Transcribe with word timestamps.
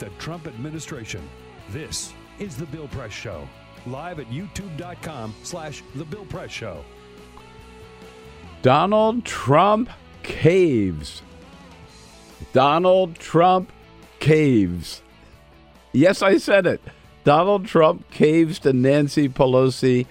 the 0.00 0.08
Trump 0.18 0.46
administration. 0.46 1.20
This 1.68 2.12
is 2.38 2.56
The 2.56 2.64
Bill 2.66 2.88
Press 2.88 3.12
Show, 3.12 3.46
live 3.86 4.18
at 4.18 4.26
youtube.com 4.26 5.34
slash 5.42 5.82
The 5.94 6.04
Bill 6.04 6.24
Press 6.24 6.50
Show. 6.50 6.82
Donald 8.62 9.24
Trump 9.26 9.90
caves. 10.22 11.22
Donald 12.54 13.16
Trump 13.16 13.70
caves. 14.20 15.02
Yes, 15.92 16.22
I 16.22 16.38
said 16.38 16.66
it. 16.66 16.80
Donald 17.24 17.66
Trump 17.66 18.10
caves 18.10 18.58
to 18.60 18.72
Nancy 18.72 19.28
Pelosi. 19.28 20.06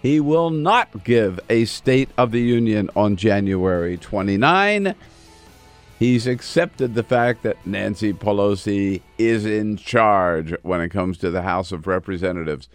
He 0.00 0.20
will 0.20 0.50
not 0.50 1.04
give 1.04 1.38
a 1.50 1.66
State 1.66 2.08
of 2.16 2.30
the 2.32 2.40
Union 2.40 2.88
on 2.96 3.16
January 3.16 3.98
29. 3.98 4.94
He's 5.98 6.26
accepted 6.26 6.94
the 6.94 7.04
fact 7.04 7.44
that 7.44 7.64
Nancy 7.64 8.12
Pelosi 8.12 9.00
is 9.16 9.46
in 9.46 9.76
charge 9.76 10.52
when 10.62 10.80
it 10.80 10.88
comes 10.88 11.18
to 11.18 11.30
the 11.30 11.42
House 11.42 11.70
of 11.70 11.86
Representatives. 11.86 12.68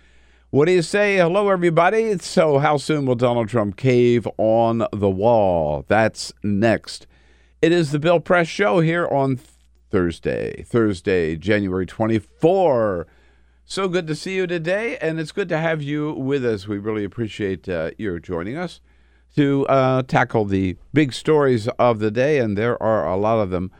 What 0.51 0.65
do 0.65 0.71
you 0.71 0.81
say? 0.81 1.17
Hello, 1.17 1.49
everybody. 1.49 2.17
So, 2.17 2.59
how 2.59 2.77
soon 2.77 3.05
will 3.05 3.15
Donald 3.15 3.49
Trump 3.49 3.75
cave 3.75 4.27
on 4.37 4.85
the 4.93 5.09
wall? 5.09 5.83
That's 5.87 6.31
next. 6.43 7.07
It 7.61 7.73
is 7.73 7.91
the 7.91 7.99
Bill 7.99 8.21
Press 8.21 8.47
Show 8.47 8.79
here 8.79 9.05
on 9.07 9.37
Thursday, 9.91 10.63
Thursday, 10.63 11.35
January 11.35 11.85
24. 11.85 13.05
So 13.65 13.87
good 13.87 14.07
to 14.07 14.15
see 14.15 14.35
you 14.35 14.47
today, 14.47 14.97
and 14.97 15.19
it's 15.19 15.31
good 15.31 15.49
to 15.49 15.57
have 15.57 15.81
you 15.81 16.13
with 16.13 16.43
us. 16.45 16.67
We 16.67 16.77
really 16.77 17.03
appreciate 17.03 17.67
uh, 17.67 17.91
your 17.97 18.17
joining 18.17 18.55
us 18.55 18.79
to 19.35 19.65
uh, 19.67 20.03
tackle 20.03 20.45
the 20.45 20.77
big 20.93 21.13
stories 21.13 21.67
of 21.79 21.99
the 21.99 22.11
day, 22.11 22.39
and 22.39 22.57
there 22.57 22.81
are 22.81 23.07
a 23.07 23.17
lot 23.17 23.39
of 23.39 23.49
them. 23.49 23.71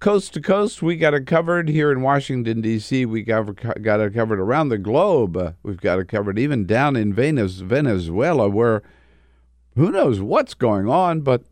Coast 0.00 0.34
to 0.34 0.40
coast, 0.40 0.82
we 0.82 0.96
got 0.96 1.14
it 1.14 1.26
covered 1.26 1.68
here 1.68 1.90
in 1.90 2.02
Washington, 2.02 2.60
D.C. 2.60 3.06
We 3.06 3.22
got, 3.22 3.82
got 3.82 4.00
it 4.00 4.14
covered 4.14 4.40
around 4.40 4.68
the 4.68 4.78
globe. 4.78 5.56
We've 5.62 5.80
got 5.80 5.98
it 5.98 6.08
covered 6.08 6.38
even 6.38 6.66
down 6.66 6.96
in 6.96 7.14
Venezuela, 7.14 8.48
where 8.48 8.82
who 9.76 9.90
knows 9.90 10.20
what's 10.20 10.54
going 10.54 10.88
on, 10.88 11.20
but 11.22 11.44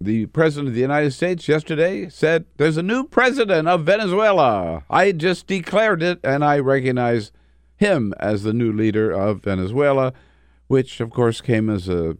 the 0.00 0.26
president 0.26 0.68
of 0.68 0.74
the 0.74 0.80
United 0.80 1.12
States 1.12 1.46
yesterday 1.46 2.08
said 2.08 2.46
there's 2.56 2.78
a 2.78 2.82
new 2.82 3.04
president 3.04 3.68
of 3.68 3.84
Venezuela. 3.84 4.84
I 4.88 5.12
just 5.12 5.46
declared 5.46 6.02
it, 6.02 6.18
and 6.24 6.42
I 6.44 6.58
recognize 6.58 7.32
him 7.76 8.14
as 8.18 8.42
the 8.42 8.54
new 8.54 8.72
leader 8.72 9.10
of 9.10 9.42
Venezuela, 9.42 10.12
which, 10.68 11.00
of 11.00 11.10
course, 11.10 11.40
came 11.40 11.68
as 11.68 11.88
a 11.88 12.16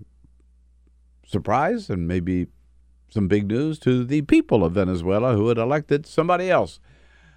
surprise 1.30 1.88
and 1.88 2.08
maybe 2.08 2.48
some 3.08 3.28
big 3.28 3.46
news 3.46 3.78
to 3.80 4.04
the 4.04 4.22
people 4.22 4.64
of 4.64 4.72
Venezuela 4.72 5.34
who 5.34 5.48
had 5.48 5.58
elected 5.58 6.06
somebody 6.06 6.50
else. 6.50 6.80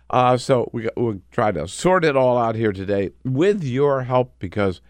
Uh, 0.09 0.37
so 0.37 0.69
we, 0.73 0.87
we'll 0.95 1.21
try 1.31 1.51
to 1.51 1.67
sort 1.67 2.05
it 2.05 2.15
all 2.15 2.37
out 2.37 2.55
here 2.55 2.71
today 2.71 3.11
with 3.23 3.63
your 3.63 4.03
help 4.03 4.33
because 4.39 4.81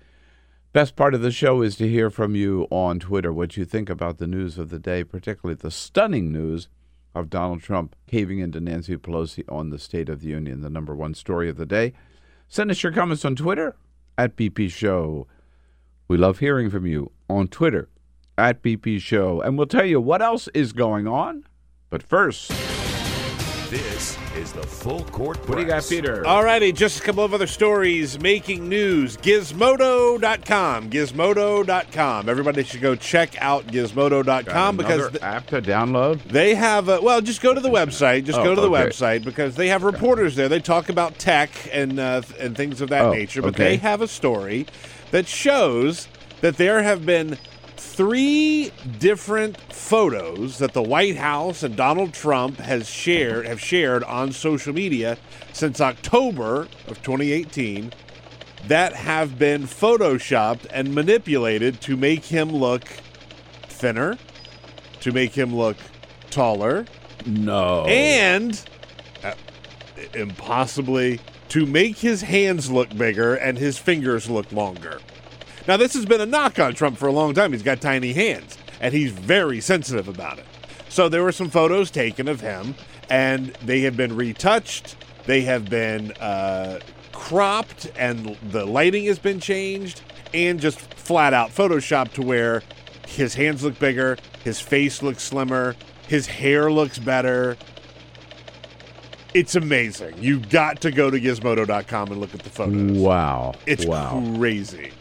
best 0.74 0.96
part 0.96 1.13
of 1.13 1.22
the 1.22 1.31
show 1.31 1.62
is 1.62 1.75
to 1.78 1.88
hear 1.88 2.09
from 2.09 2.36
you 2.36 2.68
on 2.69 3.00
Twitter 3.00 3.31
what 3.31 3.56
you 3.56 3.63
think 3.63 3.90
about 3.90 4.18
the 4.18 4.28
news 4.28 4.58
of 4.58 4.69
the 4.69 4.80
day, 4.80 5.03
particularly 5.03 5.56
the 5.56 5.72
stunning 5.72 6.31
news 6.31 6.68
of 7.16 7.30
Donald 7.30 7.62
Trump 7.62 7.96
caving 8.08 8.40
into 8.40 8.59
Nancy 8.59 8.97
Pelosi 8.97 9.44
on 9.47 9.69
the 9.69 9.80
State 9.80 10.09
of 10.09 10.22
the 10.22 10.28
Union, 10.28 10.62
the 10.62 10.69
number 10.69 10.96
one 10.96 11.13
story 11.13 11.47
of 11.47 11.58
the 11.58 11.66
day. 11.66 11.94
Send 12.47 12.72
us 12.72 12.84
your 12.84 12.92
comments 12.92 13.24
on 13.24 13.36
Twitter 13.36 13.75
at 14.18 14.36
BP 14.36 14.72
Show. 14.72 15.28
We 16.08 16.18
love 16.18 16.40
hearing 16.40 16.69
from 16.69 16.86
you 16.86 17.12
on 17.30 17.47
Twitter 17.47 17.88
at 18.38 18.62
BP 18.62 19.00
Show. 19.02 19.42
And 19.42 19.58
we'll 19.58 19.68
tell 19.68 19.86
you 19.86 20.00
what 20.02 20.22
else 20.22 20.48
is 20.54 20.74
going 20.74 21.08
on. 21.08 21.46
But 21.90 22.02
first, 22.04 22.50
This 23.70 24.18
is 24.38 24.52
the 24.54 24.62
Full 24.64 25.04
Court 25.06 25.38
Press. 25.38 25.48
what 25.50 25.56
do 25.56 25.62
you 25.62 25.68
got, 25.68 25.88
Peter? 25.88 26.26
All 26.28 26.44
righty, 26.44 26.72
just 26.72 27.00
a 27.00 27.04
couple 27.04 27.24
of 27.24 27.34
other 27.34 27.48
stories 27.48 28.20
making 28.20 28.68
news. 28.70 29.18
Gizmodo.com. 29.18 30.90
Gizmodo.com. 30.92 32.30
Everybody 32.30 32.64
should 32.64 32.82
go 32.82 32.96
check 32.96 33.40
out 33.42 33.66
Gizmodo.com 33.68 34.78
because 34.78 34.94
Another 35.00 35.10
th- 35.12 35.24
app 35.24 35.48
to 35.48 35.62
download. 35.62 36.22
they 36.26 36.54
have, 36.56 36.88
uh, 36.90 37.00
well, 37.02 37.20
just 37.22 37.42
go 37.42 37.54
to 37.54 37.60
the 37.62 37.70
website. 37.70 38.26
Just 38.26 38.38
Oh, 38.40 38.44
go 38.44 38.56
to 38.56 38.62
the 38.62 38.70
okay. 38.70 38.90
website 38.90 39.24
because 39.24 39.56
they 39.56 39.70
have 39.70 39.84
reporters 39.84 40.36
there. 40.36 40.50
They 40.50 40.60
talk 40.60 40.90
about 40.90 41.18
tech 41.18 41.50
and, 41.72 42.00
uh, 42.00 42.22
and 42.40 42.56
things 42.56 42.80
of 42.82 42.90
that 42.90 43.06
Oh, 43.06 43.14
nature, 43.14 43.42
but 43.42 43.56
okay. 43.56 43.64
they 43.64 43.78
have 43.78 44.02
a 44.02 44.08
story 44.08 44.68
that 45.12 45.28
shows 45.28 46.08
that 46.42 46.58
there 46.58 46.84
have 46.84 47.06
been 47.06 47.38
three 47.84 48.72
different 49.00 49.58
photos 49.72 50.58
that 50.58 50.74
the 50.74 50.82
White 50.82 51.18
House 51.18 51.62
and 51.62 51.76
Donald 51.76 52.14
Trump 52.14 52.58
has 52.58 52.90
shared 52.90 53.46
have 53.46 53.60
shared 53.60 54.04
on 54.06 54.32
social 54.32 54.74
media 54.74 55.18
since 55.52 55.80
October 55.80 56.68
of 56.88 57.02
2018 57.04 57.94
that 58.68 58.94
have 58.94 59.38
been 59.38 59.64
photoshopped 59.64 60.66
and 60.72 60.96
manipulated 60.96 61.82
to 61.82 61.98
make 61.98 62.26
him 62.26 62.50
look 62.50 62.86
thinner, 63.68 64.18
to 65.02 65.12
make 65.12 65.34
him 65.38 65.54
look 65.56 65.78
taller, 66.32 66.86
No. 67.26 67.84
and 67.86 68.60
uh, 69.24 69.34
impossibly 70.16 71.19
to 71.50 71.66
make 71.66 71.98
his 71.98 72.22
hands 72.24 72.72
look 72.72 72.98
bigger 72.98 73.36
and 73.36 73.57
his 73.60 73.78
fingers 73.78 74.30
look 74.30 74.52
longer. 74.52 75.00
Now, 75.68 75.77
this 75.77 75.94
has 75.94 76.06
been 76.06 76.19
a 76.19 76.25
knock 76.25 76.60
on 76.60 76.74
Trump 76.74 76.98
for 76.98 77.07
a 77.07 77.12
long 77.12 77.33
time. 77.33 77.54
He's 77.54 77.63
got 77.63 77.80
tiny 77.80 78.12
hands, 78.13 78.57
and 78.81 78.94
he's 78.94 79.12
very 79.12 79.62
sensitive 79.62 80.07
about 80.07 80.39
it. 80.39 80.45
So 80.89 81.07
there 81.07 81.24
were 81.24 81.31
some 81.31 81.50
photos 81.50 81.89
taken 81.89 82.27
of 82.27 82.42
him, 82.42 82.75
and 83.10 83.48
they 83.63 83.81
have 83.81 83.95
been 83.95 84.15
retouched. 84.15 84.95
They 85.25 85.42
have 85.42 85.69
been 85.69 86.12
uh, 86.13 86.80
cropped, 87.13 87.89
and 87.95 88.38
the 88.51 88.65
lighting 88.65 89.06
has 89.06 89.19
been 89.19 89.39
changed, 89.39 90.01
and 90.33 90.60
just 90.60 90.80
flat 90.80 91.33
out 91.33 91.51
photoshopped 91.51 92.12
to 92.13 92.21
where 92.21 92.62
his 93.07 93.33
hands 93.36 93.63
look 93.63 93.80
bigger, 93.80 94.18
his 94.44 94.59
face 94.59 95.01
looks 95.01 95.24
slimmer, 95.24 95.75
his 96.07 96.27
hair 96.27 96.71
looks 96.71 97.00
better. 97.00 97.56
It's 99.33 99.56
amazing. 99.56 100.16
You 100.19 100.39
got 100.39 100.81
to 100.81 100.92
go 100.92 101.09
to 101.09 101.19
gizmodo.com 101.19 102.12
and 102.12 102.21
look 102.21 102.36
at 102.36 102.42
the 102.42 102.50
photos. 102.50 102.98
wow. 102.98 103.54
It's 103.66 103.86
wow. 103.86 104.21
crazy. 104.36 104.92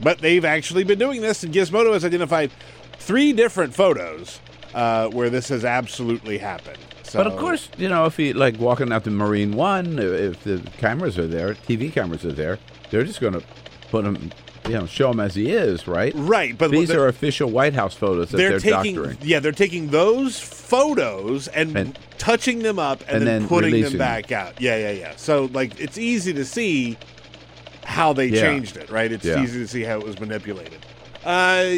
But 0.00 0.18
they've 0.18 0.44
actually 0.44 0.84
been 0.84 0.98
doing 0.98 1.20
this, 1.20 1.42
and 1.42 1.52
Gizmodo 1.54 1.92
has 1.92 2.04
identified 2.04 2.50
three 2.98 3.32
different 3.32 3.74
photos 3.74 4.40
uh, 4.74 5.08
where 5.08 5.30
this 5.30 5.48
has 5.48 5.64
absolutely 5.64 6.38
happened. 6.38 6.78
So 7.02 7.18
But 7.22 7.28
of 7.28 7.38
course, 7.38 7.68
you 7.78 7.88
know, 7.88 8.04
if 8.06 8.16
he 8.16 8.32
like 8.32 8.58
walking 8.58 8.92
out 8.92 9.04
to 9.04 9.10
Marine 9.10 9.52
One, 9.52 9.98
if 9.98 10.42
the 10.44 10.58
cameras 10.78 11.18
are 11.18 11.26
there, 11.26 11.54
TV 11.54 11.92
cameras 11.92 12.24
are 12.24 12.32
there, 12.32 12.58
they're 12.90 13.04
just 13.04 13.20
going 13.20 13.34
to 13.34 13.42
put 13.90 14.04
him, 14.04 14.32
you 14.66 14.72
know, 14.72 14.86
show 14.86 15.12
him 15.12 15.20
as 15.20 15.34
he 15.36 15.52
is, 15.52 15.86
right? 15.86 16.12
right. 16.16 16.58
But 16.58 16.72
These 16.72 16.88
they're, 16.88 17.06
official 17.06 17.48
White 17.48 17.74
House 17.74 17.94
photos 17.94 18.30
that 18.32 18.36
they're 18.38 18.58
they're, 18.58 18.82
taking 18.82 18.96
doctoring. 18.96 19.18
yeah 19.22 19.38
they're 19.38 19.52
taking 19.52 19.88
those 19.90 20.38
photos 20.40 21.46
and, 21.48 21.76
And- 21.76 21.98
touching 22.18 22.58
them 22.60 22.78
up 22.78 23.00
and, 23.02 23.18
and 23.18 23.26
then, 23.26 23.40
then 23.42 23.48
putting 23.48 23.70
them 23.70 23.76
releasing 23.80 23.98
them. 23.98 24.06
back 24.06 24.32
out. 24.32 24.60
Yeah, 24.60 24.76
yeah, 24.76 24.90
yeah. 24.90 25.12
So 25.16 25.48
like 25.52 25.78
it's 25.80 25.96
easy 25.98 26.32
to 26.34 26.44
see 26.44 26.98
how 27.86 28.12
they 28.12 28.26
Yeah. 28.26 28.40
changed 28.42 28.76
it. 28.76 28.90
Right. 28.90 29.10
It's 29.10 29.24
Yeah. 29.24 29.42
easy 29.42 29.58
to 29.60 29.68
see 29.68 29.82
how 29.82 29.98
it 29.98 30.04
was 30.04 30.18
manipulated. 30.20 30.84
Uh. 31.24 31.76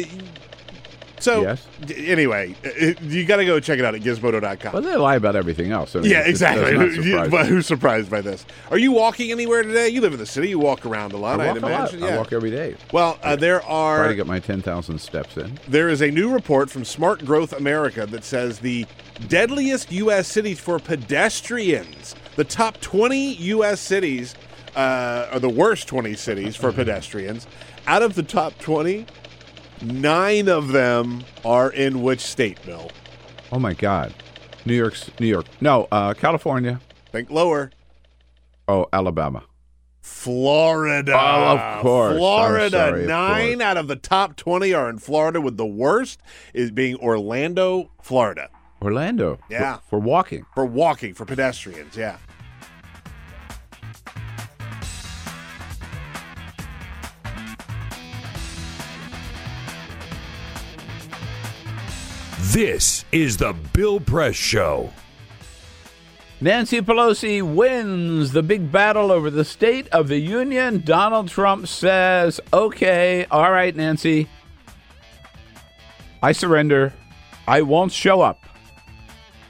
So 1.21 1.41
Yes. 1.41 1.67
d- 1.85 2.07
anyway, 2.07 2.55
it, 2.63 3.01
you 3.01 3.25
got 3.25 3.37
to 3.37 3.45
go 3.45 3.59
check 3.59 3.77
it 3.77 3.83
out 3.83 3.93
at 3.93 3.99
gizmodo.com. 3.99 4.71
Well, 4.71 4.81
they 4.81 4.95
lie 4.95 5.17
about 5.17 5.35
everything 5.35 5.69
else. 5.69 5.93
I 5.93 5.99
mean, 5.99 6.11
Yeah, 6.11 6.21
exactly. 6.21 6.71
Who- 6.73 7.27
but 7.29 7.45
who's 7.45 7.65
surprised 7.67 8.09
by 8.09 8.21
this? 8.21 8.45
Are 8.71 8.77
you 8.77 8.93
walking 8.93 9.29
anywhere 9.29 9.63
today? 9.63 9.89
You 9.89 9.99
live 9.99 10.13
in 10.13 10.19
the 10.19 10.25
city. 10.25 10.47
You 10.47 10.59
walk 10.59 10.85
around 10.85 11.11
a 11.11 11.17
lot. 11.17 11.41
I 11.41 11.47
walk 11.47 11.55
would 11.55 11.63
a 11.63 11.65
lot. 11.67 11.91
imagine. 11.93 12.03
I 12.13 12.17
walk 12.17 12.31
every 12.31 12.51
day. 12.51 12.75
well, 12.93 13.19
uh, 13.21 13.35
there 13.35 13.61
are. 13.65 13.97
Try 13.97 14.07
to 14.07 14.15
get 14.15 14.27
my 14.27 14.39
ten 14.39 14.61
thousand 14.61 14.99
steps 14.99 15.35
in. 15.35 15.59
there 15.67 15.89
is 15.89 15.99
a 16.01 16.09
new 16.09 16.29
report 16.29 16.69
from 16.69 16.85
Smart 16.85 17.25
Growth 17.25 17.51
America 17.51 18.05
that 18.05 18.23
says 18.23 18.59
the 18.59 18.85
deadliest 19.27 19.91
U.S. 19.91 20.25
cities 20.25 20.61
for 20.61 20.79
pedestrians. 20.79 22.15
The 22.37 22.45
top 22.45 22.79
20 22.79 23.33
U.S. 23.33 23.81
cities 23.81 24.35
uh, 24.79 25.29
are 25.33 25.39
the 25.39 25.49
worst 25.49 25.87
20 25.87 26.13
cities 26.15 26.55
for 26.55 26.71
pedestrians. 26.81 27.47
Out 27.87 28.01
of 28.03 28.15
the 28.15 28.23
top 28.23 28.57
20, 28.59 29.05
nine 29.81 30.47
of 30.47 30.69
them 30.69 31.23
are 31.43 31.69
in 31.71 32.01
which 32.01 32.21
state, 32.21 32.63
Bill? 32.65 32.89
Oh 33.51 33.59
my 33.59 33.73
God, 33.73 34.13
New 34.65 34.75
York's 34.75 35.09
New 35.19 35.27
York. 35.27 35.45
No, 35.59 35.87
uh, 35.91 36.13
California. 36.13 36.79
Think 37.11 37.29
lower. 37.31 37.71
Oh, 38.67 38.85
Alabama. 38.93 39.43
Florida. 40.01 41.13
Oh, 41.13 41.57
of 41.57 41.81
course. 41.81 42.17
Florida. 42.17 42.69
sorry, 42.69 43.01
of 43.03 43.07
Nine 43.07 43.53
course. 43.57 43.61
out 43.65 43.77
of 43.77 43.87
the 43.87 43.95
top 43.95 44.35
20 44.35 44.73
are 44.73 44.89
in 44.89 44.97
Florida, 44.99 45.39
with 45.41 45.57
the 45.57 45.65
worst 45.65 46.19
is 46.53 46.71
being 46.71 46.95
Orlando, 46.97 47.89
Florida, 48.01 48.49
Orlando. 48.81 49.35
for- 49.37 49.53
Yeah. 49.53 49.77
For, 49.89 49.99
walking. 49.99 50.45
for 50.53 50.65
walking, 50.65 51.13
for 51.13 51.25
pedestrians. 51.25 51.95
Yeah. 51.97 52.17
This 62.51 63.05
is 63.11 63.37
the 63.37 63.53
Bill 63.73 63.99
Press 63.99 64.33
Show. 64.33 64.91
Nancy 66.41 66.81
Pelosi 66.81 67.43
wins 67.43 68.31
the 68.31 68.41
big 68.41 68.71
battle 68.71 69.11
over 69.11 69.29
the 69.29 69.45
State 69.45 69.87
of 69.89 70.07
the 70.07 70.17
Union. 70.17 70.81
Donald 70.83 71.27
Trump 71.27 71.67
says, 71.67 72.41
okay, 72.51 73.27
all 73.29 73.51
right, 73.51 73.75
Nancy, 73.75 74.27
I 76.23 76.31
surrender. 76.31 76.91
I 77.47 77.61
won't 77.61 77.91
show 77.91 78.21
up 78.21 78.39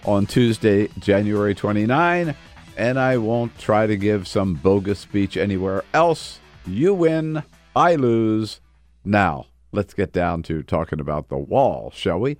on 0.04 0.26
Tuesday, 0.26 0.90
January 1.00 1.56
29, 1.56 2.36
and 2.76 3.00
I 3.00 3.16
won't 3.16 3.58
try 3.58 3.88
to 3.88 3.96
give 3.96 4.28
some 4.28 4.56
bogus 4.56 5.00
speech 5.00 5.38
anywhere 5.38 5.86
else. 5.94 6.40
You 6.68 6.94
win, 6.94 7.44
I 7.78 7.96
lose. 7.96 8.60
Now, 9.06 9.46
let's 9.72 9.94
get 9.94 10.12
down 10.12 10.44
to 10.44 10.64
talking 10.64 11.00
about 11.00 11.30
the 11.30 11.38
wall, 11.38 11.92
shall 11.96 12.20
we? 12.20 12.38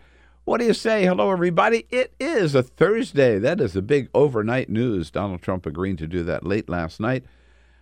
What 0.50 0.62
do 0.62 0.66
you 0.66 0.74
say? 0.74 1.06
Hello, 1.06 1.30
everybody. 1.30 1.86
It 1.92 2.12
is 2.20 2.56
a 2.56 2.64
Thursday. 2.64 3.38
That 3.38 3.62
is 3.62 3.74
the 3.74 3.84
big 3.84 4.10
overnight 4.16 4.68
news. 4.68 5.12
Donald 5.12 5.44
Trump 5.44 5.68
agreeing 5.68 5.96
to 5.98 6.08
do 6.08 6.24
that 6.24 6.44
late 6.44 6.68
last 6.68 7.00
night, 7.00 7.24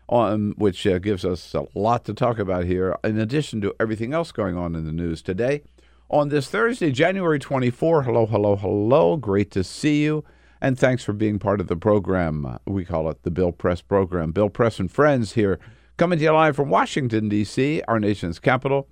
um, 0.10 0.54
which 0.58 0.86
uh, 0.86 1.00
gives 1.00 1.24
us 1.24 1.54
a 1.54 1.66
lot 1.76 2.04
to 2.04 2.14
talk 2.14 2.40
about 2.40 2.66
here, 2.66 2.98
in 3.06 3.18
addition 3.18 3.62
to 3.62 3.74
everything 3.80 4.14
else 4.14 4.34
going 4.34 4.58
on 4.58 4.76
in 4.76 4.86
the 4.86 4.92
news 4.92 5.22
today. 5.22 5.62
On 6.10 6.28
this 6.28 6.50
Thursday, 6.50 6.92
January 6.92 7.40
24, 7.40 8.04
hello, 8.04 8.26
hello, 8.26 8.58
hello. 8.58 9.16
Great 9.16 9.50
to 9.52 9.64
see 9.64 10.04
you. 10.04 10.26
And 10.60 10.78
thanks 10.78 11.06
for 11.06 11.14
being 11.14 11.40
part 11.40 11.62
of 11.62 11.68
the 11.68 11.78
program. 11.78 12.60
We 12.66 12.84
call 12.84 13.10
it 13.10 13.24
the 13.24 13.32
Bill 13.32 13.54
Press 13.54 13.80
program. 13.80 14.34
Bill 14.34 14.50
Press 14.50 14.78
and 14.78 14.92
Friends 14.92 15.36
here, 15.36 15.58
coming 15.96 16.20
to 16.20 16.26
you 16.26 16.32
live 16.32 16.58
from 16.58 16.68
Washington, 16.68 17.30
D.C., 17.30 17.82
our 17.88 18.02
nation's 18.02 18.40
capital 18.40 18.90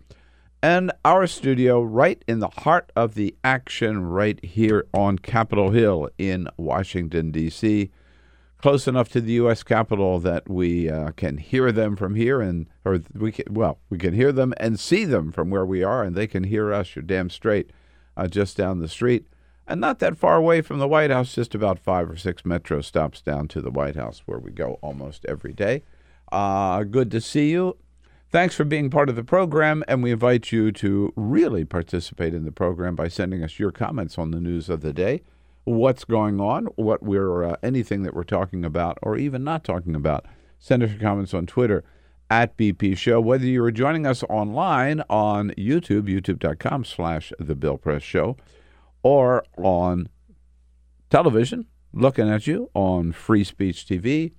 and 0.66 0.92
our 1.06 1.28
studio 1.28 1.80
right 1.80 2.26
in 2.28 2.40
the 2.40 2.48
heart 2.48 2.92
of 2.96 3.14
the 3.14 3.36
action 3.44 4.04
right 4.04 4.44
here 4.44 4.84
on 4.96 5.20
Capitol 5.20 5.70
Hill 5.70 6.10
in 6.18 6.48
Washington, 6.58 7.30
D.C. 7.30 7.92
Close 8.58 8.88
enough 8.88 9.08
to 9.10 9.22
the 9.22 9.34
U.S. 9.34 9.62
Capitol 9.62 10.20
that 10.22 10.50
we 10.50 10.90
uh, 10.90 11.12
can 11.12 11.38
hear 11.38 11.72
them 11.72 11.96
from 11.96 12.16
here, 12.16 12.42
and 12.42 12.66
or 12.84 13.00
we 13.14 13.32
can, 13.32 13.54
well, 13.54 13.78
we 13.92 14.00
can 14.00 14.16
hear 14.16 14.32
them 14.32 14.56
and 14.58 14.80
see 14.80 15.06
them 15.06 15.32
from 15.32 15.52
where 15.52 15.68
we 15.68 15.84
are, 15.84 16.04
and 16.04 16.16
they 16.16 16.26
can 16.26 16.46
hear 16.46 16.74
us. 16.74 16.96
You're 16.96 17.04
damn 17.04 17.30
straight, 17.30 17.70
uh, 18.18 18.26
just 18.26 18.58
down 18.58 18.80
the 18.80 18.88
street, 18.88 19.28
and 19.68 19.80
not 19.80 20.00
that 20.00 20.18
far 20.18 20.36
away 20.36 20.62
from 20.62 20.80
the 20.80 20.88
White 20.88 21.12
House. 21.12 21.36
Just 21.36 21.54
about 21.54 21.78
five 21.78 22.10
or 22.10 22.18
six 22.18 22.44
metro 22.44 22.82
stops 22.82 23.22
down 23.22 23.48
to 23.50 23.62
the 23.62 23.70
White 23.70 23.98
House, 23.98 24.24
where 24.26 24.40
we 24.40 24.50
go 24.50 24.80
almost 24.82 25.26
every 25.26 25.54
day. 25.54 25.84
Uh, 26.32 26.82
good 26.86 27.12
to 27.12 27.22
see 27.22 27.52
you. 27.52 27.78
Thanks 28.36 28.54
for 28.54 28.66
being 28.66 28.90
part 28.90 29.08
of 29.08 29.16
the 29.16 29.24
program, 29.24 29.82
and 29.88 30.04
we 30.04 30.12
invite 30.12 30.52
you 30.52 30.70
to 30.74 31.14
really 31.16 31.64
participate 31.64 32.34
in 32.34 32.44
the 32.44 32.52
program 32.52 32.94
by 32.94 33.08
sending 33.08 33.42
us 33.42 33.60
your 33.60 33.72
comments 33.72 34.18
on 34.18 34.32
the 34.32 34.42
news 34.42 34.68
of 34.68 34.82
the 34.82 34.92
day, 34.92 35.22
what's 35.64 36.04
going 36.04 36.42
on, 36.42 36.66
what 36.76 37.02
we're 37.02 37.46
uh, 37.46 37.56
anything 37.64 38.04
that 38.04 38.14
we're 38.14 38.26
talking 38.26 38.66
about, 38.66 38.98
or 39.02 39.16
even 39.16 39.46
not 39.46 39.64
talking 39.64 39.96
about. 39.96 40.26
Send 40.60 40.84
us 40.84 40.90
your 40.90 41.00
comments 41.00 41.34
on 41.34 41.46
Twitter 41.46 41.86
at 42.30 42.58
BP 42.58 42.98
Show. 42.98 43.22
Whether 43.22 43.46
you 43.46 43.64
are 43.64 43.72
joining 43.72 44.06
us 44.06 44.22
online 44.24 45.02
on 45.10 45.52
YouTube, 45.52 46.10
youtube.com/slash 46.10 47.32
The 47.40 47.56
Bill 47.56 47.78
Press 47.78 48.04
Show, 48.04 48.36
or 49.02 49.46
on 49.56 50.10
television, 51.10 51.68
looking 51.94 52.30
at 52.30 52.48
you 52.48 52.70
on 52.74 53.14
Free 53.14 53.46
Speech 53.46 53.86
TV, 53.86 54.34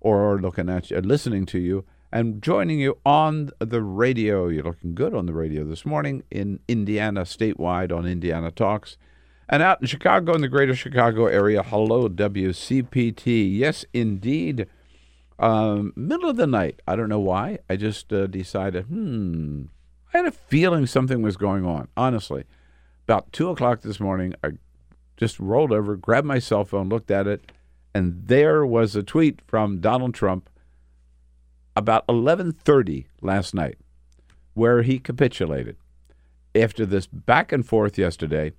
or 0.00 0.40
looking 0.40 0.70
at 0.70 0.90
you, 0.90 0.98
listening 1.02 1.44
to 1.44 1.58
you, 1.58 1.84
and 2.14 2.40
joining 2.40 2.78
you 2.78 2.96
on 3.04 3.50
the 3.58 3.82
radio. 3.82 4.46
You're 4.46 4.62
looking 4.62 4.94
good 4.94 5.14
on 5.14 5.26
the 5.26 5.32
radio 5.32 5.64
this 5.64 5.84
morning 5.84 6.22
in 6.30 6.60
Indiana, 6.68 7.22
statewide 7.22 7.90
on 7.90 8.06
Indiana 8.06 8.52
Talks. 8.52 8.96
And 9.48 9.64
out 9.64 9.80
in 9.80 9.88
Chicago, 9.88 10.32
in 10.32 10.40
the 10.40 10.48
greater 10.48 10.76
Chicago 10.76 11.26
area, 11.26 11.64
hello, 11.64 12.08
WCPT. 12.08 13.58
Yes, 13.58 13.84
indeed. 13.92 14.68
Um, 15.40 15.92
middle 15.96 16.30
of 16.30 16.36
the 16.36 16.46
night. 16.46 16.80
I 16.86 16.94
don't 16.94 17.08
know 17.08 17.18
why. 17.18 17.58
I 17.68 17.74
just 17.74 18.12
uh, 18.12 18.28
decided, 18.28 18.84
hmm, 18.84 19.64
I 20.14 20.18
had 20.18 20.26
a 20.26 20.30
feeling 20.30 20.86
something 20.86 21.20
was 21.20 21.36
going 21.36 21.66
on, 21.66 21.88
honestly. 21.96 22.44
About 23.08 23.32
2 23.32 23.50
o'clock 23.50 23.80
this 23.80 23.98
morning, 23.98 24.34
I 24.44 24.50
just 25.16 25.40
rolled 25.40 25.72
over, 25.72 25.96
grabbed 25.96 26.28
my 26.28 26.38
cell 26.38 26.64
phone, 26.64 26.88
looked 26.88 27.10
at 27.10 27.26
it, 27.26 27.50
and 27.92 28.28
there 28.28 28.64
was 28.64 28.94
a 28.94 29.02
tweet 29.02 29.40
from 29.48 29.80
Donald 29.80 30.14
Trump 30.14 30.48
about 31.76 32.06
11:30 32.06 33.06
last 33.20 33.54
night 33.54 33.78
where 34.54 34.82
he 34.82 34.98
capitulated. 34.98 35.76
After 36.54 36.86
this 36.86 37.06
back 37.06 37.50
and 37.50 37.66
forth 37.66 37.98
yesterday 37.98 38.52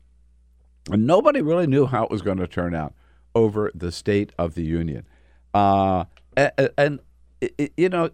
and 0.92 1.08
nobody 1.08 1.42
really 1.42 1.68
knew 1.68 1.86
how 1.86 2.04
it 2.04 2.12
was 2.12 2.22
going 2.22 2.38
to 2.38 2.48
turn 2.48 2.76
out 2.76 2.94
over 3.34 3.72
the 3.74 3.92
state 3.92 4.32
of 4.38 4.56
the 4.56 4.64
union. 4.64 5.08
Uh, 5.54 6.06
and, 6.36 6.70
and 6.78 7.00
you 7.78 7.90
know 7.90 8.10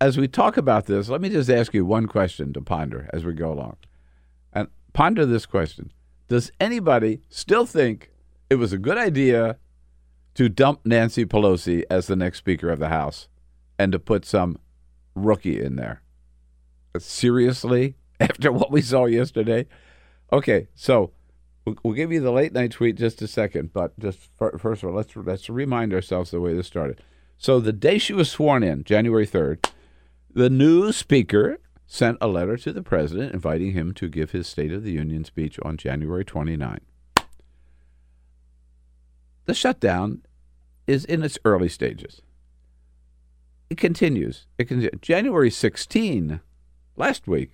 as 0.00 0.18
we 0.18 0.28
talk 0.28 0.56
about 0.56 0.86
this 0.86 1.08
let 1.08 1.20
me 1.20 1.28
just 1.30 1.48
ask 1.48 1.72
you 1.72 1.86
one 1.86 2.06
question 2.06 2.52
to 2.52 2.60
ponder 2.60 3.08
as 3.12 3.24
we 3.24 3.32
go 3.32 3.52
along. 3.52 3.76
And 4.52 4.68
ponder 4.92 5.24
this 5.24 5.46
question. 5.46 5.92
Does 6.28 6.50
anybody 6.60 7.20
still 7.28 7.66
think 7.66 8.10
it 8.50 8.56
was 8.56 8.72
a 8.72 8.78
good 8.78 8.98
idea 8.98 9.58
to 10.34 10.48
dump 10.48 10.80
Nancy 10.84 11.24
Pelosi 11.24 11.84
as 11.90 12.06
the 12.06 12.16
next 12.16 12.38
Speaker 12.38 12.70
of 12.70 12.78
the 12.78 12.88
House 12.88 13.28
and 13.78 13.92
to 13.92 13.98
put 13.98 14.24
some 14.24 14.58
rookie 15.14 15.60
in 15.60 15.76
there. 15.76 16.02
Seriously? 16.98 17.96
After 18.20 18.50
what 18.50 18.70
we 18.70 18.80
saw 18.80 19.04
yesterday? 19.04 19.66
Okay, 20.32 20.68
so 20.74 21.12
we'll, 21.82 21.94
give 21.94 22.12
you 22.12 22.20
the 22.20 22.32
late 22.32 22.52
night 22.52 22.72
tweet 22.72 22.96
just 22.96 23.22
a 23.22 23.28
second, 23.28 23.72
but 23.72 23.98
just 23.98 24.18
first 24.36 24.82
of 24.82 24.88
all, 24.88 24.94
let's 24.94 25.14
let's 25.16 25.50
remind 25.50 25.92
ourselves 25.92 26.30
the 26.30 26.40
way 26.40 26.54
this 26.54 26.66
started. 26.66 27.02
So 27.36 27.60
the 27.60 27.72
day 27.72 27.98
she 27.98 28.12
was 28.12 28.30
sworn 28.30 28.62
in, 28.62 28.84
January 28.84 29.26
third, 29.26 29.68
the 30.32 30.50
new 30.50 30.92
speaker 30.92 31.58
sent 31.86 32.18
a 32.20 32.26
letter 32.26 32.56
to 32.56 32.72
the 32.72 32.82
president 32.82 33.32
inviting 33.32 33.72
him 33.72 33.92
to 33.94 34.08
give 34.08 34.32
his 34.32 34.48
State 34.48 34.72
of 34.72 34.82
the 34.82 34.92
Union 34.92 35.24
speech 35.24 35.58
on 35.62 35.76
January 35.76 36.24
29. 36.24 36.80
The 39.44 39.54
shutdown 39.54 40.22
is 40.86 41.04
in 41.04 41.22
its 41.22 41.38
early 41.44 41.68
stages. 41.68 42.22
It 43.68 43.78
continues. 43.78 44.46
It 44.58 44.66
continues. 44.68 45.00
January 45.00 45.50
16, 45.50 46.40
last 46.96 47.26
week, 47.26 47.50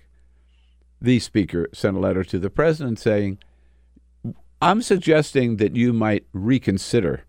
the 1.01 1.19
speaker 1.19 1.67
sent 1.73 1.97
a 1.97 1.99
letter 1.99 2.23
to 2.23 2.39
the 2.39 2.49
president 2.49 2.99
saying, 2.99 3.39
I'm 4.61 4.81
suggesting 4.81 5.57
that 5.57 5.75
you 5.75 5.91
might 5.91 6.25
reconsider 6.31 7.25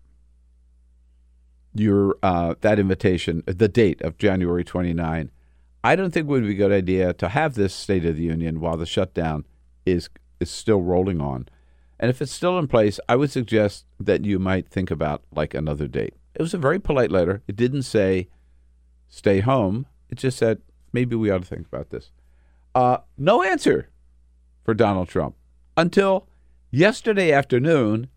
your 1.73 2.17
uh, 2.23 2.55
that 2.61 2.79
invitation, 2.79 3.43
the 3.45 3.67
date 3.67 4.01
of 4.01 4.17
January 4.17 4.63
29. 4.63 5.29
I 5.83 5.95
don't 5.95 6.11
think 6.11 6.23
it 6.23 6.29
would 6.29 6.43
be 6.43 6.51
a 6.51 6.55
good 6.55 6.71
idea 6.71 7.13
to 7.13 7.29
have 7.29 7.55
this 7.55 7.73
State 7.73 8.05
of 8.05 8.15
the 8.15 8.23
Union 8.23 8.61
while 8.61 8.77
the 8.77 8.85
shutdown 8.85 9.45
is 9.85 10.09
is 10.39 10.49
still 10.49 10.81
rolling 10.81 11.19
on. 11.19 11.49
And 11.99 12.09
if 12.09 12.21
it's 12.21 12.31
still 12.31 12.57
in 12.57 12.67
place, 12.67 12.99
I 13.07 13.15
would 13.15 13.31
suggest 13.31 13.85
that 13.99 14.25
you 14.25 14.39
might 14.39 14.69
think 14.69 14.89
about 14.89 15.23
like 15.33 15.53
another 15.53 15.87
date. 15.87 16.13
It 16.33 16.41
was 16.41 16.53
a 16.53 16.57
very 16.57 16.79
polite 16.79 17.11
letter. 17.11 17.41
It 17.47 17.55
didn't 17.55 17.83
say 17.83 18.29
stay 19.09 19.39
home. 19.39 19.85
It 20.09 20.17
just 20.17 20.37
said 20.37 20.61
maybe 20.93 21.15
we 21.15 21.29
ought 21.29 21.41
to 21.41 21.47
think 21.47 21.67
about 21.67 21.89
this. 21.89 22.11
Uh, 22.73 22.97
no 23.17 23.43
answer 23.43 23.89
for 24.63 24.73
Donald 24.73 25.07
Trump 25.07 25.35
until 25.77 26.27
yesterday 26.71 27.31
afternoon. 27.31 28.09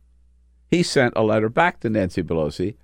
He 0.71 0.83
sent 0.83 1.15
a 1.17 1.23
letter 1.23 1.49
back 1.49 1.81
to 1.81 1.89
Nancy 1.89 2.23
Pelosi, 2.23 2.75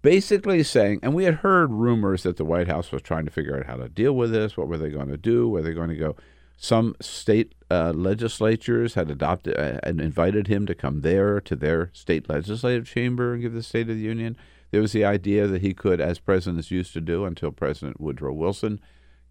basically 0.00 0.62
saying, 0.62 1.00
and 1.02 1.12
we 1.12 1.24
had 1.24 1.34
heard 1.36 1.70
rumors 1.70 2.22
that 2.22 2.38
the 2.38 2.46
White 2.46 2.68
House 2.68 2.90
was 2.90 3.02
trying 3.02 3.26
to 3.26 3.30
figure 3.30 3.58
out 3.58 3.66
how 3.66 3.76
to 3.76 3.90
deal 3.90 4.14
with 4.14 4.30
this. 4.30 4.56
What 4.56 4.68
were 4.68 4.78
they 4.78 4.88
going 4.88 5.08
to 5.08 5.18
do? 5.18 5.46
Were 5.46 5.60
they 5.60 5.74
going 5.74 5.90
to 5.90 5.96
go? 5.96 6.16
Some 6.56 6.96
state 7.02 7.54
uh, 7.70 7.92
legislatures 7.94 8.94
had 8.94 9.10
adopted 9.10 9.58
uh, 9.58 9.80
and 9.82 10.00
invited 10.00 10.46
him 10.46 10.64
to 10.64 10.74
come 10.74 11.02
there 11.02 11.40
to 11.42 11.54
their 11.54 11.90
state 11.92 12.28
legislative 12.28 12.86
chamber 12.86 13.34
and 13.34 13.42
give 13.42 13.52
the 13.52 13.62
State 13.62 13.90
of 13.90 13.96
the 13.96 14.02
Union. 14.02 14.36
There 14.70 14.80
was 14.80 14.92
the 14.92 15.04
idea 15.04 15.46
that 15.46 15.62
he 15.62 15.74
could, 15.74 16.00
as 16.00 16.18
presidents 16.18 16.70
used 16.70 16.92
to 16.94 17.00
do 17.00 17.24
until 17.24 17.52
President 17.52 18.00
Woodrow 18.00 18.32
Wilson, 18.32 18.80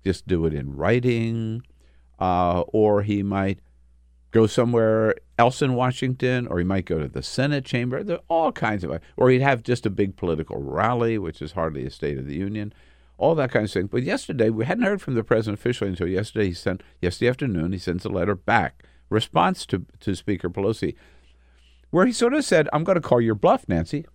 just 0.03 0.27
do 0.27 0.45
it 0.45 0.53
in 0.53 0.75
writing, 0.75 1.63
uh, 2.19 2.61
or 2.67 3.01
he 3.01 3.23
might 3.23 3.59
go 4.31 4.47
somewhere 4.47 5.15
else 5.37 5.61
in 5.61 5.73
Washington, 5.73 6.47
or 6.47 6.59
he 6.59 6.65
might 6.65 6.85
go 6.85 6.99
to 6.99 7.07
the 7.07 7.23
Senate 7.23 7.65
chamber. 7.65 8.03
There 8.03 8.17
are 8.17 8.23
all 8.27 8.51
kinds 8.51 8.83
of, 8.83 8.99
or 9.17 9.29
he'd 9.29 9.41
have 9.41 9.63
just 9.63 9.85
a 9.85 9.89
big 9.89 10.15
political 10.15 10.61
rally, 10.61 11.17
which 11.17 11.41
is 11.41 11.53
hardly 11.53 11.85
a 11.85 11.89
State 11.89 12.17
of 12.17 12.27
the 12.27 12.35
Union, 12.35 12.73
all 13.17 13.33
that 13.35 13.51
kind 13.51 13.65
of 13.65 13.71
thing. 13.71 13.87
But 13.87 14.03
yesterday, 14.03 14.49
we 14.49 14.65
hadn't 14.65 14.83
heard 14.83 15.01
from 15.01 15.15
the 15.15 15.23
president 15.23 15.59
officially 15.59 15.89
until 15.89 16.07
yesterday. 16.07 16.47
He 16.47 16.53
sent 16.53 16.83
yesterday 17.01 17.29
afternoon. 17.29 17.71
He 17.71 17.77
sends 17.77 18.03
a 18.05 18.09
letter 18.09 18.35
back, 18.35 18.83
response 19.09 19.65
to 19.67 19.85
to 20.01 20.15
Speaker 20.15 20.49
Pelosi, 20.49 20.95
where 21.91 22.05
he 22.05 22.11
sort 22.11 22.33
of 22.33 22.43
said, 22.43 22.67
"I'm 22.73 22.83
going 22.83 23.01
to 23.01 23.01
call 23.01 23.21
your 23.21 23.35
bluff, 23.35 23.67
Nancy. 23.69 24.05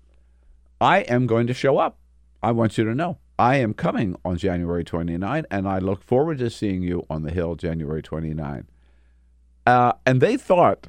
I 0.80 1.00
am 1.00 1.26
going 1.26 1.46
to 1.46 1.54
show 1.54 1.78
up. 1.78 1.98
I 2.42 2.52
want 2.52 2.78
you 2.78 2.84
to 2.84 2.94
know." 2.94 3.18
I 3.40 3.56
am 3.56 3.72
coming 3.72 4.16
on 4.22 4.36
January 4.36 4.84
29, 4.84 5.46
and 5.50 5.66
I 5.66 5.78
look 5.78 6.04
forward 6.04 6.36
to 6.40 6.50
seeing 6.50 6.82
you 6.82 7.06
on 7.08 7.22
the 7.22 7.30
Hill 7.30 7.54
January 7.54 8.02
29. 8.02 8.66
Uh, 9.66 9.92
and 10.04 10.20
they 10.20 10.36
thought, 10.36 10.88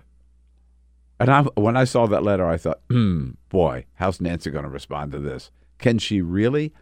and 1.17 1.29
I, 1.29 1.43
when 1.55 1.77
I 1.77 1.85
saw 1.85 2.07
that 2.07 2.23
letter, 2.23 2.45
I 2.45 2.57
thought, 2.57 2.81
hmm, 2.89 3.31
boy, 3.47 3.85
how's 3.93 4.19
Nancy 4.19 4.51
going 4.51 4.65
to 4.65 4.69
respond 4.69 5.13
to 5.13 5.19
this? 5.19 5.49
Can 5.77 5.97
she 5.97 6.21
really 6.21 6.73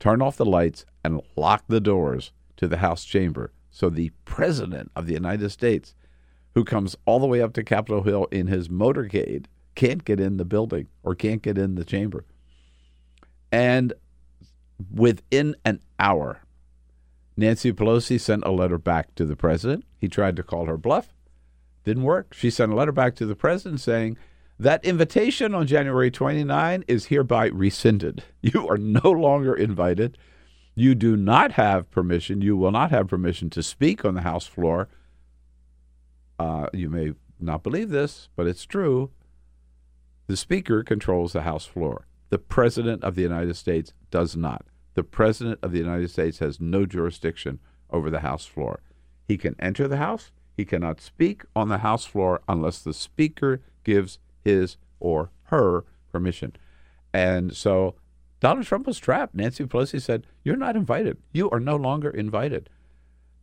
turn 0.00 0.20
off 0.20 0.36
the 0.36 0.44
lights 0.44 0.84
and 1.04 1.22
lock 1.36 1.62
the 1.68 1.80
doors 1.80 2.32
to 2.56 2.66
the 2.66 2.78
House 2.78 3.04
chamber 3.04 3.52
so 3.70 3.88
the 3.88 4.10
President 4.24 4.90
of 4.96 5.06
the 5.06 5.14
United 5.14 5.50
States, 5.50 5.94
who 6.56 6.64
comes 6.64 6.96
all 7.04 7.20
the 7.20 7.28
way 7.28 7.40
up 7.40 7.52
to 7.52 7.62
Capitol 7.62 8.02
Hill 8.02 8.26
in 8.32 8.48
his 8.48 8.68
motorcade, 8.68 9.44
can't 9.74 10.04
get 10.04 10.20
in 10.20 10.36
the 10.36 10.44
building 10.44 10.88
or 11.02 11.14
can't 11.14 11.42
get 11.42 11.58
in 11.58 11.74
the 11.74 11.84
chamber? 11.84 12.24
And 13.50 13.92
within 14.92 15.56
an 15.64 15.80
hour, 15.98 16.40
Nancy 17.36 17.72
Pelosi 17.72 18.20
sent 18.20 18.44
a 18.44 18.50
letter 18.50 18.78
back 18.78 19.14
to 19.14 19.24
the 19.24 19.36
president. 19.36 19.84
He 19.98 20.08
tried 20.08 20.36
to 20.36 20.42
call 20.42 20.66
her 20.66 20.76
bluff. 20.76 21.14
Didn't 21.84 22.04
work. 22.04 22.34
She 22.34 22.50
sent 22.50 22.72
a 22.72 22.74
letter 22.74 22.92
back 22.92 23.14
to 23.16 23.26
the 23.26 23.34
president 23.34 23.80
saying, 23.80 24.16
that 24.58 24.84
invitation 24.84 25.54
on 25.54 25.66
January 25.66 26.10
29 26.10 26.84
is 26.86 27.06
hereby 27.06 27.46
rescinded. 27.46 28.22
You 28.42 28.68
are 28.68 28.76
no 28.76 29.10
longer 29.10 29.54
invited. 29.54 30.18
You 30.74 30.94
do 30.94 31.16
not 31.16 31.52
have 31.52 31.90
permission. 31.90 32.42
You 32.42 32.56
will 32.56 32.70
not 32.70 32.90
have 32.90 33.08
permission 33.08 33.50
to 33.50 33.62
speak 33.62 34.04
on 34.04 34.14
the 34.14 34.22
House 34.22 34.46
floor. 34.46 34.88
Uh, 36.38 36.66
you 36.72 36.90
may 36.90 37.12
not 37.38 37.62
believe 37.62 37.90
this, 37.90 38.28
but 38.34 38.46
it's 38.46 38.64
true. 38.64 39.10
The 40.32 40.38
Speaker 40.38 40.82
controls 40.82 41.34
the 41.34 41.42
House 41.42 41.66
floor. 41.66 42.06
The 42.30 42.38
President 42.38 43.04
of 43.04 43.16
the 43.16 43.20
United 43.20 43.54
States 43.54 43.92
does 44.10 44.34
not. 44.34 44.64
The 44.94 45.02
President 45.02 45.58
of 45.62 45.72
the 45.72 45.78
United 45.78 46.10
States 46.10 46.38
has 46.38 46.58
no 46.58 46.86
jurisdiction 46.86 47.58
over 47.90 48.08
the 48.08 48.20
House 48.20 48.46
floor. 48.46 48.80
He 49.28 49.36
can 49.36 49.54
enter 49.58 49.86
the 49.86 49.98
House. 49.98 50.32
He 50.56 50.64
cannot 50.64 51.02
speak 51.02 51.42
on 51.54 51.68
the 51.68 51.80
House 51.84 52.06
floor 52.06 52.40
unless 52.48 52.78
the 52.78 52.94
Speaker 52.94 53.60
gives 53.84 54.18
his 54.42 54.78
or 55.00 55.32
her 55.48 55.84
permission. 56.10 56.56
And 57.12 57.54
so 57.54 57.96
Donald 58.40 58.64
Trump 58.64 58.86
was 58.86 58.98
trapped. 58.98 59.34
Nancy 59.34 59.66
Pelosi 59.66 60.00
said, 60.00 60.26
You're 60.44 60.56
not 60.56 60.76
invited. 60.76 61.18
You 61.32 61.50
are 61.50 61.60
no 61.60 61.76
longer 61.76 62.08
invited. 62.08 62.70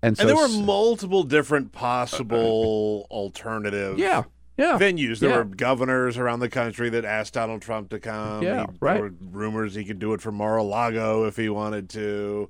And, 0.02 0.18
so, 0.18 0.22
and 0.22 0.30
there 0.30 0.36
were 0.36 0.64
multiple 0.66 1.22
different 1.22 1.72
possible 1.72 3.06
alternatives. 3.12 4.00
yeah, 4.00 4.24
yeah, 4.60 4.78
venues. 4.78 5.20
There 5.20 5.32
yeah. 5.32 5.38
were 5.38 5.44
governors 5.46 6.18
around 6.18 6.42
the 6.42 6.50
country 6.50 6.90
that 6.92 7.06
asked 7.06 7.34
Donald 7.34 7.62
Trump 7.62 7.90
to 7.90 8.00
come. 8.00 8.44
Yeah, 8.44 8.66
he, 8.70 8.78
right. 8.80 8.94
There 8.94 9.04
were 9.04 9.14
rumors 9.20 9.74
he 9.74 9.86
could 9.86 10.00
do 10.00 10.14
it 10.14 10.22
from 10.22 10.36
Mar-a-Lago 10.36 11.26
if 11.26 11.36
he 11.38 11.50
wanted 11.50 11.90
to. 11.92 12.50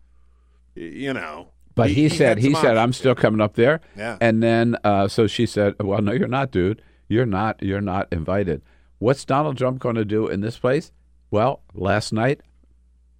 You 0.76 1.14
know. 1.14 1.50
But 1.76 1.90
he, 1.90 2.04
he 2.04 2.10
said, 2.10 2.40
he 2.40 2.54
said. 2.54 2.76
I'm 2.76 2.92
still 2.92 3.16
coming 3.16 3.40
up 3.40 3.54
there. 3.54 3.80
Yeah. 3.96 4.18
And 4.20 4.44
then, 4.44 4.76
uh, 4.84 5.08
so 5.08 5.28
she 5.28 5.46
said, 5.46 5.76
well, 5.80 6.02
no, 6.02 6.12
you're 6.12 6.28
not, 6.28 6.52
dude. 6.52 6.82
You're 7.08 7.26
not, 7.26 7.62
you're 7.64 7.80
not 7.80 8.08
invited. 8.12 8.62
What's 8.98 9.24
Donald 9.24 9.58
Trump 9.58 9.80
going 9.80 9.96
to 9.96 10.04
do 10.04 10.28
in 10.28 10.42
this 10.42 10.58
place? 10.58 10.92
Well, 11.32 11.62
last 11.74 12.12
night, 12.12 12.42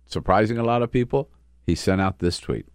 surprising 0.06 0.58
a 0.58 0.64
lot 0.64 0.82
of 0.82 0.92
people, 0.92 1.30
he 1.66 1.74
sent 1.74 2.02
out 2.02 2.20
this 2.20 2.40
tweet. 2.40 2.66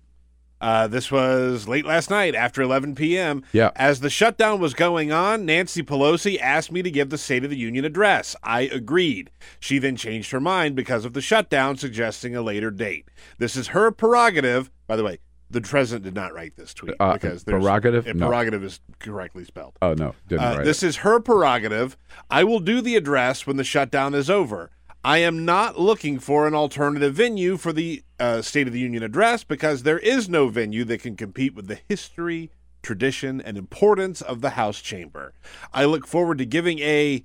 Uh, 0.64 0.86
this 0.86 1.12
was 1.12 1.68
late 1.68 1.84
last 1.84 2.08
night 2.08 2.34
after 2.34 2.62
11 2.62 2.94
p.m. 2.94 3.42
Yeah. 3.52 3.70
As 3.76 4.00
the 4.00 4.08
shutdown 4.08 4.60
was 4.60 4.72
going 4.72 5.12
on, 5.12 5.44
Nancy 5.44 5.82
Pelosi 5.82 6.40
asked 6.40 6.72
me 6.72 6.80
to 6.82 6.90
give 6.90 7.10
the 7.10 7.18
State 7.18 7.44
of 7.44 7.50
the 7.50 7.56
Union 7.58 7.84
address. 7.84 8.34
I 8.42 8.62
agreed. 8.62 9.30
She 9.60 9.78
then 9.78 9.94
changed 9.96 10.30
her 10.30 10.40
mind 10.40 10.74
because 10.74 11.04
of 11.04 11.12
the 11.12 11.20
shutdown, 11.20 11.76
suggesting 11.76 12.34
a 12.34 12.40
later 12.40 12.70
date. 12.70 13.10
This 13.36 13.56
is 13.56 13.68
her 13.68 13.90
prerogative. 13.90 14.70
By 14.86 14.96
the 14.96 15.04
way, 15.04 15.18
the 15.50 15.60
president 15.60 16.02
did 16.04 16.14
not 16.14 16.32
write 16.32 16.56
this 16.56 16.72
tweet 16.72 16.94
Uh, 16.98 17.12
because 17.12 17.44
there's- 17.44 17.62
prerogative? 17.62 18.06
No. 18.14 18.28
prerogative 18.28 18.64
is 18.64 18.80
correctly 19.00 19.44
spelled. 19.44 19.74
Oh, 19.82 19.92
no, 19.92 20.14
didn't 20.28 20.44
Uh, 20.46 20.54
write 20.56 20.64
this 20.64 20.82
it. 20.82 20.86
is 20.86 20.96
her 20.96 21.20
prerogative. 21.20 21.98
I 22.30 22.42
will 22.42 22.60
do 22.60 22.80
the 22.80 22.96
address 22.96 23.46
when 23.46 23.58
the 23.58 23.64
shutdown 23.64 24.14
is 24.14 24.30
over. 24.30 24.70
I 25.04 25.18
am 25.18 25.44
not 25.44 25.78
looking 25.78 26.18
for 26.18 26.46
an 26.46 26.54
alternative 26.54 27.14
venue 27.14 27.58
for 27.58 27.74
the 27.74 28.02
uh, 28.18 28.40
State 28.40 28.66
of 28.66 28.72
the 28.72 28.80
Union 28.80 29.02
address 29.02 29.44
because 29.44 29.82
there 29.82 29.98
is 29.98 30.30
no 30.30 30.48
venue 30.48 30.82
that 30.84 31.02
can 31.02 31.14
compete 31.14 31.54
with 31.54 31.66
the 31.66 31.80
history, 31.88 32.50
tradition, 32.82 33.38
and 33.38 33.58
importance 33.58 34.22
of 34.22 34.40
the 34.40 34.50
House 34.50 34.80
chamber. 34.80 35.34
I 35.74 35.84
look 35.84 36.06
forward 36.06 36.38
to 36.38 36.46
giving 36.46 36.78
a 36.78 37.24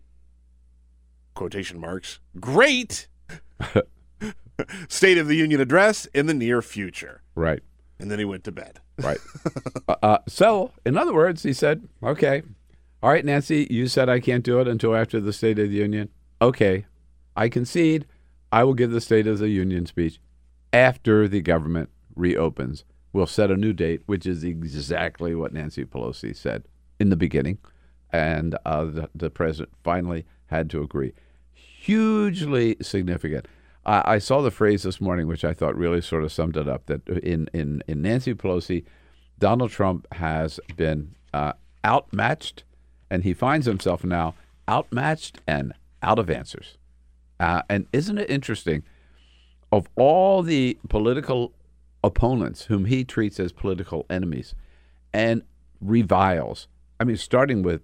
quotation 1.35 1.79
marks 1.79 2.19
great 2.37 3.07
State 4.89 5.17
of 5.17 5.27
the 5.29 5.35
Union 5.37 5.61
address 5.61 6.05
in 6.07 6.25
the 6.25 6.33
near 6.33 6.61
future. 6.61 7.21
Right, 7.33 7.63
And 7.97 8.11
then 8.11 8.19
he 8.19 8.25
went 8.25 8.43
to 8.43 8.51
bed. 8.51 8.81
right. 8.97 9.19
uh, 9.87 9.95
uh, 10.03 10.17
so, 10.27 10.73
in 10.85 10.97
other 10.97 11.13
words, 11.13 11.43
he 11.43 11.53
said, 11.53 11.87
okay, 12.03 12.43
all 13.01 13.09
right, 13.09 13.23
Nancy, 13.23 13.67
you 13.69 13.87
said 13.87 14.09
I 14.09 14.19
can't 14.19 14.43
do 14.43 14.59
it 14.59 14.67
until 14.67 14.93
after 14.93 15.21
the 15.21 15.31
State 15.31 15.59
of 15.59 15.69
the 15.69 15.77
Union. 15.77 16.09
Okay, 16.41 16.85
I 17.39 17.47
concede. 17.47 18.05
I 18.51 18.65
will 18.65 18.73
give 18.73 18.91
the 18.91 18.99
State 18.99 19.25
of 19.25 19.39
the 19.39 19.47
Union 19.47 19.85
speech 19.85 20.19
after 20.73 21.25
the 21.25 21.39
government 21.39 21.89
reopens. 22.13 22.83
We'll 23.13 23.27
set 23.27 23.49
a 23.49 23.55
new 23.55 23.71
date, 23.71 24.01
which 24.07 24.25
is 24.25 24.43
exactly 24.43 25.33
what 25.33 25.53
Nancy 25.53 25.85
Pelosi 25.85 26.35
said 26.35 26.65
in 26.99 27.09
the 27.09 27.15
beginning. 27.15 27.57
And 28.11 28.57
uh, 28.65 28.83
the, 28.83 29.09
the 29.15 29.29
president 29.29 29.69
finally 29.85 30.25
had 30.47 30.69
to 30.71 30.81
agree. 30.81 31.13
Hugely 31.53 32.75
significant. 32.81 33.47
I, 33.85 34.15
I 34.15 34.17
saw 34.17 34.41
the 34.41 34.51
phrase 34.51 34.83
this 34.83 34.99
morning, 34.99 35.25
which 35.25 35.45
I 35.45 35.53
thought 35.53 35.77
really 35.77 36.01
sort 36.01 36.25
of 36.25 36.33
summed 36.33 36.57
it 36.57 36.67
up 36.67 36.87
that 36.87 37.07
in, 37.07 37.47
in, 37.53 37.81
in 37.87 38.01
Nancy 38.01 38.33
Pelosi, 38.33 38.83
Donald 39.37 39.71
Trump 39.71 40.07
has 40.15 40.59
been 40.75 41.15
uh, 41.33 41.53
outmatched, 41.85 42.65
and 43.09 43.23
he 43.23 43.33
finds 43.33 43.65
himself 43.65 44.03
now 44.03 44.35
outmatched 44.67 45.39
and 45.47 45.71
out 46.03 46.19
of 46.19 46.29
answers. 46.29 46.75
Uh, 47.39 47.61
and 47.69 47.87
isn't 47.93 48.17
it 48.17 48.29
interesting? 48.29 48.83
Of 49.71 49.87
all 49.95 50.41
the 50.41 50.77
political 50.89 51.53
opponents 52.03 52.65
whom 52.65 52.85
he 52.85 53.03
treats 53.03 53.39
as 53.39 53.51
political 53.51 54.05
enemies 54.09 54.55
and 55.13 55.43
reviles, 55.81 56.67
I 56.99 57.03
mean, 57.03 57.17
starting 57.17 57.61
with, 57.63 57.81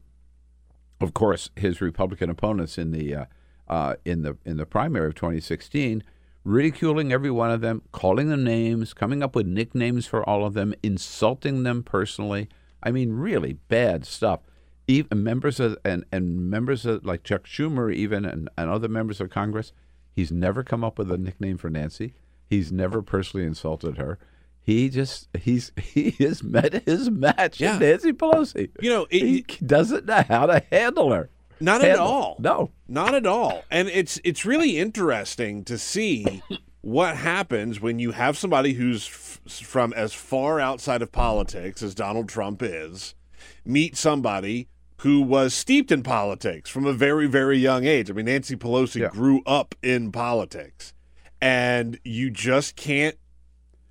of 1.00 1.14
course, 1.14 1.50
his 1.56 1.82
Republican 1.82 2.30
opponents 2.30 2.78
in 2.78 2.92
the 2.92 3.16
uh, 3.16 3.26
uh, 3.68 3.96
in 4.04 4.22
the 4.22 4.38
in 4.46 4.58
the 4.58 4.66
primary 4.66 5.08
of 5.08 5.16
2016, 5.16 6.04
ridiculing 6.44 7.12
every 7.12 7.32
one 7.32 7.52
of 7.52 7.62
them, 7.62 7.82
calling 7.92 8.30
them 8.30 8.44
names, 8.44 8.94
coming 8.94 9.24
up 9.24 9.36
with 9.36 9.48
nicknames 9.48 10.06
for 10.06 10.28
all 10.28 10.46
of 10.46 10.54
them, 10.54 10.74
insulting 10.84 11.64
them 11.64 11.82
personally. 11.84 12.50
I 12.84 12.92
mean, 12.92 13.14
really 13.14 13.54
bad 13.54 14.06
stuff. 14.06 14.42
Even 14.88 15.24
members 15.24 15.60
of 15.60 15.78
and 15.84 16.06
and 16.12 16.50
members 16.50 16.86
of 16.86 17.06
like 17.06 17.24
Chuck 17.24 17.44
Schumer, 17.46 17.94
even 17.94 18.26
and, 18.26 18.50
and 18.58 18.70
other 18.70 18.88
members 18.88 19.20
of 19.22 19.30
Congress, 19.30 19.72
he's 20.16 20.32
never 20.32 20.64
come 20.64 20.84
up 20.84 20.98
with 21.00 21.12
a 21.12 21.18
nickname 21.18 21.58
for 21.58 21.70
Nancy. 21.70 22.14
He's 22.50 22.72
never 22.72 23.02
personally 23.02 23.46
insulted 23.46 23.98
her. 23.98 24.20
He 24.62 24.90
just 24.90 25.28
he's 25.38 25.72
he 25.82 26.12
has 26.20 26.44
met 26.44 26.84
his 26.86 27.10
match 27.10 27.60
Yeah. 27.60 27.74
in 27.76 27.80
Nancy 27.80 28.14
Pelosi. 28.14 28.70
You 28.82 28.90
know, 28.90 29.08
it- 29.10 29.22
he 29.22 29.42
doesn't 29.66 30.06
know 30.06 30.24
how 30.28 30.46
to 30.48 30.62
handle 30.72 31.12
her. 31.12 31.30
Not 31.60 31.82
at 31.84 31.98
all. 31.98 32.36
No. 32.40 32.72
Not 32.88 33.16
at 33.16 33.26
all. 33.26 33.64
And 33.72 33.88
it's 33.88 34.20
it's 34.24 34.46
really 34.46 34.78
interesting 34.78 35.64
to 35.66 35.78
see 35.78 36.44
what 36.82 37.16
happens 37.16 37.80
when 37.82 37.98
you 37.98 38.12
have 38.12 38.38
somebody 38.38 38.74
who's 38.74 39.08
f- 39.08 39.40
from 39.64 39.94
as 39.94 40.14
far 40.14 40.60
outside 40.60 41.02
of 41.02 41.12
politics 41.14 41.82
as 41.82 41.96
Donald 41.96 42.28
Trump 42.30 42.62
is 42.62 43.16
meet 43.64 43.96
somebody 43.96 44.68
who 45.00 45.22
was 45.22 45.54
steeped 45.54 45.92
in 45.92 46.04
politics 46.04 46.70
from 46.70 46.86
a 46.86 46.94
very 46.94 47.28
very 47.28 47.58
young 47.58 47.86
age. 47.86 48.10
I 48.10 48.14
mean 48.14 48.26
Nancy 48.26 48.56
Pelosi 48.56 49.02
Yeah. 49.02 49.10
grew 49.10 49.42
up 49.46 49.76
in 49.84 50.12
politics. 50.12 50.94
And 51.42 52.00
you 52.04 52.30
just 52.32 52.76
can't 52.76 53.16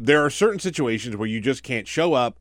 there 0.00 0.25
are 0.25 0.30
certain 0.30 0.58
situations 0.58 1.16
where 1.16 1.28
you 1.28 1.40
just 1.40 1.62
can't 1.62 1.87
show 1.87 2.14
up, 2.14 2.40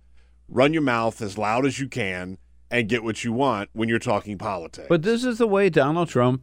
run 0.49 0.73
your 0.73 0.81
mouth 0.81 1.21
as 1.21 1.37
loud 1.37 1.65
as 1.65 1.79
you 1.79 1.87
can 1.87 2.37
and 2.71 2.89
get 2.89 3.03
what 3.03 3.23
you 3.23 3.31
want 3.31 3.69
when 3.73 3.87
you're 3.87 3.99
talking 3.99 4.37
politics. 4.39 4.87
But 4.89 5.03
this 5.03 5.23
is 5.23 5.37
the 5.37 5.45
way 5.47 5.69
Donald 5.69 6.09
Trump 6.09 6.41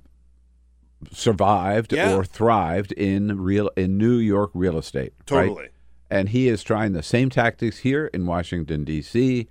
survived 1.12 1.92
Yeah. 1.92 2.14
or 2.14 2.24
thrived 2.24 2.92
in 2.92 3.40
real 3.40 3.70
in 3.76 3.96
New 3.98 4.16
York 4.18 4.50
real 4.54 4.78
estate. 4.78 5.12
right? 5.30 5.46
Totally. 5.48 5.68
And 6.10 6.28
he 6.30 6.48
is 6.48 6.62
trying 6.62 6.92
the 6.92 7.02
same 7.02 7.30
tactics 7.30 7.78
here 7.78 8.06
in 8.08 8.26
Washington 8.26 8.84
D.C. 8.84 9.48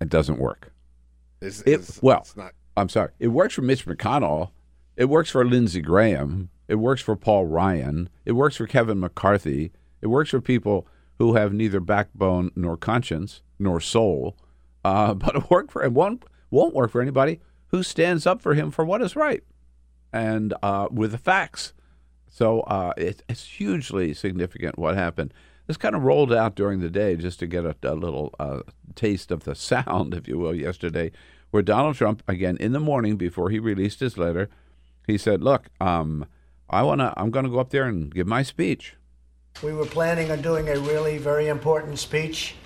It 0.00 0.08
doesn't 0.08 0.38
work. 0.38 0.69
It's, 1.40 1.60
It- 1.62 1.68
it's- 1.72 2.02
well, 2.02 2.20
it's 2.20 2.36
not. 2.36 2.52
I'm 2.76 2.88
sorry. 2.88 3.10
It 3.18 3.28
works 3.28 3.54
for 3.54 3.62
Mitch 3.62 3.84
McConnell. 3.86 4.50
It 4.96 5.06
works 5.06 5.30
for 5.30 5.44
Lindsey 5.44 5.80
Graham. 5.80 6.50
It 6.68 6.76
works 6.76 7.02
for 7.02 7.16
Paul 7.16 7.46
Ryan. 7.46 8.08
It 8.24 8.32
works 8.32 8.56
for 8.56 8.66
Kevin 8.66 9.00
McCarthy. 9.00 9.72
It 10.00 10.06
works 10.06 10.30
for 10.30 10.40
people 10.40 10.86
who 11.18 11.34
have 11.34 11.52
neither 11.52 11.80
backbone 11.80 12.50
nor 12.54 12.76
conscience 12.76 13.42
nor 13.58 13.80
soul. 13.80 14.36
Uh, 14.84 15.14
but 15.14 15.34
it 15.36 15.50
work 15.50 15.70
for 15.70 15.82
it 15.82 15.92
won't 15.92 16.24
won't 16.50 16.74
work 16.74 16.90
for 16.90 17.00
anybody 17.02 17.40
who 17.68 17.82
stands 17.82 18.26
up 18.26 18.40
for 18.40 18.54
him 18.54 18.70
for 18.70 18.84
what 18.84 19.02
is 19.02 19.14
right 19.16 19.42
and 20.12 20.54
uh, 20.62 20.88
with 20.90 21.12
the 21.12 21.18
facts. 21.18 21.72
So 22.28 22.60
uh, 22.62 22.92
it, 22.96 23.22
it's 23.28 23.44
hugely 23.44 24.14
significant 24.14 24.78
what 24.78 24.94
happened. 24.96 25.34
This 25.70 25.76
kind 25.76 25.94
of 25.94 26.02
rolled 26.02 26.32
out 26.32 26.56
during 26.56 26.80
the 26.80 26.90
day 26.90 27.14
just 27.14 27.38
to 27.38 27.46
get 27.46 27.64
a, 27.64 27.76
a 27.84 27.94
little 27.94 28.34
uh, 28.40 28.62
taste 28.96 29.30
of 29.30 29.44
the 29.44 29.54
sound, 29.70 30.14
if 30.14 30.26
you 30.26 30.36
will, 30.36 30.52
yesterday, 30.52 31.12
where 31.52 31.62
Donald 31.62 31.94
Trump, 31.94 32.24
again 32.26 32.56
in 32.56 32.72
the 32.72 32.80
morning 32.80 33.16
before 33.16 33.50
he 33.50 33.60
released 33.60 34.00
his 34.00 34.18
letter, 34.18 34.48
he 35.06 35.16
said, 35.16 35.44
"Look, 35.44 35.68
um, 35.80 36.26
I 36.68 36.82
wanna, 36.82 37.14
I'm 37.16 37.30
going 37.30 37.44
to 37.44 37.50
go 37.52 37.60
up 37.60 37.70
there 37.70 37.84
and 37.84 38.12
give 38.12 38.26
my 38.26 38.42
speech." 38.42 38.96
We 39.62 39.72
were 39.72 39.86
planning 39.86 40.32
on 40.32 40.42
doing 40.42 40.68
a 40.68 40.76
really 40.76 41.18
very 41.18 41.46
important 41.46 42.00
speech 42.00 42.56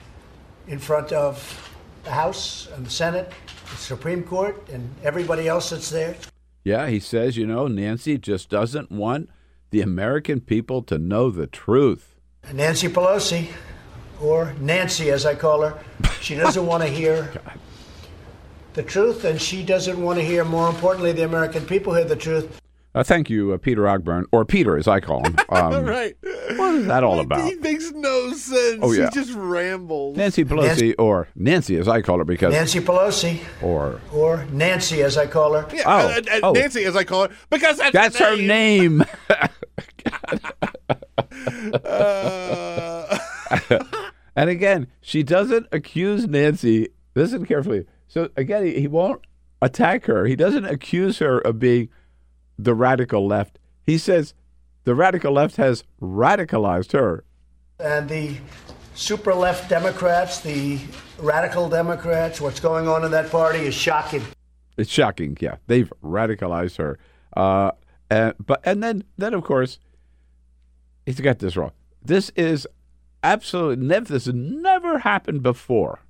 in 0.67 0.79
front 0.79 1.13
of 1.13 1.71
the 2.05 2.13
House 2.13 2.69
and 2.75 2.87
the 2.87 2.91
Senate, 2.91 3.31
the 3.69 3.77
Supreme 3.77 4.23
Court, 4.23 4.67
and 4.73 4.89
everybody 5.03 5.47
else 5.47 5.69
that's 5.69 5.91
there. 5.91 6.17
Yeah, 6.65 6.89
he 6.89 7.01
says, 7.01 7.37
you 7.37 7.47
know, 7.47 7.67
Nancy 7.67 8.17
just 8.17 8.49
doesn't 8.49 8.91
want 8.91 9.29
the 9.73 9.83
American 9.83 10.41
people 10.41 10.81
to 10.85 10.97
know 10.97 11.29
the 11.29 11.47
truth. 11.47 12.14
Nancy 12.53 12.89
Pelosi, 12.89 13.49
or 14.21 14.55
Nancy 14.61 15.11
as 15.11 15.27
I 15.27 15.35
call 15.35 15.63
her, 15.63 15.79
she 16.21 16.35
doesn't 16.35 16.67
want 16.67 16.83
to 16.83 16.89
hear 17.01 17.33
the 18.75 18.83
truth, 18.83 19.25
and 19.25 19.41
she 19.41 19.63
doesn't 19.63 20.01
want 20.01 20.19
to 20.19 20.25
hear, 20.25 20.45
more 20.45 20.69
importantly, 20.69 21.13
the 21.13 21.25
American 21.25 21.65
people 21.65 21.95
hear 21.95 22.05
the 22.05 22.17
truth. 22.17 22.61
Uh, 22.95 23.03
thank 23.03 23.29
you, 23.29 23.53
uh, 23.53 23.59
Peter 23.59 23.83
Ogburn, 23.83 24.25
or 24.31 24.45
Peter 24.45 24.77
as 24.79 24.87
I 24.87 25.01
call 25.01 25.25
him. 25.25 25.37
Um, 25.55 25.85
right. 25.85 26.17
What 26.57 26.75
is 26.75 26.87
that 26.87 27.05
all 27.05 27.21
about? 27.21 27.49
He 27.49 27.55
makes 27.57 27.93
no 27.93 28.33
sense. 28.33 28.81
Oh, 28.83 28.93
yeah. 28.93 29.05
He 29.05 29.11
just 29.15 29.33
rambles. 29.35 30.17
Nancy 30.17 30.45
Pelosi, 30.45 30.95
or 30.99 31.29
Nancy 31.37 31.77
as 31.77 31.87
I 31.87 32.03
call 32.03 32.19
her, 32.19 32.25
because 32.25 32.53
Nancy 32.53 32.81
Pelosi, 32.81 33.41
or 33.63 34.01
or 34.13 34.45
Nancy 34.51 35.03
as 35.03 35.17
I 35.17 35.27
call 35.29 35.53
her. 35.55 35.69
Yeah, 35.73 35.83
Oh, 35.87 36.09
uh, 36.09 36.21
uh, 36.33 36.41
oh. 36.43 36.53
Nancy, 36.53 36.85
as 36.85 36.97
I 36.97 37.05
call 37.05 37.29
her, 37.29 37.35
because 37.51 37.79
that's, 37.79 37.93
that's 37.93 38.19
her 38.19 38.37
name. 38.37 39.05
Uh, 41.85 43.19
and 44.37 44.51
again, 44.51 44.87
she 45.01 45.23
doesn't 45.23 45.67
accuse 45.73 46.27
Nancy. 46.27 46.89
Listen 47.15 47.45
carefully. 47.45 47.87
So 48.09 48.31
again, 48.37 48.65
he, 48.65 48.81
he 48.81 48.89
won't 48.89 49.23
attack 49.63 50.07
her. 50.07 50.27
He 50.27 50.37
doesn't 50.37 50.65
accuse 50.65 51.19
her 51.19 51.39
of 51.41 51.59
being 51.59 51.89
the 52.59 52.75
radical 52.75 53.27
left. 53.27 53.59
He 53.83 53.99
says 53.99 54.35
the 54.85 54.95
radical 54.95 55.33
left 55.33 55.57
has 55.57 55.85
radicalized 56.01 56.93
her. 56.93 57.25
And 57.79 58.09
the 58.09 58.37
super 58.95 59.35
left 59.35 59.69
Democrats, 59.69 60.41
the 60.41 60.79
radical 61.19 61.69
Democrats, 61.69 62.41
what's 62.41 62.61
going 62.61 62.89
on 62.89 63.05
in 63.05 63.11
that 63.11 63.31
party 63.31 63.61
is 63.61 63.75
shocking. 63.75 64.25
It's 64.77 64.91
shocking. 64.91 65.37
Yeah, 65.41 65.57
they've 65.67 65.93
radicalized 66.03 66.77
her. 66.79 66.99
Uh, 67.37 67.73
and, 68.11 68.35
but 68.45 68.61
and 68.65 68.83
then 68.83 69.05
then 69.17 69.35
of 69.35 69.45
course, 69.45 69.79
he's 71.07 71.21
got 71.21 71.39
this 71.39 71.57
wrong. 71.57 71.73
This 72.03 72.31
is 72.37 72.67
absolutely 73.23 73.85
never. 73.85 74.07
This 74.13 74.27
has 74.27 74.35
never 74.35 74.99
happened 74.99 75.43
before. 75.43 76.01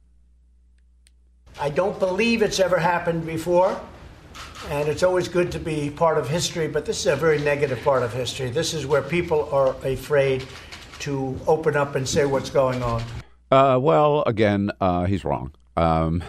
I 1.60 1.70
don't 1.70 1.98
believe 1.98 2.42
it's 2.42 2.58
ever 2.58 2.78
happened 2.78 3.24
before, 3.24 3.80
and 4.70 4.88
it's 4.88 5.02
always 5.02 5.28
good 5.28 5.52
to 5.52 5.58
be 5.58 5.90
part 5.90 6.18
of 6.18 6.28
history, 6.28 6.68
but 6.68 6.84
this 6.84 7.00
is 7.00 7.06
a 7.06 7.16
very 7.16 7.38
negative 7.38 7.82
part 7.82 8.02
of 8.02 8.12
history. 8.12 8.50
This 8.50 8.74
is 8.74 8.86
where 8.86 9.02
people 9.02 9.48
are 9.52 9.76
afraid 9.86 10.46
to 11.00 11.38
open 11.46 11.76
up 11.76 11.94
and 11.94 12.08
say 12.08 12.24
what's 12.24 12.50
going 12.50 12.82
on. 12.82 13.02
Uh, 13.50 13.78
well, 13.80 14.22
again, 14.26 14.70
uh, 14.80 15.04
he's 15.04 15.24
wrong. 15.24 15.52
Um, 15.76 16.22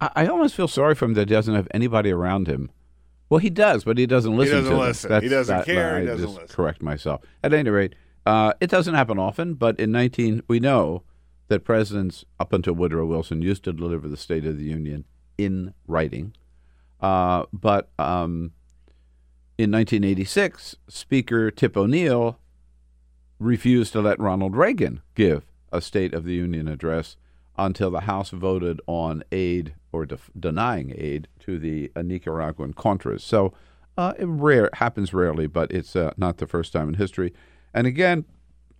I, 0.00 0.10
I 0.16 0.26
almost 0.26 0.54
feel 0.54 0.68
sorry 0.68 0.94
for 0.94 1.04
him 1.04 1.14
that 1.14 1.28
he 1.28 1.34
doesn't 1.34 1.54
have 1.54 1.68
anybody 1.72 2.10
around 2.10 2.48
him. 2.48 2.70
Well, 3.30 3.38
he 3.38 3.50
does, 3.50 3.84
but 3.84 3.96
he 3.96 4.06
doesn't 4.06 4.36
listen 4.36 4.56
doesn't 4.56 4.70
to 4.72 4.76
them. 4.76 4.86
listen. 4.86 5.22
He 5.22 5.28
doesn't 5.28 5.64
care. 5.64 5.96
I 5.96 6.00
He 6.00 6.06
doesn't 6.06 6.26
just 6.26 6.40
listen. 6.40 6.54
correct 6.56 6.82
myself. 6.82 7.22
At 7.42 7.54
any 7.54 7.70
rate, 7.70 7.94
uh, 8.26 8.52
it 8.60 8.70
doesn't 8.70 8.94
happen 8.94 9.18
often, 9.18 9.54
but 9.54 9.78
in 9.80 9.92
19, 9.92 10.42
we 10.48 10.60
know 10.60 11.02
that 11.48 11.64
presidents 11.64 12.24
up 12.40 12.52
until 12.52 12.74
Woodrow 12.74 13.06
Wilson 13.06 13.42
used 13.42 13.64
to 13.64 13.72
deliver 13.72 14.08
the 14.08 14.16
State 14.16 14.44
of 14.46 14.58
the 14.58 14.64
Union 14.64 15.04
in 15.38 15.74
writing. 15.86 16.34
Uh, 17.04 17.44
but 17.52 17.90
um, 17.98 18.52
in 19.58 19.70
1986, 19.70 20.76
Speaker 20.88 21.50
Tip 21.50 21.76
O'Neill 21.76 22.38
refused 23.38 23.92
to 23.92 24.00
let 24.00 24.18
Ronald 24.18 24.56
Reagan 24.56 25.02
give 25.14 25.44
a 25.70 25.82
State 25.82 26.14
of 26.14 26.24
the 26.24 26.32
Union 26.32 26.66
address 26.66 27.18
until 27.58 27.90
the 27.90 28.00
House 28.00 28.30
voted 28.30 28.80
on 28.86 29.22
aid 29.32 29.74
or 29.92 30.06
def- 30.06 30.30
denying 30.40 30.94
aid 30.96 31.28
to 31.40 31.58
the 31.58 31.92
uh, 31.94 32.00
Nicaraguan 32.00 32.72
Contras. 32.72 33.20
So 33.20 33.52
uh, 33.98 34.14
it 34.18 34.24
rare 34.24 34.70
happens 34.72 35.12
rarely, 35.12 35.46
but 35.46 35.70
it's 35.70 35.94
uh, 35.94 36.14
not 36.16 36.38
the 36.38 36.46
first 36.46 36.72
time 36.72 36.88
in 36.88 36.94
history. 36.94 37.34
And 37.74 37.86
again, 37.86 38.24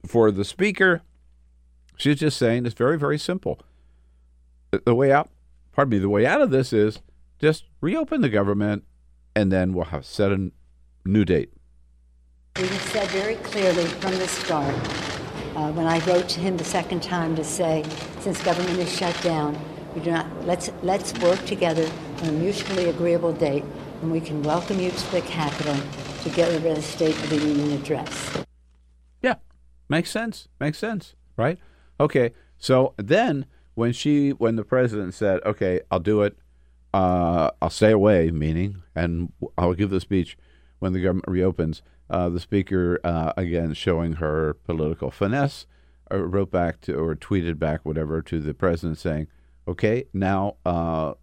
for 0.06 0.30
the 0.30 0.46
speaker, 0.46 1.02
she's 1.98 2.20
just 2.20 2.38
saying 2.38 2.64
it's 2.64 2.74
very, 2.74 2.98
very 2.98 3.18
simple. 3.18 3.60
The, 4.70 4.80
the 4.82 4.94
way 4.94 5.12
out, 5.12 5.28
pardon 5.72 5.90
me, 5.90 5.98
the 5.98 6.08
way 6.08 6.24
out 6.24 6.40
of 6.40 6.50
this 6.50 6.72
is 6.72 7.02
just 7.38 7.64
reopen 7.80 8.20
the 8.20 8.28
government, 8.28 8.84
and 9.34 9.50
then 9.50 9.72
we'll 9.72 9.86
have 9.86 10.04
set 10.04 10.32
a 10.32 10.50
new 11.04 11.24
date. 11.24 11.52
We 12.56 12.66
said 12.66 13.08
very 13.08 13.34
clearly 13.36 13.86
from 13.86 14.12
the 14.12 14.28
start, 14.28 14.74
uh, 15.56 15.72
when 15.72 15.86
I 15.86 15.98
wrote 16.06 16.28
to 16.30 16.40
him 16.40 16.56
the 16.56 16.64
second 16.64 17.02
time 17.02 17.36
to 17.36 17.44
say, 17.44 17.84
since 18.20 18.42
government 18.42 18.78
is 18.78 18.96
shut 18.96 19.20
down, 19.22 19.58
we 19.94 20.00
do 20.00 20.10
not 20.10 20.26
let's 20.44 20.70
let's 20.82 21.12
work 21.20 21.44
together 21.46 21.88
on 22.22 22.28
a 22.28 22.32
mutually 22.32 22.88
agreeable 22.88 23.32
date 23.32 23.64
when 24.00 24.10
we 24.10 24.20
can 24.20 24.42
welcome 24.42 24.80
you 24.80 24.90
to 24.90 25.12
the 25.12 25.20
Capitol 25.22 25.76
to 26.22 26.30
give 26.30 26.64
a 26.64 26.82
State 26.82 27.16
of 27.16 27.30
the 27.30 27.36
Union 27.36 27.72
address. 27.72 28.44
Yeah, 29.22 29.36
makes 29.88 30.10
sense. 30.10 30.48
Makes 30.58 30.78
sense, 30.78 31.14
right? 31.36 31.58
Okay. 32.00 32.32
So 32.58 32.94
then, 32.96 33.46
when 33.74 33.92
she, 33.92 34.30
when 34.30 34.56
the 34.56 34.64
president 34.64 35.14
said, 35.14 35.40
"Okay, 35.44 35.80
I'll 35.90 36.00
do 36.00 36.22
it," 36.22 36.36
uh, 36.94 37.50
I'll 37.60 37.70
stay 37.70 37.90
away, 37.90 38.30
meaning, 38.30 38.82
and 38.94 39.32
I'll 39.58 39.74
give 39.74 39.90
the 39.90 40.00
speech 40.00 40.38
when 40.78 40.92
the 40.92 41.00
government 41.00 41.26
reopens. 41.26 41.82
Uh, 42.08 42.28
the 42.28 42.38
speaker, 42.38 43.00
uh, 43.02 43.32
again, 43.36 43.74
showing 43.74 44.14
her 44.14 44.54
political 44.64 45.10
finesse, 45.10 45.66
uh, 46.12 46.18
wrote 46.18 46.52
back 46.52 46.80
to 46.82 46.94
or 46.94 47.16
tweeted 47.16 47.58
back 47.58 47.80
whatever 47.84 48.22
to 48.22 48.38
the 48.38 48.54
president 48.54 48.98
saying, 48.98 49.26
"Okay, 49.66 50.04
now 50.12 50.56
uh, 50.64 51.14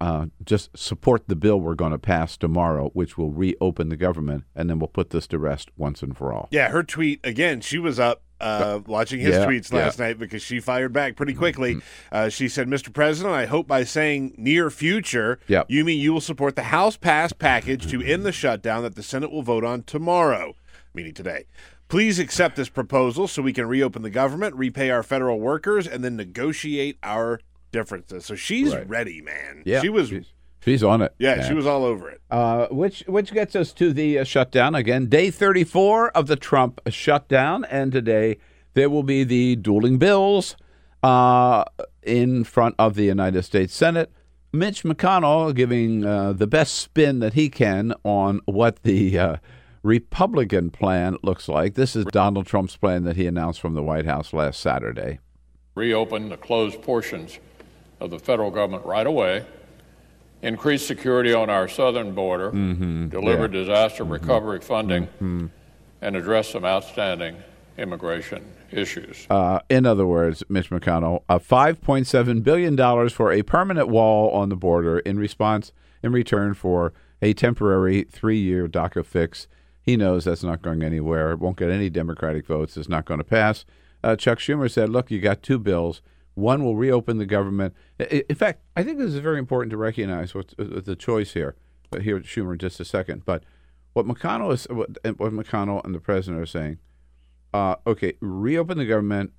uh, 0.00 0.26
just 0.44 0.76
support 0.76 1.28
the 1.28 1.36
bill 1.36 1.60
we're 1.60 1.76
going 1.76 1.92
to 1.92 1.98
pass 1.98 2.36
tomorrow, 2.36 2.90
which 2.92 3.16
will 3.16 3.30
reopen 3.30 3.88
the 3.88 3.96
government, 3.96 4.42
and 4.56 4.68
then 4.68 4.80
we'll 4.80 4.88
put 4.88 5.10
this 5.10 5.28
to 5.28 5.38
rest 5.38 5.70
once 5.76 6.02
and 6.02 6.16
for 6.16 6.32
all." 6.32 6.48
yeah, 6.50 6.70
her 6.70 6.82
tweet 6.82 7.20
again. 7.22 7.60
She 7.60 7.78
was 7.78 8.00
up 8.00 8.22
uh, 8.42 8.80
watching 8.86 9.20
his 9.20 9.34
Yeah, 9.36 9.46
tweets 9.46 9.72
yeah. 9.72 9.78
last 9.78 9.98
night 9.98 10.18
because 10.18 10.42
she 10.42 10.60
fired 10.60 10.92
back 10.92 11.16
pretty 11.16 11.34
quickly. 11.34 11.78
Uh, 12.10 12.28
she 12.28 12.48
said, 12.48 12.68
"Mr. 12.68 12.92
President, 12.92 13.34
I 13.34 13.46
hope 13.46 13.66
by 13.68 13.84
saying 13.84 14.34
near 14.36 14.68
future, 14.70 15.38
Yep. 15.48 15.66
you 15.68 15.84
mean 15.84 16.00
you 16.00 16.12
will 16.12 16.20
support 16.20 16.56
the 16.56 16.64
House 16.64 16.96
passed 16.96 17.38
package 17.38 17.86
to 17.90 18.02
end 18.02 18.24
the 18.26 18.32
shutdown 18.32 18.82
that 18.82 18.96
the 18.96 19.02
Senate 19.02 19.30
will 19.30 19.42
vote 19.42 19.64
on 19.64 19.82
tomorrow, 19.84 20.56
meaning 20.94 21.14
today." 21.14 21.44
Please 21.88 22.18
accept 22.18 22.56
this 22.56 22.70
proposal 22.70 23.28
so 23.28 23.42
we 23.42 23.52
can 23.52 23.66
reopen 23.66 24.00
the 24.00 24.08
government, 24.08 24.54
repay 24.56 24.88
our 24.88 25.02
federal 25.02 25.38
workers, 25.38 25.86
and 25.86 26.02
then 26.02 26.16
negotiate 26.16 26.96
our 27.02 27.38
differences. 27.70 28.24
So 28.24 28.34
she's 28.34 28.74
Right. 28.74 28.88
ready, 28.88 29.20
man. 29.20 29.62
Yeah, 29.66 29.80
she 29.82 29.90
was. 29.90 30.08
She's, 30.08 30.32
she's 30.64 30.82
on 30.82 31.02
it. 31.02 31.14
Yeah, 31.18 31.46
she 31.46 31.54
was 31.54 31.66
all 31.66 31.84
over 31.84 32.10
it. 32.10 32.20
Uh, 32.30 32.66
which 32.70 33.04
which 33.06 33.32
gets 33.32 33.54
us 33.54 33.72
to 33.74 33.92
the 33.92 34.18
uh, 34.18 34.24
shutdown 34.24 34.74
again. 34.74 35.06
Day 35.06 35.30
34 35.30 36.10
of 36.10 36.26
the 36.26 36.36
Trump 36.36 36.80
shutdown, 36.88 37.64
and 37.66 37.92
today 37.92 38.38
there 38.74 38.88
will 38.88 39.02
be 39.02 39.24
the 39.24 39.56
dueling 39.56 39.98
bills 39.98 40.56
uh, 41.02 41.64
in 42.02 42.44
front 42.44 42.74
of 42.78 42.94
the 42.94 43.04
United 43.04 43.42
States 43.42 43.74
Senate. 43.74 44.10
Mitch 44.54 44.82
McConnell 44.82 45.54
giving 45.54 46.04
uh, 46.04 46.32
the 46.34 46.46
best 46.46 46.74
spin 46.74 47.20
that 47.20 47.32
he 47.34 47.48
can 47.48 47.94
on 48.04 48.40
what 48.44 48.82
the 48.82 49.18
uh, 49.18 49.36
Republican 49.82 50.70
plan 50.70 51.16
looks 51.22 51.48
like. 51.48 51.74
This 51.74 51.96
is 51.96 52.04
Donald 52.06 52.46
Trump's 52.46 52.76
plan 52.76 53.04
that 53.04 53.16
he 53.16 53.26
announced 53.26 53.60
from 53.60 53.74
the 53.74 53.82
White 53.82 54.04
House 54.04 54.32
last 54.32 54.60
Saturday. 54.60 55.20
reopen 55.74 56.28
the 56.28 56.36
closed 56.36 56.82
portions 56.82 57.38
of 57.98 58.10
the 58.10 58.18
federal 58.18 58.50
government 58.50 58.84
right 58.84 59.06
away, 59.06 59.44
increase 60.42 60.86
security 60.86 61.32
on 61.32 61.48
our 61.48 61.68
southern 61.68 62.14
border, 62.14 62.50
deliver 62.50 63.48
disaster 63.48 64.04
recovery 64.04 64.60
funding, 64.60 65.08
and 66.00 66.16
address 66.16 66.48
some 66.50 66.64
outstanding 66.64 67.36
immigration 67.78 68.44
issues. 68.70 69.26
Uh, 69.30 69.60
in 69.68 69.86
other 69.86 70.06
words, 70.06 70.42
Mitch 70.48 70.70
McConnell, 70.70 71.22
uh, 71.28 71.38
$5.7 71.38 72.42
billion 72.42 73.08
for 73.08 73.32
a 73.32 73.42
permanent 73.42 73.88
wall 73.88 74.30
on 74.30 74.48
the 74.48 74.56
border 74.56 74.98
in 75.00 75.18
response, 75.18 75.72
in 76.02 76.12
return 76.12 76.54
for 76.54 76.92
a 77.20 77.32
temporary 77.32 78.02
three 78.02 78.38
year 78.38 78.66
DACA 78.66 79.04
fix. 79.04 79.46
He 79.80 79.96
knows 79.96 80.24
that's 80.24 80.42
not 80.44 80.62
going 80.62 80.82
anywhere. 80.82 81.32
It 81.32 81.38
won't 81.38 81.56
get 81.56 81.70
any 81.70 81.90
Democratic 81.90 82.46
votes. 82.46 82.76
It's 82.76 82.88
not 82.88 83.04
going 83.04 83.18
to 83.18 83.24
pass. 83.24 83.64
Uh, 84.04 84.16
Chuck 84.16 84.38
Schumer 84.38 84.70
said, 84.70 84.88
look, 84.88 85.10
you 85.10 85.20
got 85.20 85.42
two 85.42 85.58
bills. 85.58 86.02
One 86.34 86.64
will 86.64 86.76
reopen 86.76 87.18
the 87.18 87.26
government. 87.26 87.74
In 87.98 88.34
fact, 88.34 88.62
I 88.76 88.82
think 88.82 88.98
this 88.98 89.12
is 89.12 89.18
very 89.18 89.38
important 89.38 89.70
to 89.70 89.76
recognize 89.76 90.34
what's 90.34 90.54
uh, 90.58 90.80
the 90.82 90.96
choice 90.96 91.32
here. 91.32 91.56
But 91.90 92.02
here, 92.02 92.18
Schumer, 92.20 92.52
in 92.52 92.58
just 92.58 92.80
a 92.80 92.86
second. 92.86 93.24
But 93.26 93.44
what 93.92 94.06
McConnell 94.06 94.52
is, 94.52 94.66
what, 94.70 94.94
McConnell 95.04 95.84
and 95.84 95.94
the 95.94 96.00
president 96.00 96.42
are 96.42 96.46
saying, 96.46 96.78
uh, 97.52 97.76
okay, 97.86 98.14
reopen 98.20 98.78
the 98.78 98.86
government, 98.86 99.32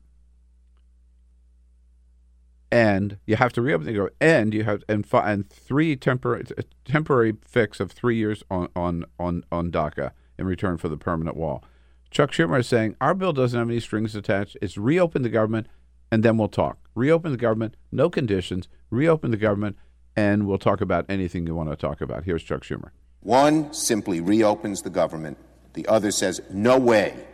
and 2.71 3.17
you 3.25 3.36
have 3.38 3.53
to 3.53 3.62
reopen 3.62 3.88
the 3.88 3.93
government, 3.93 4.15
and 4.21 4.53
you 4.53 4.63
have 4.63 4.84
and 4.88 5.06
and 5.12 5.49
three 5.49 5.95
temporary 5.95 6.45
temporary 6.86 7.36
fix 7.43 7.79
of 7.79 7.91
three 7.91 8.17
years 8.17 8.43
on 8.51 8.67
on 8.75 9.06
on 9.19 9.43
on 9.51 9.71
DACA 9.71 10.12
in 10.38 10.45
return 10.45 10.77
for 10.77 10.89
the 10.89 10.97
permanent 10.97 11.36
wall. 11.36 11.63
Chuck 12.12 12.32
Schumer 12.32 12.60
is 12.60 12.67
saying 12.67 12.95
our 13.01 13.15
bill 13.15 13.34
doesn't 13.34 13.58
have 13.58 13.69
any 13.69 13.79
strings 13.79 14.15
attached. 14.15 14.58
It's 14.62 14.77
reopen 14.77 15.23
the 15.23 15.29
government, 15.29 15.65
and 16.13 16.21
then 16.21 16.38
we'll 16.38 16.47
talk. 16.47 16.78
Reopen 16.93 17.32
the 17.32 17.39
government, 17.39 17.76
no 17.91 18.08
conditions. 18.08 18.67
Reopen 18.91 19.32
the 19.32 19.38
government, 19.38 19.78
and 20.15 20.45
we'll 20.45 20.60
talk 20.60 20.80
about 20.80 21.08
anything 21.10 21.47
you 21.47 21.56
want 21.56 21.71
to 21.71 21.76
talk 21.76 22.02
about. 22.02 22.23
Here's 22.23 22.43
Chuck 22.43 22.62
Schumer. 22.62 22.91
One 23.21 23.73
simply 23.73 24.21
reopens 24.21 24.84
the 24.84 24.91
government. 24.91 25.39
The 25.73 25.88
other 25.88 26.12
says, 26.12 26.39
no 26.52 26.78
way. 26.78 27.26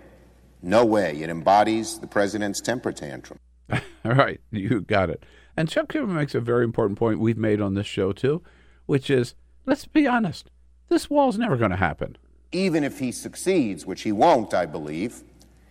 No 0.61 0.85
way. 0.85 1.21
It 1.21 1.29
embodies 1.29 1.99
the 1.99 2.07
president's 2.07 2.61
temper 2.61 2.93
tantrum. 2.93 3.39
All 3.69 4.13
right, 4.13 4.39
you 4.49 4.79
got 4.79 5.09
it. 5.09 5.25
And 5.57 5.67
Chuck 5.67 5.89
Schumer 5.89 6.15
makes 6.15 6.33
a 6.33 6.39
very 6.39 6.63
important 6.63 6.97
point 6.97 7.19
we've 7.19 7.37
made 7.37 7.59
on 7.59 7.73
this 7.73 7.85
show 7.85 8.13
too, 8.13 8.41
which 8.85 9.09
is 9.09 9.35
let's 9.65 9.87
be 9.87 10.07
honest, 10.07 10.51
this 10.87 11.09
wall's 11.09 11.37
never 11.37 11.57
going 11.57 11.71
to 11.71 11.75
happen. 11.75 12.17
Even 12.53 12.85
if 12.85 12.99
he 12.99 13.11
succeeds, 13.11 13.85
which 13.85 14.03
he 14.03 14.13
won't, 14.13 14.53
I 14.53 14.65
believe, 14.65 15.21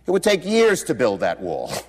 it 0.05 0.11
would 0.11 0.21
take 0.21 0.45
years 0.45 0.83
to 0.83 0.93
build 0.93 1.21
that 1.21 1.41
wall. 1.41 1.71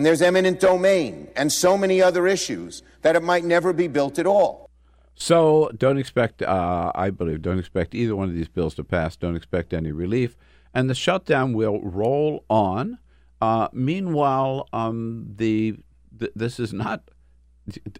And 0.00 0.06
there's 0.06 0.22
eminent 0.22 0.60
domain 0.60 1.28
and 1.36 1.52
so 1.52 1.76
many 1.76 2.00
other 2.00 2.26
issues 2.26 2.82
that 3.02 3.16
it 3.16 3.22
might 3.22 3.44
never 3.44 3.74
be 3.74 3.86
built 3.86 4.18
at 4.18 4.26
all. 4.26 4.70
So 5.14 5.70
don't 5.76 5.98
expect, 5.98 6.40
uh, 6.40 6.90
I 6.94 7.10
believe, 7.10 7.42
don't 7.42 7.58
expect 7.58 7.94
either 7.94 8.16
one 8.16 8.30
of 8.30 8.34
these 8.34 8.48
bills 8.48 8.74
to 8.76 8.82
pass. 8.82 9.14
Don't 9.14 9.36
expect 9.36 9.74
any 9.74 9.92
relief, 9.92 10.38
and 10.72 10.88
the 10.88 10.94
shutdown 10.94 11.52
will 11.52 11.82
roll 11.82 12.46
on. 12.48 12.98
Uh, 13.42 13.68
meanwhile, 13.74 14.70
um, 14.72 15.34
the 15.36 15.76
th- 16.18 16.32
this 16.34 16.58
is 16.58 16.72
not, 16.72 17.02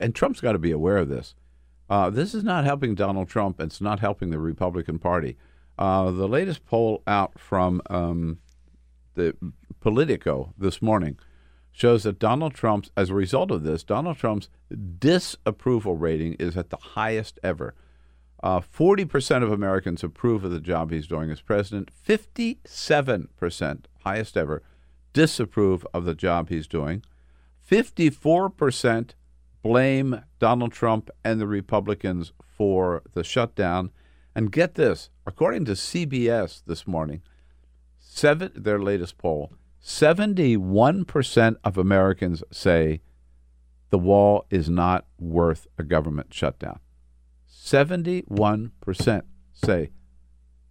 and 0.01 0.15
Trump's 0.15 0.41
got 0.41 0.53
to 0.53 0.59
be 0.59 0.71
aware 0.71 0.97
of 0.97 1.11
this. 1.11 1.35
Uh, 1.91 2.09
this 2.09 2.35
is 2.35 2.43
not 2.43 2.65
helping 2.65 2.95
Donald 2.95 3.29
Trump. 3.29 3.61
It's 3.61 3.83
not 3.83 4.01
helping 4.01 4.31
the 4.31 4.39
Republican 4.39 4.99
Party. 4.99 5.37
Uh, 5.79 6.11
the 6.13 6.27
latest 6.27 6.65
poll 6.65 7.03
out 7.07 7.39
from 7.39 7.83
um, 7.91 8.39
the 9.17 9.37
Politico 9.83 10.55
this 10.57 10.81
morning 10.81 11.19
shows 11.73 12.03
that 12.03 12.19
Donald 12.19 12.55
Trump's, 12.55 12.91
as 12.97 13.11
a 13.11 13.15
result 13.15 13.51
of 13.51 13.63
this, 13.63 13.83
Donald 13.83 14.19
Trump's 14.19 14.49
disapproval 14.99 15.97
rating 15.97 16.35
is 16.35 16.57
at 16.57 16.71
the 16.71 16.77
highest 16.77 17.39
ever. 17.43 17.75
Uh, 18.43 18.61
40% 18.61 19.43
of 19.43 19.53
Americans 19.53 20.03
approve 20.03 20.45
of 20.45 20.51
the 20.51 20.61
job 20.61 20.91
he's 20.91 21.07
doing 21.07 21.31
as 21.31 21.41
president. 21.41 21.91
57%, 22.07 23.85
highest 24.05 24.37
ever, 24.37 24.63
disapprove 25.13 25.87
of 25.93 26.05
the 26.05 26.15
job 26.15 26.49
he's 26.49 26.67
doing. 26.67 27.03
54% 27.71 29.11
blame 29.63 30.23
Donald 30.39 30.73
Trump 30.73 31.11
and 31.23 31.41
the 31.41 31.47
Republicans 31.47 32.33
for 32.43 33.03
the 33.13 33.23
shutdown. 33.23 33.91
And 34.35 34.53
get 34.53 34.75
this, 34.75 35.11
according 35.27 35.67
to 35.67 35.73
CBS 35.73 36.63
this 36.67 36.87
morning, 36.87 37.23
seven 37.99 38.53
their 38.55 38.81
latest 38.81 39.19
poll, 39.19 39.53
71% 39.83 41.57
of 41.64 41.79
Americans 41.79 42.43
say 42.53 43.01
the 43.90 43.99
wall 43.99 44.47
is 44.51 44.69
not 44.69 45.07
worth 45.19 45.66
a 45.79 45.83
government 45.83 46.33
shutdown. 46.33 46.81
71% 47.51 49.23
say 49.53 49.90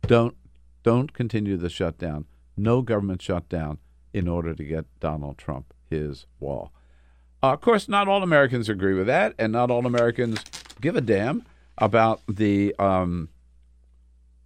don't 0.07 0.35
don't 0.81 1.13
continue 1.13 1.57
the 1.57 1.69
shutdown. 1.69 2.25
No 2.55 2.81
government 2.81 3.21
shutdown 3.21 3.79
in 4.13 4.27
order 4.27 4.55
to 4.55 4.63
get 4.63 4.85
Donald 4.99 5.37
Trump 5.37 5.73
his 5.89 6.25
wall. 6.39 6.71
Uh, 7.43 7.53
of 7.53 7.61
course, 7.61 7.87
not 7.87 8.07
all 8.07 8.23
Americans 8.23 8.69
agree 8.69 8.93
with 8.93 9.07
that, 9.07 9.33
and 9.37 9.53
not 9.53 9.71
all 9.71 9.85
Americans 9.85 10.43
give 10.81 10.95
a 10.95 11.01
damn 11.01 11.43
about 11.77 12.21
the 12.27 12.75
um, 12.79 13.29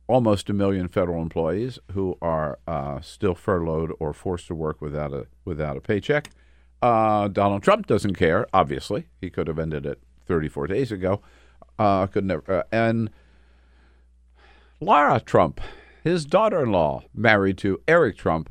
almost 0.07 0.49
a 0.49 0.53
million 0.53 0.87
federal 0.87 1.21
employees 1.21 1.79
who 1.93 2.17
are 2.21 2.59
uh, 2.67 2.99
still 3.01 3.35
furloughed 3.35 3.91
or 3.99 4.13
forced 4.13 4.47
to 4.47 4.55
work 4.55 4.81
without 4.81 5.13
a 5.13 5.27
without 5.45 5.77
a 5.77 5.81
paycheck. 5.81 6.29
Uh, 6.81 7.27
Donald 7.29 7.63
Trump 7.63 7.87
doesn't 7.87 8.15
care. 8.15 8.45
Obviously, 8.53 9.07
he 9.21 9.29
could 9.29 9.47
have 9.47 9.59
ended 9.59 9.85
it 9.85 9.99
34 10.25 10.67
days 10.67 10.91
ago. 10.91 11.21
Uh, 11.79 12.07
could 12.07 12.25
never. 12.25 12.59
Uh, 12.59 12.63
and 12.71 13.09
Lara 14.81 15.21
Trump, 15.21 15.61
his 16.03 16.25
daughter-in-law, 16.25 17.03
married 17.13 17.57
to 17.59 17.79
Eric 17.87 18.17
Trump, 18.17 18.49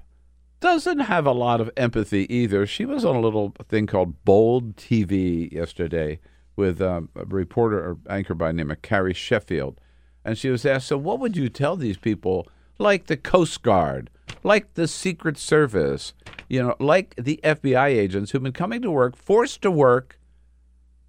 doesn't 0.60 1.00
have 1.00 1.26
a 1.26 1.32
lot 1.32 1.60
of 1.60 1.70
empathy 1.76 2.32
either. 2.34 2.66
She 2.66 2.86
was 2.86 3.04
on 3.04 3.16
a 3.16 3.20
little 3.20 3.52
thing 3.68 3.86
called 3.86 4.24
Bold 4.24 4.76
TV 4.76 5.52
yesterday 5.52 6.20
with 6.56 6.80
um, 6.80 7.10
a 7.14 7.24
reporter 7.24 7.78
or 7.78 7.98
anchor 8.08 8.34
by 8.34 8.48
the 8.48 8.52
name 8.54 8.70
of 8.70 8.80
Carrie 8.80 9.12
Sheffield. 9.12 9.78
And 10.24 10.38
she 10.38 10.48
was 10.50 10.64
asked, 10.64 10.88
So, 10.88 10.96
what 10.96 11.18
would 11.20 11.36
you 11.36 11.48
tell 11.48 11.76
these 11.76 11.96
people, 11.96 12.46
like 12.78 13.06
the 13.06 13.16
Coast 13.16 13.62
Guard, 13.62 14.10
like 14.42 14.74
the 14.74 14.86
Secret 14.88 15.36
Service, 15.38 16.14
you 16.48 16.62
know, 16.62 16.74
like 16.78 17.14
the 17.16 17.40
FBI 17.42 17.86
agents 17.88 18.30
who've 18.30 18.42
been 18.42 18.52
coming 18.52 18.82
to 18.82 18.90
work, 18.90 19.16
forced 19.16 19.62
to 19.62 19.70
work, 19.70 20.18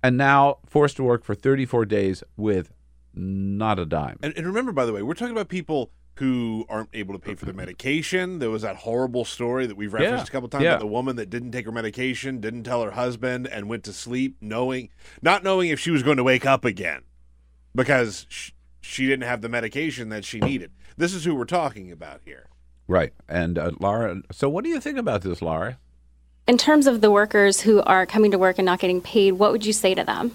and 0.01 0.17
now 0.17 0.57
forced 0.65 0.97
to 0.97 1.03
work 1.03 1.23
for 1.23 1.35
34 1.35 1.85
days 1.85 2.23
with 2.37 2.71
not 3.13 3.79
a 3.79 3.85
dime? 3.85 4.17
And, 4.23 4.33
and 4.35 4.45
remember, 4.47 4.71
by 4.71 4.85
the 4.85 4.93
way, 4.93 5.01
we're 5.03 5.13
talking 5.13 5.35
about 5.35 5.47
people 5.49 5.91
who 6.17 6.63
aren't 6.69 6.89
able 6.93 7.13
to 7.13 7.19
pay 7.19 7.33
for 7.33 7.45
their 7.45 7.53
medication. 7.55 8.37
There 8.37 8.51
was 8.51 8.61
that 8.61 8.75
horrible 8.77 9.25
story 9.25 9.65
that 9.65 9.75
we've 9.75 9.91
referenced 9.93 10.25
Yeah. 10.25 10.29
a 10.29 10.31
couple 10.31 10.47
times 10.49 10.63
Yeah. 10.63 10.69
about 10.71 10.81
the 10.81 10.87
woman 10.87 11.15
that 11.15 11.29
didn't 11.31 11.51
take 11.51 11.65
her 11.65 11.71
medication, 11.71 12.39
didn't 12.39 12.63
tell 12.63 12.83
her 12.83 12.91
husband, 12.91 13.47
and 13.47 13.67
went 13.67 13.83
to 13.85 13.93
sleep 13.93 14.37
knowing, 14.39 14.89
not 15.23 15.43
knowing 15.43 15.69
if 15.69 15.79
she 15.79 15.89
was 15.89 16.03
going 16.03 16.17
to 16.17 16.23
wake 16.23 16.45
up 16.45 16.65
again 16.65 17.01
because 17.73 18.27
sh- 18.29 18.51
she 18.83 19.07
didn't 19.07 19.27
have 19.27 19.41
the 19.41 19.49
medication 19.49 20.09
that 20.09 20.25
she 20.25 20.39
needed. 20.39 20.71
This 20.97 21.13
is 21.13 21.25
who 21.25 21.33
we're 21.33 21.45
talking 21.45 21.91
about 21.91 22.21
here. 22.23 22.47
Right. 22.87 23.13
And 23.27 23.57
uh, 23.57 23.71
Laura, 23.79 24.21
so 24.31 24.49
what 24.49 24.63
do 24.63 24.69
you 24.69 24.79
think 24.79 24.97
about 24.97 25.21
this, 25.21 25.41
Laura? 25.41 25.79
In 26.47 26.57
terms 26.57 26.85
of 26.87 27.01
the 27.01 27.09
workers 27.09 27.61
who 27.61 27.81
are 27.81 28.05
coming 28.05 28.31
to 28.31 28.37
work 28.37 28.59
and 28.59 28.65
not 28.65 28.79
getting 28.79 29.01
paid, 29.01 29.33
what 29.33 29.51
would 29.51 29.65
you 29.65 29.73
say 29.73 29.95
to 29.95 30.03
them? 30.03 30.31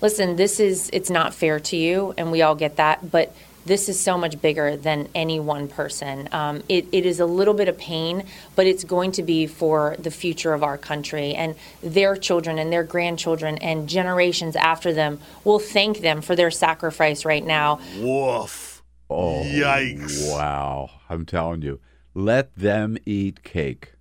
listen, 0.00 0.36
this 0.36 0.60
is 0.60 0.90
it's 0.92 1.10
not 1.10 1.34
fair 1.34 1.60
to 1.60 1.76
you, 1.76 2.14
and 2.16 2.30
we 2.30 2.42
all 2.42 2.54
get 2.54 2.76
that, 2.76 3.10
but 3.10 3.34
this 3.66 3.88
is 3.88 3.98
so 3.98 4.16
much 4.16 4.40
bigger 4.40 4.76
than 4.76 5.08
any 5.14 5.40
one 5.40 5.68
person. 5.68 6.28
Um, 6.32 6.62
it, 6.68 6.86
it 6.92 7.04
is 7.04 7.20
a 7.20 7.26
little 7.26 7.54
bit 7.54 7.68
of 7.68 7.76
pain, 7.76 8.24
but 8.54 8.66
it's 8.66 8.84
going 8.84 9.12
to 9.12 9.22
be 9.22 9.46
for 9.46 9.96
the 9.98 10.10
future 10.10 10.54
of 10.54 10.62
our 10.62 10.78
country 10.78 11.34
and 11.34 11.56
their 11.82 12.16
children 12.16 12.58
and 12.58 12.72
their 12.72 12.84
grandchildren 12.84 13.58
and 13.58 13.88
generations 13.88 14.56
after 14.56 14.92
them 14.92 15.18
will 15.44 15.58
thank 15.58 16.00
them 16.00 16.22
for 16.22 16.36
their 16.36 16.50
sacrifice 16.50 17.24
right 17.24 17.44
now. 17.44 17.80
Woof. 17.98 18.82
Oh, 19.10 19.42
Yikes. 19.44 20.32
Wow. 20.32 20.90
I'm 21.08 21.26
telling 21.26 21.62
you, 21.62 21.80
let 22.14 22.54
them 22.56 22.96
eat 23.04 23.42
cake 23.42 23.92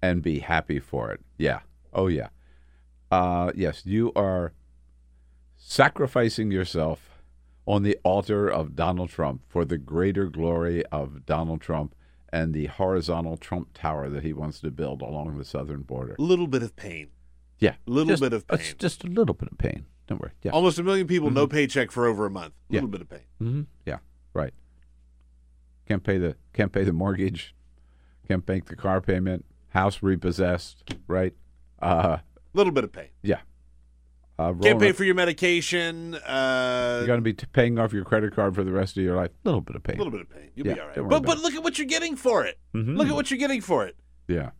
and 0.00 0.22
be 0.22 0.40
happy 0.40 0.78
for 0.78 1.12
it. 1.12 1.20
Yeah. 1.38 1.60
Oh, 1.92 2.08
yeah. 2.08 2.28
Uh, 3.10 3.52
yes, 3.54 3.82
you 3.84 4.12
are 4.14 4.52
sacrificing 5.56 6.50
yourself 6.50 7.11
on 7.66 7.82
the 7.82 7.96
altar 8.02 8.48
of 8.48 8.74
Donald 8.74 9.10
Trump 9.10 9.42
for 9.48 9.64
the 9.64 9.78
greater 9.78 10.26
glory 10.26 10.84
of 10.86 11.24
Donald 11.26 11.60
Trump 11.60 11.94
and 12.32 12.54
the 12.54 12.66
horizontal 12.66 13.36
Trump 13.36 13.68
Tower 13.74 14.08
that 14.08 14.22
he 14.24 14.32
wants 14.32 14.60
to 14.60 14.70
build 14.70 15.02
along 15.02 15.36
the 15.38 15.44
southern 15.44 15.82
border. 15.82 16.16
A 16.18 16.22
little 16.22 16.46
bit 16.48 16.62
of 16.62 16.74
pain. 16.76 17.08
Yeah. 17.58 17.74
A 17.86 17.90
little 17.90 18.08
Just- 18.12 18.22
bit 18.22 18.32
of 18.32 18.46
pain. 18.48 18.58
it's 18.60 18.74
just 18.74 19.04
a 19.04 19.06
little 19.06 19.34
bit 19.34 19.50
of 19.52 19.58
pain. 19.58 19.86
Don't 20.08 20.20
worry. 20.20 20.32
Yeah. 20.42 20.50
Almost 20.52 20.78
a 20.78 20.82
million 20.82 21.06
people, 21.06 21.30
no 21.30 21.46
paycheck 21.46 21.90
for 21.92 22.06
over 22.06 22.26
a 22.26 22.30
month. 22.30 22.54
A 22.70 22.74
Yeah. 22.74 22.76
little 22.78 22.88
bit 22.90 23.00
of 23.02 23.08
pain. 23.08 23.20
hmm 23.38 23.62
Yeah, 23.86 23.98
right. 24.34 24.52
Can't 25.86 26.02
pay 26.02 26.18
the 26.18 26.36
can't 26.52 26.72
pay 26.72 26.84
the 26.84 26.92
mortgage, 26.92 27.54
can't 28.26 28.46
make 28.48 28.64
the 28.66 28.76
car 28.76 29.00
payment, 29.00 29.44
house 29.68 30.02
repossessed, 30.02 30.94
right? 31.06 31.34
Uh, 31.80 32.18
A 32.20 32.56
little 32.56 32.72
bit 32.72 32.84
of 32.84 32.92
pain. 32.92 33.08
yeah. 33.22 33.40
Uh, 34.50 34.62
Can't 34.62 34.80
pay 34.80 34.90
up- 34.90 34.96
for 34.96 35.04
your 35.04 35.14
medication. 35.14 36.14
Uh, 36.14 36.96
You're 36.98 37.06
going 37.06 37.18
to 37.18 37.22
be 37.22 37.32
t- 37.34 37.46
paying 37.52 37.78
off 37.78 37.92
your 37.92 38.04
credit 38.04 38.34
card 38.34 38.54
for 38.54 38.64
the 38.64 38.72
rest 38.72 38.96
of 38.96 39.02
your 39.02 39.16
life. 39.16 39.30
A 39.44 39.48
little 39.48 39.60
bit 39.60 39.76
of 39.76 39.82
pain. 39.82 39.96
a 39.96 39.98
little 39.98 40.12
bit 40.12 40.20
of 40.22 40.30
pain. 40.30 40.50
You'll 40.54 40.66
Yeah, 40.68 40.74
be 40.74 40.80
all 40.80 40.86
right. 40.88 41.08
But 41.08 41.22
but 41.24 41.38
look 41.38 41.54
at 41.54 41.62
what 41.62 41.78
you're 41.78 41.86
getting 41.86 42.16
for 42.16 42.44
it. 42.44 42.58
Mhm. 42.74 42.96
Look 42.96 43.08
at 43.08 43.14
what 43.14 43.30
you're 43.30 43.38
getting 43.38 43.60
for 43.60 43.86
it. 43.86 43.96
Yeah. 44.28 44.50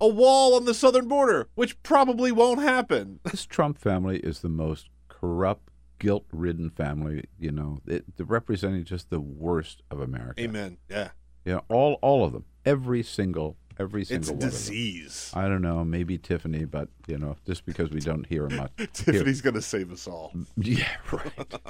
A 0.00 0.08
wall 0.08 0.54
on 0.54 0.64
the 0.64 0.74
southern 0.74 1.06
border, 1.08 1.48
which 1.54 1.80
probably 1.82 2.32
won't 2.32 2.60
happen. 2.60 3.20
This 3.30 3.46
Trump 3.46 3.78
family 3.78 4.18
is 4.18 4.40
the 4.40 4.48
most 4.48 4.88
corrupt, 5.08 5.68
guilt-ridden 6.00 6.70
family. 6.70 7.24
You 7.38 7.52
know, 7.52 7.78
it, 7.86 8.04
representing 8.18 8.84
just 8.84 9.10
the 9.10 9.20
worst 9.20 9.82
of 9.90 10.00
America. 10.00 10.42
Amen. 10.42 10.78
Yeah. 10.90 11.10
You 11.44 11.52
know, 11.54 11.64
all 11.68 11.94
all 12.02 12.24
of 12.24 12.32
them, 12.32 12.44
every 12.64 13.02
single, 13.02 13.56
every 13.82 14.04
single 14.04 14.20
It's 14.20 14.28
one 14.30 14.36
of 14.36 14.40
them. 14.40 14.50
disease. 14.50 15.30
I 15.34 15.48
don't 15.48 15.62
know, 15.62 15.84
maybe 15.84 16.16
Tiffany, 16.18 16.64
but 16.64 16.88
you 17.06 17.18
know, 17.18 17.36
just 17.46 17.66
because 17.66 17.90
we 17.90 18.00
don't 18.00 18.26
hear 18.26 18.48
much. 18.48 18.72
Tiffany's 18.92 19.40
going 19.40 19.54
to 19.54 19.62
save 19.62 19.92
us 19.92 20.06
all. 20.08 20.32
Yeah, 20.56 20.88
right. 21.12 21.60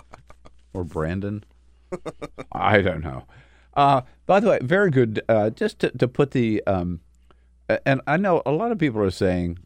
or 0.72 0.85
Brandon. 0.85 1.44
I 2.53 2.81
don't 2.81 3.03
know. 3.03 3.25
Uh, 3.75 4.03
by 4.27 4.40
the 4.40 4.48
way, 4.51 4.59
very 4.62 4.90
good. 4.90 5.20
Uh, 5.29 5.51
just 5.51 5.79
to, 5.81 5.90
to 5.90 6.07
put 6.09 6.31
the, 6.33 6.62
um, 6.66 7.01
and 7.87 8.01
I 8.07 8.16
know 8.16 8.42
a 8.44 8.53
lot 8.53 8.70
of 8.72 8.79
people 8.79 9.01
are 9.03 9.11
saying, 9.11 9.59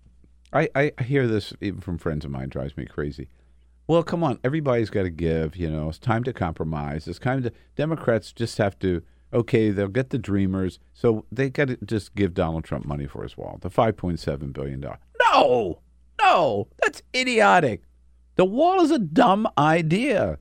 I, 0.52 0.68
I 0.74 0.92
hear 1.02 1.26
this 1.26 1.52
even 1.60 1.80
from 1.80 1.98
friends 1.98 2.24
of 2.24 2.30
mine, 2.30 2.48
drives 2.48 2.76
me 2.76 2.86
crazy. 2.86 3.28
Well, 3.88 4.02
come 4.02 4.24
on, 4.24 4.38
everybody's 4.42 4.90
got 4.90 5.02
to 5.02 5.10
give. 5.10 5.56
You 5.56 5.70
know, 5.70 5.88
it's 5.88 5.98
time 5.98 6.24
to 6.24 6.32
compromise. 6.32 7.06
It's 7.06 7.18
time 7.18 7.42
to 7.44 7.52
Democrats 7.76 8.32
just 8.32 8.58
have 8.58 8.78
to. 8.80 9.02
Okay, 9.32 9.70
they'll 9.70 9.88
get 9.88 10.10
the 10.10 10.18
Dreamers, 10.18 10.78
so 10.94 11.24
they 11.32 11.50
got 11.50 11.68
to 11.68 11.76
just 11.84 12.14
give 12.14 12.32
Donald 12.32 12.64
Trump 12.64 12.86
money 12.86 13.06
for 13.06 13.22
his 13.22 13.36
wall, 13.36 13.58
the 13.60 13.70
five 13.70 13.96
point 13.96 14.20
seven 14.20 14.52
billion 14.52 14.80
dollars. 14.80 14.98
No, 15.20 15.80
no, 16.20 16.68
that's 16.80 17.02
idiotic. 17.14 17.82
The 18.36 18.44
wall 18.44 18.80
is 18.80 18.90
a 18.90 18.98
dumb 18.98 19.48
idea. 19.58 20.38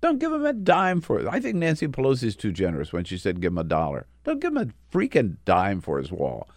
Don't 0.00 0.18
give 0.18 0.32
him 0.32 0.44
a 0.44 0.52
dime 0.52 1.00
for 1.00 1.18
it. 1.18 1.26
I 1.26 1.40
think 1.40 1.56
Nancy 1.56 1.88
Pelosi 1.88 2.24
is 2.24 2.36
too 2.36 2.52
generous 2.52 2.92
when 2.92 3.04
she 3.04 3.16
said 3.16 3.40
give 3.40 3.52
him 3.52 3.58
a 3.58 3.64
dollar. 3.64 4.06
Don't 4.24 4.40
give 4.40 4.52
him 4.54 4.68
a 4.68 4.94
freaking 4.94 5.38
dime 5.44 5.80
for 5.80 5.98
his 5.98 6.12
wall. 6.12 6.48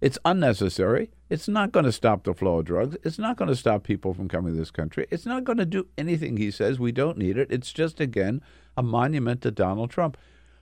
It's 0.00 0.18
unnecessary. 0.24 1.10
It's 1.28 1.48
not 1.48 1.72
going 1.72 1.84
to 1.84 1.92
stop 1.92 2.24
the 2.24 2.32
flow 2.32 2.60
of 2.60 2.64
drugs. 2.64 2.96
It's 3.02 3.18
not 3.18 3.36
going 3.36 3.48
to 3.48 3.56
stop 3.56 3.82
people 3.82 4.14
from 4.14 4.28
coming 4.28 4.52
to 4.52 4.58
this 4.58 4.70
country. 4.70 5.06
It's 5.10 5.26
not 5.26 5.44
going 5.44 5.58
to 5.58 5.66
do 5.66 5.88
anything 5.98 6.36
he 6.36 6.50
says. 6.52 6.78
We 6.78 6.92
don't 6.92 7.18
need 7.18 7.36
it. 7.36 7.48
It's 7.50 7.72
just, 7.72 8.00
again, 8.00 8.40
a 8.76 8.82
monument 8.82 9.42
to 9.42 9.50
Donald 9.50 9.90
Trump. 9.90 10.16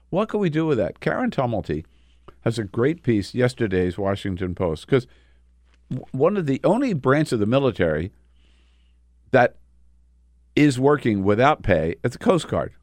What 0.09 0.29
can 0.29 0.39
we 0.39 0.49
do 0.49 0.65
with 0.65 0.77
that? 0.77 0.99
Karen 0.99 1.31
Tumulty 1.31 1.85
has 2.41 2.57
a 2.57 2.63
great 2.63 3.03
piece 3.03 3.35
yesterday's 3.35 3.97
Washington 3.97 4.55
Post 4.55 4.85
because 4.85 5.07
one 6.11 6.37
of 6.37 6.45
the 6.45 6.61
only 6.63 6.93
branch 6.93 7.31
of 7.31 7.39
the 7.39 7.45
military 7.45 8.11
that 9.31 9.55
is 10.55 10.79
working 10.79 11.23
without 11.23 11.61
pay 11.61 11.95
is 12.03 12.13
the 12.13 12.17
Coast 12.17 12.47
Guard. 12.47 12.73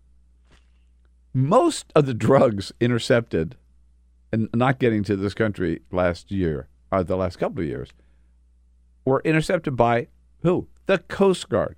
Most 1.32 1.86
of 1.96 2.06
the 2.06 2.14
drugs 2.14 2.72
intercepted 2.80 3.56
and 4.32 4.48
not 4.54 4.78
getting 4.78 5.02
to 5.04 5.16
this 5.16 5.34
country 5.34 5.80
last 5.90 6.30
year, 6.30 6.68
or 6.92 7.02
the 7.02 7.16
last 7.16 7.36
couple 7.36 7.60
of 7.60 7.68
years, 7.68 7.90
were 9.04 9.22
intercepted 9.24 9.76
by 9.76 10.08
who? 10.42 10.68
The 10.86 10.98
Coast 10.98 11.48
Guard. 11.48 11.76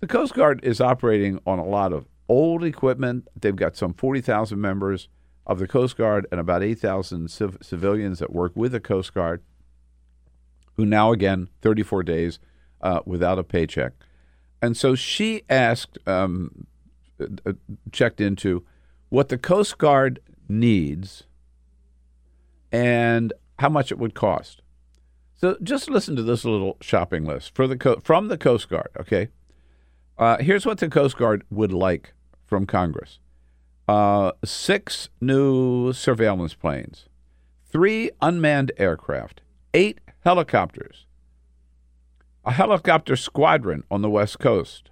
The 0.00 0.06
Coast 0.06 0.34
Guard 0.34 0.60
is 0.62 0.80
operating 0.80 1.40
on 1.46 1.58
a 1.58 1.64
lot 1.64 1.92
of 1.92 2.06
old 2.32 2.64
equipment. 2.64 3.28
They've 3.38 3.54
got 3.54 3.76
some 3.76 3.92
40,000 3.92 4.58
members 4.58 5.08
of 5.46 5.58
the 5.58 5.68
Coast 5.68 5.98
Guard 5.98 6.26
and 6.32 6.40
about 6.40 6.62
8,000 6.62 7.30
civ- 7.30 7.58
civilians 7.60 8.20
that 8.20 8.32
work 8.32 8.52
with 8.54 8.72
the 8.72 8.80
Coast 8.80 9.12
Guard, 9.12 9.42
who 10.76 10.86
now, 10.86 11.12
again, 11.12 11.50
34 11.60 12.02
days 12.04 12.38
uh, 12.80 13.00
without 13.04 13.38
a 13.38 13.44
paycheck. 13.44 13.92
And 14.62 14.76
so 14.76 14.94
she 14.94 15.42
asked, 15.50 15.98
um, 16.06 16.66
uh, 17.20 17.26
uh, 17.44 17.52
checked 17.92 18.20
into 18.20 18.64
what 19.10 19.28
the 19.28 19.36
Coast 19.36 19.76
Guard 19.76 20.20
needs 20.48 21.24
and 22.70 23.34
how 23.58 23.68
much 23.68 23.92
it 23.92 23.98
would 23.98 24.14
cost. 24.14 24.62
So 25.34 25.58
just 25.62 25.90
listen 25.90 26.16
to 26.16 26.22
this 26.22 26.46
little 26.46 26.78
shopping 26.80 27.26
list 27.26 27.54
for 27.54 27.66
the 27.66 27.76
co- 27.76 28.00
from 28.00 28.28
the 28.28 28.38
Coast 28.38 28.70
Guard. 28.70 28.88
Okay, 28.98 29.28
uh, 30.16 30.38
here's 30.38 30.64
what 30.64 30.78
the 30.78 30.88
Coast 30.88 31.18
Guard 31.18 31.44
would 31.50 31.72
like 31.72 32.14
from 32.52 32.66
Congress: 32.66 33.18
uh, 33.88 34.30
six 34.44 35.08
new 35.22 35.90
surveillance 35.94 36.52
planes, 36.52 37.06
three 37.64 38.10
unmanned 38.20 38.70
aircraft, 38.76 39.40
eight 39.72 40.02
helicopters, 40.22 41.06
a 42.44 42.52
helicopter 42.52 43.16
squadron 43.16 43.84
on 43.90 44.02
the 44.02 44.10
West 44.10 44.38
Coast, 44.38 44.90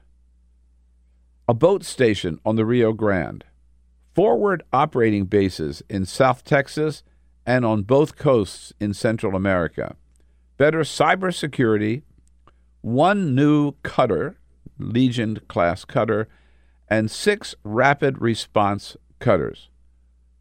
a 1.46 1.52
boat 1.52 1.84
station 1.84 2.40
on 2.46 2.56
the 2.56 2.64
Rio 2.64 2.94
Grande, 2.94 3.44
forward 4.14 4.62
operating 4.72 5.26
bases 5.26 5.82
in 5.90 6.06
South 6.06 6.42
Texas 6.42 7.02
and 7.44 7.66
on 7.66 7.82
both 7.82 8.16
coasts 8.16 8.72
in 8.80 8.94
Central 8.94 9.36
America, 9.36 9.96
better 10.56 10.80
cybersecurity, 10.80 12.04
one 12.80 13.34
new 13.34 13.72
cutter, 13.82 14.38
Legend 14.78 15.46
class 15.46 15.84
cutter, 15.84 16.26
and 16.90 17.10
six 17.10 17.54
rapid 17.62 18.20
response 18.20 18.96
cutters. 19.20 19.68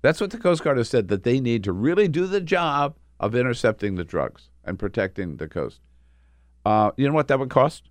That's 0.02 0.20
what 0.20 0.32
the 0.32 0.38
Coast 0.38 0.64
Guard 0.64 0.78
has 0.78 0.90
said 0.90 1.08
that 1.10 1.24
they 1.24 1.40
need 1.40 1.64
to 1.66 1.72
really 1.72 2.08
do 2.08 2.26
the 2.26 2.42
job 2.42 2.96
of 3.20 3.36
intercepting 3.36 3.96
the 3.96 4.04
drugs 4.04 4.50
and 4.64 4.80
protecting 4.80 5.38
the 5.38 5.48
coast. 5.48 5.80
Uh, 6.66 6.92
you 6.98 7.08
know 7.08 7.14
what 7.14 7.28
that 7.28 7.40
would 7.40 7.50
cost? 7.50 7.90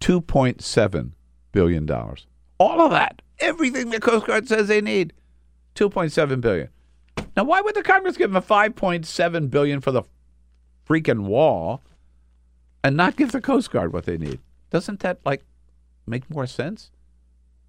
$2.7 0.00 1.12
billion. 1.52 1.90
All 1.90 2.80
of 2.80 2.90
that. 2.90 3.22
Everything 3.40 3.90
the 3.90 4.00
Coast 4.00 4.26
Guard 4.26 4.48
says 4.48 4.68
they 4.68 4.80
need. 4.80 5.12
2.7 5.76 6.40
billion. 6.40 6.68
Now, 7.36 7.44
why 7.44 7.60
would 7.60 7.76
the 7.76 7.82
Congress 7.82 8.16
give 8.16 8.30
them 8.30 8.36
a 8.36 8.42
5.7 8.42 9.50
billion 9.50 9.80
for 9.80 9.92
the 9.92 10.02
freaking 10.88 11.20
wall 11.20 11.82
and 12.82 12.96
not 12.96 13.16
give 13.16 13.30
the 13.30 13.40
Coast 13.40 13.70
Guard 13.70 13.92
what 13.92 14.06
they 14.06 14.18
need? 14.18 14.40
Doesn't 14.70 15.00
that, 15.00 15.20
like, 15.24 15.44
make 16.06 16.28
more 16.28 16.46
sense? 16.46 16.90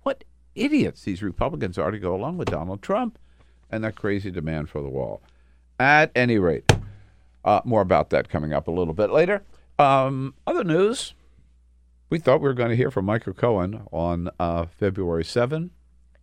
What 0.03 0.23
idiots 0.55 1.03
these 1.03 1.23
Republicans 1.23 1.77
are 1.77 1.91
to 1.91 1.99
go 1.99 2.15
along 2.15 2.37
with 2.37 2.49
Donald 2.49 2.81
Trump 2.81 3.17
and 3.69 3.83
that 3.83 3.95
crazy 3.95 4.31
demand 4.31 4.69
for 4.69 4.81
the 4.81 4.89
wall. 4.89 5.21
At 5.79 6.11
any 6.15 6.37
rate, 6.37 6.71
uh, 7.45 7.61
more 7.63 7.81
about 7.81 8.09
that 8.09 8.29
coming 8.29 8.53
up 8.53 8.67
a 8.67 8.71
little 8.71 8.93
bit 8.93 9.11
later. 9.11 9.43
Um, 9.77 10.33
other 10.45 10.63
news. 10.63 11.13
We 12.09 12.19
thought 12.19 12.41
we 12.41 12.49
were 12.49 12.55
going 12.55 12.71
to 12.71 12.75
hear 12.75 12.91
from 12.91 13.05
Michael 13.05 13.33
Cohen 13.33 13.83
on 13.91 14.29
uh, 14.39 14.65
February 14.65 15.23
7. 15.23 15.69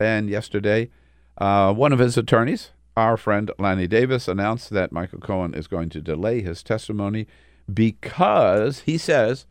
And 0.01 0.29
yesterday, 0.29 0.91
uh, 1.39 1.73
one 1.73 1.93
of 1.93 2.01
his 2.01 2.19
attorneys, 2.19 2.71
our 2.97 3.17
friend 3.17 3.51
Lanny 3.59 3.87
Davis, 3.87 4.27
announced 4.27 4.71
that 4.71 4.93
Michael 4.93 5.21
Cohen 5.21 5.55
is 5.55 5.69
going 5.69 5.89
to 5.91 6.01
delay 6.01 6.43
his 6.43 6.63
testimony 6.63 7.27
because 7.73 8.81
he 8.81 8.99
says 8.99 9.47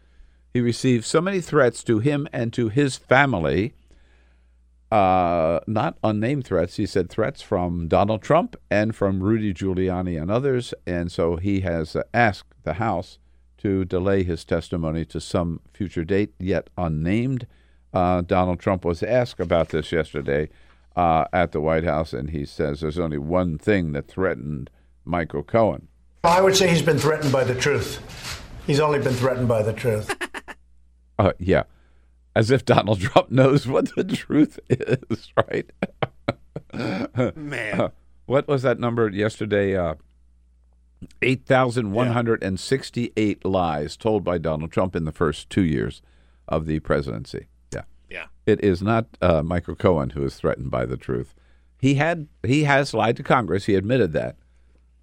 he 0.54 0.62
received 0.62 1.06
so 1.06 1.22
many 1.22 1.42
threats 1.42 1.84
to 1.86 2.00
him 2.00 2.28
and 2.32 2.54
to 2.54 2.70
his 2.70 2.98
family. 2.98 3.74
Uh, 4.96 5.60
not 5.68 5.98
unnamed 6.06 6.46
threats. 6.46 6.78
He 6.78 6.86
said 6.86 7.10
threats 7.10 7.42
from 7.42 7.90
Donald 7.90 8.22
Trump 8.22 8.56
and 8.72 8.96
from 8.96 9.22
Rudy 9.22 9.54
Giuliani 9.54 10.18
and 10.22 10.32
others. 10.32 10.74
And 10.88 11.12
so 11.12 11.36
he 11.36 11.60
has 11.62 11.98
uh, 11.98 12.04
asked 12.14 12.54
the 12.64 12.76
House 12.76 13.20
to 13.58 13.84
delay 13.84 14.24
his 14.24 14.46
testimony 14.46 15.04
to 15.04 15.20
some 15.20 15.60
future 15.74 16.06
date, 16.06 16.34
yet 16.40 16.70
unnamed. 16.78 17.46
Uh, 17.94 18.22
Donald 18.22 18.62
Trump 18.62 18.86
was 18.86 19.04
asked 19.04 19.42
about 19.42 19.68
this 19.68 19.92
yesterday 19.92 20.48
uh, 20.96 21.26
at 21.34 21.52
the 21.52 21.60
White 21.60 21.84
House, 21.84 22.14
and 22.14 22.30
he 22.30 22.46
says 22.46 22.80
there's 22.80 22.98
only 22.98 23.18
one 23.18 23.58
thing 23.58 23.92
that 23.92 24.08
threatened 24.08 24.70
Michael 25.04 25.44
Cohen. 25.44 25.90
I 26.24 26.40
would 26.40 26.56
say 26.56 26.70
he's 26.70 26.82
been 26.82 27.00
threatened 27.00 27.34
by 27.34 27.44
the 27.44 27.56
truth. 27.56 28.00
He's 28.66 28.80
only 28.80 29.00
been 29.00 29.14
threatened 29.14 29.50
by 29.50 29.62
the 29.62 29.74
truth. 29.74 30.16
Uh, 31.18 31.32
yeah, 31.40 31.64
as 32.36 32.52
if 32.52 32.66
Donald 32.66 33.00
Trump 33.00 33.32
knows 33.32 33.66
what 33.68 33.96
the 33.96 34.04
truth 34.04 34.60
is, 34.70 35.32
right? 35.50 35.72
Man. 37.36 37.92
what 38.26 38.48
was 38.48 38.64
that 38.64 38.80
number 38.80 39.08
yesterday? 39.10 39.78
Uh, 39.78 39.96
8,168 41.22 43.46
lies 43.46 43.96
told 43.98 44.24
by 44.24 44.38
Donald 44.38 44.72
Trump 44.72 44.96
in 44.96 45.04
the 45.06 45.12
first 45.12 45.50
two 45.50 45.64
years 45.64 46.02
of 46.48 46.66
the 46.66 46.80
presidency. 46.80 47.48
Yeah. 47.74 47.84
Yeah. 48.10 48.28
It 48.46 48.64
is 48.64 48.82
not 48.82 49.08
uh, 49.22 49.44
Michael 49.44 49.76
Cohen 49.76 50.12
who 50.12 50.24
is 50.24 50.36
threatened 50.36 50.72
by 50.72 50.86
the 50.86 50.96
truth. 50.98 51.34
He 51.80 51.96
had 51.96 52.28
he 52.44 52.64
has 52.64 52.94
lied 52.94 53.18
to 53.18 53.24
Congress. 53.24 53.66
He 53.66 53.76
admitted 53.76 54.14
that, 54.14 54.38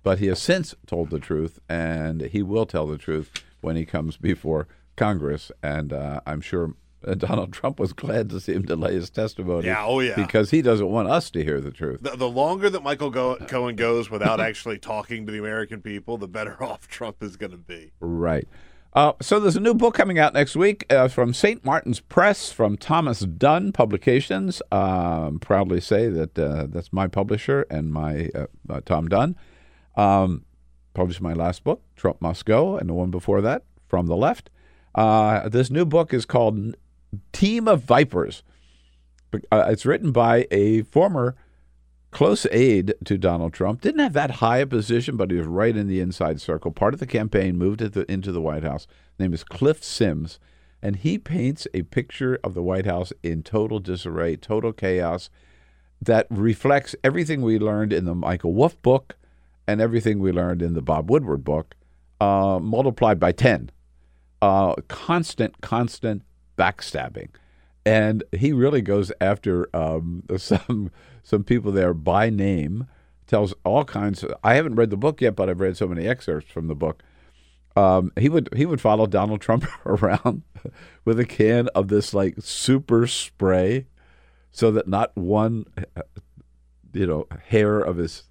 but 0.02 0.18
he 0.18 0.26
has 0.26 0.40
since 0.40 0.74
told 0.86 1.10
the 1.10 1.20
truth, 1.20 1.58
and 1.68 2.22
he 2.22 2.42
will 2.42 2.66
tell 2.66 2.86
the 2.86 2.98
truth 2.98 3.30
when 3.60 3.76
he 3.76 3.84
comes 3.84 4.16
before 4.16 4.66
Congress. 4.96 5.52
And 5.62 5.92
uh, 5.92 6.20
I'm 6.26 6.40
sure 6.40 6.74
uh, 7.06 7.14
Donald 7.14 7.52
Trump 7.52 7.78
was 7.78 7.92
glad 7.92 8.30
to 8.30 8.40
see 8.40 8.52
him 8.52 8.62
delay 8.62 8.94
his 8.94 9.10
testimony. 9.10 9.66
Yeah, 9.66 9.84
oh, 9.84 10.00
yeah. 10.00 10.14
because 10.16 10.50
he 10.50 10.62
doesn't 10.62 10.88
want 10.88 11.08
us 11.08 11.30
to 11.30 11.44
hear 11.44 11.60
the 11.60 11.70
truth. 11.70 12.00
The, 12.02 12.16
the 12.16 12.28
longer 12.28 12.70
that 12.70 12.82
Michael 12.82 13.10
Go- 13.10 13.36
Cohen 13.36 13.76
goes 13.76 14.10
without 14.10 14.40
actually 14.40 14.78
talking 14.78 15.26
to 15.26 15.32
the 15.32 15.38
American 15.38 15.80
people, 15.80 16.18
the 16.18 16.28
better 16.28 16.62
off 16.64 16.88
Trump 16.88 17.22
is 17.22 17.36
going 17.36 17.52
to 17.52 17.58
be. 17.58 17.92
Right. 18.00 18.48
Uh, 18.94 19.12
so 19.22 19.40
there's 19.40 19.56
a 19.56 19.60
new 19.60 19.72
book 19.72 19.94
coming 19.94 20.18
out 20.18 20.34
next 20.34 20.54
week 20.54 20.84
uh, 20.92 21.08
from 21.08 21.32
St. 21.32 21.64
Martin's 21.64 22.00
Press 22.00 22.52
from 22.52 22.76
Thomas 22.76 23.20
Dunne 23.20 23.72
Publications. 23.72 24.60
Um, 24.70 25.38
proudly 25.38 25.80
say 25.80 26.10
that 26.10 26.38
uh, 26.38 26.66
that's 26.68 26.92
my 26.92 27.06
publisher 27.08 27.66
and 27.70 27.90
my 27.90 28.28
uh, 28.34 28.46
uh, 28.68 28.80
Tom 28.84 29.08
Dunne. 29.08 29.36
Um, 29.96 30.44
published 30.92 31.22
my 31.22 31.32
last 31.32 31.64
book, 31.64 31.82
Trump 31.96 32.20
Must 32.20 32.44
Go, 32.44 32.76
and 32.76 32.88
the 32.88 32.94
one 32.94 33.10
before 33.10 33.40
that, 33.40 33.64
From 33.88 34.08
the 34.08 34.16
Left. 34.16 34.50
Uh, 34.94 35.48
this 35.48 35.70
new 35.70 35.86
book 35.86 36.12
is 36.12 36.26
called 36.26 36.76
Team 37.32 37.68
of 37.68 37.82
Vipers. 37.82 38.42
Uh, 39.50 39.66
it's 39.68 39.86
written 39.86 40.12
by 40.12 40.46
a 40.50 40.82
former 40.82 41.34
close 42.10 42.46
aide 42.52 42.94
to 43.04 43.18
Donald 43.18 43.52
Trump. 43.52 43.80
Didn't 43.80 44.00
have 44.00 44.12
that 44.12 44.32
high 44.32 44.58
a 44.58 44.66
position, 44.66 45.16
but 45.16 45.30
he 45.30 45.38
was 45.38 45.46
right 45.46 45.76
in 45.76 45.88
the 45.88 46.00
inside 46.00 46.40
circle. 46.40 46.70
Part 46.70 46.94
of 46.94 47.00
the 47.00 47.06
campaign, 47.06 47.56
moved 47.56 47.80
the, 47.80 48.10
into 48.10 48.30
the 48.30 48.40
White 48.40 48.62
House. 48.62 48.86
His 49.12 49.24
name 49.24 49.34
is 49.34 49.42
Cliff 49.42 49.82
Sims, 49.82 50.38
and 50.82 50.96
he 50.96 51.18
paints 51.18 51.66
a 51.72 51.82
picture 51.82 52.38
of 52.44 52.54
the 52.54 52.62
White 52.62 52.86
House 52.86 53.12
in 53.22 53.42
total 53.42 53.80
disarray, 53.80 54.36
total 54.36 54.72
chaos, 54.72 55.30
that 56.00 56.26
reflects 56.30 56.94
everything 57.02 57.42
we 57.42 57.58
learned 57.58 57.92
in 57.92 58.04
the 58.04 58.14
Michael 58.14 58.52
Wolff 58.52 58.80
book 58.82 59.16
and 59.66 59.80
everything 59.80 60.18
we 60.18 60.32
learned 60.32 60.60
in 60.60 60.74
the 60.74 60.82
Bob 60.82 61.10
Woodward 61.10 61.44
book, 61.44 61.74
uh, 62.20 62.58
multiplied 62.60 63.18
by 63.18 63.32
10. 63.32 63.70
Uh, 64.42 64.74
constant, 64.88 65.60
constant 65.60 66.22
backstabbing. 66.62 67.28
And 67.84 68.22
he 68.32 68.52
really 68.52 68.80
goes 68.82 69.10
after 69.20 69.68
um, 69.74 70.22
some 70.36 70.90
some 71.22 71.44
people 71.44 71.72
there 71.72 71.94
by 71.94 72.30
name, 72.30 72.86
tells 73.26 73.54
all 73.64 73.84
kinds. 73.84 74.22
Of, 74.22 74.34
I 74.44 74.54
haven't 74.54 74.76
read 74.76 74.90
the 74.90 74.96
book 74.96 75.20
yet, 75.20 75.34
but 75.36 75.48
I've 75.48 75.60
read 75.60 75.76
so 75.76 75.88
many 75.88 76.06
excerpts 76.06 76.50
from 76.50 76.68
the 76.68 76.74
book. 76.74 77.02
Um, 77.74 78.12
he 78.18 78.28
would 78.28 78.48
he 78.54 78.66
would 78.66 78.80
follow 78.80 79.06
Donald 79.06 79.40
Trump 79.40 79.64
around 79.86 80.42
with 81.04 81.18
a 81.18 81.24
can 81.24 81.68
of 81.68 81.88
this 81.88 82.14
like 82.14 82.34
super 82.38 83.06
spray, 83.06 83.86
so 84.52 84.70
that 84.72 84.86
not 84.86 85.16
one, 85.16 85.64
you 86.92 87.06
know, 87.06 87.26
hair 87.46 87.78
of 87.80 87.96
his 87.96 88.24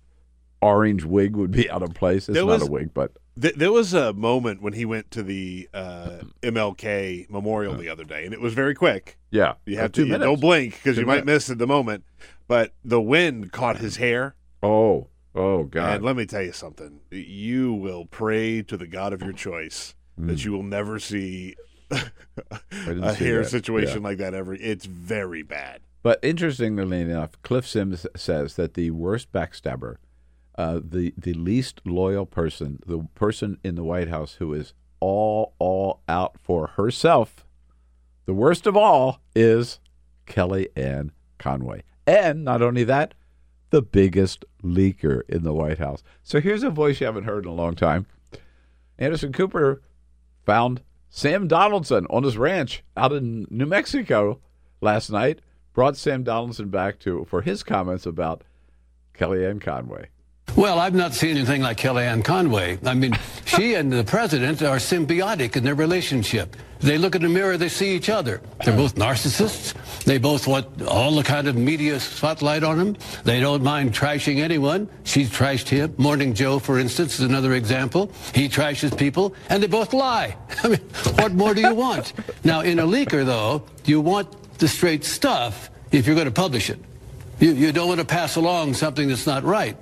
orange 0.61 1.03
wig 1.03 1.35
would 1.35 1.51
be 1.51 1.69
out 1.71 1.81
of 1.83 1.93
place. 1.95 2.29
It's 2.29 2.35
There 2.35 2.45
not 2.45 2.59
was- 2.59 2.67
a 2.67 2.71
wig, 2.71 2.93
but 2.93 3.11
Th- 3.39 3.55
there 3.55 3.71
was 3.71 3.93
a 3.93 4.13
moment 4.13 4.61
when 4.61 4.73
he 4.73 4.83
went 4.85 5.09
to 5.11 5.23
the 5.23 5.69
uh, 5.73 6.19
MLK 6.43 7.29
memorial 7.29 7.75
the 7.75 7.89
other 7.89 8.03
day, 8.03 8.25
and 8.25 8.33
it 8.33 8.41
was 8.41 8.53
very 8.53 8.75
quick. 8.75 9.17
yeah, 9.29 9.53
You 9.65 9.77
uh, 9.77 9.81
have 9.81 9.91
two 9.93 10.03
to 10.05 10.11
you 10.11 10.17
don't 10.17 10.39
blink 10.41 10.73
because 10.75 10.97
you 10.97 11.05
might 11.05 11.25
minutes. 11.25 11.47
miss 11.47 11.49
at 11.51 11.57
the 11.57 11.67
moment. 11.67 12.03
But 12.47 12.73
the 12.83 13.01
wind 13.01 13.51
caught 13.53 13.77
his 13.77 13.95
hair, 13.97 14.35
Oh, 14.61 15.07
oh 15.33 15.63
God! 15.63 15.95
and 15.95 16.03
let 16.05 16.15
me 16.17 16.25
tell 16.25 16.41
you 16.41 16.51
something: 16.51 16.99
you 17.09 17.73
will 17.73 18.05
pray 18.05 18.61
to 18.63 18.75
the 18.75 18.87
God 18.87 19.13
of 19.13 19.21
your 19.21 19.33
choice 19.33 19.95
that 20.17 20.43
you 20.43 20.51
will 20.51 20.61
never 20.63 20.99
see 20.99 21.55
a 21.91 21.97
see 22.71 23.23
hair 23.23 23.43
that. 23.43 23.49
situation 23.49 24.03
like 24.03 24.17
that 24.17 24.33
ever. 24.33 24.53
It's 24.53 24.85
very 24.85 25.41
bad. 25.43 25.81
But 26.03 26.19
interestingly 26.23 26.99
enough, 27.01 27.41
Cliff 27.43 27.65
Sims 27.67 28.05
says 28.15 28.55
that 28.55 28.73
the 28.73 28.91
worst 28.91 29.31
backstabber, 29.31 29.95
uh, 30.55 30.79
the 30.83 31.13
the 31.17 31.33
least 31.33 31.81
loyal 31.85 32.25
person, 32.25 32.79
the 32.85 33.07
person 33.15 33.57
in 33.63 33.75
the 33.75 33.83
White 33.83 34.09
House 34.09 34.33
who 34.35 34.53
is 34.53 34.73
all 34.99 35.53
all 35.59 36.01
out 36.07 36.35
for 36.41 36.67
herself, 36.67 37.45
the 38.25 38.33
worst 38.33 38.67
of 38.67 38.77
all 38.77 39.19
is 39.35 39.79
Kellyanne 40.27 41.11
Conway. 41.37 41.83
And 42.05 42.43
not 42.43 42.61
only 42.61 42.83
that, 42.83 43.13
the 43.69 43.81
biggest 43.81 44.45
leaker 44.63 45.21
in 45.27 45.43
the 45.43 45.53
White 45.53 45.79
House. 45.79 46.03
So 46.23 46.39
here's 46.39 46.63
a 46.63 46.69
voice 46.69 46.99
you 46.99 47.05
haven't 47.05 47.23
heard 47.23 47.45
in 47.45 47.51
a 47.51 47.55
long 47.55 47.75
time. 47.75 48.05
Anderson 48.99 49.31
Cooper 49.31 49.81
found 50.45 50.81
Sam 51.09 51.47
Donaldson 51.47 52.05
on 52.09 52.23
his 52.23 52.37
ranch 52.37 52.83
out 52.95 53.11
in 53.11 53.47
New 53.49 53.65
Mexico 53.65 54.39
last 54.79 55.09
night. 55.09 55.39
Brought 55.73 55.95
Sam 55.97 56.23
Donaldson 56.23 56.69
back 56.69 56.99
to 56.99 57.25
for 57.25 57.41
his 57.41 57.63
comments 57.63 58.05
about 58.05 58.43
Kellyanne 59.13 59.61
Conway. 59.61 60.09
Well, 60.55 60.79
I've 60.79 60.93
not 60.93 61.13
seen 61.13 61.37
anything 61.37 61.61
like 61.61 61.77
Kellyanne 61.77 62.25
Conway. 62.25 62.77
I 62.85 62.93
mean, 62.93 63.13
she 63.45 63.75
and 63.75 63.91
the 63.91 64.03
president 64.03 64.61
are 64.61 64.77
symbiotic 64.77 65.55
in 65.55 65.63
their 65.63 65.75
relationship. 65.75 66.55
They 66.79 66.97
look 66.97 67.15
in 67.15 67.21
the 67.21 67.29
mirror, 67.29 67.57
they 67.57 67.69
see 67.69 67.95
each 67.95 68.09
other. 68.09 68.41
They're 68.65 68.75
both 68.75 68.95
narcissists. 68.95 69.73
They 70.03 70.17
both 70.17 70.47
want 70.47 70.81
all 70.81 71.15
the 71.15 71.23
kind 71.23 71.47
of 71.47 71.55
media 71.55 71.99
spotlight 71.99 72.63
on 72.63 72.79
them. 72.79 72.97
They 73.23 73.39
don't 73.39 73.63
mind 73.63 73.93
trashing 73.93 74.39
anyone. 74.39 74.89
She's 75.03 75.29
trashed 75.29 75.69
him. 75.69 75.93
Morning 75.97 76.33
Joe, 76.33 76.57
for 76.57 76.79
instance, 76.79 77.19
is 77.19 77.25
another 77.25 77.53
example. 77.53 78.11
He 78.33 78.49
trashes 78.49 78.97
people, 78.97 79.35
and 79.49 79.61
they 79.61 79.67
both 79.67 79.93
lie. 79.93 80.35
I 80.63 80.69
mean, 80.69 80.79
what 81.19 81.33
more 81.33 81.53
do 81.53 81.61
you 81.61 81.73
want? 81.73 82.13
Now, 82.43 82.61
in 82.61 82.79
a 82.79 82.85
leaker, 82.85 83.23
though, 83.23 83.63
you 83.85 84.01
want 84.01 84.57
the 84.57 84.67
straight 84.67 85.05
stuff 85.05 85.69
if 85.91 86.07
you're 86.07 86.15
going 86.15 86.25
to 86.25 86.31
publish 86.31 86.71
it. 86.71 86.79
You, 87.39 87.53
you 87.53 87.71
don't 87.71 87.87
want 87.87 87.99
to 87.99 88.05
pass 88.05 88.35
along 88.35 88.73
something 88.73 89.07
that's 89.07 89.27
not 89.27 89.43
right. 89.43 89.77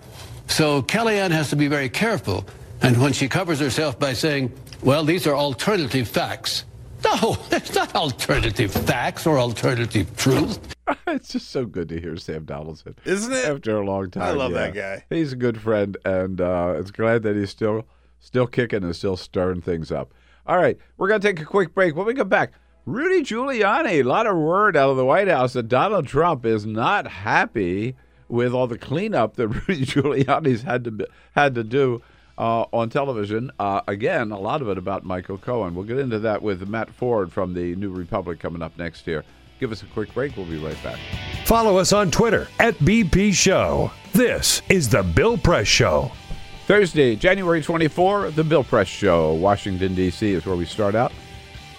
So 0.50 0.82
Kellyanne 0.82 1.32
has 1.32 1.50
to 1.52 1.56
be 1.56 1.68
very 1.68 1.90
careful. 1.90 2.46
And 2.82 3.00
when 3.02 3.14
she 3.14 3.30
covers 3.30 3.60
herself 3.60 3.98
by 4.00 4.14
saying, 4.14 4.52
well, 4.82 5.04
these 5.04 5.28
are 5.28 5.36
alternative 5.36 6.08
facts. 6.08 6.66
No, 7.04 7.38
it's 7.52 7.74
not 7.76 7.96
alternative 7.96 8.72
facts 8.72 9.26
or 9.26 9.40
alternative 9.40 10.16
truth. 10.18 10.76
it's 11.08 11.30
just 11.30 11.50
so 11.50 11.66
good 11.66 11.88
to 11.90 12.00
hear 12.00 12.18
Sam 12.18 12.46
Donaldson, 12.46 12.96
Isn't 13.06 13.32
it? 13.32 13.46
After 13.46 13.78
a 13.78 13.86
long 13.86 14.10
time, 14.12 14.24
I 14.24 14.32
love 14.32 14.52
yeah. 14.52 14.58
that 14.58 14.74
guy. 14.74 15.06
He's 15.10 15.32
a 15.32 15.38
good 15.38 15.62
friend, 15.62 15.96
and 16.04 16.42
uh, 16.42 16.76
it's 16.78 16.92
glad 16.92 17.24
that 17.24 17.36
he's 17.36 17.52
still 17.52 17.86
still 18.20 18.48
kicking 18.48 18.84
and 18.84 18.94
still 18.96 19.16
stirring 19.16 19.62
things 19.62 19.92
up. 19.92 20.14
All 20.46 20.58
right, 20.58 20.78
we're 20.98 21.08
gonna 21.08 21.20
take 21.20 21.40
a 21.40 21.46
quick 21.46 21.74
break. 21.74 21.96
When 21.96 22.06
we 22.06 22.14
come 22.16 22.28
back, 22.28 22.52
Rudy 22.86 23.22
Giuliani, 23.22 24.00
a 24.00 24.04
lot 24.04 24.28
of 24.28 24.36
word 24.36 24.76
out 24.76 24.90
of 24.90 24.98
the 24.98 25.06
White 25.06 25.28
House 25.28 25.54
that 25.54 25.68
Donald 25.68 26.08
Trump 26.08 26.46
is 26.46 26.66
not 26.66 27.08
happy 27.08 27.96
with 28.30 28.54
all 28.54 28.68
the 28.68 28.78
cleanup 28.78 29.36
that 29.36 29.48
Rudy 29.68 29.86
Giuliani's 29.86 30.62
had 30.62 30.84
to 30.86 30.92
be- 30.92 31.08
had 31.34 31.56
to 31.56 31.64
do 31.64 32.02
uh, 32.38 32.66
on 32.72 32.90
television. 32.90 33.52
Uh, 33.60 33.82
again, 33.88 34.32
a 34.32 34.40
lot 34.40 34.62
of 34.62 34.70
it 34.70 34.78
about 34.78 35.04
Michael 35.04 35.38
Cohen. 35.38 35.76
We'll 35.76 35.86
get 35.86 36.00
into 36.00 36.20
that 36.20 36.42
with 36.42 36.68
Matt 36.68 36.90
Ford 36.92 37.32
from 37.32 37.54
the 37.54 37.76
New 37.76 37.92
Republic 37.92 38.40
coming 38.40 38.62
up 38.62 38.78
next 38.78 39.06
here. 39.06 39.24
Give 39.60 39.74
us 39.74 39.84
a 39.84 39.88
quick 39.88 40.14
break. 40.14 40.38
We'll 40.38 40.46
be 40.46 40.58
right 40.58 40.82
back. 40.82 40.98
Follow 41.46 41.78
us 41.78 41.92
on 41.92 42.12
Twitter 42.12 42.48
at 42.60 42.76
BP 42.76 43.34
Show. 43.34 43.92
This 44.14 44.62
is 44.70 44.88
The 44.88 45.04
Bill 45.04 45.38
Press 45.38 45.68
Show. 45.68 46.12
Thursday, 46.66 47.16
January 47.16 47.62
24, 47.62 48.32
The 48.32 48.44
Bill 48.44 48.64
Press 48.64 48.88
Show, 48.88 49.34
Washington, 49.34 49.96
D.C. 49.96 50.32
is 50.32 50.46
where 50.46 50.56
we 50.56 50.66
start 50.66 50.96
out. 50.96 51.12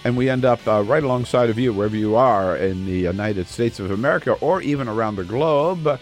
And 0.04 0.16
we 0.16 0.28
end 0.28 0.44
up 0.44 0.66
uh, 0.66 0.82
right 0.82 1.02
alongside 1.04 1.48
of 1.48 1.58
you, 1.58 1.72
wherever 1.72 1.96
you 1.96 2.16
are 2.16 2.56
in 2.56 2.84
the 2.86 2.98
United 2.98 3.46
States 3.46 3.78
of 3.80 3.90
America 3.90 4.32
or 4.32 4.60
even 4.62 4.88
around 4.88 5.16
the 5.16 5.24
globe. 5.24 5.98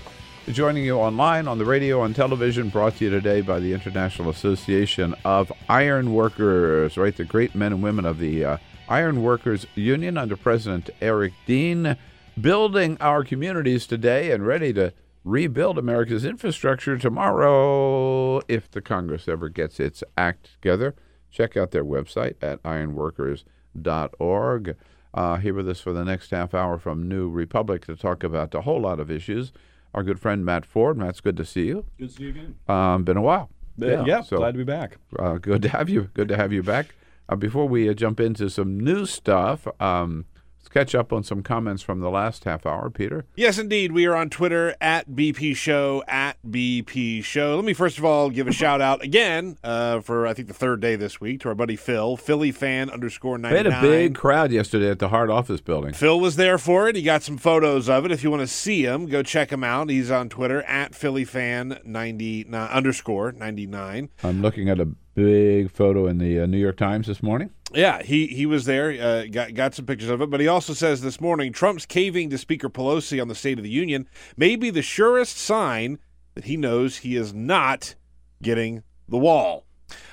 Joining 0.53 0.85
you 0.85 0.97
online, 0.97 1.47
on 1.47 1.59
the 1.59 1.67
radio, 1.67 2.01
on 2.01 2.15
television, 2.15 2.71
brought 2.71 2.97
to 2.97 3.05
you 3.05 3.11
today 3.11 3.43
by 3.43 3.61
the 3.61 3.75
International 3.75 4.31
Association 4.31 5.15
of 5.23 5.53
Iron 5.69 6.15
Workers, 6.15 6.97
right? 6.97 7.15
The 7.15 7.27
great 7.27 7.55
men 7.55 7.75
and 7.75 7.83
women 7.83 8.07
of 8.07 8.19
the 8.19 8.47
uh, 8.47 8.57
Iron 8.89 9.23
Workers 9.23 9.67
Union 9.75 10.17
under 10.17 10.39
President 10.39 10.89
Eric 11.03 11.35
Dean, 11.45 11.99
building 12.41 12.97
our 12.99 13.25
communities 13.25 13.87
today 13.87 14.31
and 14.31 14.47
ready 14.47 14.73
to 14.73 14.95
rebuild 15.23 15.77
America's 15.77 16.25
infrastructure 16.25 16.97
tomorrow 16.97 18.39
if 18.49 18.71
the 18.71 18.81
Congress 18.81 19.29
ever 19.29 19.51
gets 19.51 19.79
its 19.79 20.03
act 20.17 20.53
together. 20.55 20.95
check 21.31 21.59
out 21.59 21.73
their 21.73 21.85
website 21.85 22.37
at 22.41 22.63
ironworkers.org. 22.63 24.77
Uh, 25.13 25.37
here 25.37 25.55
with 25.55 25.69
us 25.69 25.81
for 25.81 25.93
the 25.93 26.05
next 26.05 26.31
half 26.31 26.55
hour 26.55 26.79
from 26.79 27.07
New 27.07 27.29
Republic 27.29 27.85
to 27.85 27.95
talk 27.95 28.25
about 28.25 28.55
a 28.55 28.63
whole 28.63 28.81
lot 28.81 28.99
of 28.99 29.11
issues. 29.11 29.53
Our 29.99 30.05
good 30.05 30.21
friend 30.21 30.45
Matt 30.45 30.65
Ford. 30.65 30.97
Matt's 30.97 31.21
good 31.21 31.37
to 31.39 31.45
see 31.45 31.67
you. 31.67 31.85
Good 31.99 32.11
to 32.11 32.15
see 32.15 32.23
you 32.23 32.29
again. 32.29 32.55
Um, 32.69 33.03
been 33.03 33.17
a 33.17 33.21
while. 33.21 33.51
Yeah, 33.77 34.05
yeah 34.05 34.21
so, 34.21 34.37
glad 34.37 34.53
to 34.53 34.59
be 34.59 34.63
back. 34.63 34.97
Uh, 35.19 35.39
good 35.39 35.61
to 35.63 35.69
have 35.71 35.89
you. 35.89 36.03
Good 36.15 36.29
to 36.29 36.37
have 36.37 36.53
you 36.53 36.63
back. 36.63 36.95
Uh, 37.29 37.35
before 37.35 37.67
we 37.67 37.91
uh, 37.91 37.95
jump 37.95 38.21
into 38.21 38.49
some 38.49 38.79
new 38.79 39.07
stuff, 39.07 39.67
um, 39.81 40.27
let's 40.59 40.69
catch 40.69 40.95
up 40.95 41.13
on 41.13 41.23
some 41.23 41.43
comments 41.43 41.83
from 41.83 42.01
the 42.01 42.11
last 42.11 42.45
half 42.45 42.67
hour, 42.67 42.91
Peter. 42.91 43.25
Yes, 43.37 43.59
indeed. 43.59 43.93
We 43.93 44.07
are 44.07 44.15
on 44.15 44.29
Twitter 44.31 44.75
at 44.81 45.11
BP 45.11 45.57
Show, 45.57 46.03
at 46.07 46.37
BP 46.49 47.25
Show. 47.25 47.57
Let 47.57 47.65
me 47.65 47.73
first 47.73 47.99
of 47.99 48.05
all 48.05 48.31
give 48.31 48.47
a 48.47 48.53
shout 48.53 48.81
out 48.81 49.03
again 49.03 49.57
uh, 49.65 50.01
for, 50.01 50.27
I 50.27 50.35
think, 50.35 50.49
the 50.49 50.55
third 50.55 50.81
day 50.81 50.97
this 50.97 51.21
week 51.21 51.41
to 51.41 51.49
our 51.49 51.55
buddy 51.55 51.77
Phil, 51.77 52.17
Philly 52.17 52.53
fan 52.53 52.91
underscore 52.91 53.39
99. 53.39 53.65
We 53.65 53.71
99. 53.71 53.73
had 53.73 53.85
a 53.85 54.09
big 54.09 54.15
crowd 54.15 54.53
yesterday 54.53 54.91
at 54.91 54.99
the 54.99 55.09
Hart 55.09 55.31
Office 55.31 55.61
Building. 55.61 55.95
Phil 55.95 56.19
was 56.21 56.37
there 56.37 56.59
for 56.59 56.89
it. 56.89 56.97
He 56.97 57.03
got 57.03 57.23
some 57.23 57.39
photos 57.39 57.89
of 57.89 58.05
it. 58.05 58.13
If 58.13 58.23
you 58.23 58.31
want 58.31 58.43
to 58.43 58.47
see 58.47 58.85
him, 58.85 59.07
go 59.07 59.23
check 59.23 59.51
him 59.51 59.65
out. 59.65 59.89
He's 59.91 60.11
on 60.11 60.29
Twitter 60.29 60.63
at 60.63 60.93
PhillyFan99 60.93 62.71
underscore 62.71 63.33
99. 63.33 64.09
I'm 64.23 64.43
looking 64.43 64.69
at 64.69 64.81
a 64.81 64.89
big 65.25 65.71
photo 65.71 66.07
in 66.07 66.19
the 66.19 66.41
uh, 66.41 66.47
New 66.47 66.59
York 66.59 66.77
Times 66.77 67.07
this 67.07 67.23
morning. 67.23 67.51
Yeah, 67.75 68.03
he 68.03 68.27
he 68.29 68.47
was 68.47 68.65
there. 68.65 68.91
Uh, 68.91 69.27
got 69.27 69.55
got 69.55 69.75
some 69.75 69.85
pictures 69.85 70.09
of 70.09 70.23
it, 70.23 70.31
but 70.31 70.41
he 70.41 70.49
also 70.49 70.73
says 70.73 71.03
this 71.03 71.21
morning 71.21 71.53
Trump's 71.53 71.85
caving 71.85 72.31
to 72.31 72.39
Speaker 72.39 72.69
Pelosi 72.71 73.21
on 73.21 73.29
the 73.29 73.35
State 73.35 73.59
of 73.59 73.65
the 73.65 73.71
Union 73.71 74.09
may 74.37 74.57
be 74.57 74.71
the 74.71 74.83
surest 74.83 75.37
sign 75.37 75.99
that 76.35 76.45
he 76.45 76.57
knows 76.57 76.99
he 76.99 77.17
is 77.17 77.35
not 77.35 77.95
getting 78.43 78.83
the 79.09 79.19
wall. 79.19 79.65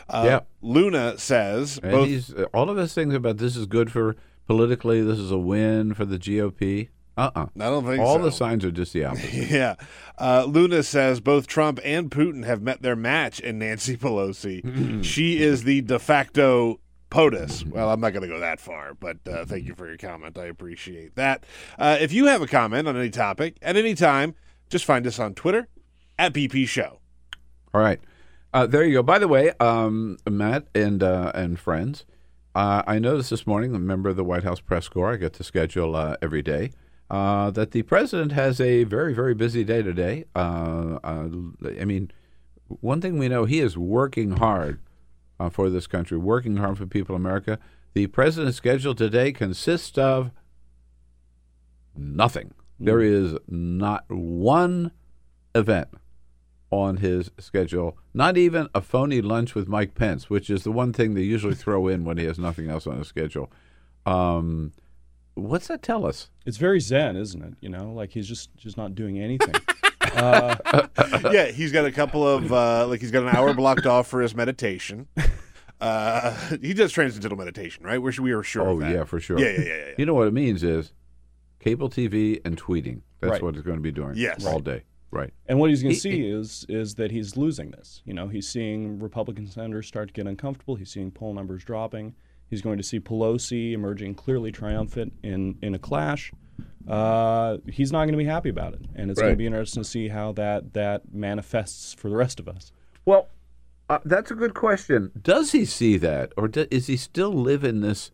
Uh, 0.09 0.23
Yeah. 0.25 0.39
Luna 0.61 1.17
says 1.17 1.79
both. 1.79 2.37
uh, 2.37 2.45
all 2.53 2.69
of 2.69 2.77
his 2.77 2.93
things 2.93 3.13
about 3.13 3.37
this 3.37 3.55
is 3.55 3.65
good 3.67 3.91
for 3.91 4.15
politically. 4.47 5.01
This 5.01 5.19
is 5.19 5.31
a 5.31 5.37
win 5.37 5.93
for 5.93 6.05
the 6.05 6.17
GOP. 6.17 6.89
Uh 7.17 7.31
uh 7.35 7.45
I 7.55 7.69
don't 7.69 7.85
think 7.85 7.99
All 8.01 8.17
so. 8.17 8.23
the 8.23 8.31
signs 8.31 8.65
are 8.65 8.71
just 8.71 8.93
the 8.93 9.05
opposite. 9.05 9.33
Yeah. 9.49 9.75
Uh, 10.17 10.45
Luna 10.47 10.83
says 10.83 11.19
both 11.19 11.47
Trump 11.47 11.79
and 11.83 12.09
Putin 12.11 12.45
have 12.45 12.61
met 12.61 12.81
their 12.81 12.95
match 12.95 13.39
in 13.39 13.59
Nancy 13.59 13.95
Pelosi. 13.97 15.03
she 15.03 15.41
is 15.41 15.63
the 15.63 15.81
de 15.81 15.99
facto 15.99 16.79
POTUS. 17.11 17.65
Well, 17.67 17.89
I'm 17.89 17.99
not 18.01 18.11
going 18.13 18.23
to 18.23 18.27
go 18.27 18.39
that 18.39 18.59
far, 18.59 18.93
but 18.93 19.17
uh, 19.29 19.45
thank 19.45 19.65
you 19.65 19.75
for 19.75 19.87
your 19.87 19.97
comment. 19.97 20.37
I 20.37 20.45
appreciate 20.45 21.15
that. 21.15 21.45
Uh, 21.79 21.97
if 22.01 22.11
you 22.11 22.25
have 22.25 22.41
a 22.41 22.47
comment 22.47 22.87
on 22.87 22.97
any 22.97 23.09
topic 23.09 23.57
at 23.61 23.77
any 23.77 23.93
time, 23.95 24.35
just 24.69 24.83
find 24.85 25.05
us 25.07 25.19
on 25.19 25.33
Twitter 25.35 25.67
at 26.19 26.33
BP 26.33 26.67
Show. 26.67 26.99
All 27.73 27.81
right, 27.81 27.99
uh, 28.53 28.65
there 28.65 28.83
you 28.83 28.93
go. 28.95 29.03
By 29.03 29.19
the 29.19 29.27
way, 29.27 29.51
um, 29.59 30.17
Matt 30.29 30.67
and 30.73 31.03
uh, 31.03 31.31
and 31.35 31.59
friends, 31.59 32.05
uh, 32.55 32.83
I 32.87 32.99
noticed 32.99 33.29
this 33.29 33.45
morning, 33.45 33.75
a 33.75 33.79
member 33.79 34.09
of 34.09 34.15
the 34.15 34.23
White 34.23 34.43
House 34.43 34.59
press 34.59 34.87
corps, 34.89 35.13
I 35.13 35.17
get 35.17 35.33
to 35.33 35.43
schedule 35.43 35.95
uh, 35.95 36.15
every 36.21 36.41
day. 36.41 36.71
Uh, 37.09 37.51
that 37.51 37.71
the 37.71 37.83
president 37.83 38.31
has 38.31 38.59
a 38.59 38.83
very, 38.83 39.13
very 39.13 39.35
busy 39.35 39.63
day 39.63 39.83
today. 39.83 40.25
Uh, 40.35 40.97
uh, 41.03 41.27
I 41.79 41.85
mean, 41.85 42.11
one 42.67 42.99
thing 42.99 43.19
we 43.19 43.27
know, 43.27 43.45
he 43.45 43.59
is 43.59 43.77
working 43.77 44.37
hard 44.37 44.79
uh, 45.39 45.49
for 45.49 45.69
this 45.69 45.85
country, 45.85 46.17
working 46.17 46.57
hard 46.57 46.77
for 46.79 46.87
people 46.87 47.15
in 47.15 47.21
America. 47.21 47.59
The 47.93 48.07
president's 48.07 48.57
schedule 48.57 48.95
today 48.95 49.31
consists 49.31 49.97
of 49.97 50.31
nothing. 51.95 52.53
There 52.79 53.01
is 53.01 53.35
not 53.47 54.05
one 54.09 54.91
event 55.53 55.89
on 56.71 56.97
his 56.97 57.31
schedule, 57.39 57.97
not 58.13 58.35
even 58.35 58.67
a 58.73 58.81
phony 58.81 59.21
lunch 59.21 59.55
with 59.55 59.67
Mike 59.67 59.95
Pence, 59.95 60.29
which 60.29 60.49
is 60.49 60.63
the 60.63 60.71
one 60.71 60.91
thing 60.91 61.13
they 61.13 61.21
usually 61.21 61.55
throw 61.55 61.87
in 61.87 62.03
when 62.03 62.17
he 62.17 62.25
has 62.25 62.37
nothing 62.37 62.69
else 62.69 62.85
on 62.87 62.97
his 62.97 63.07
schedule. 63.07 63.51
Um, 64.05 64.73
what's 65.35 65.67
that 65.67 65.81
tell 65.83 66.05
us? 66.05 66.29
It's 66.45 66.57
very 66.57 66.79
zen, 66.79 67.15
isn't 67.15 67.41
it? 67.41 67.53
You 67.61 67.69
know, 67.69 67.93
like 67.93 68.11
he's 68.11 68.27
just 68.27 68.55
just 68.57 68.75
not 68.77 68.95
doing 68.95 69.19
anything. 69.19 69.53
uh, 70.15 70.87
yeah, 71.31 71.47
he's 71.51 71.71
got 71.71 71.85
a 71.85 71.91
couple 71.91 72.27
of, 72.27 72.51
uh, 72.53 72.87
like, 72.87 73.01
he's 73.01 73.11
got 73.11 73.23
an 73.23 73.29
hour 73.35 73.53
blocked 73.53 73.85
off 73.85 74.07
for 74.07 74.21
his 74.21 74.33
meditation. 74.35 75.07
Uh, 75.81 76.33
he 76.61 76.73
does 76.73 76.91
transcendental 76.91 77.37
meditation, 77.37 77.83
right? 77.83 78.01
We're, 78.01 78.13
we 78.21 78.31
are 78.31 78.43
sure 78.43 78.67
Oh 78.67 78.73
of 78.73 78.79
that. 78.79 78.91
yeah, 78.91 79.03
for 79.03 79.19
sure. 79.19 79.37
Yeah, 79.37 79.49
yeah, 79.49 79.59
yeah, 79.59 79.85
yeah. 79.87 79.91
You 79.97 80.05
know 80.05 80.13
what 80.13 80.27
it 80.27 80.33
means 80.33 80.63
is 80.63 80.93
cable 81.59 81.89
TV 81.89 82.39
and 82.45 82.55
tweeting. 82.61 83.01
That's 83.19 83.31
Right. 83.33 83.41
what 83.43 83.55
he's 83.55 83.63
going 83.63 83.77
to 83.77 83.81
be 83.83 83.91
doing. 83.91 84.13
Yes. 84.15 84.45
all 84.45 84.59
day. 84.59 84.83
Right. 85.11 85.33
and 85.47 85.59
what 85.59 85.69
he's 85.69 85.81
going 85.81 85.95
to 85.95 85.99
see 85.99 86.27
is 86.27 86.65
is 86.67 86.95
that 86.95 87.09
he's 87.11 87.37
losing 87.37 87.71
this. 87.71 88.01
You 88.05 88.13
know, 88.13 88.27
he's 88.27 88.47
seeing 88.49 88.99
Republican 88.99 89.47
senators 89.47 89.87
start 89.87 90.09
to 90.09 90.13
get 90.13 90.27
uncomfortable. 90.27 90.75
He's 90.75 90.91
seeing 90.91 91.09
poll 91.11 91.33
numbers 91.33 91.63
dropping. 91.63 92.15
He's 92.49 92.61
going 92.61 92.77
to 92.77 92.83
see 92.83 92.99
Pelosi 92.99 93.73
emerging 93.73 94.15
clearly 94.15 94.51
triumphant 94.51 95.13
in 95.23 95.57
in 95.61 95.75
a 95.75 95.79
clash. 95.79 96.31
Uh, 96.87 97.57
he's 97.67 97.91
not 97.91 97.99
going 97.99 98.11
to 98.11 98.17
be 98.17 98.25
happy 98.25 98.49
about 98.49 98.73
it, 98.73 98.81
and 98.95 99.09
it's 99.09 99.19
going 99.19 99.33
to 99.33 99.37
be 99.37 99.47
interesting 99.47 99.81
to 99.83 99.89
see 99.89 100.07
how 100.07 100.31
that 100.33 100.73
that 100.73 101.13
manifests 101.13 101.93
for 101.93 102.09
the 102.09 102.15
rest 102.15 102.39
of 102.39 102.47
us. 102.47 102.71
Well, 103.05 103.29
uh, 103.89 103.99
that's 104.05 104.31
a 104.31 104.35
good 104.35 104.53
question. 104.53 105.11
Does 105.19 105.51
he 105.51 105.65
see 105.65 105.97
that, 105.97 106.31
or 106.37 106.47
do, 106.47 106.67
is 106.71 106.87
he 106.87 106.97
still 106.97 107.33
live 107.33 107.63
in 107.63 107.81
this, 107.81 108.11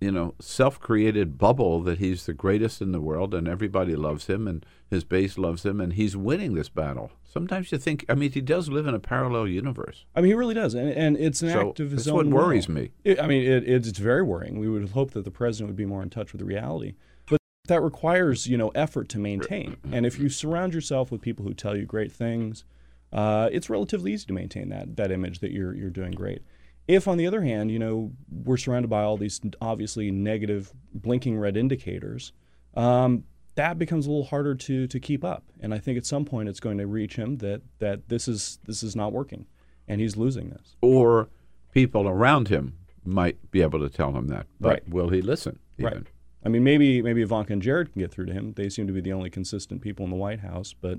you 0.00 0.10
know, 0.10 0.34
self-created 0.40 1.36
bubble 1.36 1.82
that 1.82 1.98
he's 1.98 2.26
the 2.26 2.32
greatest 2.32 2.80
in 2.80 2.92
the 2.92 3.00
world 3.00 3.34
and 3.34 3.46
everybody 3.46 3.94
loves 3.94 4.26
him 4.26 4.48
and 4.48 4.64
his 4.88 5.04
base 5.04 5.36
loves 5.36 5.64
him 5.64 5.80
and 5.80 5.92
he's 5.92 6.16
winning 6.16 6.54
this 6.54 6.68
battle? 6.68 7.10
Sometimes 7.24 7.70
you 7.70 7.78
think, 7.78 8.04
I 8.08 8.14
mean, 8.14 8.32
he 8.32 8.40
does 8.40 8.68
live 8.68 8.86
in 8.86 8.94
a 8.94 8.98
parallel 8.98 9.46
universe. 9.46 10.06
I 10.16 10.20
mean, 10.20 10.30
he 10.30 10.34
really 10.34 10.54
does, 10.54 10.74
and, 10.74 10.90
and 10.90 11.16
it's 11.16 11.42
an 11.42 11.50
So 11.50 11.68
act 11.68 11.80
of 11.80 11.90
his 11.92 12.06
that's 12.06 12.08
own. 12.12 12.24
That's 12.24 12.34
what 12.34 12.44
worries 12.44 12.66
will. 12.66 12.74
me. 12.76 12.90
It, 13.04 13.20
I 13.20 13.26
mean, 13.26 13.42
it, 13.42 13.68
it's 13.68 13.86
it's 13.86 13.98
very 13.98 14.22
worrying. 14.22 14.58
We 14.58 14.68
would 14.68 14.88
hope 14.88 15.12
that 15.12 15.24
the 15.24 15.30
president 15.30 15.68
would 15.68 15.76
be 15.76 15.86
more 15.86 16.02
in 16.02 16.10
touch 16.10 16.32
with 16.32 16.40
the 16.40 16.44
reality, 16.44 16.94
but 17.28 17.38
that 17.68 17.82
requires 17.82 18.48
you 18.48 18.56
know 18.56 18.70
effort 18.74 19.08
to 19.10 19.18
maintain. 19.18 19.76
And 19.92 20.06
if 20.06 20.18
you 20.18 20.28
surround 20.28 20.74
yourself 20.74 21.12
with 21.12 21.20
people 21.20 21.44
who 21.44 21.54
tell 21.54 21.76
you 21.76 21.84
great 21.84 22.10
things, 22.10 22.64
uh, 23.12 23.48
it's 23.52 23.70
relatively 23.70 24.12
easy 24.12 24.26
to 24.26 24.32
maintain 24.32 24.70
that 24.70 24.96
that 24.96 25.12
image 25.12 25.38
that 25.38 25.52
you're 25.52 25.74
you're 25.74 25.90
doing 25.90 26.10
great. 26.10 26.42
If, 26.90 27.06
on 27.06 27.18
the 27.18 27.26
other 27.26 27.42
hand, 27.42 27.70
you 27.70 27.78
know 27.78 28.10
we're 28.28 28.56
surrounded 28.56 28.88
by 28.88 29.02
all 29.02 29.16
these 29.16 29.40
obviously 29.60 30.10
negative, 30.10 30.72
blinking 30.92 31.38
red 31.38 31.56
indicators, 31.56 32.32
um, 32.74 33.24
that 33.54 33.78
becomes 33.78 34.06
a 34.06 34.10
little 34.10 34.24
harder 34.24 34.54
to 34.56 34.86
to 34.88 34.98
keep 34.98 35.24
up. 35.24 35.44
And 35.60 35.72
I 35.72 35.78
think 35.78 35.98
at 35.98 36.06
some 36.06 36.24
point 36.24 36.48
it's 36.48 36.60
going 36.60 36.78
to 36.78 36.86
reach 36.86 37.14
him 37.16 37.38
that 37.38 37.62
that 37.78 38.08
this 38.08 38.26
is 38.26 38.58
this 38.64 38.82
is 38.82 38.96
not 38.96 39.12
working, 39.12 39.46
and 39.86 40.00
he's 40.00 40.16
losing 40.16 40.50
this. 40.50 40.76
Or 40.80 41.28
people 41.72 42.08
around 42.08 42.48
him 42.48 42.74
might 43.04 43.50
be 43.50 43.62
able 43.62 43.78
to 43.78 43.88
tell 43.88 44.12
him 44.12 44.26
that. 44.28 44.46
But 44.60 44.68
Right. 44.68 44.88
will 44.88 45.10
he 45.10 45.22
listen? 45.22 45.58
Even? 45.78 45.92
Right. 45.92 46.06
I 46.44 46.48
mean, 46.48 46.64
maybe 46.64 47.02
maybe 47.02 47.22
Ivanka 47.22 47.52
and 47.52 47.62
Jared 47.62 47.92
can 47.92 48.00
get 48.00 48.10
through 48.10 48.26
to 48.26 48.32
him. 48.32 48.54
They 48.54 48.68
seem 48.68 48.86
to 48.88 48.92
be 48.92 49.00
the 49.00 49.12
only 49.12 49.30
consistent 49.30 49.80
people 49.80 50.04
in 50.04 50.10
the 50.10 50.16
White 50.16 50.40
House, 50.40 50.74
but 50.80 50.98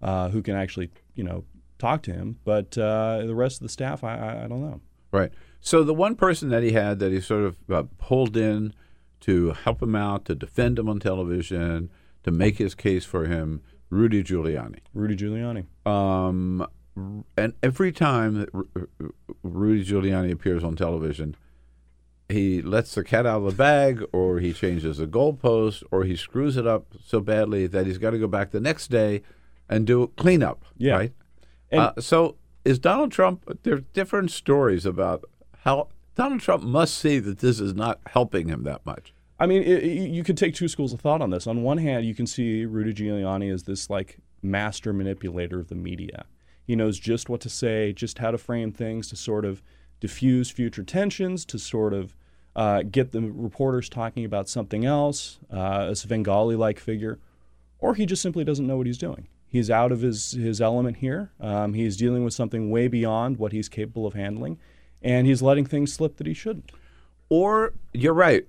uh, 0.00 0.28
who 0.28 0.42
can 0.42 0.54
actually 0.54 0.90
you 1.16 1.24
know 1.24 1.44
talk 1.78 2.02
to 2.02 2.12
him. 2.12 2.38
But 2.44 2.78
uh, 2.78 3.24
the 3.26 3.34
rest 3.34 3.56
of 3.56 3.62
the 3.62 3.68
staff, 3.68 4.04
I, 4.04 4.16
I, 4.16 4.44
I 4.44 4.46
don't 4.48 4.60
know. 4.60 4.80
Right. 5.14 5.32
So 5.60 5.82
the 5.82 5.94
one 5.94 6.14
person 6.16 6.48
that 6.50 6.62
he 6.62 6.72
had 6.72 6.98
that 6.98 7.12
he 7.12 7.20
sort 7.20 7.44
of 7.44 7.56
uh, 7.70 7.84
pulled 7.98 8.36
in 8.36 8.74
to 9.20 9.52
help 9.52 9.80
him 9.82 9.94
out, 9.94 10.24
to 10.26 10.34
defend 10.34 10.78
him 10.78 10.88
on 10.88 10.98
television, 11.00 11.88
to 12.24 12.30
make 12.30 12.58
his 12.58 12.74
case 12.74 13.04
for 13.04 13.26
him, 13.26 13.62
Rudy 13.90 14.22
Giuliani. 14.22 14.80
Rudy 14.92 15.16
Giuliani. 15.16 15.64
Um, 15.86 16.66
and 17.36 17.54
every 17.62 17.92
time 17.92 18.34
that 18.34 18.48
Ru- 18.52 19.14
Rudy 19.42 19.84
Giuliani 19.84 20.30
appears 20.32 20.62
on 20.64 20.76
television, 20.76 21.36
he 22.28 22.60
lets 22.60 22.94
the 22.94 23.04
cat 23.04 23.24
out 23.24 23.42
of 23.42 23.44
the 23.44 23.56
bag, 23.56 24.02
or 24.12 24.40
he 24.40 24.52
changes 24.52 24.98
the 24.98 25.06
goalpost, 25.06 25.82
or 25.90 26.04
he 26.04 26.16
screws 26.16 26.56
it 26.56 26.66
up 26.66 26.86
so 27.02 27.20
badly 27.20 27.66
that 27.68 27.86
he's 27.86 27.98
got 27.98 28.10
to 28.10 28.18
go 28.18 28.26
back 28.26 28.50
the 28.50 28.60
next 28.60 28.88
day 28.88 29.22
and 29.68 29.86
do 29.86 30.02
a 30.02 30.08
cleanup. 30.08 30.64
Yeah. 30.76 30.96
Right. 30.96 31.12
And- 31.70 31.80
uh, 31.80 31.92
so 32.00 32.36
is 32.64 32.78
Donald 32.78 33.12
Trump? 33.12 33.60
There 33.62 33.74
are 33.74 33.84
different 33.92 34.30
stories 34.30 34.86
about 34.86 35.24
how 35.64 35.88
Donald 36.14 36.40
Trump 36.40 36.62
must 36.62 36.96
see 36.96 37.18
that 37.18 37.38
this 37.38 37.60
is 37.60 37.74
not 37.74 38.00
helping 38.06 38.48
him 38.48 38.62
that 38.64 38.84
much. 38.86 39.12
I 39.38 39.46
mean, 39.46 39.62
it, 39.62 39.84
you 39.84 40.22
could 40.22 40.36
take 40.36 40.54
two 40.54 40.68
schools 40.68 40.92
of 40.92 41.00
thought 41.00 41.20
on 41.20 41.30
this. 41.30 41.46
On 41.46 41.62
one 41.62 41.78
hand, 41.78 42.06
you 42.06 42.14
can 42.14 42.26
see 42.26 42.64
Rudy 42.64 42.94
Giuliani 42.94 43.52
as 43.52 43.64
this 43.64 43.90
like 43.90 44.18
master 44.42 44.92
manipulator 44.92 45.58
of 45.58 45.68
the 45.68 45.74
media. 45.74 46.26
He 46.66 46.76
knows 46.76 46.98
just 46.98 47.28
what 47.28 47.40
to 47.42 47.50
say, 47.50 47.92
just 47.92 48.18
how 48.18 48.30
to 48.30 48.38
frame 48.38 48.72
things 48.72 49.08
to 49.08 49.16
sort 49.16 49.44
of 49.44 49.62
diffuse 50.00 50.50
future 50.50 50.82
tensions, 50.84 51.44
to 51.46 51.58
sort 51.58 51.92
of 51.92 52.16
uh, 52.56 52.82
get 52.82 53.12
the 53.12 53.20
reporters 53.20 53.88
talking 53.88 54.24
about 54.24 54.48
something 54.48 54.84
else, 54.84 55.38
uh, 55.52 55.88
a 55.90 55.96
Svengali-like 55.96 56.78
figure, 56.78 57.18
or 57.80 57.94
he 57.94 58.06
just 58.06 58.22
simply 58.22 58.44
doesn't 58.44 58.66
know 58.66 58.76
what 58.76 58.86
he's 58.86 58.98
doing. 58.98 59.28
He's 59.54 59.70
out 59.70 59.92
of 59.92 60.00
his 60.00 60.32
his 60.32 60.60
element 60.60 60.96
here. 60.96 61.30
Um, 61.38 61.74
he's 61.74 61.96
dealing 61.96 62.24
with 62.24 62.34
something 62.34 62.72
way 62.72 62.88
beyond 62.88 63.36
what 63.36 63.52
he's 63.52 63.68
capable 63.68 64.04
of 64.04 64.14
handling, 64.14 64.58
and 65.00 65.28
he's 65.28 65.42
letting 65.42 65.64
things 65.64 65.92
slip 65.92 66.16
that 66.16 66.26
he 66.26 66.34
shouldn't. 66.34 66.72
Or 67.28 67.72
you're 67.92 68.14
right. 68.14 68.48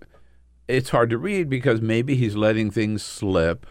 It's 0.68 0.90
hard 0.90 1.12
to 1.12 1.20
read 1.20 1.48
because 1.48 1.80
maybe 1.80 2.16
he's 2.16 2.36
letting 2.36 2.72
things 2.72 3.04
slip 3.04 3.68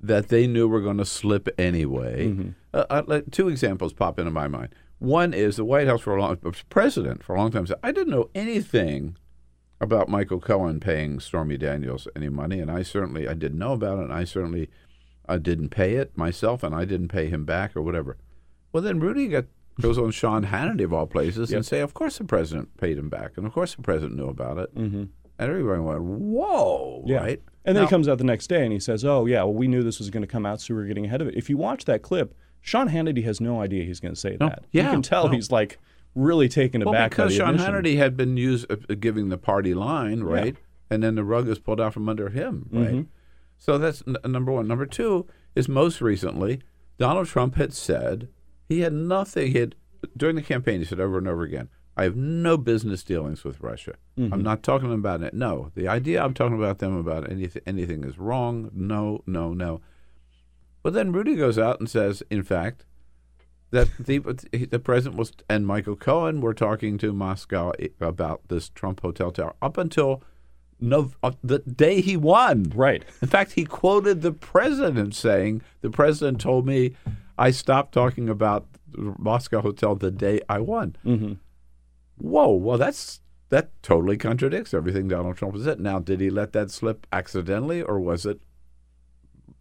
that 0.00 0.28
they 0.28 0.46
knew 0.46 0.68
were 0.68 0.80
going 0.80 0.98
to 0.98 1.04
slip 1.04 1.48
anyway. 1.58 2.52
Uh, 2.72 2.84
uh, 2.88 3.02
let- 3.04 3.32
two 3.32 3.48
examples 3.48 3.92
pop 3.92 4.20
into 4.20 4.30
my 4.30 4.46
mind. 4.46 4.68
One 5.00 5.34
is 5.34 5.56
the 5.56 5.64
White 5.64 5.88
House 5.88 6.02
for 6.02 6.16
a 6.16 6.20
long 6.20 6.38
president 6.70 7.24
for 7.24 7.34
a 7.34 7.38
long 7.40 7.50
time 7.50 7.66
said 7.66 7.78
I 7.82 7.90
didn't 7.90 8.12
know 8.12 8.30
anything 8.32 9.16
about 9.80 10.08
Michael 10.08 10.38
Cohen 10.38 10.78
paying 10.78 11.18
Stormy 11.18 11.56
Daniels 11.56 12.06
any 12.14 12.28
money, 12.28 12.60
and 12.60 12.70
I 12.70 12.84
certainly 12.84 13.26
I 13.26 13.34
didn't 13.34 13.58
know 13.58 13.72
about 13.72 13.98
it, 13.98 14.04
and 14.04 14.12
I 14.12 14.22
certainly 14.22 14.70
I 15.28 15.38
didn't 15.38 15.70
pay 15.70 15.94
it 15.94 16.16
myself, 16.16 16.62
and 16.62 16.74
I 16.74 16.84
didn't 16.84 17.08
pay 17.08 17.28
him 17.28 17.44
back 17.44 17.74
or 17.76 17.82
whatever. 17.82 18.16
Well, 18.72 18.82
then 18.82 19.00
Rudy 19.00 19.28
got 19.28 19.46
goes 19.80 19.98
on 19.98 20.10
Sean 20.12 20.46
Hannity 20.46 20.84
of 20.84 20.92
all 20.92 21.06
places 21.06 21.50
and 21.52 21.66
say, 21.66 21.80
of 21.80 21.94
course 21.94 22.18
the 22.18 22.24
president 22.24 22.76
paid 22.76 22.96
him 22.98 23.08
back, 23.08 23.32
and 23.36 23.46
of 23.46 23.52
course 23.52 23.74
the 23.74 23.82
president 23.82 24.16
knew 24.16 24.28
about 24.28 24.58
it, 24.58 24.72
mm-hmm. 24.74 24.96
and 25.04 25.10
everybody 25.38 25.80
went, 25.80 26.00
whoa, 26.00 27.02
Yeah. 27.06 27.16
right? 27.18 27.42
And 27.64 27.74
then 27.74 27.82
Now- 27.82 27.86
he 27.88 27.90
comes 27.90 28.08
out 28.08 28.18
the 28.18 28.24
next 28.24 28.46
day 28.48 28.62
and 28.62 28.72
he 28.72 28.78
says, 28.78 29.04
"Oh 29.04 29.24
yeah, 29.26 29.42
well 29.42 29.54
we 29.54 29.66
knew 29.68 29.82
this 29.82 29.98
was 29.98 30.10
going 30.10 30.20
to 30.22 30.26
come 30.26 30.44
out, 30.46 30.60
so 30.60 30.74
we 30.74 30.80
were 30.80 30.86
getting 30.86 31.06
ahead 31.06 31.22
of 31.22 31.28
it." 31.28 31.34
If 31.34 31.48
you 31.48 31.56
watch 31.56 31.86
that 31.86 32.02
clip, 32.02 32.34
Sean 32.60 32.88
Hannity 32.90 33.24
has 33.24 33.40
no 33.40 33.60
idea 33.62 33.84
he's 33.84 34.00
going 34.00 34.14
to 34.14 34.20
say 34.20 34.36
No, 34.38 34.48
that. 34.50 34.64
yeah, 34.70 34.84
you 34.84 34.90
can 34.90 35.02
tell 35.02 35.26
no. 35.28 35.32
he's 35.34 35.50
like 35.50 35.78
really 36.14 36.48
taken 36.48 36.82
Well, 36.84 36.90
aback 36.94 37.10
by 37.12 37.24
because 37.24 37.32
the 37.32 37.38
Sean 37.38 37.54
admission. 37.54 37.72
Hannity 37.74 37.96
had 37.96 38.16
been 38.16 38.36
used 38.36 38.70
uh, 38.70 38.76
giving 39.00 39.30
the 39.30 39.38
party 39.38 39.72
line, 39.74 40.22
right? 40.22 40.56
And 40.90 41.02
then 41.02 41.14
the 41.14 41.24
rug 41.24 41.48
is 41.48 41.58
pulled 41.58 41.80
out 41.80 41.94
from 41.94 42.08
under 42.08 42.28
him, 42.28 42.68
right? 42.70 42.90
Mhm. 42.92 43.06
So 43.64 43.78
that's 43.78 44.02
n- 44.06 44.16
number 44.30 44.52
one. 44.52 44.68
Number 44.68 44.84
two 44.84 45.26
is 45.54 45.70
most 45.70 46.02
recently, 46.02 46.60
Donald 46.98 47.26
Trump 47.28 47.54
had 47.54 47.72
said 47.72 48.28
he 48.68 48.80
had 48.80 48.92
nothing. 48.92 49.52
He 49.52 49.58
had 49.58 49.74
during 50.14 50.36
the 50.36 50.42
campaign. 50.42 50.80
He 50.80 50.84
said 50.84 51.00
over 51.00 51.16
and 51.16 51.26
over 51.26 51.44
again, 51.44 51.70
"I 51.96 52.02
have 52.02 52.14
no 52.14 52.58
business 52.58 53.02
dealings 53.02 53.42
with 53.42 53.62
Russia. 53.62 53.94
I'm 54.18 54.30
Mhm. 54.30 54.42
not 54.42 54.62
talking 54.62 54.92
about 54.92 55.22
it. 55.22 55.32
No, 55.32 55.70
the 55.74 55.88
idea 55.88 56.22
I'm 56.22 56.34
talking 56.34 56.58
about 56.58 56.78
them 56.78 56.94
about 56.94 57.30
anything 57.30 57.62
anything 57.66 58.04
is 58.04 58.18
wrong. 58.18 58.70
No, 58.74 59.22
no, 59.26 59.54
no." 59.54 59.80
But 60.82 60.92
then 60.92 61.12
Rudy 61.12 61.34
goes 61.34 61.58
out 61.58 61.80
and 61.80 61.88
says, 61.88 62.22
in 62.30 62.42
fact, 62.42 62.84
that 63.70 63.88
the 63.98 64.18
the 64.70 64.78
president 64.78 65.16
was 65.18 65.32
and 65.48 65.66
Michael 65.66 65.96
Cohen 65.96 66.42
were 66.42 66.52
talking 66.52 66.98
to 66.98 67.14
Moscow 67.14 67.72
about 67.98 68.42
this 68.48 68.68
Trump 68.68 69.00
hotel 69.00 69.30
tower 69.30 69.54
up 69.62 69.78
until 69.78 70.22
no 70.80 71.12
uh, 71.22 71.32
the 71.42 71.58
day 71.60 72.00
he 72.00 72.16
won. 72.16 72.72
Right. 72.74 73.04
In 73.22 73.28
fact, 73.28 73.52
he 73.52 73.64
quoted 73.64 74.22
the 74.22 74.32
president 74.32 75.14
saying, 75.14 75.62
"The 75.80 75.90
president 75.90 76.40
told 76.40 76.66
me 76.66 76.94
I 77.38 77.50
stopped 77.50 77.92
talking 77.92 78.28
about 78.28 78.66
the 78.92 79.14
Moscow 79.18 79.60
hotel 79.60 79.94
the 79.94 80.10
day 80.10 80.40
I 80.48 80.58
won." 80.60 80.96
Mm-hmm. 81.04 81.32
Whoa! 82.18 82.50
Well, 82.52 82.78
that's 82.78 83.20
that 83.50 83.70
totally 83.82 84.16
contradicts 84.16 84.74
everything 84.74 85.08
Donald 85.08 85.36
Trump 85.36 85.54
has 85.54 85.64
said. 85.64 85.80
Now, 85.80 85.98
did 85.98 86.20
he 86.20 86.30
let 86.30 86.52
that 86.52 86.70
slip 86.70 87.06
accidentally, 87.12 87.82
or 87.82 88.00
was 88.00 88.24
it, 88.26 88.40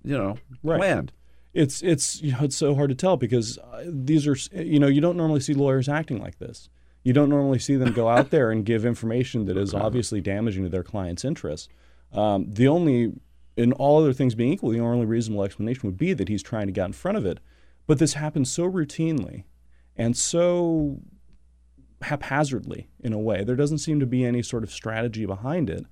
you 0.04 0.18
know, 0.18 0.38
Right. 0.64 0.78
planned? 0.80 1.12
It's 1.54 1.82
it's 1.84 2.22
you 2.22 2.32
know, 2.32 2.40
it's 2.42 2.56
so 2.56 2.74
hard 2.76 2.90
to 2.90 2.96
tell 2.96 3.16
because 3.18 3.58
uh, 3.60 3.84
these 3.88 4.26
are 4.28 4.36
you 4.60 4.80
know 4.80 4.88
you 4.88 5.02
don't 5.02 5.18
normally 5.18 5.40
see 5.40 5.54
lawyers 5.54 5.88
acting 5.88 6.20
like 6.20 6.40
this. 6.40 6.70
You 7.04 7.14
don't 7.14 7.30
normally 7.30 7.60
see 7.60 7.76
them 7.76 7.94
go 7.94 8.10
out 8.10 8.30
there 8.30 8.52
and 8.52 8.66
give 8.66 8.86
information 8.86 9.46
that 9.46 9.58
is 9.58 9.74
obviously 9.74 10.22
damaging 10.22 10.64
to 10.64 10.70
their 10.70 10.84
client's 10.84 11.26
interests. 11.26 11.70
Um, 12.14 12.46
the 12.52 12.68
only, 12.68 13.14
in 13.58 13.74
all 13.74 14.02
other 14.02 14.14
things 14.14 14.36
being 14.36 14.54
equal, 14.54 14.70
the 14.70 14.80
only 14.80 15.06
reasonable 15.06 15.44
explanation 15.44 15.82
would 15.84 15.98
be 15.98 16.14
that 16.14 16.30
he's 16.30 16.44
trying 16.44 16.68
to 16.68 16.74
get 16.74 16.86
in 16.86 16.94
front 16.94 17.18
of 17.18 17.26
it. 17.26 17.40
But 17.88 18.00
this 18.00 18.14
happens 18.14 18.52
so 18.52 18.70
routinely 18.70 19.44
and 19.96 20.16
so 20.16 21.02
haphazardly 22.04 22.88
in 23.00 23.14
a 23.14 23.20
way. 23.20 23.44
There 23.44 23.56
doesn't 23.56 23.80
seem 23.80 24.00
to 24.00 24.06
be 24.06 24.26
any 24.26 24.42
sort 24.42 24.64
of 24.64 24.72
strategy 24.72 25.26
behind 25.26 25.70
it. 25.70 25.86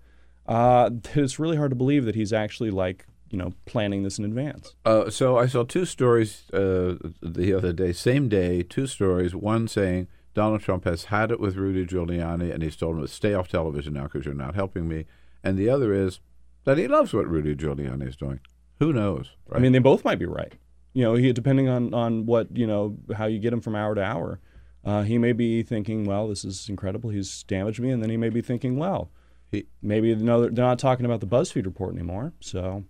Uh, 0.46 0.90
it's 1.16 1.40
really 1.40 1.58
hard 1.58 1.72
to 1.72 1.76
believe 1.76 2.06
that 2.06 2.16
he's 2.16 2.34
actually 2.34 2.72
like 2.72 3.06
you 3.30 3.38
know 3.38 3.54
planning 3.66 4.04
this 4.04 4.20
in 4.20 4.26
advance. 4.26 4.76
Uh, 4.86 5.10
so 5.10 5.38
I 5.38 5.48
saw 5.48 5.64
two 5.64 5.86
stories 5.86 6.50
uh, 6.54 6.96
the 7.22 7.54
other 7.54 7.74
day, 7.74 7.94
same 7.94 8.28
day, 8.28 8.64
two 8.64 8.88
stories. 8.88 9.34
One 9.34 9.68
saying 9.68 10.08
Donald 10.34 10.62
Trump 10.62 10.86
has 10.86 11.06
had 11.06 11.32
it 11.32 11.40
with 11.40 11.56
Rudy 11.56 11.86
Giuliani, 11.86 12.54
and 12.54 12.64
he's 12.64 12.76
told 12.76 12.96
him 12.96 13.02
to 13.02 13.08
stay 13.08 13.34
off 13.34 13.48
television 13.48 13.94
now 13.94 14.04
because 14.04 14.26
you're 14.26 14.34
not 14.34 14.56
helping 14.56 14.88
me. 14.88 15.06
And 15.44 15.58
the 15.58 15.70
other 15.70 15.94
is 15.94 16.20
that 16.64 16.78
he 16.78 16.88
loves 16.88 17.14
what 17.14 17.28
Rudy 17.28 17.56
Giuliani 17.56 18.08
is 18.08 18.16
doing. 18.16 18.40
Who 18.80 18.94
knows? 18.94 19.32
I 19.52 19.60
mean, 19.60 19.74
they 19.74 19.80
both 19.80 20.06
might 20.06 20.20
be 20.20 20.26
right. 20.26 20.54
You 20.94 21.04
know, 21.04 21.16
he, 21.16 21.32
depending 21.34 21.70
on, 21.70 21.94
on 21.94 22.26
what, 22.26 22.56
you 22.56 22.68
know, 22.68 22.98
how 23.16 23.26
you 23.26 23.40
get 23.40 23.54
him 23.54 23.62
from 23.62 23.76
hour 23.76 23.96
to 23.96 24.04
hour. 24.04 24.40
Uh, 24.84 25.04
he 25.04 25.18
may 25.18 25.32
be 25.32 25.62
thinking, 25.62 26.06
well, 26.06 26.28
this 26.28 26.44
is 26.44 26.68
incredible. 26.68 27.12
He's 27.12 27.44
damaged 27.44 27.80
me. 27.80 27.92
And 27.92 28.02
then 28.02 28.10
he 28.10 28.18
may 28.18 28.30
be 28.30 28.42
thinking, 28.42 28.78
well, 28.78 29.12
he, 29.52 29.66
maybe 29.82 30.16
no, 30.16 30.42
they're 30.42 30.66
not 30.66 30.80
talking 30.80 31.06
about 31.06 31.20
the 31.20 31.28
BuzzFeed 31.28 31.66
report 31.66 31.94
anymore. 31.94 32.34
So 32.40 32.84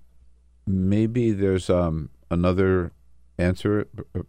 maybe 0.65 1.31
there's 1.31 1.69
um, 1.69 2.09
another 2.29 2.91
answer 3.37 3.87
uh, 4.15 4.21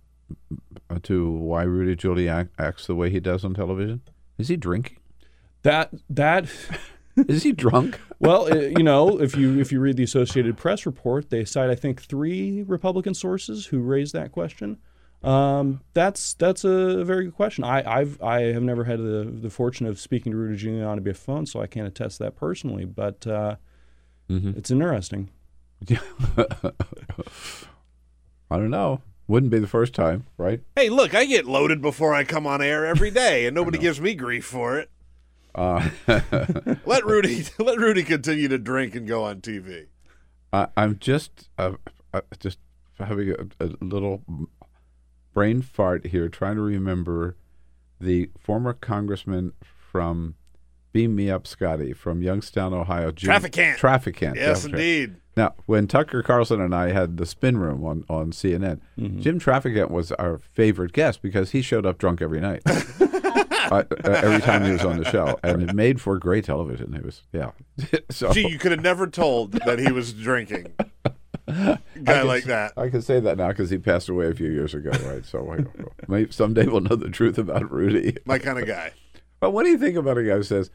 to 1.02 1.30
why 1.30 1.62
Rudy 1.62 1.96
Giuliani 1.96 2.48
acts 2.58 2.86
the 2.86 2.94
way 2.94 3.10
he 3.10 3.20
does 3.20 3.44
on 3.44 3.54
television. 3.54 4.02
Is 4.38 4.48
he 4.48 4.56
drinking? 4.56 4.98
that, 5.62 5.90
that, 6.10 6.48
Is 7.16 7.42
he 7.42 7.52
drunk? 7.52 8.00
well, 8.20 8.52
uh, 8.52 8.56
you 8.56 8.82
know, 8.82 9.20
if 9.20 9.36
you 9.36 9.60
if 9.60 9.70
you 9.70 9.80
read 9.80 9.96
the 9.96 10.02
Associated 10.02 10.56
Press 10.56 10.86
report, 10.86 11.30
they 11.30 11.44
cite 11.44 11.70
I 11.70 11.74
think 11.74 12.02
three 12.02 12.62
Republican 12.62 13.14
sources 13.14 13.66
who 13.66 13.80
raised 13.80 14.14
that 14.14 14.32
question. 14.32 14.78
Um, 15.22 15.80
that's 15.94 16.34
that's 16.34 16.64
a 16.64 17.04
very 17.04 17.26
good 17.26 17.34
question. 17.34 17.64
I 17.64 17.82
I've 17.86 18.20
I 18.22 18.42
have 18.42 18.62
never 18.62 18.84
had 18.84 18.98
the 18.98 19.24
the 19.24 19.50
fortune 19.50 19.86
of 19.86 20.00
speaking 20.00 20.32
to 20.32 20.38
Rudy 20.38 20.64
Giuliani 20.64 21.00
via 21.00 21.14
phone, 21.14 21.46
so 21.46 21.60
I 21.60 21.66
can't 21.66 21.86
attest 21.86 22.18
that 22.20 22.34
personally. 22.34 22.84
But 22.84 23.26
uh, 23.26 23.56
it's 24.28 24.70
interesting. 24.70 25.30
I 25.90 25.96
don't 28.50 28.70
know. 28.70 29.02
Wouldn't 29.28 29.50
be 29.52 29.58
the 29.58 29.68
first 29.68 29.94
time, 29.94 30.26
right? 30.36 30.60
Hey, 30.76 30.88
look, 30.88 31.14
I 31.14 31.24
get 31.24 31.46
loaded 31.46 31.80
before 31.80 32.12
I 32.14 32.24
come 32.24 32.46
on 32.46 32.60
air 32.60 32.84
every 32.84 33.10
day, 33.24 33.46
and 33.46 33.54
nobody 33.54 33.78
gives 33.78 34.00
me 34.00 34.14
grief 34.14 34.44
for 34.44 34.78
it. 34.78 34.90
Uh, 35.54 35.88
Let 36.86 37.04
Rudy 37.04 37.44
let 37.58 37.78
Rudy 37.78 38.02
continue 38.02 38.48
to 38.48 38.58
drink 38.58 38.94
and 38.94 39.06
go 39.06 39.24
on 39.24 39.42
TV. 39.42 39.86
I, 40.52 40.68
I'm 40.76 40.98
just 40.98 41.50
uh, 41.58 41.72
uh, 42.14 42.22
just 42.40 42.58
having 42.98 43.30
a, 43.60 43.64
a 43.64 43.70
little 43.84 44.22
brain 45.34 45.60
fart 45.60 46.06
here, 46.06 46.28
trying 46.30 46.56
to 46.56 46.62
remember 46.62 47.36
the 48.00 48.30
former 48.38 48.72
congressman 48.72 49.52
from 49.62 50.36
Beam 50.92 51.14
Me 51.16 51.30
Up, 51.30 51.46
Scotty, 51.46 51.92
from 51.92 52.22
Youngstown, 52.22 52.72
Ohio. 52.74 53.10
Jim, 53.12 53.30
Traficant. 53.30 53.76
Traficant. 53.78 54.34
Yes, 54.36 54.64
yeah, 54.64 54.70
indeed. 54.70 55.16
Now, 55.36 55.54
when 55.64 55.86
Tucker 55.86 56.22
Carlson 56.22 56.60
and 56.60 56.74
I 56.74 56.92
had 56.92 57.16
the 57.16 57.24
spin 57.24 57.56
room 57.56 57.84
on, 57.84 58.04
on 58.08 58.32
CNN, 58.32 58.80
Jim 59.20 59.40
Traficant 59.40 59.90
was 59.90 60.12
our 60.12 60.38
favorite 60.38 60.92
guest 60.92 61.22
because 61.22 61.52
he 61.52 61.62
showed 61.62 61.86
up 61.86 61.96
drunk 61.96 62.20
every 62.20 62.40
night. 62.40 62.62
uh, 62.66 63.70
uh, 63.70 63.84
every 64.04 64.40
time 64.42 64.64
he 64.64 64.72
was 64.72 64.84
on 64.84 64.98
the 64.98 65.10
show, 65.10 65.38
and 65.42 65.62
it 65.62 65.74
made 65.74 66.00
for 66.02 66.18
great 66.18 66.44
television. 66.44 66.94
It 66.94 67.02
was, 67.04 67.22
yeah. 67.32 67.52
so 68.10 68.30
Gee, 68.32 68.46
you 68.46 68.58
could 68.58 68.72
have 68.72 68.82
never 68.82 69.06
told 69.06 69.52
that 69.52 69.78
he 69.78 69.90
was 69.90 70.12
drinking. 70.12 70.66
I 71.48 71.78
Guy 72.04 72.14
can- 72.18 72.26
like 72.26 72.44
that. 72.44 72.72
I 72.76 72.90
can 72.90 73.00
say 73.00 73.18
that 73.20 73.38
now 73.38 73.48
because 73.48 73.70
he 73.70 73.78
passed 73.78 74.10
away 74.10 74.26
a 74.26 74.34
few 74.34 74.50
years 74.50 74.74
ago, 74.74 74.90
right? 75.06 75.24
So 75.24 75.50
I 75.50 75.64
maybe 76.08 76.30
someday 76.30 76.66
we'll 76.66 76.82
know 76.82 76.96
the 76.96 77.08
truth 77.08 77.38
about 77.38 77.70
Rudy. 77.70 78.18
My 78.26 78.38
kind 78.38 78.58
of 78.58 78.66
guy. 78.66 78.92
But 79.40 79.50
what 79.52 79.64
do 79.64 79.70
you 79.70 79.78
think 79.78 79.96
about 79.96 80.18
a 80.18 80.22
guy 80.22 80.34
who 80.34 80.42
says 80.42 80.70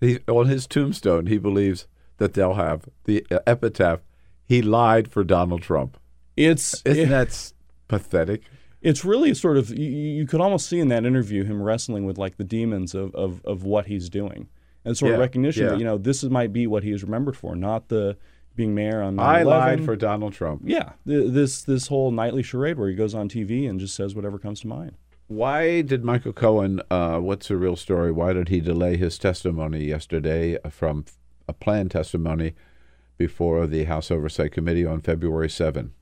he, 0.00 0.18
on 0.28 0.46
his 0.46 0.66
tombstone 0.66 1.26
he 1.26 1.38
believes 1.38 1.86
that 2.18 2.34
they'll 2.34 2.54
have 2.54 2.88
the 3.04 3.26
epitaph 3.46 4.00
"He 4.44 4.62
lied 4.62 5.10
for 5.10 5.24
Donald 5.24 5.62
Trump"? 5.62 5.98
It's 6.36 6.82
Isn't 6.84 7.06
eh, 7.06 7.08
that 7.08 7.52
pathetic? 7.88 8.42
it's 8.84 9.04
really 9.04 9.34
sort 9.34 9.56
of 9.56 9.70
you, 9.70 9.90
you 9.90 10.26
could 10.26 10.40
almost 10.40 10.68
see 10.68 10.78
in 10.78 10.88
that 10.88 11.04
interview 11.04 11.42
him 11.42 11.60
wrestling 11.60 12.04
with 12.04 12.18
like 12.18 12.36
the 12.36 12.44
demons 12.44 12.94
of 12.94 13.12
of, 13.14 13.44
of 13.44 13.64
what 13.64 13.86
he's 13.86 14.08
doing 14.08 14.48
and 14.84 14.96
sort 14.96 15.12
of 15.12 15.18
recognition 15.18 15.64
yeah. 15.64 15.70
that 15.70 15.78
you 15.78 15.84
know 15.84 15.98
this 15.98 16.22
is, 16.22 16.30
might 16.30 16.52
be 16.52 16.66
what 16.66 16.84
he 16.84 16.92
is 16.92 17.02
remembered 17.02 17.36
for, 17.36 17.56
not 17.56 17.88
the 17.88 18.16
being 18.54 18.74
mayor 18.74 19.02
on 19.02 19.16
9/11. 19.16 19.20
I 19.20 19.42
lied 19.42 19.84
for 19.84 19.96
Donald 19.96 20.34
Trump. 20.34 20.62
yeah 20.64 20.92
th- 21.06 21.32
this 21.32 21.62
this 21.62 21.88
whole 21.88 22.12
nightly 22.12 22.42
charade 22.42 22.78
where 22.78 22.88
he 22.88 22.94
goes 22.94 23.14
on 23.14 23.28
TV 23.28 23.68
and 23.68 23.80
just 23.80 23.96
says 23.96 24.14
whatever 24.14 24.38
comes 24.38 24.60
to 24.60 24.68
mind. 24.68 24.92
Why 25.26 25.80
did 25.80 26.04
Michael 26.04 26.34
Cohen? 26.34 26.82
Uh, 26.90 27.18
what's 27.18 27.48
the 27.48 27.56
real 27.56 27.76
story? 27.76 28.12
Why 28.12 28.34
did 28.34 28.48
he 28.48 28.60
delay 28.60 28.98
his 28.98 29.18
testimony 29.18 29.84
yesterday 29.86 30.58
from 30.70 31.06
a 31.48 31.54
planned 31.54 31.92
testimony 31.92 32.54
before 33.16 33.66
the 33.66 33.84
House 33.84 34.10
Oversight 34.10 34.52
Committee 34.52 34.84
on 34.84 35.00
February 35.00 35.48
7? 35.48 35.92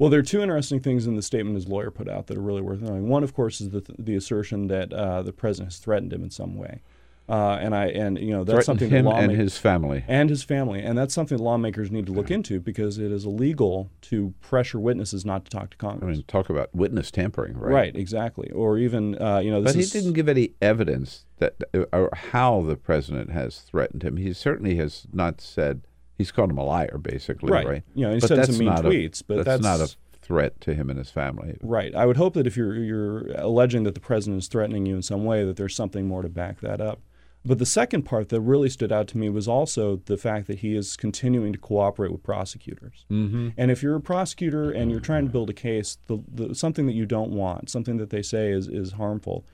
Well, 0.00 0.10
there 0.10 0.18
are 0.18 0.24
two 0.24 0.42
interesting 0.42 0.80
things 0.80 1.06
in 1.06 1.14
the 1.14 1.22
statement 1.22 1.54
his 1.54 1.68
lawyer 1.68 1.92
put 1.92 2.08
out 2.08 2.26
that 2.26 2.36
are 2.36 2.42
really 2.42 2.60
worth 2.60 2.80
knowing. 2.80 3.06
One, 3.06 3.22
of 3.22 3.34
course, 3.34 3.60
is 3.60 3.70
the, 3.70 3.84
the 4.00 4.16
assertion 4.16 4.66
that 4.66 4.92
uh, 4.92 5.22
the 5.22 5.32
president 5.32 5.72
has 5.72 5.78
threatened 5.78 6.12
him 6.12 6.24
in 6.24 6.30
some 6.30 6.56
way, 6.56 6.82
uh, 7.28 7.58
and 7.60 7.74
I 7.74 7.86
and 7.86 8.18
you 8.18 8.30
know 8.30 8.44
that's 8.44 8.66
something 8.66 8.90
him 8.90 9.04
that 9.04 9.22
and 9.22 9.32
his 9.32 9.56
family. 9.56 10.04
and 10.08 10.28
his 10.28 10.42
family, 10.42 10.80
and 10.82 10.98
that's 10.98 11.14
something 11.14 11.38
lawmakers 11.38 11.90
need 11.90 12.06
to 12.06 12.12
look 12.12 12.30
into 12.30 12.60
because 12.60 12.98
it 12.98 13.10
is 13.12 13.24
illegal 13.24 13.90
to 14.02 14.34
pressure 14.40 14.80
witnesses 14.80 15.24
not 15.24 15.44
to 15.44 15.50
talk 15.50 15.70
to 15.70 15.76
Congress. 15.76 16.02
I 16.02 16.12
mean, 16.18 16.24
talk 16.26 16.50
about 16.50 16.74
witness 16.74 17.10
tampering, 17.10 17.56
right? 17.56 17.72
right. 17.72 17.96
exactly, 17.96 18.50
or 18.50 18.76
even 18.78 19.20
uh, 19.22 19.38
you 19.38 19.50
know, 19.50 19.60
this 19.62 19.72
But 19.72 19.76
he 19.76 19.82
is, 19.82 19.92
didn't 19.92 20.12
give 20.14 20.28
any 20.28 20.52
evidence 20.60 21.24
that 21.38 21.54
or 21.92 22.10
how 22.12 22.62
the 22.62 22.76
president 22.76 23.30
has 23.30 23.60
threatened 23.60 24.02
him. 24.02 24.16
He 24.16 24.32
certainly 24.32 24.76
has 24.76 25.06
not 25.12 25.40
said 25.40 25.82
he's 26.18 26.32
called 26.32 26.50
him 26.50 26.58
a 26.58 26.64
liar, 26.64 26.98
basically, 27.00 27.50
Right. 27.50 27.66
right? 27.66 27.82
You 27.94 28.06
know, 28.06 28.14
he 28.14 28.20
But 28.20 28.28
said 28.28 28.46
some 28.46 28.58
mean 28.58 28.68
not 28.68 28.84
a- 28.84 28.88
tweets, 28.88 29.22
but 29.26 29.44
that's, 29.44 29.62
that's- 29.62 29.62
not 29.62 29.80
a 29.80 29.94
threat 30.20 30.60
to 30.60 30.72
him 30.72 30.88
and 30.88 30.98
his 30.98 31.10
family. 31.10 31.56
Right. 31.62 31.92
I 31.96 32.06
would 32.06 32.16
hope 32.16 32.34
that 32.34 32.46
if 32.46 32.56
you're 32.56 32.74
you're 32.76 33.32
alleging 33.36 33.82
that 33.84 33.94
the 33.94 34.00
president 34.00 34.42
is 34.42 34.48
threatening 34.48 34.86
you 34.86 34.94
in 34.94 35.02
some 35.02 35.24
way, 35.24 35.44
that 35.44 35.56
there's 35.56 35.74
something 35.74 36.06
more 36.06 36.22
to 36.22 36.28
back 36.28 36.60
that 36.60 36.80
up. 36.80 37.00
But 37.44 37.58
the 37.58 37.66
second 37.66 38.02
part 38.02 38.28
that 38.28 38.40
really 38.40 38.68
stood 38.68 38.92
out 38.92 39.08
to 39.08 39.18
me 39.18 39.28
was 39.28 39.48
also 39.48 39.96
the 39.96 40.16
fact 40.16 40.46
that 40.46 40.60
he 40.60 40.76
is 40.76 40.96
continuing 40.96 41.52
to 41.52 41.58
cooperate 41.58 42.12
with 42.12 42.22
prosecutors. 42.22 43.04
Mm-hmm. 43.10 43.50
And 43.56 43.70
if 43.70 43.82
you're 43.82 43.96
a 43.96 44.00
prosecutor 44.00 44.70
and 44.70 44.90
you're 44.90 45.00
trying 45.00 45.26
to 45.26 45.32
build 45.32 45.50
a 45.50 45.54
case, 45.54 45.98
the, 46.06 46.22
the, 46.32 46.54
something 46.54 46.86
that 46.86 46.92
you 46.92 47.04
don't 47.04 47.32
want, 47.32 47.68
something 47.68 47.96
that 47.96 48.10
they 48.10 48.22
say 48.22 48.52
is, 48.52 48.68
is 48.68 48.92
harmful, 48.92 49.44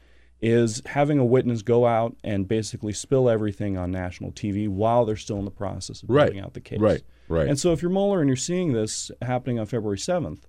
is 0.40 0.82
having 0.86 1.18
a 1.18 1.24
witness 1.24 1.62
go 1.62 1.86
out 1.86 2.14
and 2.22 2.46
basically 2.46 2.92
spill 2.92 3.28
everything 3.28 3.76
on 3.76 3.90
national 3.90 4.32
TV 4.32 4.68
while 4.68 5.04
they're 5.04 5.16
still 5.16 5.38
in 5.38 5.44
the 5.44 5.50
process 5.50 6.02
of 6.02 6.10
Right. 6.10 6.26
building 6.26 6.44
out 6.44 6.54
the 6.54 6.60
case. 6.60 6.78
Right, 6.78 7.02
right. 7.28 7.48
And 7.48 7.58
so 7.58 7.72
if 7.72 7.80
you're 7.80 7.90
Mueller 7.90 8.20
and 8.20 8.28
you're 8.28 8.36
seeing 8.36 8.72
this 8.72 9.10
happening 9.22 9.58
on 9.58 9.66
February 9.66 9.98
7th, 9.98 10.42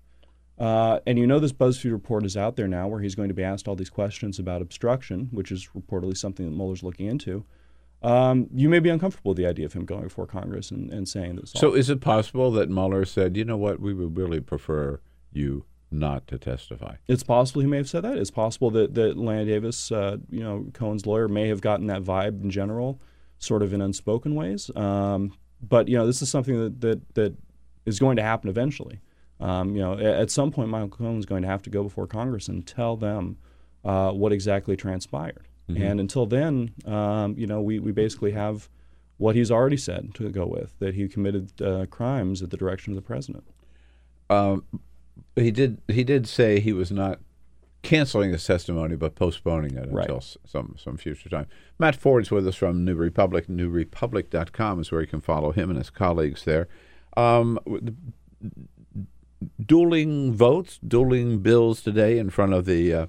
uh, 0.59 0.99
and 1.07 1.17
you 1.17 1.25
know 1.25 1.39
this 1.39 1.53
BuzzFeed 1.53 1.91
report 1.91 2.25
is 2.25 2.35
out 2.35 2.55
there 2.55 2.67
now 2.67 2.87
where 2.87 2.99
he's 2.99 3.15
going 3.15 3.29
to 3.29 3.33
be 3.33 3.43
asked 3.43 3.67
all 3.67 3.75
these 3.75 3.89
questions 3.89 4.39
about 4.39 4.61
obstruction, 4.61 5.29
which 5.31 5.51
is 5.51 5.69
reportedly 5.75 6.17
something 6.17 6.45
that 6.45 6.55
Mueller's 6.55 6.83
looking 6.83 7.07
into. 7.07 7.45
Um, 8.01 8.47
you 8.53 8.69
may 8.69 8.79
be 8.79 8.89
uncomfortable 8.89 9.31
with 9.31 9.37
the 9.37 9.45
idea 9.45 9.65
of 9.65 9.73
him 9.73 9.85
going 9.85 10.03
before 10.03 10.25
Congress 10.25 10.71
and, 10.71 10.91
and 10.91 11.07
saying 11.07 11.35
this. 11.35 11.51
So 11.55 11.73
is 11.73 11.89
it 11.89 12.01
possible 12.01 12.51
that 12.51 12.69
Mueller 12.69 13.05
said, 13.05 13.35
you 13.35 13.45
know 13.45 13.57
what, 13.57 13.79
we 13.79 13.93
would 13.93 14.17
really 14.17 14.39
prefer 14.39 14.99
you 15.31 15.65
not 15.91 16.27
to 16.27 16.37
testify? 16.37 16.95
It's 17.07 17.23
possible 17.23 17.61
he 17.61 17.67
may 17.67 17.77
have 17.77 17.89
said 17.89 18.03
that. 18.03 18.17
It's 18.17 18.31
possible 18.31 18.69
that 18.71 18.95
that 18.95 19.17
Lanny 19.17 19.45
Davis, 19.45 19.91
uh, 19.91 20.17
you 20.29 20.41
know, 20.41 20.67
Cohen's 20.73 21.05
lawyer, 21.05 21.27
may 21.27 21.47
have 21.47 21.61
gotten 21.61 21.87
that 21.87 22.03
vibe 22.03 22.41
in 22.43 22.49
general, 22.49 23.01
sort 23.37 23.63
of 23.63 23.73
in 23.73 23.81
unspoken 23.81 24.35
ways. 24.35 24.71
Um, 24.75 25.33
but 25.61 25.87
you 25.87 25.97
know, 25.97 26.05
this 26.05 26.21
is 26.21 26.29
something 26.29 26.59
that 26.61 26.81
that 26.81 27.15
that 27.15 27.35
is 27.85 27.99
going 27.99 28.17
to 28.17 28.23
happen 28.23 28.49
eventually. 28.49 28.99
Um, 29.39 29.75
you 29.75 29.81
know, 29.81 29.97
at 29.97 30.29
some 30.31 30.51
point, 30.51 30.69
Michael 30.69 30.89
Cohen 30.89 31.17
is 31.17 31.25
going 31.25 31.41
to 31.43 31.47
have 31.47 31.61
to 31.63 31.69
go 31.69 31.83
before 31.83 32.07
Congress 32.07 32.47
and 32.47 32.65
tell 32.67 32.97
them 32.97 33.37
uh, 33.85 34.11
what 34.11 34.31
exactly 34.33 34.75
transpired. 34.75 35.47
Mhm. 35.69 35.81
And 35.91 35.99
until 35.99 36.25
then, 36.25 36.71
um, 36.85 37.35
you 37.37 37.47
know, 37.47 37.61
we, 37.61 37.79
we 37.79 37.91
basically 37.91 38.31
have 38.31 38.67
what 39.17 39.35
he's 39.35 39.51
already 39.51 39.77
said 39.77 40.13
to 40.15 40.29
go 40.29 40.45
with 40.45 40.77
that 40.79 40.95
he 40.95 41.07
committed 41.07 41.61
uh, 41.61 41.85
crimes 41.89 42.41
at 42.41 42.49
the 42.49 42.57
direction 42.57 42.91
of 42.91 42.95
the 42.95 43.01
president. 43.01 43.43
Um, 44.29 44.63
he 45.35 45.51
did. 45.51 45.81
He 45.87 46.03
did 46.03 46.27
say 46.27 46.59
he 46.59 46.73
was 46.73 46.91
not 46.91 47.19
canceling 47.81 48.31
his 48.31 48.43
testimony, 48.45 48.95
but 48.95 49.15
postponing 49.15 49.75
it 49.77 49.89
Right. 49.91 50.09
until 50.09 50.21
some 50.45 50.75
some 50.77 50.97
future 50.97 51.29
time. 51.29 51.47
Matt 51.77 51.95
Ford's 51.95 52.29
with 52.31 52.47
us 52.47 52.55
from 52.55 52.83
New 52.83 52.95
Republic. 52.95 53.47
NewRepublic.com 53.47 54.79
is 54.81 54.91
where 54.91 55.01
you 55.01 55.07
can 55.07 55.21
follow 55.21 55.51
him 55.51 55.69
and 55.69 55.77
his 55.77 55.89
colleagues 55.89 56.43
there. 56.45 56.67
Um, 57.17 57.57
dueling 59.63 60.33
votes, 60.33 60.79
dueling 60.85 61.39
bills 61.39 61.81
today 61.81 62.17
in 62.17 62.29
front 62.29 62.53
of 62.53 62.65
the 62.65 62.93
uh, 62.93 63.07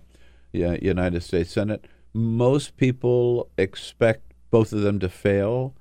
United 0.53 1.23
States 1.23 1.51
Senate. 1.51 1.87
Most 2.13 2.77
people 2.77 3.49
expect 3.57 4.33
both 4.51 4.73
of 4.73 4.81
them 4.81 4.99
to 5.01 5.09
fail. 5.09 5.75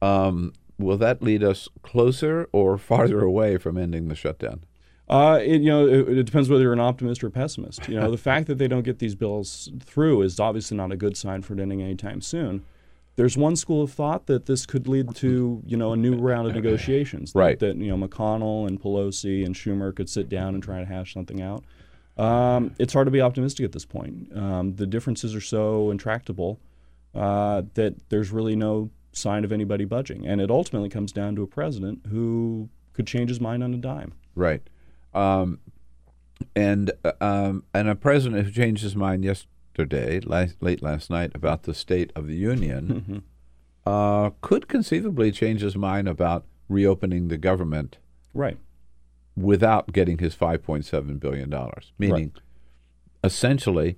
Um, 0.00 0.52
will 0.78 0.96
that 0.98 1.22
lead 1.22 1.42
us 1.42 1.68
closer 1.82 2.48
or 2.52 2.78
farther 2.90 3.20
away 3.20 3.58
from 3.58 3.76
ending 3.76 4.08
the 4.08 4.14
shutdown? 4.14 4.64
Uh, 5.08 5.38
it, 5.42 5.60
you 5.60 5.68
know, 5.68 5.86
it, 5.86 6.08
it 6.18 6.24
depends 6.24 6.48
whether 6.48 6.62
you're 6.62 6.72
an 6.72 6.80
optimist 6.80 7.22
or 7.22 7.26
a 7.26 7.30
pessimist. 7.30 7.88
You 7.88 8.00
know, 8.00 8.10
the 8.12 8.18
fact 8.18 8.46
that 8.46 8.58
they 8.58 8.68
don't 8.68 8.84
get 8.84 8.98
these 8.98 9.14
bills 9.14 9.70
through 9.80 10.22
is 10.22 10.40
obviously 10.40 10.76
not 10.76 10.92
a 10.92 10.96
good 10.96 11.16
sign 11.16 11.42
for 11.42 11.58
ending 11.60 11.82
anytime 11.82 12.20
soon. 12.20 12.64
There's 13.16 13.36
one 13.36 13.54
school 13.56 13.82
of 13.82 13.92
thought 13.92 14.26
that 14.26 14.46
this 14.46 14.66
could 14.66 14.88
lead 14.88 15.14
to, 15.16 15.62
you 15.64 15.76
know, 15.76 15.92
a 15.92 15.96
new 15.96 16.16
round 16.16 16.48
of 16.48 16.54
negotiations. 16.54 17.32
that- 17.32 17.38
Right. 17.38 17.58
That, 17.58 17.76
you 17.76 17.94
know, 17.96 18.08
McConnell 18.08 18.66
and 18.66 18.80
Pelosi 18.80 19.44
and 19.46 19.54
Schumer 19.54 19.94
could 19.94 20.08
sit 20.08 20.28
down 20.28 20.54
and 20.54 20.62
try 20.62 20.80
to 20.80 20.84
hash 20.86 21.14
something 21.14 21.40
out. 21.40 21.62
Um, 22.16 22.72
it's 22.78 22.92
hard 22.92 23.06
to 23.06 23.10
be 23.10 23.20
optimistic 23.20 23.64
at 23.64 23.72
this 23.72 23.84
point. 23.84 24.36
Um, 24.36 24.74
the 24.76 24.86
differences 24.86 25.34
are 25.34 25.40
so 25.40 25.90
intractable 25.90 26.58
uh, 27.14 27.62
that 27.74 27.94
there's 28.08 28.30
really 28.32 28.56
no 28.56 28.90
sign 29.12 29.44
of 29.44 29.52
anybody 29.52 29.84
budging, 29.84 30.26
and 30.26 30.40
it 30.40 30.50
ultimately 30.50 30.88
comes 30.88 31.12
down 31.12 31.36
to 31.36 31.42
a 31.42 31.46
president 31.46 32.00
who 32.10 32.68
could 32.92 33.06
change 33.06 33.30
his 33.30 33.40
mind 33.40 33.62
on 33.62 33.72
a 33.74 33.76
dime. 33.76 34.12
Right. 34.34 34.62
Um, 35.12 35.58
and 36.56 36.90
uh, 37.04 37.12
um, 37.20 37.62
and 37.72 37.88
a 37.88 37.94
president 37.94 38.44
who 38.44 38.50
changed 38.52 38.82
his 38.82 38.96
mind 38.96 39.24
yesterday, 39.78 40.20
last, 40.20 40.56
late 40.62 40.82
last 40.82 41.10
night, 41.10 41.32
about 41.34 41.64
the 41.64 41.74
State 41.74 42.12
of 42.14 42.26
the 42.26 42.36
Union, 42.36 43.22
uh, 43.86 44.30
could 44.40 44.68
conceivably 44.68 45.32
change 45.32 45.60
his 45.62 45.76
mind 45.76 46.08
about 46.08 46.44
reopening 46.68 47.28
the 47.28 47.36
government 47.36 47.98
Right. 48.32 48.58
without 49.36 49.92
getting 49.92 50.18
his 50.18 50.34
$5.7 50.36 51.18
billion. 51.20 51.52
Meaning, 51.98 52.32
essentially, 53.22 53.96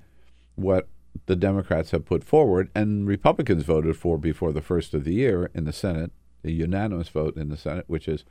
what 0.55 0.89
the 1.27 1.37
Democrats 1.37 1.91
have 1.93 2.05
put 2.05 2.23
forward 2.25 2.71
and 2.75 3.07
Republicans 3.07 3.63
voted 3.63 3.97
for 3.97 4.19
before 4.19 4.53
the 4.53 4.61
first 4.63 4.93
of 4.95 5.05
the 5.05 5.15
year 5.15 5.51
in 5.55 5.65
the 5.65 5.73
Senate, 5.73 6.13
a 6.45 6.51
unanimous 6.51 7.09
vote 7.09 7.37
in 7.37 7.49
the 7.49 7.57
Senate, 7.57 7.85
which 7.87 8.09
is 8.09 8.25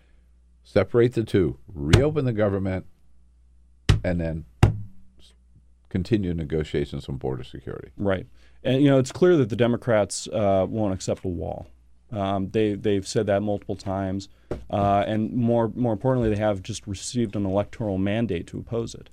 separate 0.64 1.14
the 1.14 1.24
two, 1.24 1.58
reopen 1.74 2.26
the 2.26 2.34
government, 2.34 2.86
and 4.04 4.20
then 4.22 4.46
continue 5.90 6.34
negotiations 6.34 7.08
on 7.08 7.18
border 7.18 7.44
security. 7.44 7.90
Right. 7.98 8.28
And 8.64 8.82
you 8.82 8.90
know, 8.90 9.00
it's 9.00 9.12
clear 9.12 9.38
that 9.38 9.50
the 9.50 9.56
Democrats 9.56 10.28
uh, 10.28 10.66
won't 10.68 10.94
accept 10.94 11.24
a 11.26 11.28
wall. 11.28 11.68
Um, 12.12 12.50
they 12.52 12.76
they've 12.76 13.08
said 13.08 13.28
that 13.28 13.42
multiple 13.42 13.76
times, 13.76 14.30
uh, 14.70 15.04
and 15.08 15.34
more 15.34 15.72
more 15.76 15.94
importantly, 15.94 16.30
they 16.30 16.40
have 16.40 16.62
just 16.62 16.88
received 16.88 17.36
an 17.36 17.46
electoral 17.46 17.98
mandate 17.98 18.48
to 18.48 18.60
oppose 18.60 18.96
it. 18.96 19.10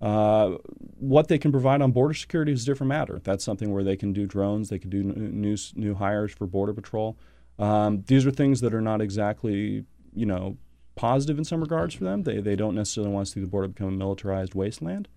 Uh, 0.00 0.56
what 0.98 1.28
they 1.28 1.38
can 1.38 1.52
provide 1.52 1.82
on 1.82 1.92
border 1.92 2.14
security 2.14 2.52
is 2.52 2.62
a 2.62 2.66
different 2.66 2.88
matter. 2.88 3.20
That's 3.22 3.44
something 3.44 3.70
where 3.72 3.84
they 3.84 3.96
can 3.96 4.14
do 4.14 4.26
drones, 4.26 4.70
they 4.70 4.78
can 4.78 4.90
do 4.90 5.02
new 5.02 5.56
new 5.74 5.94
hires 5.94 6.32
for 6.32 6.46
border 6.46 6.72
patrol. 6.72 7.18
Um, 7.58 8.02
these 8.06 8.24
are 8.26 8.30
things 8.30 8.60
that 8.62 8.72
are 8.72 8.80
not 8.80 9.02
exactly 9.02 9.84
you 10.14 10.26
know 10.26 10.56
positive 10.94 11.38
in 11.38 11.44
some 11.44 11.60
regards 11.60 11.94
for 11.94 12.04
them. 12.04 12.22
They 12.22 12.40
they 12.40 12.56
don't 12.56 12.74
necessarily 12.74 13.12
want 13.12 13.26
to 13.26 13.32
see 13.32 13.40
the 13.40 13.46
border 13.46 13.68
become 13.68 13.88
a 13.88 13.92
militarized 13.92 14.54
wasteland. 14.54 15.08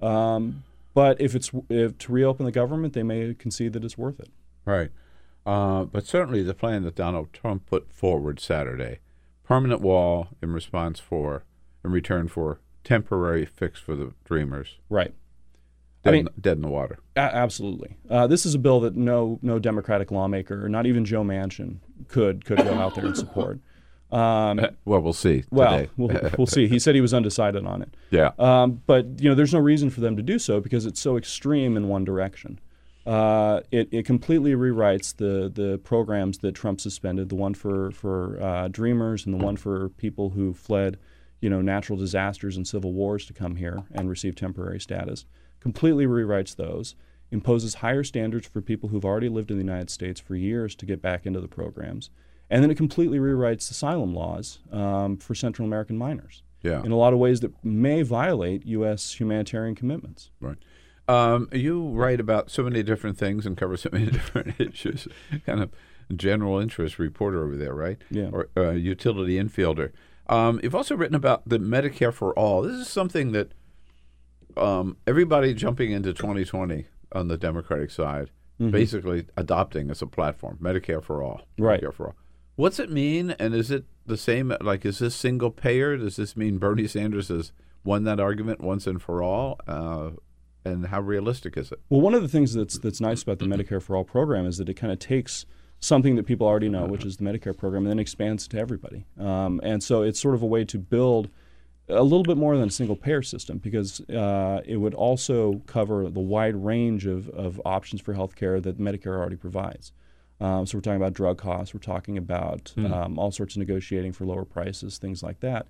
Um, 0.00 0.64
but 0.94 1.20
if 1.20 1.34
it's 1.34 1.50
if 1.68 1.98
to 1.98 2.12
reopen 2.12 2.46
the 2.46 2.52
government, 2.52 2.94
they 2.94 3.02
may 3.02 3.34
concede 3.34 3.72
that 3.74 3.84
it's 3.84 3.98
worth 3.98 4.18
it. 4.20 4.30
Right. 4.64 4.90
Uh, 5.44 5.84
but 5.84 6.06
certainly 6.06 6.42
the 6.42 6.54
plan 6.54 6.82
that 6.82 6.94
Donald 6.96 7.32
Trump 7.32 7.66
put 7.66 7.92
forward 7.92 8.40
Saturday, 8.40 8.98
permanent 9.44 9.80
wall 9.80 10.28
in 10.42 10.52
response 10.52 10.98
for, 10.98 11.44
in 11.84 11.92
return 11.92 12.26
for 12.26 12.58
temporary 12.82 13.46
fix 13.46 13.78
for 13.78 13.94
the 13.94 14.12
Dreamers. 14.24 14.78
Right. 14.88 15.14
Dead, 16.02 16.10
I 16.10 16.12
mean- 16.12 16.26
in, 16.26 16.40
dead 16.40 16.56
in 16.56 16.62
the 16.62 16.68
water. 16.68 16.98
A- 17.14 17.20
absolutely. 17.20 17.96
Uh, 18.10 18.26
this 18.26 18.44
is 18.44 18.54
a 18.54 18.58
bill 18.58 18.80
that 18.80 18.96
no 18.96 19.38
no 19.42 19.58
Democratic 19.58 20.10
lawmaker, 20.10 20.68
not 20.68 20.86
even 20.86 21.04
Joe 21.04 21.22
Manchin, 21.22 21.78
could 22.08 22.44
could 22.44 22.58
go 22.58 22.74
out 22.74 22.94
there 22.94 23.06
and 23.06 23.16
support. 23.16 23.60
Um, 24.12 24.60
well, 24.84 25.00
we'll 25.00 25.12
see. 25.12 25.44
Well, 25.50 25.86
we'll, 25.96 26.30
we'll 26.38 26.46
see. 26.46 26.68
He 26.68 26.78
said 26.78 26.94
he 26.94 27.00
was 27.00 27.14
undecided 27.14 27.66
on 27.66 27.82
it. 27.82 27.94
Yeah. 28.10 28.32
Um, 28.38 28.82
but 28.86 29.20
you 29.20 29.28
know, 29.28 29.34
there's 29.34 29.52
no 29.52 29.60
reason 29.60 29.90
for 29.90 30.00
them 30.00 30.16
to 30.16 30.22
do 30.22 30.38
so 30.38 30.60
because 30.60 30.86
it's 30.86 31.00
so 31.00 31.16
extreme 31.16 31.76
in 31.76 31.88
one 31.88 32.04
direction. 32.04 32.60
Uh, 33.06 33.60
it, 33.70 33.88
it 33.92 34.04
completely 34.04 34.54
rewrites 34.54 35.16
the 35.16 35.48
the 35.48 35.78
programs 35.78 36.38
that 36.38 36.54
Trump 36.56 36.80
suspended, 36.80 37.28
the 37.28 37.36
one 37.36 37.54
for 37.54 37.92
for 37.92 38.40
uh, 38.42 38.68
Dreamers 38.68 39.24
and 39.24 39.38
the 39.38 39.44
one 39.44 39.56
for 39.56 39.90
people 39.90 40.30
who 40.30 40.52
fled, 40.52 40.98
you 41.40 41.48
know, 41.48 41.60
natural 41.60 41.96
disasters 41.96 42.56
and 42.56 42.66
civil 42.66 42.92
wars 42.92 43.24
to 43.26 43.32
come 43.32 43.56
here 43.56 43.84
and 43.92 44.10
receive 44.10 44.34
temporary 44.34 44.80
status. 44.80 45.24
Completely 45.60 46.06
rewrites 46.06 46.56
those, 46.56 46.96
imposes 47.30 47.76
higher 47.76 48.02
standards 48.02 48.48
for 48.48 48.60
people 48.60 48.88
who've 48.88 49.04
already 49.04 49.28
lived 49.28 49.52
in 49.52 49.56
the 49.56 49.64
United 49.64 49.90
States 49.90 50.20
for 50.20 50.34
years 50.34 50.74
to 50.74 50.86
get 50.86 51.00
back 51.00 51.26
into 51.26 51.40
the 51.40 51.48
programs, 51.48 52.10
and 52.50 52.62
then 52.62 52.70
it 52.70 52.76
completely 52.76 53.18
rewrites 53.18 53.70
asylum 53.70 54.14
laws 54.14 54.58
um, 54.72 55.16
for 55.16 55.34
Central 55.34 55.66
American 55.66 55.96
minors 55.98 56.42
Yeah. 56.62 56.82
in 56.84 56.92
a 56.92 56.96
lot 56.96 57.12
of 57.12 57.18
ways 57.18 57.40
that 57.40 57.52
may 57.64 58.02
violate 58.02 58.64
U.S. 58.66 59.18
humanitarian 59.18 59.74
commitments. 59.74 60.30
Right. 60.40 60.56
Um, 61.08 61.48
you 61.52 61.88
write 61.90 62.18
about 62.20 62.50
so 62.50 62.62
many 62.64 62.82
different 62.82 63.16
things 63.16 63.46
and 63.46 63.56
cover 63.56 63.76
so 63.76 63.90
many 63.92 64.06
different 64.10 64.60
issues. 64.60 65.06
Kind 65.44 65.60
of 65.62 65.70
general 66.16 66.58
interest 66.58 66.98
reporter 66.98 67.44
over 67.44 67.56
there, 67.56 67.74
right? 67.74 67.98
Yeah. 68.10 68.30
Or 68.32 68.48
uh, 68.56 68.70
utility 68.70 69.36
infielder. 69.36 69.92
Um, 70.28 70.58
you've 70.62 70.74
also 70.74 70.96
written 70.96 71.14
about 71.14 71.48
the 71.48 71.58
Medicare 71.58 72.12
for 72.12 72.36
All. 72.36 72.62
This 72.62 72.74
is 72.80 72.88
something 72.88 73.30
that 73.32 73.52
um, 74.56 74.96
everybody 75.06 75.54
jumping 75.54 75.92
into 75.92 76.12
2020 76.12 76.86
on 77.12 77.28
the 77.28 77.36
Democratic 77.36 77.90
side, 77.90 78.30
Mhm. 78.60 78.70
basically 78.72 79.26
adopting 79.36 79.90
as 79.90 80.00
a 80.02 80.06
platform 80.06 80.58
Medicare 80.60 81.02
for 81.02 81.22
All. 81.22 81.42
Right. 81.58 81.80
Medicare 81.80 81.92
for 81.94 82.06
All. 82.08 82.14
What's 82.56 82.78
it 82.78 82.90
mean? 82.90 83.32
And 83.38 83.54
is 83.54 83.70
it 83.70 83.84
the 84.06 84.16
same? 84.16 84.54
Like, 84.62 84.84
is 84.86 84.98
this 84.98 85.14
single 85.14 85.50
payer? 85.50 85.96
Does 85.96 86.16
this 86.16 86.36
mean 86.36 86.56
Bernie 86.58 86.88
Sanders 86.88 87.28
has 87.28 87.52
won 87.84 88.04
that 88.04 88.18
argument 88.18 88.62
once 88.62 88.86
and 88.86 89.00
for 89.00 89.22
all? 89.22 89.60
Uh, 89.68 90.12
and 90.64 90.86
how 90.86 91.00
realistic 91.00 91.56
is 91.56 91.70
it? 91.70 91.80
Well, 91.90 92.00
one 92.00 92.14
of 92.14 92.22
the 92.22 92.28
things 92.28 92.54
that's 92.54 92.78
that's 92.78 93.00
nice 93.00 93.22
about 93.22 93.38
the 93.38 93.44
Medicare 93.44 93.80
for 93.80 93.94
All 93.94 94.04
program 94.04 94.46
is 94.46 94.56
that 94.56 94.68
it 94.68 94.74
kind 94.74 94.92
of 94.92 94.98
takes 94.98 95.44
something 95.80 96.16
that 96.16 96.24
people 96.24 96.46
already 96.46 96.70
know, 96.70 96.86
which 96.86 97.04
is 97.04 97.18
the 97.18 97.24
Medicare 97.24 97.56
program, 97.56 97.84
and 97.84 97.90
then 97.90 97.98
expands 97.98 98.46
it 98.46 98.50
to 98.50 98.58
everybody. 98.58 99.04
Um, 99.18 99.60
and 99.62 99.82
so 99.82 100.02
it's 100.02 100.18
sort 100.18 100.34
of 100.34 100.42
a 100.42 100.46
way 100.46 100.64
to 100.64 100.78
build 100.78 101.28
a 101.88 102.02
little 102.02 102.24
bit 102.24 102.36
more 102.36 102.56
than 102.56 102.68
a 102.68 102.70
single 102.70 102.96
payer 102.96 103.22
system 103.22 103.58
because 103.58 104.00
uh, 104.10 104.60
it 104.64 104.78
would 104.78 104.94
also 104.94 105.60
cover 105.66 106.08
the 106.08 106.20
wide 106.20 106.56
range 106.56 107.06
of, 107.06 107.28
of 107.28 107.60
options 107.64 108.00
for 108.00 108.14
healthcare 108.14 108.60
that 108.62 108.78
Medicare 108.80 109.16
already 109.16 109.36
provides. 109.36 109.92
Um, 110.40 110.66
so 110.66 110.76
we're 110.76 110.82
talking 110.82 111.00
about 111.00 111.14
drug 111.14 111.38
costs, 111.38 111.72
we're 111.72 111.80
talking 111.80 112.18
about 112.18 112.72
Hmm. 112.74 112.92
um, 112.92 113.18
all 113.18 113.30
sorts 113.30 113.56
of 113.56 113.60
negotiating 113.60 114.12
for 114.12 114.26
lower 114.26 114.44
prices, 114.44 114.98
things 114.98 115.22
like 115.22 115.40
that. 115.40 115.66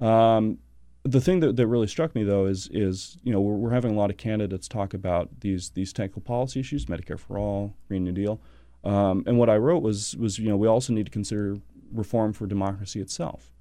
Um, 0.00 0.58
the 1.02 1.20
thing 1.20 1.40
that, 1.40 1.56
that 1.56 1.66
really 1.66 1.86
struck 1.86 2.14
me 2.14 2.24
though 2.24 2.46
is 2.46 2.68
is 2.72 3.18
you 3.22 3.32
know 3.32 3.40
we're, 3.40 3.54
we're 3.54 3.70
having 3.70 3.92
a 3.92 3.96
lot 3.96 4.10
of 4.10 4.16
candidates 4.16 4.66
talk 4.68 4.92
about 4.94 5.40
these 5.40 5.70
these 5.70 5.92
technical 5.92 6.22
policy 6.22 6.60
issues, 6.60 6.86
Medicare 6.86 7.18
for 7.18 7.38
all, 7.38 7.74
Green 7.88 8.04
New 8.04 8.12
Deal, 8.12 8.40
um, 8.84 9.22
and 9.26 9.38
what 9.38 9.48
I 9.48 9.56
wrote 9.56 9.82
was 9.82 10.16
was 10.16 10.38
you 10.38 10.48
know 10.48 10.56
we 10.56 10.66
also 10.66 10.92
need 10.92 11.06
to 11.06 11.12
consider 11.12 11.58
reform 11.92 12.32
for 12.32 12.46
democracy 12.46 13.00
itself. 13.00 13.52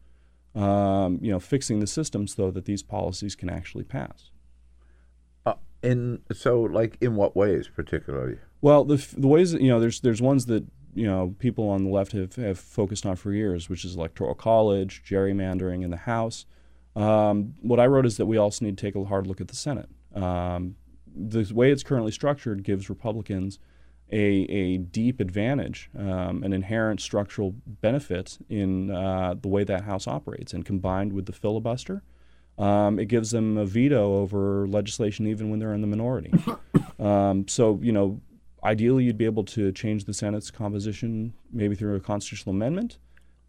Um, 0.55 1.19
you 1.21 1.31
know, 1.31 1.39
fixing 1.39 1.81
the 1.81 1.87
system 1.87 2.27
so 2.27 2.49
that 2.49 2.63
these 2.63 2.81
policies 2.81 3.35
can 3.35 3.49
actually 3.49 3.83
pass. 3.83 4.31
Uh, 5.45 5.55
in 5.83 6.21
so, 6.31 6.61
like, 6.61 6.97
in 7.01 7.17
what 7.17 7.35
ways, 7.35 7.67
particularly? 7.67 8.37
Well, 8.65 8.83
the, 8.83 8.95
the 9.15 9.27
ways 9.27 9.51
that, 9.51 9.61
you 9.61 9.67
know, 9.67 9.79
there's 9.79 9.99
there's 9.99 10.23
ones 10.23 10.47
that 10.47 10.65
you 10.95 11.05
know 11.05 11.35
people 11.37 11.69
on 11.69 11.83
the 11.83 11.91
left 11.91 12.13
have, 12.13 12.33
have 12.37 12.57
focused 12.57 13.05
on 13.05 13.15
for 13.15 13.31
years, 13.31 13.69
which 13.69 13.85
is 13.85 13.95
electoral 13.95 14.33
college, 14.33 15.03
gerrymandering 15.07 15.83
in 15.83 15.91
the 15.91 15.97
House. 15.97 16.47
Um, 16.95 17.53
what 17.61 17.79
I 17.79 17.85
wrote 17.85 18.07
is 18.07 18.17
that 18.17 18.25
we 18.25 18.37
also 18.37 18.65
need 18.65 18.75
to 18.75 18.81
take 18.83 18.95
a 18.95 19.05
hard 19.05 19.27
look 19.27 19.39
at 19.39 19.49
the 19.49 19.55
Senate. 19.55 19.87
Um, 20.15 20.77
the 21.15 21.47
way 21.53 21.71
it's 21.71 21.83
currently 21.83 22.11
structured 22.11 22.63
gives 22.63 22.89
Republicans 22.89 23.59
a, 24.11 24.17
a 24.49 24.77
deep 24.77 25.19
advantage, 25.19 25.91
um, 25.95 26.41
an 26.43 26.51
inherent 26.51 27.01
structural 27.01 27.53
benefit 27.67 28.39
in 28.49 28.89
uh, 28.89 29.35
the 29.39 29.47
way 29.47 29.63
that 29.63 29.83
House 29.83 30.07
operates, 30.07 30.53
and 30.53 30.65
combined 30.65 31.13
with 31.13 31.27
the 31.27 31.33
filibuster, 31.33 32.01
um, 32.57 32.99
it 32.99 33.05
gives 33.09 33.31
them 33.31 33.57
a 33.57 33.65
veto 33.65 34.15
over 34.17 34.67
legislation 34.67 35.27
even 35.27 35.49
when 35.51 35.59
they're 35.59 35.73
in 35.73 35.81
the 35.81 35.87
minority. 35.87 36.33
um, 36.99 37.47
so, 37.47 37.79
you 37.81 37.91
know, 37.91 38.21
ideally 38.65 39.03
you'd 39.05 39.17
be 39.17 39.25
able 39.25 39.43
to 39.45 39.71
change 39.71 40.05
the 40.05 40.13
Senate's 40.13 40.51
composition 40.51 41.33
maybe 41.51 41.75
through 41.75 41.95
a 41.95 41.99
constitutional 41.99 42.53
amendment, 42.55 42.97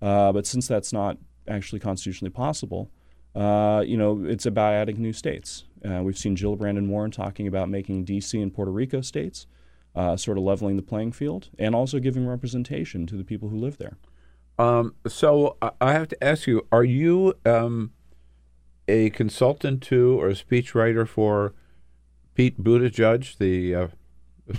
uh, 0.02 0.32
but 0.32 0.46
since 0.46 0.68
that's 0.68 0.92
not 0.92 1.16
actually 1.48 1.80
constitutionally 1.80 2.30
possible, 2.30 2.90
uh, 3.34 3.82
you 3.86 3.96
know, 3.96 4.24
it's 4.24 4.46
about 4.46 4.74
adding 4.74 5.00
new 5.00 5.12
states. 5.12 5.64
Uh, 5.84 6.02
we've 6.02 6.18
seen 6.18 6.36
Jill 6.36 6.56
Brandon 6.56 6.88
Warren 6.88 7.10
talking 7.10 7.46
about 7.46 7.68
making 7.68 8.04
D.C. 8.04 8.40
and 8.40 8.52
Puerto 8.52 8.70
Rico 8.70 9.00
states, 9.00 9.46
uh, 9.94 10.16
sort 10.16 10.38
of 10.38 10.44
leveling 10.44 10.76
the 10.76 10.82
playing 10.82 11.12
field, 11.12 11.48
and 11.58 11.74
also 11.74 11.98
giving 11.98 12.26
representation 12.26 13.06
to 13.06 13.16
the 13.16 13.24
people 13.24 13.48
who 13.48 13.56
live 13.56 13.78
there. 13.78 13.96
Um, 14.58 14.94
so 15.06 15.56
I- 15.60 15.72
I 15.80 15.92
have 15.92 16.08
to 16.08 16.24
ask 16.24 16.46
you: 16.46 16.66
Are 16.72 16.84
you 16.84 17.34
um, 17.44 17.92
a 18.88 19.10
consultant 19.10 19.82
to 19.84 20.18
or 20.20 20.28
a 20.28 20.34
speechwriter 20.34 21.06
for 21.06 21.52
Pete 22.34 22.62
Buttigieg, 22.62 23.36
the 23.38 23.74
uh, 23.74 23.88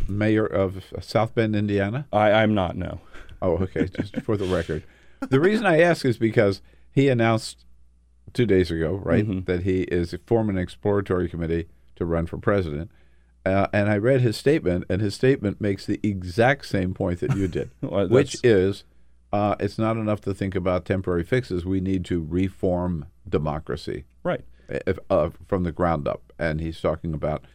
mayor 0.08 0.46
of 0.46 0.84
South 1.02 1.34
Bend, 1.36 1.56
Indiana? 1.56 2.08
I, 2.12 2.32
I'm 2.32 2.54
not. 2.54 2.76
No. 2.76 3.00
Oh, 3.42 3.58
okay. 3.58 3.88
Just 3.88 4.22
for 4.22 4.36
the 4.38 4.46
record, 4.46 4.84
the 5.30 5.40
reason 5.40 5.66
I 5.66 5.82
ask 5.82 6.06
is 6.06 6.18
because 6.18 6.62
he 6.92 7.10
announced 7.10 7.66
two 8.34 8.46
days 8.46 8.72
ago, 8.72 8.96
right, 9.04 9.26
Mhm. 9.28 9.46
that 9.46 9.64
he 9.64 9.82
is 9.84 10.16
forming 10.26 10.58
an 10.58 10.62
exploratory 10.64 11.30
committee 11.30 11.68
to 11.96 12.06
run 12.06 12.26
for 12.26 12.38
president. 12.38 12.92
Uh, 13.46 13.68
and 13.72 13.90
I 13.90 13.98
read 13.98 14.20
his 14.22 14.36
statement, 14.36 14.84
and 14.90 15.02
his 15.02 15.16
statement 15.16 15.62
makes 15.62 15.86
the 15.86 16.00
exact 16.04 16.66
same 16.66 16.94
point 16.94 17.22
that 17.22 17.36
you 17.36 17.48
did, 17.48 17.70
Well, 17.82 18.08
which 18.10 18.36
is 18.44 18.84
uh, 19.32 19.56
it's 19.60 19.78
not 19.78 19.98
enough 19.98 20.22
to 20.22 20.34
think 20.34 20.56
about 20.56 20.86
temporary 20.86 21.24
fixes. 21.24 21.66
We 21.66 21.80
need 21.82 22.06
to 22.06 22.22
reform 22.24 23.06
democracy 23.28 24.06
Right. 24.24 24.44
if, 24.70 24.98
uh, 25.10 25.30
from 25.48 25.64
the 25.64 25.72
ground 25.72 26.08
up. 26.08 26.34
And 26.40 26.60
he's 26.62 26.80
talking 26.82 27.14
about, 27.14 27.46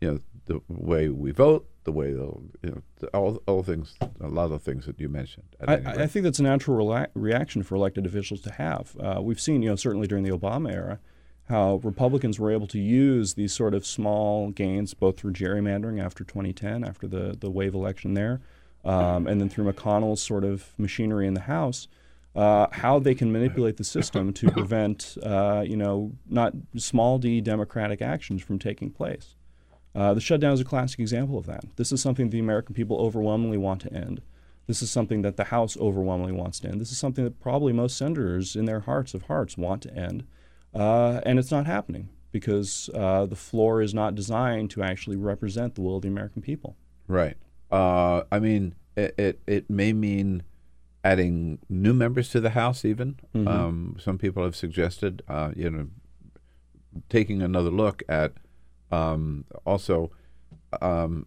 you 0.00 0.10
know, 0.10 0.18
the 0.46 0.60
way 0.68 1.08
we 1.10 1.30
vote, 1.30 1.68
the 1.88 1.92
way 1.92 2.12
they'll, 2.12 2.42
you 2.62 2.70
know, 2.70 3.08
all 3.14 3.42
all 3.46 3.62
things, 3.62 3.96
a 4.20 4.28
lot 4.28 4.52
of 4.52 4.60
things 4.62 4.84
that 4.84 5.00
you 5.00 5.08
mentioned. 5.08 5.46
I. 5.66 6.02
I 6.02 6.06
think 6.06 6.24
that's 6.24 6.38
a 6.38 6.42
natural 6.42 6.76
rela- 6.76 7.08
reaction 7.14 7.62
for 7.62 7.76
elected 7.76 8.04
officials 8.04 8.42
to 8.42 8.52
have. 8.52 8.94
Uh, 9.00 9.20
we've 9.22 9.40
seen, 9.40 9.62
you 9.62 9.70
know, 9.70 9.76
certainly 9.76 10.06
during 10.06 10.22
the 10.22 10.30
Obama 10.30 10.70
era, 10.70 11.00
how 11.48 11.76
Republicans 11.76 12.38
were 12.38 12.52
able 12.52 12.66
to 12.66 12.78
use 12.78 13.34
these 13.34 13.54
sort 13.54 13.72
of 13.72 13.86
small 13.86 14.50
gains, 14.50 14.92
both 14.92 15.18
through 15.18 15.32
gerrymandering 15.32 15.98
after 15.98 16.24
2010, 16.24 16.84
after 16.84 17.06
the 17.08 17.34
the 17.40 17.50
wave 17.50 17.74
election 17.74 18.12
there, 18.12 18.42
um, 18.84 19.26
and 19.26 19.40
then 19.40 19.48
through 19.48 19.72
McConnell's 19.72 20.20
sort 20.22 20.44
of 20.44 20.74
machinery 20.76 21.26
in 21.26 21.32
the 21.32 21.48
House. 21.56 21.88
Uh, 22.36 22.66
how 22.70 22.98
they 22.98 23.14
can 23.14 23.32
manipulate 23.32 23.78
the 23.78 23.84
system 23.84 24.34
to 24.34 24.50
prevent, 24.58 25.16
uh, 25.22 25.64
you 25.66 25.76
know, 25.76 26.12
not 26.28 26.52
small 26.76 27.18
d 27.18 27.40
democratic 27.40 28.02
actions 28.02 28.42
from 28.42 28.58
taking 28.58 28.90
place. 28.90 29.34
Uh, 29.98 30.14
the 30.14 30.20
shutdown 30.20 30.52
is 30.52 30.60
a 30.60 30.64
classic 30.64 31.00
example 31.00 31.36
of 31.36 31.46
that. 31.46 31.64
This 31.74 31.90
is 31.90 32.00
something 32.00 32.30
the 32.30 32.38
American 32.38 32.72
people 32.72 32.98
overwhelmingly 33.00 33.58
want 33.58 33.80
to 33.80 33.92
end. 33.92 34.20
This 34.68 34.80
is 34.80 34.90
something 34.92 35.22
that 35.22 35.36
the 35.36 35.44
House 35.44 35.76
overwhelmingly 35.78 36.32
wants 36.32 36.60
to 36.60 36.68
end. 36.68 36.80
This 36.80 36.92
is 36.92 36.98
something 36.98 37.24
that 37.24 37.40
probably 37.40 37.72
most 37.72 37.96
senators, 37.96 38.54
in 38.54 38.64
their 38.66 38.80
hearts 38.80 39.12
of 39.12 39.22
hearts, 39.22 39.56
want 39.58 39.82
to 39.82 39.94
end. 39.94 40.24
Uh, 40.72 41.20
and 41.26 41.38
it's 41.38 41.50
not 41.50 41.66
happening 41.66 42.10
because 42.30 42.88
uh, 42.94 43.26
the 43.26 43.34
floor 43.34 43.82
is 43.82 43.92
not 43.92 44.14
designed 44.14 44.70
to 44.70 44.82
actually 44.84 45.16
represent 45.16 45.74
the 45.74 45.80
will 45.80 45.96
of 45.96 46.02
the 46.02 46.08
American 46.08 46.42
people. 46.42 46.76
Right. 47.08 47.36
Uh, 47.70 48.22
I 48.30 48.38
mean, 48.38 48.74
it, 48.96 49.14
it 49.18 49.40
it 49.46 49.70
may 49.70 49.92
mean 49.92 50.42
adding 51.02 51.58
new 51.68 51.94
members 51.94 52.28
to 52.30 52.40
the 52.40 52.50
House. 52.50 52.84
Even 52.84 53.16
Mhm. 53.34 53.48
um, 53.48 53.96
some 53.98 54.16
people 54.18 54.44
have 54.44 54.54
suggested, 54.54 55.22
uh, 55.26 55.50
you 55.56 55.70
know, 55.70 55.88
taking 57.08 57.42
another 57.42 57.70
look 57.70 58.02
at 58.08 58.32
um, 58.90 59.44
also 59.64 60.10
um, 60.80 61.26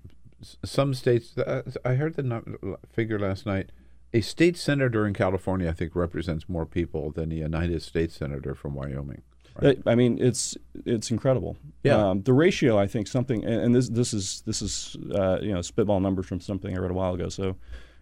some 0.64 0.93
states. 0.93 1.38
Uh, 1.38 1.64
I 1.86 1.93
heard 1.95 2.16
the 2.16 2.78
figure 2.91 3.20
last 3.20 3.45
night. 3.45 3.72
A 4.14 4.20
state 4.22 4.57
senator 4.57 5.07
in 5.07 5.14
California, 5.14 5.70
I 5.70 5.74
think, 5.74 5.95
represents 5.95 6.49
more 6.49 6.66
people 6.66 7.12
than 7.12 7.32
a 7.32 7.36
United 7.36 7.82
States 7.82 8.16
senator 8.18 8.53
from 8.55 8.74
Wyoming. 8.76 9.22
I 9.62 9.78
I 9.86 9.95
mean, 9.95 10.18
it's 10.20 10.57
it's 10.86 11.12
incredible. 11.12 11.55
Yeah. 11.84 12.09
Um, 12.09 12.22
the 12.24 12.34
ratio, 12.34 12.78
I 12.78 12.88
think, 12.88 13.07
something, 13.07 13.43
and, 13.45 13.62
and 13.62 13.76
this 13.76 13.89
this 13.89 14.14
is 14.14 14.43
this 14.45 14.62
is 14.62 14.97
uh, 15.14 15.39
you 15.41 15.53
know 15.53 15.62
spitball 15.62 15.99
numbers 16.01 16.26
from 16.26 16.39
something 16.41 16.76
I 16.76 16.80
read 16.80 16.91
a 16.91 16.93
while 16.93 17.14
ago. 17.14 17.30
So, 17.30 17.55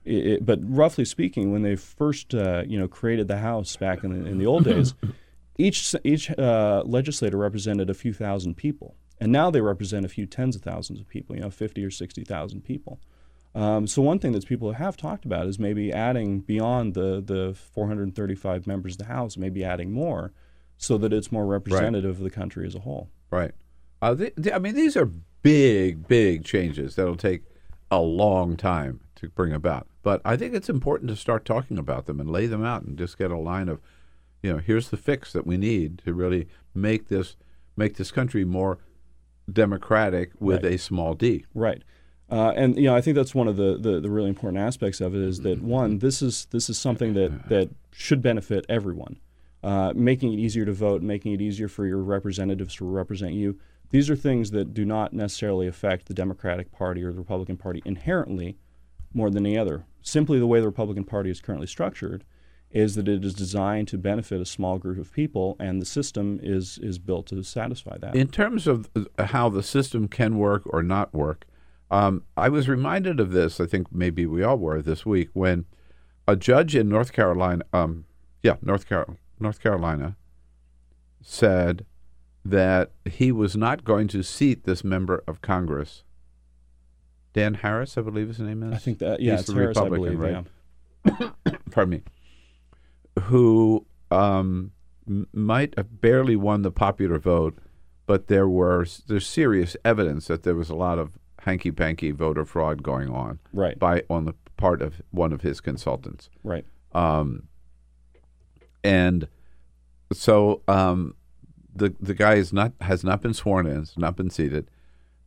it, 0.06 0.28
it- 0.28 0.46
but 0.46 0.60
roughly 0.64 1.06
speaking, 1.06 1.52
when 1.52 1.62
they 1.64 1.76
first 1.76 2.34
uh, 2.34 2.64
you 2.68 2.80
know 2.80 2.88
created 2.88 3.28
the 3.28 3.38
House 3.38 3.76
back 3.76 4.04
in 4.04 4.24
the, 4.24 4.30
in 4.30 4.38
the 4.40 4.46
old 4.48 4.64
days, 4.64 4.94
each 5.58 5.94
each 6.04 6.30
uh, 6.38 6.82
legislator 6.86 7.38
represented 7.38 7.90
a 7.90 7.94
few 7.96 8.14
thousand 8.14 8.56
people, 8.56 8.96
and 9.20 9.32
now 9.32 9.50
they 9.50 9.62
represent 9.62 10.06
a 10.06 10.10
few 10.10 10.26
tens 10.26 10.56
of 10.56 10.62
thousands 10.62 11.00
of 11.00 11.08
people. 11.08 11.36
You 11.36 11.44
know, 11.44 11.50
fifty 11.50 11.84
or 11.84 11.92
sixty 11.92 12.24
thousand 12.24 12.62
people. 12.64 13.00
Um, 13.56 13.88
so 13.88 14.02
one 14.02 14.20
thing 14.20 14.34
that 14.34 14.46
people 14.48 14.74
have 14.74 14.96
talked 14.96 15.26
about 15.26 15.48
is 15.48 15.58
maybe 15.58 15.92
adding 15.92 16.40
beyond 16.42 16.94
the 16.94 17.22
the 17.22 17.56
435 17.74 18.68
members 18.68 18.94
of 18.94 19.00
the 19.00 19.06
House, 19.06 19.38
maybe 19.38 19.64
adding 19.64 19.92
more, 19.92 20.32
so 20.78 20.98
that 21.00 21.12
it's 21.12 21.32
more 21.32 21.46
representative 21.46 22.18
of 22.18 22.24
the 22.24 22.30
country 22.30 22.66
as 22.68 22.76
a 22.76 22.80
whole. 22.80 23.10
Right. 23.32 23.52
Uh, 24.02 24.16
th 24.16 24.36
th- 24.36 24.56
I 24.56 24.60
mean, 24.60 24.76
these 24.76 24.96
are 24.96 25.10
big, 25.42 26.08
big 26.08 26.46
changes 26.46 26.96
that'll 26.96 27.16
take 27.16 27.44
a 27.92 28.00
long 28.00 28.56
time 28.56 29.02
to 29.16 29.30
bring 29.30 29.52
about. 29.52 29.88
But 30.04 30.22
I 30.24 30.38
think 30.38 30.54
it's 30.54 30.70
important 30.70 31.10
to 31.10 31.16
start 31.16 31.44
talking 31.44 31.78
about 31.78 32.06
them 32.06 32.20
and 32.20 32.30
lay 32.30 32.46
them 32.46 32.64
out 32.64 32.84
and 32.84 32.98
just 32.98 33.18
get 33.18 33.32
a 33.32 33.38
line 33.38 33.68
of, 33.68 33.82
you 34.42 34.54
know, 34.54 34.60
here's 34.60 34.90
the 34.90 34.98
fix 34.98 35.34
that 35.34 35.46
we 35.46 35.58
need 35.58 36.00
to 36.06 36.14
really 36.14 36.48
make 36.74 37.10
this 37.10 37.36
make 37.76 37.98
this 37.98 38.12
country 38.12 38.46
more 38.46 38.78
democratic 39.54 40.32
with 40.40 40.64
Right. 40.64 40.74
a 40.74 40.78
small 40.78 41.14
d. 41.14 41.46
Right. 41.54 41.84
Uh, 42.32 42.54
and 42.56 42.76
you 42.78 42.84
know, 42.84 42.96
I 42.96 43.02
think 43.02 43.16
that's 43.16 43.34
one 43.34 43.48
of 43.48 43.58
the, 43.58 43.78
the, 43.78 44.00
the 44.00 44.10
really 44.10 44.30
important 44.30 44.62
aspects 44.62 45.02
of 45.02 45.16
it 45.16 45.22
is 45.22 45.40
that 45.42 45.62
one, 45.64 45.98
this 46.00 46.22
is 46.22 46.46
this 46.52 46.70
is 46.70 46.78
something 46.78 47.14
that, 47.16 47.50
that 47.50 47.70
should 47.92 48.22
benefit 48.22 48.66
everyone. 48.70 49.20
Uh, 49.62 49.92
making 49.96 50.32
it 50.32 50.38
easier 50.40 50.64
to 50.64 50.72
vote, 50.72 51.02
making 51.02 51.34
it 51.34 51.42
easier 51.42 51.68
for 51.68 51.86
your 51.86 51.98
representatives 51.98 52.76
to 52.76 52.86
represent 52.86 53.34
you. 53.34 53.58
These 53.90 54.10
are 54.10 54.16
things 54.16 54.52
that 54.52 54.74
do 54.74 54.86
not 54.86 55.12
necessarily 55.12 55.68
affect 55.68 56.06
the 56.06 56.14
Democratic 56.14 56.72
Party 56.72 57.04
or 57.04 57.12
the 57.12 57.18
Republican 57.18 57.58
Party 57.58 57.82
inherently 57.84 58.58
more 59.14 59.30
than 59.30 59.46
any 59.46 59.58
other. 59.58 59.84
Simply 60.02 60.40
the 60.40 60.48
way 60.48 60.60
the 60.62 60.68
Republican 60.68 61.04
Party 61.04 61.30
is 61.30 61.42
currently 61.42 61.68
structured 61.68 62.24
is 62.72 62.96
that 62.96 63.08
it 63.08 63.26
is 63.26 63.34
designed 63.34 63.88
to 63.88 63.98
benefit 63.98 64.40
a 64.40 64.46
small 64.46 64.78
group 64.78 65.00
of 65.00 65.12
people, 65.12 65.56
and 65.60 65.82
the 65.82 65.86
system 65.86 66.40
is 66.42 66.78
is 66.82 67.00
built 67.00 67.28
to 67.28 67.44
satisfy 67.44 67.98
that. 67.98 68.16
In 68.16 68.28
terms 68.28 68.68
of 68.68 68.90
uh, 68.96 69.26
how 69.26 69.50
the 69.50 69.64
system 69.64 70.08
can 70.08 70.38
work 70.38 70.64
or 70.66 70.84
not 70.84 71.14
work, 71.14 71.46
um, 71.92 72.24
I 72.38 72.50
was 72.50 72.70
reminded 72.70 73.20
of 73.20 73.32
this. 73.32 73.60
I 73.60 73.66
think 73.66 73.92
maybe 73.92 74.26
we 74.26 74.44
all 74.44 74.58
were 74.58 74.82
this 74.82 75.06
week 75.06 75.30
when 75.34 75.66
a 76.28 76.36
judge 76.36 76.76
in 76.76 76.88
North 76.90 77.12
Carolina, 77.12 77.64
um, 77.74 78.06
yeah, 78.44 78.58
North 78.62 78.88
Carolina, 78.88 79.18
North 79.40 79.62
Carolina, 79.62 80.16
said 81.22 81.86
that 82.46 82.92
he 83.06 83.32
was 83.32 83.56
not 83.58 83.84
going 83.84 84.08
to 84.10 84.24
seat 84.24 84.64
this 84.64 84.84
member 84.84 85.24
of 85.28 85.42
Congress, 85.42 86.04
Dan 87.34 87.56
Harris, 87.56 87.98
I 87.98 88.02
believe 88.02 88.28
his 88.28 88.40
name 88.40 88.64
is. 88.64 88.74
I 88.74 88.78
think 88.78 89.00
that 89.00 89.20
yeah, 89.22 89.32
He's 89.32 89.42
it's 89.42 89.50
the 89.50 89.56
Harris, 89.56 89.78
I 89.78 89.84
Republican, 89.84 90.18
believe. 90.18 90.36
right? 90.36 91.30
Yeah. 91.46 91.52
pardon 91.72 91.90
me, 91.92 92.02
who 93.20 93.86
um, 94.12 94.72
might 95.34 95.76
have 95.78 96.02
barely 96.02 96.36
won 96.36 96.62
the 96.62 96.72
popular 96.72 97.20
vote, 97.20 97.58
but 98.06 98.28
there 98.28 98.48
were 98.48 98.86
there's 99.08 99.28
serious 99.28 99.76
evidence 99.86 100.28
that 100.28 100.44
there 100.44 100.56
was 100.56 100.70
a 100.70 100.76
lot 100.76 100.98
of 101.00 101.12
hanky 101.40 101.72
panky 101.72 102.12
voter 102.12 102.44
fraud 102.46 102.84
going 102.84 103.10
on 103.10 103.40
Right. 103.54 103.78
by 103.80 104.04
on 104.10 104.26
the 104.26 104.34
part 104.58 104.82
of 104.82 105.02
one 105.12 105.32
of 105.32 105.42
his 105.42 105.62
consultants. 105.62 106.30
Right. 106.44 106.66
Um, 106.94 107.44
and 108.84 109.28
so 110.12 110.62
um, 110.68 111.16
the 111.76 111.94
the 112.00 112.14
guy 112.14 112.36
is 112.36 112.52
not 112.54 112.74
has 112.82 113.04
not 113.04 113.22
been 113.22 113.34
sworn 113.34 113.68
in, 113.68 113.78
has 113.78 113.98
not 113.98 114.16
been 114.16 114.30
seated, 114.30 114.70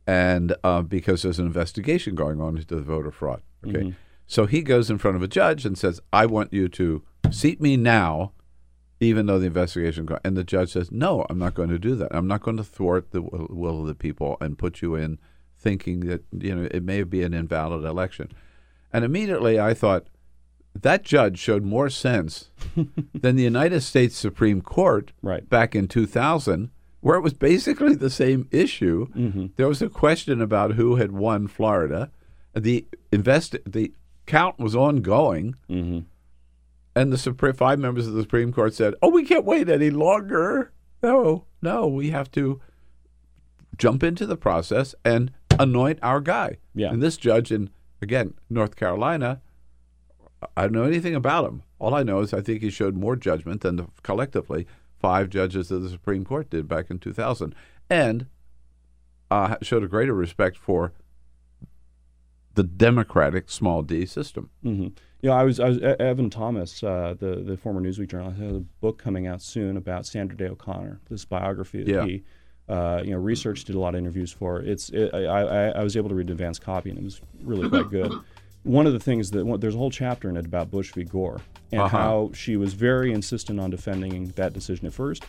and 0.05 0.55
uh, 0.63 0.81
because 0.81 1.21
there's 1.21 1.39
an 1.39 1.45
investigation 1.45 2.15
going 2.15 2.41
on 2.41 2.57
into 2.57 2.75
the 2.75 2.81
voter 2.81 3.11
fraud. 3.11 3.41
Okay, 3.65 3.79
Mhm. 3.79 3.95
so 4.27 4.45
he 4.45 4.61
goes 4.61 4.89
in 4.89 4.97
front 4.97 5.15
of 5.15 5.23
a 5.23 5.27
judge 5.27 5.65
and 5.65 5.77
says, 5.77 6.01
"I 6.11 6.25
want 6.25 6.51
you 6.51 6.67
to 6.69 7.03
seat 7.31 7.61
me 7.61 7.77
now." 7.77 8.31
Even 8.99 9.25
though 9.25 9.39
the 9.39 9.47
investigation, 9.47 10.05
go- 10.05 10.19
and 10.23 10.37
the 10.37 10.43
judge 10.45 10.71
says, 10.71 10.89
"No, 10.91 11.25
I'm 11.29 11.37
not 11.37 11.55
going 11.55 11.69
to 11.69 11.79
do 11.79 11.93
that. 11.95 12.15
I'm 12.15 12.27
not 12.27 12.41
going 12.41 12.55
to 12.57 12.63
thwart 12.63 13.11
the 13.11 13.21
will 13.21 13.47
will 13.49 13.81
of 13.81 13.87
the 13.87 13.95
people 13.95 14.37
and 14.39 14.57
put 14.57 14.81
you 14.81 14.95
in 14.95 15.19
thinking 15.57 16.01
that 16.01 16.23
you 16.31 16.55
know 16.55 16.67
it 16.71 16.83
may 16.83 17.03
be 17.03 17.21
an 17.23 17.33
invalid 17.33 17.83
election." 17.83 18.29
And 18.93 19.03
immediately 19.03 19.59
I 19.59 19.73
thought, 19.73 20.07
that 20.79 21.03
judge 21.03 21.37
showed 21.39 21.63
more 21.63 21.89
sense 21.89 22.49
than 23.13 23.35
the 23.35 23.43
United 23.43 23.81
States 23.81 24.15
Supreme 24.15 24.61
Court 24.61 25.11
Right. 25.21 25.47
back 25.49 25.75
in 25.75 25.87
2000, 25.87 26.69
where 27.01 27.17
it 27.17 27.21
was 27.21 27.33
basically 27.33 27.95
the 27.95 28.09
same 28.09 28.47
issue. 28.51 29.07
Mm-hmm. 29.15 29.47
There 29.55 29.67
was 29.67 29.81
a 29.81 29.89
question 29.89 30.41
about 30.41 30.73
who 30.75 30.95
had 30.97 31.11
won 31.11 31.47
Florida. 31.47 32.09
The 32.55 32.85
invest 33.11 33.57
the 33.67 33.91
count 34.27 34.59
was 34.59 34.75
ongoing, 34.75 35.55
Mm-hmm. 35.69 35.99
And 36.95 37.11
the 37.11 37.17
Supre- 37.17 37.55
five 37.55 37.79
members 37.79 38.07
of 38.07 38.13
the 38.13 38.21
Supreme 38.21 38.53
Court 38.53 38.73
said, 38.73 38.93
"Oh, 39.01 39.09
we 39.09 39.23
can't 39.23 39.45
wait 39.45 39.69
any 39.69 39.89
longer. 39.89 40.71
No, 41.01 41.45
no, 41.61 41.87
we 41.87 42.11
have 42.11 42.31
to 42.31 42.61
jump 43.77 44.03
into 44.03 44.25
the 44.25 44.37
process 44.37 44.93
and 45.03 45.31
anoint 45.59 45.99
our 46.01 46.21
guy." 46.21 46.57
Yeah. 46.75 46.91
And 46.91 47.01
this 47.01 47.17
judge 47.17 47.51
in 47.51 47.69
again 48.01 48.33
North 48.49 48.75
Carolina, 48.75 49.41
I 50.55 50.63
don't 50.63 50.73
know 50.73 50.83
anything 50.83 51.15
about 51.15 51.45
him. 51.45 51.63
All 51.79 51.93
I 51.93 52.03
know 52.03 52.19
is 52.19 52.33
I 52.33 52.41
think 52.41 52.61
he 52.61 52.69
showed 52.69 52.95
more 52.95 53.15
judgment 53.15 53.61
than 53.61 53.75
the, 53.77 53.87
collectively 54.03 54.67
five 54.99 55.29
judges 55.29 55.69
of 55.69 55.83
the 55.83 55.89
Supreme 55.89 56.23
Court 56.23 56.49
did 56.49 56.67
back 56.67 56.89
in 56.89 56.97
2000, 56.97 57.53
and 57.89 58.25
uh, 59.29 59.55
showed 59.61 59.83
a 59.83 59.87
greater 59.87 60.13
respect 60.13 60.55
for 60.57 60.93
the 62.53 62.63
democratic 62.63 63.49
small 63.49 63.81
d 63.81 64.05
system. 64.05 64.49
hmm 64.61 64.87
You 65.23 65.29
know, 65.29 65.35
I 65.37 65.43
was, 65.45 65.61
I 65.61 65.69
was 65.69 65.79
Evan 65.79 66.29
Thomas, 66.29 66.83
uh, 66.83 67.15
the 67.17 67.35
the 67.37 67.55
former 67.55 67.79
Newsweek 67.79 68.09
journalist, 68.09 68.41
has 68.41 68.57
a 68.57 68.59
book 68.81 68.97
coming 68.97 69.25
out 69.25 69.41
soon 69.41 69.77
about 69.77 70.05
Sandra 70.05 70.37
Day 70.37 70.47
O'Connor. 70.47 70.99
This 71.09 71.23
biography 71.23 71.81
that 71.85 71.89
Yeah. 71.89 72.05
he, 72.05 72.23
uh, 72.67 73.01
you 73.05 73.11
know, 73.11 73.19
researched, 73.19 73.67
did 73.67 73.77
a 73.77 73.79
lot 73.79 73.95
of 73.95 73.99
interviews 73.99 74.33
for. 74.33 74.59
It's 74.59 74.89
it, 74.89 75.13
I, 75.13 75.19
I 75.23 75.67
I 75.69 75.81
was 75.83 75.95
able 75.95 76.09
to 76.09 76.15
read 76.15 76.27
the 76.27 76.33
advanced 76.33 76.61
copy, 76.61 76.89
and 76.89 76.99
it 76.99 77.05
was 77.05 77.21
really 77.41 77.69
quite 77.69 77.89
good. 77.89 78.11
One 78.63 78.85
of 78.85 78.91
the 78.91 78.99
things 78.99 79.31
that 79.31 79.45
one, 79.45 79.61
there's 79.61 79.75
a 79.75 79.77
whole 79.77 79.91
chapter 79.91 80.29
in 80.29 80.35
it 80.35 80.45
about 80.45 80.69
Bush 80.69 80.91
v. 80.91 81.05
Gore 81.05 81.39
and 81.71 81.81
Uh-huh. 81.83 81.97
how 81.97 82.31
she 82.33 82.57
was 82.57 82.73
very 82.73 83.13
insistent 83.13 83.61
on 83.61 83.69
defending 83.69 84.27
that 84.35 84.51
decision 84.51 84.87
at 84.87 84.93
first. 84.93 85.23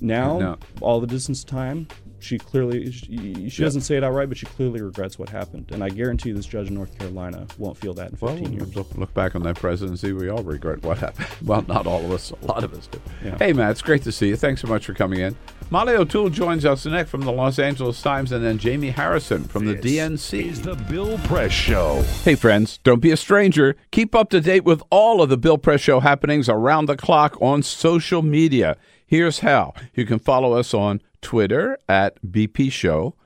Now, 0.00 0.38
No. 0.38 0.56
all 0.80 0.98
the 1.00 1.06
distance 1.06 1.44
time, 1.44 1.88
she 2.18 2.38
clearly 2.38 2.90
she, 2.92 3.48
she 3.50 3.62
Yeah. 3.62 3.66
doesn't 3.66 3.82
say 3.82 3.96
it 3.96 4.04
outright, 4.04 4.28
but 4.28 4.38
she 4.38 4.46
clearly 4.46 4.80
regrets 4.80 5.18
what 5.18 5.28
happened. 5.28 5.66
And 5.72 5.82
I 5.84 5.88
guarantee 5.88 6.32
this 6.32 6.46
judge 6.46 6.68
in 6.68 6.74
North 6.74 6.96
Carolina 6.98 7.46
won't 7.58 7.76
feel 7.76 7.94
that 7.94 8.10
in 8.12 8.18
Well, 8.20 8.34
15 8.36 8.52
years. 8.52 8.74
look, 8.76 8.88
look 8.96 9.12
back 9.14 9.34
on 9.36 9.42
that 9.42 9.56
presidency. 9.56 10.12
We 10.12 10.28
all 10.28 10.42
regret 10.42 10.82
what 10.82 10.98
happened. 10.98 11.26
Well, 11.44 11.64
not 11.68 11.86
all 11.86 12.04
of 12.04 12.10
us. 12.12 12.32
A 12.42 12.46
lot 12.46 12.64
of 12.64 12.72
us 12.74 12.86
do. 12.88 13.00
Yeah. 13.24 13.36
Hey, 13.38 13.52
Matt, 13.52 13.70
it's 13.72 13.82
great 13.82 14.02
to 14.02 14.12
see 14.12 14.28
you. 14.28 14.36
Thanks 14.36 14.60
so 14.62 14.68
much 14.68 14.86
for 14.86 14.94
coming 14.94 15.20
in. 15.20 15.36
Molly 15.70 15.94
O'Toole 15.94 16.30
joins 16.30 16.64
us 16.64 16.86
next 16.86 17.10
from 17.10 17.22
the 17.22 17.32
Los 17.32 17.58
Angeles 17.58 18.00
Times, 18.00 18.30
and 18.32 18.44
then 18.44 18.58
Jaime 18.58 18.90
Harrison 18.90 19.44
from 19.44 19.64
the 19.66 19.74
DNC. 19.74 20.46
Is 20.50 20.62
the 20.62 20.74
Bill 20.76 21.18
Press 21.18 21.50
Show. 21.52 22.02
Hey, 22.24 22.36
friends, 22.36 22.78
don't 22.84 23.00
be 23.00 23.10
a 23.10 23.16
stranger. 23.16 23.74
Keep 23.90 24.14
up 24.14 24.30
to 24.30 24.40
date 24.40 24.64
with 24.64 24.82
all 24.90 25.20
of 25.22 25.28
the 25.28 25.36
Bill 25.36 25.58
Press 25.58 25.80
Show 25.80 26.00
happenings 26.00 26.48
around 26.48 26.86
the 26.86 26.96
clock 26.96 27.36
on 27.42 27.62
social 27.62 28.22
media. 28.22 28.76
Here's 29.06 29.40
how 29.40 29.74
you 29.94 30.04
can 30.06 30.18
follow 30.20 30.52
us 30.54 30.72
on 30.74 31.00
Twitter 31.26 31.76
at 31.88 32.22
BP 32.22 32.70
Show 32.70 33.16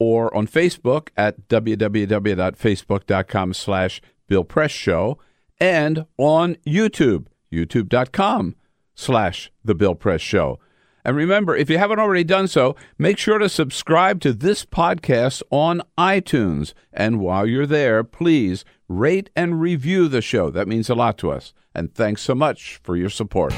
or 0.00 0.36
on 0.36 0.48
Facebook 0.48 1.10
at 1.16 1.46
www.facebook.com 1.46 3.54
slash 3.54 4.02
Bill 4.26 4.42
Press 4.42 4.72
Show 4.72 5.20
and 5.60 6.06
on 6.18 6.56
YouTube, 6.66 7.26
youtube.com 7.52 8.56
slash 8.96 9.52
The 9.64 9.76
Bill 9.76 9.94
Press 9.94 10.20
Show. 10.20 10.58
And 11.04 11.16
remember, 11.16 11.54
if 11.54 11.70
you 11.70 11.78
haven't 11.78 12.00
already 12.00 12.24
done 12.24 12.48
so, 12.48 12.74
make 12.98 13.16
sure 13.16 13.38
to 13.38 13.48
subscribe 13.48 14.20
to 14.22 14.32
this 14.32 14.64
podcast 14.64 15.40
on 15.50 15.82
iTunes. 15.96 16.74
And 16.92 17.20
while 17.20 17.46
you're 17.46 17.64
there, 17.64 18.02
please 18.02 18.64
rate 18.88 19.30
and 19.36 19.60
review 19.60 20.08
the 20.08 20.20
show. 20.20 20.50
That 20.50 20.66
means 20.66 20.90
a 20.90 20.96
lot 20.96 21.16
to 21.18 21.30
us. 21.30 21.54
And 21.76 21.94
thanks 21.94 22.22
so 22.22 22.34
much 22.34 22.80
for 22.82 22.96
your 22.96 23.10
support. 23.10 23.54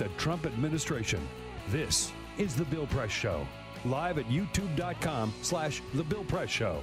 The 0.00 0.08
Trump 0.16 0.46
administration. 0.46 1.20
This 1.68 2.10
is 2.38 2.56
the 2.56 2.64
Bill 2.64 2.86
Press 2.86 3.10
Show. 3.10 3.46
Live 3.84 4.16
at 4.18 4.24
youtube.com 4.28 5.34
slash 5.42 5.82
the 5.92 6.02
Bill 6.02 6.24
Press 6.24 6.48
Show. 6.48 6.82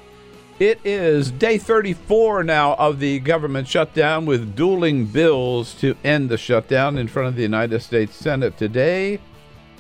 It 0.60 0.80
is 0.86 1.32
day 1.32 1.58
34 1.58 2.44
now 2.44 2.76
of 2.76 3.00
the 3.00 3.20
government 3.20 3.68
shutdown 3.68 4.28
with 4.28 4.56
dueling 4.56 5.06
bills 5.06 5.74
to 5.76 5.96
end 6.04 6.30
the 6.30 6.38
shutdown 6.38 7.00
in 7.00 7.08
front 7.08 7.28
of 7.28 7.36
the 7.36 7.42
United 7.42 7.82
States 7.82 8.16
Senate 8.16 8.56
today. 8.56 9.20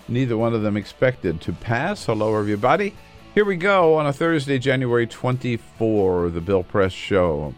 Neither 0.07 0.35
one 0.35 0.55
of 0.55 0.63
them 0.63 0.75
expected 0.75 1.39
to 1.41 1.53
pass. 1.53 2.05
Hello, 2.05 2.35
everybody. 2.35 2.95
Here 3.35 3.45
we 3.45 3.55
go 3.55 3.95
on 3.95 4.07
a 4.07 4.13
Thursday, 4.13 4.57
January 4.57 5.05
24, 5.05 6.29
the 6.29 6.41
Bill 6.41 6.63
Press 6.63 6.91
Show. 6.91 7.53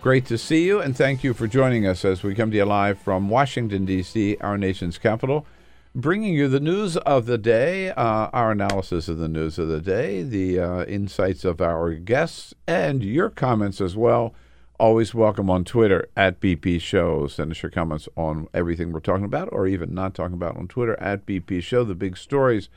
Great 0.00 0.24
to 0.26 0.38
see 0.38 0.64
you, 0.64 0.80
and 0.80 0.96
thank 0.96 1.24
you 1.24 1.34
for 1.34 1.48
joining 1.48 1.84
us 1.84 2.04
as 2.04 2.22
we 2.22 2.32
come 2.32 2.52
to 2.52 2.56
you 2.56 2.64
live 2.64 3.00
from 3.00 3.28
Washington, 3.28 3.84
D.C., 3.84 4.36
our 4.40 4.56
nation's 4.56 4.96
capital, 4.96 5.44
bringing 5.92 6.34
you 6.34 6.46
the 6.46 6.60
news 6.60 6.96
of 6.98 7.26
the 7.26 7.36
day, 7.36 7.90
uh, 7.90 8.30
our 8.32 8.52
analysis 8.52 9.08
of 9.08 9.18
the 9.18 9.26
news 9.26 9.58
of 9.58 9.66
the 9.66 9.80
day, 9.80 10.22
the 10.22 10.60
uh, 10.60 10.84
insights 10.84 11.44
of 11.44 11.60
our 11.60 11.94
guests, 11.94 12.54
and 12.68 13.02
your 13.02 13.28
comments 13.28 13.80
as 13.80 13.96
well. 13.96 14.34
Always 14.78 15.14
welcome 15.14 15.50
on 15.50 15.64
Twitter 15.64 16.08
at 16.16 16.38
BP 16.38 16.80
Show. 16.80 17.26
Send 17.26 17.50
us 17.50 17.60
your 17.64 17.70
comments 17.72 18.08
on 18.16 18.46
everything 18.54 18.92
we're 18.92 19.00
talking 19.00 19.24
about, 19.24 19.48
or 19.50 19.66
even 19.66 19.94
not 19.94 20.14
talking 20.14 20.34
about 20.34 20.56
on 20.56 20.68
Twitter 20.68 20.96
at 21.00 21.26
BP 21.26 21.60
Show. 21.60 21.82
The 21.82 21.96
big 21.96 22.16
stories 22.16 22.68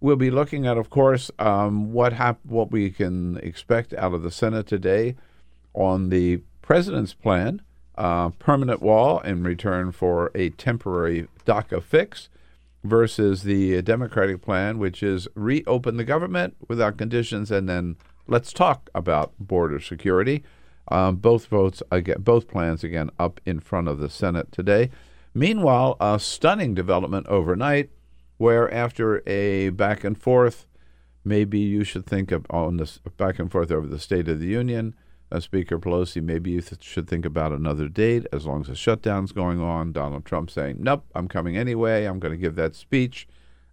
we'll 0.00 0.16
be 0.16 0.30
looking 0.30 0.66
at, 0.66 0.78
of 0.78 0.88
course, 0.88 1.30
um, 1.38 1.92
what 1.92 2.14
hap- 2.14 2.44
what 2.46 2.70
we 2.70 2.88
can 2.88 3.36
expect 3.42 3.92
out 3.92 4.14
of 4.14 4.22
the 4.22 4.30
Senate 4.30 4.66
today 4.66 5.16
on 5.74 6.08
the 6.08 6.40
president's 6.62 7.14
plan, 7.14 7.60
uh, 7.96 8.30
permanent 8.30 8.80
wall 8.80 9.20
in 9.20 9.42
return 9.42 9.92
for 9.92 10.30
a 10.34 10.50
temporary 10.50 11.28
DACA 11.44 11.82
fix, 11.82 12.28
versus 12.84 13.42
the 13.42 13.80
Democratic 13.82 14.42
plan, 14.42 14.78
which 14.78 15.02
is 15.02 15.28
reopen 15.34 15.96
the 15.96 16.04
government 16.04 16.56
without 16.68 16.96
conditions 16.96 17.50
and 17.50 17.68
then 17.68 17.96
let's 18.26 18.52
talk 18.52 18.90
about 18.94 19.32
border 19.38 19.80
security. 19.80 20.42
Um, 20.88 21.16
both 21.16 21.46
votes 21.46 21.82
again, 21.90 22.16
both 22.20 22.48
plans 22.48 22.82
again 22.82 23.10
up 23.18 23.40
in 23.46 23.60
front 23.60 23.88
of 23.88 23.98
the 23.98 24.10
Senate 24.10 24.50
today. 24.50 24.90
Meanwhile, 25.32 25.96
a 26.00 26.18
stunning 26.18 26.74
development 26.74 27.26
overnight, 27.28 27.90
where 28.36 28.72
after 28.72 29.22
a 29.28 29.70
back 29.70 30.02
and 30.02 30.20
forth, 30.20 30.66
maybe 31.24 31.60
you 31.60 31.84
should 31.84 32.04
think 32.04 32.32
of 32.32 32.44
on 32.50 32.78
this 32.78 32.98
back 33.16 33.38
and 33.38 33.50
forth 33.50 33.70
over 33.70 33.86
the 33.86 34.00
State 34.00 34.28
of 34.28 34.40
the 34.40 34.46
Union. 34.46 34.94
Uh, 35.32 35.40
Speaker 35.40 35.78
Pelosi, 35.78 36.22
maybe 36.22 36.50
you 36.50 36.60
th- 36.60 36.82
should 36.82 37.08
think 37.08 37.24
about 37.24 37.52
another 37.52 37.88
date 37.88 38.26
as 38.32 38.44
long 38.44 38.60
as 38.60 38.66
the 38.66 38.74
shutdown's 38.74 39.32
going 39.32 39.62
on. 39.62 39.90
Donald 39.92 40.26
Trump 40.26 40.50
saying, 40.50 40.76
"Nope, 40.78 41.06
I'm 41.14 41.26
coming 41.26 41.56
anyway. 41.56 42.04
I'm 42.04 42.18
going 42.18 42.32
to 42.32 42.38
give 42.38 42.54
that 42.56 42.74
speech." 42.74 43.26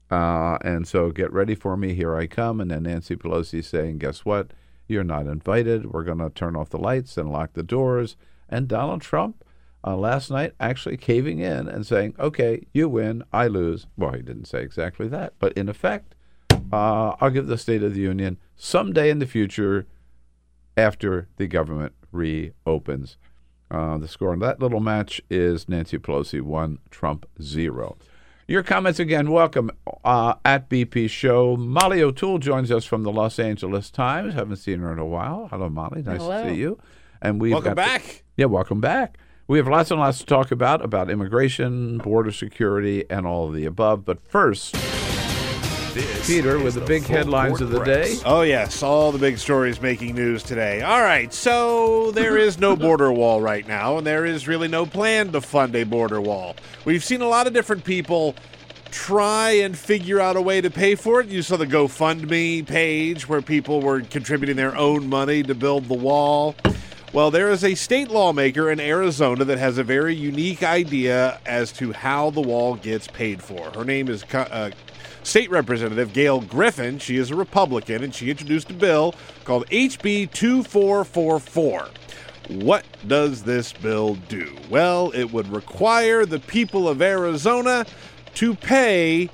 Uh, 0.10 0.58
and 0.62 0.88
so 0.88 1.12
get 1.12 1.32
ready 1.32 1.56
for 1.56 1.78
me. 1.78 1.94
Here 1.94 2.16
I 2.16 2.28
come. 2.28 2.60
And 2.60 2.72
then 2.72 2.84
Nancy 2.84 3.16
Pelosi 3.16 3.64
saying, 3.64 4.00
guess 4.00 4.26
what? 4.26 4.52
You're 4.88 5.04
not 5.04 5.28
invited. 5.28 5.92
We're 5.92 6.04
going 6.04 6.18
to 6.18 6.30
turn 6.30 6.56
off 6.56 6.70
the 6.70 6.80
lights 6.80 7.18
and 7.18 7.32
lock 7.32 7.54
the 7.54 7.64
doors. 7.64 8.16
And 8.50 8.68
Donald 8.68 9.02
Trump 9.02 9.44
uh, 9.84 9.96
last 9.96 10.32
night 10.32 10.54
actually 10.60 10.98
caving 10.98 11.40
in 11.40 11.68
and 11.68 11.86
saying, 11.86 12.16
okay, 12.18 12.66
you 12.74 12.90
win, 12.90 13.24
I 13.32 13.48
lose. 13.48 13.86
Well, 13.98 14.14
he 14.14 14.24
didn't 14.24 14.46
say 14.46 14.64
exactly 14.64 15.08
that. 15.10 15.34
But 15.38 15.54
in 15.54 15.70
effect, 15.70 16.16
uh, 16.74 17.16
I'll 17.22 17.30
give 17.30 17.48
the 17.48 17.58
State 17.58 17.84
of 17.84 17.94
the 17.94 18.02
Union 18.02 18.38
someday 18.56 19.12
in 19.12 19.20
the 19.20 19.28
future 19.28 19.86
after 20.80 21.28
the 21.38 21.48
government 21.48 21.94
reopens. 22.12 23.18
Uh, 23.70 23.98
the 23.98 24.08
score 24.08 24.32
on 24.32 24.40
that 24.40 24.60
little 24.60 24.80
match 24.80 25.22
is 25.30 25.68
Nancy 25.70 25.98
Pelosi 26.00 26.42
1, 26.42 26.80
Trump 26.90 27.26
0. 27.42 27.98
Your 28.48 28.64
comments 28.64 28.98
again, 28.98 29.30
welcome 29.30 29.70
uh, 30.04 30.34
at 30.44 30.70
BP 30.70 31.10
Show. 31.10 31.56
Molly 31.56 32.02
O'Toole 32.02 32.40
joins 32.40 32.72
us 32.72 32.84
from 32.86 33.04
the 33.04 33.12
Los 33.12 33.38
Angeles 33.38 33.92
Times. 33.92 34.34
Haven't 34.34 34.56
seen 34.56 34.80
her 34.80 34.92
in 34.92 34.98
a 34.98 35.06
while. 35.06 35.50
Hello, 35.52 35.70
Molly. 35.70 36.02
Nice 36.02 36.22
Hello. 36.22 36.44
to 36.44 36.50
see 36.50 36.56
you. 36.56 36.80
And 37.22 37.40
we 37.40 37.52
Welcome 37.52 37.76
back. 37.76 38.24
yeah, 38.38 38.46
welcome 38.46 38.80
back. 38.82 39.20
We 39.48 39.58
have 39.58 39.68
lots 39.68 39.92
and 39.92 40.00
lots 40.00 40.20
to 40.20 40.26
talk 40.26 40.52
about 40.52 40.84
about 40.84 41.10
immigration, 41.12 41.98
border 42.00 42.32
security, 42.32 43.04
and 43.10 43.28
all 43.28 43.50
of 43.50 43.54
the 43.54 43.66
above. 43.66 44.06
But 44.06 44.26
first, 44.26 44.76
This 46.00 46.28
Peter 46.28 46.58
with 46.58 46.76
the 46.76 46.82
big 46.82 47.04
headlines 47.04 47.60
of 47.60 47.72
the 47.72 47.82
Press. 47.82 48.20
day. 48.20 48.24
Oh, 48.26 48.42
yes, 48.44 48.82
all 48.82 49.12
the 49.12 49.18
big 49.18 49.38
stories 49.38 49.82
making 49.82 50.16
news 50.16 50.44
today. 50.44 50.82
All 50.82 51.02
right, 51.02 51.34
so 51.34 52.12
there 52.12 52.38
is 52.38 52.58
no 52.58 52.78
border 52.78 53.12
wall 53.12 53.42
right 53.42 53.68
now, 53.68 53.98
and 53.98 54.08
there 54.08 54.26
is 54.26 54.48
really 54.48 54.70
no 54.70 54.86
plan 54.86 55.34
to 55.34 55.42
fund 55.42 55.76
a 55.76 55.84
border 55.84 56.22
wall. 56.22 56.56
We've 56.86 57.04
seen 57.04 57.22
a 57.22 57.28
lot 57.28 57.48
of 57.48 57.54
different 57.54 57.84
people 57.84 58.34
try 58.92 59.52
and 59.52 59.78
figure 59.78 60.22
out 60.22 60.38
a 60.38 60.42
way 60.42 60.62
to 60.62 60.70
pay 60.70 60.96
for 60.96 61.20
it. 61.20 61.28
You 61.28 61.42
saw 61.42 61.58
the 61.58 61.68
GoFundMe 61.68 62.66
page 62.66 63.28
where 63.28 63.42
people 63.42 63.82
were 63.82 64.00
contributing 64.00 64.56
their 64.56 64.78
own 64.78 65.10
money 65.10 65.44
to 65.44 65.54
build 65.54 65.90
the 65.90 65.96
wall. 65.96 66.56
Well, 67.12 67.30
there 67.30 67.50
is 67.50 67.66
a 67.66 67.76
state 67.76 68.10
lawmaker 68.10 68.72
in 68.72 68.80
Arizona 68.80 69.44
that 69.44 69.58
has 69.58 69.78
a 69.78 69.84
very 69.84 70.16
unique 70.16 70.64
idea 70.64 71.42
as 71.46 71.74
to 71.74 71.92
how 71.92 72.30
the 72.30 72.42
wall 72.42 72.76
gets 72.76 73.08
paid 73.08 73.44
for. 73.44 73.70
Her 73.72 73.84
name 73.84 74.08
is 74.08 74.24
uh, 74.34 74.72
State 75.24 75.50
Representative 75.50 76.14
Gail 76.14 76.42
Griffin. 76.42 77.00
She 77.00 77.18
is 77.18 77.32
a 77.32 77.36
Republican, 77.36 78.04
and 78.04 78.14
she 78.14 78.30
introduced 78.30 78.70
a 78.70 78.74
bill 78.74 79.14
called 79.44 79.68
HB 79.68 80.32
2444. 80.32 81.90
What 82.50 82.84
does 83.08 83.44
this 83.44 83.74
bill 83.74 84.16
do? 84.16 84.56
Well, 84.70 85.12
it 85.12 85.32
would 85.32 85.52
require 85.52 86.26
the 86.26 86.40
people 86.40 86.90
of 86.90 87.02
Arizona 87.02 87.86
to 88.36 88.56
pay 88.56 89.30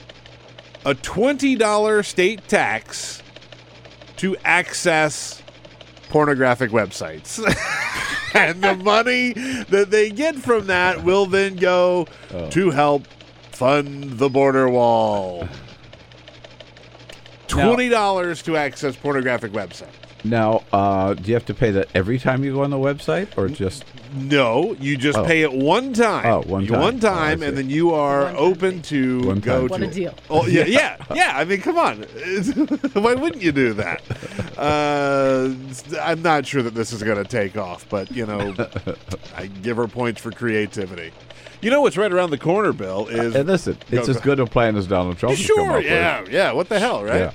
a 0.86 0.94
$20 0.94 2.06
state 2.06 2.48
tax 2.48 3.24
to 4.18 4.36
access 4.44 5.42
pornographic 6.10 6.72
websites. 6.72 7.40
and 8.34 8.62
the 8.62 8.76
money 8.76 9.34
that 9.70 9.92
they 9.92 10.10
get 10.12 10.36
from 10.36 10.68
that 10.68 11.04
will 11.04 11.26
then 11.26 11.56
go 11.56 12.08
oh. 12.34 12.50
to 12.50 12.70
help 12.72 13.08
fund 13.52 14.18
the 14.18 14.30
border 14.30 14.70
wall. 14.70 15.48
$20 17.48 18.44
to 18.44 18.58
access 18.58 18.96
pornographic 18.96 19.52
website. 19.52 19.88
Now, 20.24 20.64
uh, 20.74 21.14
do 21.14 21.24
you 21.28 21.36
have 21.36 21.46
to 21.46 21.54
pay 21.54 21.70
that 21.72 21.88
every 21.94 22.18
time 22.18 22.44
you 22.44 22.54
go 22.54 22.64
on 22.64 22.72
the 22.72 22.78
website, 22.78 23.28
or 23.38 23.48
just 23.48 23.86
No, 24.16 24.76
you 24.80 24.98
just 24.98 25.18
Oh. 25.20 25.26
pay 25.26 25.42
it 25.44 25.52
one 25.54 25.94
time. 25.94 26.26
Oh, 26.26 26.42
one 26.48 26.66
time. 26.66 26.80
One 26.82 26.94
Oh, 26.96 26.98
I 26.98 27.14
time, 27.14 27.40
see. 27.42 27.46
and 27.46 27.58
then 27.58 27.70
you 27.70 27.94
are 27.94 28.24
One 28.24 28.36
open 28.38 28.72
thing. 28.72 28.82
to 28.84 29.28
One 29.28 29.40
go 29.40 29.68
time. 29.68 29.68
to. 29.68 29.72
What 29.72 29.82
a 29.84 29.88
deal. 29.94 30.14
Oh 30.32 30.48
yeah, 30.48 30.66
yeah, 30.66 30.98
yeah. 31.14 31.34
I 31.36 31.44
mean, 31.46 31.62
come 31.62 31.78
on. 31.78 31.98
Why 32.94 33.14
wouldn't 33.14 33.44
you 33.44 33.52
do 33.52 33.74
that? 33.74 34.02
Uh, 34.58 35.50
I'm 36.02 36.22
not 36.24 36.48
sure 36.48 36.64
that 36.64 36.74
this 36.74 36.92
is 36.92 37.04
going 37.04 37.18
to 37.18 37.30
take 37.30 37.56
off, 37.58 37.86
but 37.90 38.10
you 38.12 38.26
know, 38.26 38.56
I 39.38 39.46
give 39.48 39.78
her 39.78 39.88
points 39.88 40.22
for 40.22 40.32
creativity. 40.32 41.12
You 41.62 41.72
know 41.72 41.82
what's 41.82 41.98
right 41.98 42.12
around 42.12 42.30
the 42.30 42.38
corner, 42.38 42.74
Bill? 42.74 43.08
Is 43.08 43.34
Hey, 43.34 43.42
listen, 43.44 43.78
it's 43.92 44.08
Go- 44.08 44.14
as 44.14 44.20
good 44.22 44.40
a 44.40 44.46
plan 44.46 44.76
as 44.76 44.88
Donald 44.88 45.18
Trump. 45.18 45.38
Sure, 45.38 45.70
up 45.72 45.76
with. 45.78 45.86
yeah, 45.86 46.24
yeah. 46.30 46.52
What 46.52 46.70
the 46.70 46.80
hell, 46.80 47.04
right? 47.04 47.34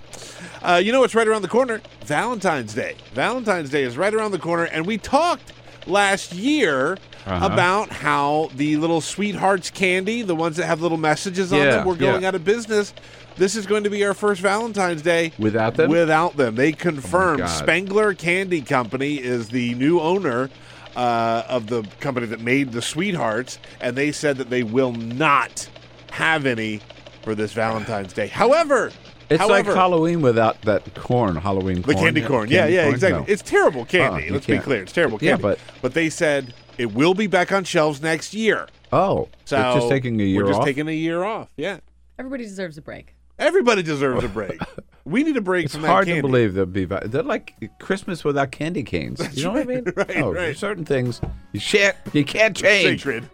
Uh, 0.62 0.76
you 0.82 0.92
know 0.92 1.00
what's 1.00 1.14
right 1.14 1.26
around 1.26 1.42
the 1.42 1.48
corner? 1.48 1.80
Valentine's 2.04 2.74
Day. 2.74 2.96
Valentine's 3.14 3.70
Day 3.70 3.82
is 3.82 3.96
right 3.96 4.12
around 4.14 4.30
the 4.32 4.38
corner, 4.38 4.64
and 4.64 4.86
we 4.86 4.98
talked 4.98 5.52
last 5.86 6.32
year 6.34 6.98
Uh-huh. 7.26 7.46
about 7.52 7.90
how 7.90 8.50
the 8.54 8.76
little 8.76 9.00
sweethearts 9.00 9.70
candy, 9.70 10.22
the 10.22 10.34
ones 10.34 10.56
that 10.56 10.66
have 10.66 10.80
little 10.80 10.98
messages 10.98 11.52
on 11.52 11.58
Yeah, 11.60 11.70
them, 11.76 11.86
were 11.86 11.94
going 11.94 12.22
yeah. 12.22 12.28
out 12.28 12.34
of 12.34 12.44
business. 12.44 12.92
This 13.36 13.56
is 13.56 13.64
going 13.66 13.84
to 13.84 13.90
be 13.90 14.04
our 14.04 14.12
first 14.14 14.40
Valentine's 14.42 15.02
Day 15.02 15.32
Without 15.38 15.74
them? 15.74 15.90
Without 15.90 16.36
them, 16.36 16.54
they 16.56 16.72
confirmed. 16.72 17.48
Spangler 17.48 18.12
Candy 18.14 18.60
Company 18.60 19.14
is 19.16 19.48
the 19.48 19.74
new 19.74 19.98
owner. 20.00 20.50
Uh, 20.96 21.44
of 21.48 21.68
the 21.68 21.82
company 22.00 22.26
that 22.26 22.40
made 22.40 22.72
the 22.72 22.82
sweethearts, 22.82 23.58
and 23.80 23.96
they 23.96 24.10
said 24.10 24.36
that 24.38 24.50
they 24.50 24.62
will 24.64 24.92
not 24.92 25.68
have 26.10 26.46
any 26.46 26.80
for 27.22 27.34
this 27.36 27.52
Valentine's 27.52 28.12
Day. 28.12 28.26
However, 28.26 28.90
It's 29.28 29.40
however, 29.40 29.68
like 29.70 29.76
Halloween 29.76 30.20
without 30.20 30.60
that 30.62 30.92
corn, 30.96 31.36
Halloween 31.36 31.82
the 31.82 31.94
candy 31.94 32.22
corn. 32.22 32.50
Yeah, 32.50 32.62
Candy 32.62 32.74
yeah, 32.74 32.82
corn? 32.82 32.94
exactly. 32.94 33.20
No. 33.20 33.26
It's 33.28 33.42
terrible 33.42 33.84
candy. 33.84 34.26
Uh-uh, 34.26 34.32
Let's 34.34 34.46
be 34.46 34.54
can't. 34.54 34.64
clear. 34.64 34.82
It's 34.82 34.92
terrible 34.92 35.18
Yeah, 35.22 35.30
candy. 35.32 35.42
but- 35.42 35.58
but 35.80 35.94
they 35.94 36.10
said 36.10 36.54
it 36.76 36.92
will 36.92 37.14
be 37.14 37.28
back 37.28 37.52
on 37.52 37.62
shelves 37.62 38.02
next 38.02 38.34
year. 38.34 38.66
oh, 38.92 39.28
So 39.44 39.56
it's 39.60 39.74
just 39.76 39.88
taking 39.88 40.20
a 40.20 40.24
year 40.24 40.42
We're 40.42 40.48
just 40.48 40.58
off. 40.60 40.66
taking 40.66 40.88
a 40.88 40.92
year 40.92 41.22
off. 41.22 41.48
Yeah. 41.56 41.78
Everybody 42.18 42.42
deserves 42.44 42.76
a 42.78 42.82
break. 42.82 43.14
Everybody 43.40 43.82
deserves 43.82 44.22
a 44.22 44.28
break. 44.28 44.60
we 45.04 45.24
need 45.24 45.36
a 45.36 45.40
break 45.40 45.64
it's 45.64 45.74
from 45.74 45.82
that 45.82 45.88
hard 45.88 46.06
to 46.06 46.20
believe 46.20 46.54
they'll 46.54 46.66
be. 46.66 46.84
They're 46.84 47.22
like 47.22 47.54
Christmas 47.78 48.22
without 48.22 48.52
candy 48.52 48.82
canes. 48.82 49.20
you 49.36 49.44
know 49.44 49.52
what 49.52 49.62
I 49.62 49.64
mean? 49.64 49.84
right, 49.96 50.16
oh, 50.18 50.32
right. 50.32 50.56
certain 50.56 50.84
things 50.84 51.20
you 51.52 51.60
can't 51.60 51.96
you 52.12 52.24
can't 52.24 52.56
change. 52.56 53.02
Sacred. 53.02 53.28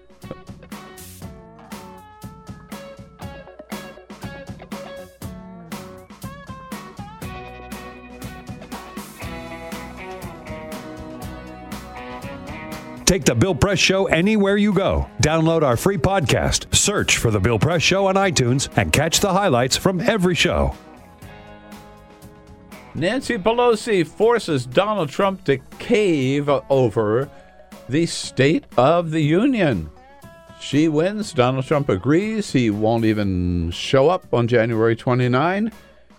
Take 13.07 13.24
the 13.24 13.36
Bill 13.36 13.54
Press 13.54 13.78
Show 13.78 14.07
anywhere 14.07 14.57
you 14.57 14.72
go. 14.72 15.09
Download 15.22 15.62
our 15.62 15.76
free 15.76 15.96
podcast, 15.96 16.74
search 16.74 17.18
for 17.18 17.30
The 17.30 17.38
Bill 17.38 17.57
Press 17.57 17.80
Show 17.80 18.07
on 18.07 18.16
iTunes, 18.16 18.68
and 18.76 18.92
catch 18.92 19.20
the 19.20 19.32
highlights 19.32 19.76
from 19.76 20.00
every 20.00 20.34
show. 20.34 20.74
Nancy 22.96 23.38
Pelosi 23.38 24.04
forces 24.04 24.66
Donald 24.66 25.09
Trump 25.09 25.44
to 25.44 25.59
cave 25.78 26.48
over 26.68 27.30
the 27.88 28.07
State 28.07 28.64
of 28.76 29.12
the 29.12 29.20
Union. 29.20 29.88
She 30.61 30.88
wins. 30.88 31.32
Donald 31.32 31.64
Trump 31.64 31.88
agrees. 31.88 32.50
He 32.50 32.70
won't 32.70 33.04
even 33.04 33.70
show 33.70 34.09
up 34.09 34.34
on 34.34 34.48
January 34.48 34.96
29. 34.96 35.70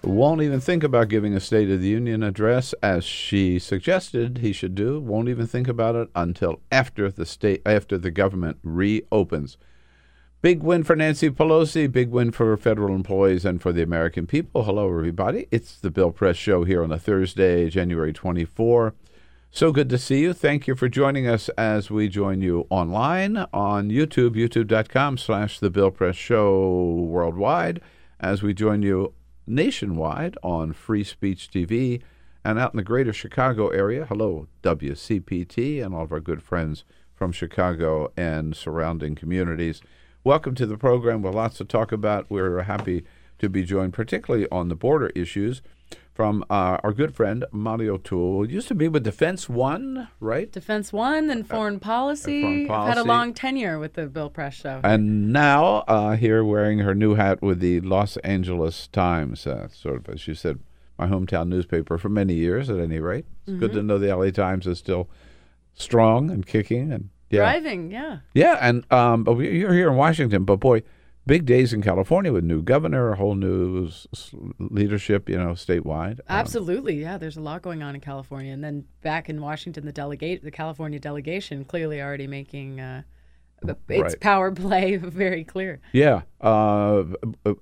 Won't 0.04 0.42
even 0.42 0.60
think 0.60 0.84
about 0.84 1.10
giving 1.10 1.34
a 1.34 1.40
State 1.40 1.70
of 1.70 1.82
the 1.82 1.88
Union 1.88 2.24
address 2.24 2.74
as 2.84 3.04
she 3.04 3.58
suggested 3.58 4.38
he 4.38 4.54
should 4.54 4.76
do. 4.76 5.00
Won't 5.00 5.28
even 5.28 5.48
think 5.48 5.68
about 5.68 5.96
it 5.96 6.10
until 6.16 6.62
after 6.72 7.10
the 7.10 7.26
state 7.26 7.62
after 7.66 7.98
the 7.98 8.12
government 8.12 8.58
reopens. 8.64 9.58
Big 10.40 10.62
win 10.62 10.84
for 10.84 10.96
Nancy 10.96 11.32
Pelosi, 11.32 11.92
big 11.92 12.10
win 12.10 12.32
for 12.32 12.56
federal 12.58 12.94
employees 12.94 13.44
and 13.44 13.60
for 13.60 13.74
the 13.74 13.82
American 13.82 14.28
people. 14.28 14.64
Hello, 14.64 14.88
everybody. 14.88 15.48
It's 15.50 15.76
the 15.76 15.90
Bill 15.90 16.12
Press 16.12 16.38
Show 16.38 16.64
here 16.64 16.84
on 16.84 16.92
a 16.92 17.00
Thursday, 17.00 17.70
January 17.72 18.14
24. 18.14 18.94
So 19.50 19.72
good 19.72 19.90
to 19.90 19.98
see 19.98 20.22
you. 20.22 20.34
Thank 20.34 20.68
you 20.68 20.76
for 20.76 20.88
joining 20.88 21.28
us 21.28 21.50
as 21.58 21.90
we 21.90 22.08
join 22.08 22.42
you 22.42 22.68
online 22.70 23.38
on 23.52 23.90
YouTube, 23.90 24.36
youtube.com 24.36 25.18
slash 25.18 25.60
the 25.60 25.72
Bill 25.72 25.90
Press 25.90 26.16
Show 26.16 27.08
worldwide, 27.10 27.82
as 28.20 28.44
we 28.44 28.54
join 28.54 28.84
you 28.84 29.14
nationwide 29.48 30.38
on 30.44 30.74
Free 30.74 31.04
Speech 31.04 31.50
TV 31.50 32.02
and 32.44 32.60
out 32.60 32.74
in 32.74 32.78
the 32.78 32.84
greater 32.84 33.14
Chicago 33.14 33.70
area. 33.70 34.06
Hello, 34.06 34.48
WCPT 34.62 35.84
and 35.84 35.96
all 35.96 36.04
of 36.04 36.12
our 36.12 36.20
good 36.20 36.44
friends 36.44 36.84
from 37.16 37.32
Chicago 37.32 38.12
and 38.18 38.56
surrounding 38.56 39.16
communities. 39.16 39.82
Welcome 40.24 40.54
to 40.56 40.66
the 40.66 40.78
program 40.78 41.22
with 41.22 41.34
lots 41.34 41.58
to 41.58 41.66
talk 41.66 41.92
about. 41.92 42.30
We're 42.30 42.64
happy 42.64 43.06
to 43.40 43.50
be 43.50 43.64
joined, 43.64 43.94
particularly 43.94 44.48
on 44.52 44.68
the 44.68 44.76
border 44.76 45.08
issues, 45.16 45.62
from 46.18 46.44
uh, 46.50 46.80
our 46.84 46.94
good 46.94 47.14
friend 47.14 47.46
O'Toole. 47.54 48.44
who 48.44 48.52
Used 48.52 48.68
to 48.70 48.74
be 48.74 48.88
with 48.88 49.04
Defense 49.04 49.48
One, 49.48 50.08
right? 50.20 50.52
Defense 50.52 50.92
One, 50.92 51.28
then 51.28 51.44
foreign 51.44 51.80
policy. 51.80 52.66
foreign 52.66 52.72
I've 52.72 52.88
had 52.96 52.98
a 52.98 53.04
long 53.04 53.36
tenure 53.36 53.78
with 53.78 53.94
the 53.94 54.08
Bill 54.08 54.32
Press 54.32 54.56
Show. 54.56 54.82
And 54.84 55.32
now 55.32 55.84
uh, 55.88 56.16
here 56.16 56.44
wearing 56.44 56.80
her 56.80 56.96
new 56.96 57.14
hat 57.14 57.44
with 57.44 57.60
the 57.60 57.82
Los 57.82 58.18
Angeles 58.18 58.88
Times, 58.88 59.46
uh, 59.46 59.68
sort 59.68 59.98
of, 59.98 60.10
as 60.10 60.28
you 60.28 60.34
said, 60.34 60.58
my 60.98 61.06
hometown 61.06 61.50
newspaper 61.50 62.00
for 62.00 62.10
many 62.10 62.34
years 62.34 62.68
at 62.72 62.80
any 62.80 63.00
rate. 63.00 63.28
It's 63.46 63.60
good 63.60 63.74
to 63.74 63.84
know 63.84 64.00
the 64.00 64.16
LA 64.16 64.32
Times 64.32 64.66
is 64.66 64.80
still 64.80 65.08
strong 65.76 66.32
and 66.32 66.48
kicking 66.48 66.92
and 66.92 67.10
yeah. 67.30 67.42
Driving, 67.42 67.92
yeah. 67.92 68.20
Yeah, 68.34 68.58
and 68.60 68.92
um, 68.92 69.24
but 69.24 69.34
we, 69.34 69.60
you're 69.60 69.74
here 69.74 69.90
in 69.90 69.98
Washington, 69.98 70.46
but 70.46 70.56
boy, 70.56 70.82
big 71.28 71.46
days 71.46 71.74
in 71.74 71.82
California 71.82 72.32
with 72.34 72.44
new 72.44 72.62
governor, 72.64 73.12
a 73.12 73.16
whole 73.18 73.36
new 73.36 73.90
leadership, 74.60 75.30
you 75.30 75.38
know, 75.38 75.50
statewide. 75.52 76.20
Um, 76.22 76.26
Absolutely, 76.30 77.02
yeah. 77.02 77.18
There's 77.18 77.38
a 77.38 77.42
lot 77.42 77.62
going 77.62 77.84
on 77.84 77.96
in 77.96 78.02
California, 78.02 78.52
and 78.54 78.64
then 78.64 78.86
back 79.02 79.30
in 79.30 79.42
Washington, 79.42 79.86
the 79.86 79.92
delegate, 79.92 80.44
the 80.44 80.52
California 80.52 81.00
delegation, 81.00 81.66
clearly 81.66 82.02
already 82.02 82.28
making 82.28 82.80
uh, 82.80 83.04
its 83.64 83.80
Right. 83.88 84.20
power 84.20 84.52
play 84.66 84.96
very 84.98 85.44
clear. 85.44 85.80
Yeah, 85.92 86.22
uh, 86.42 87.04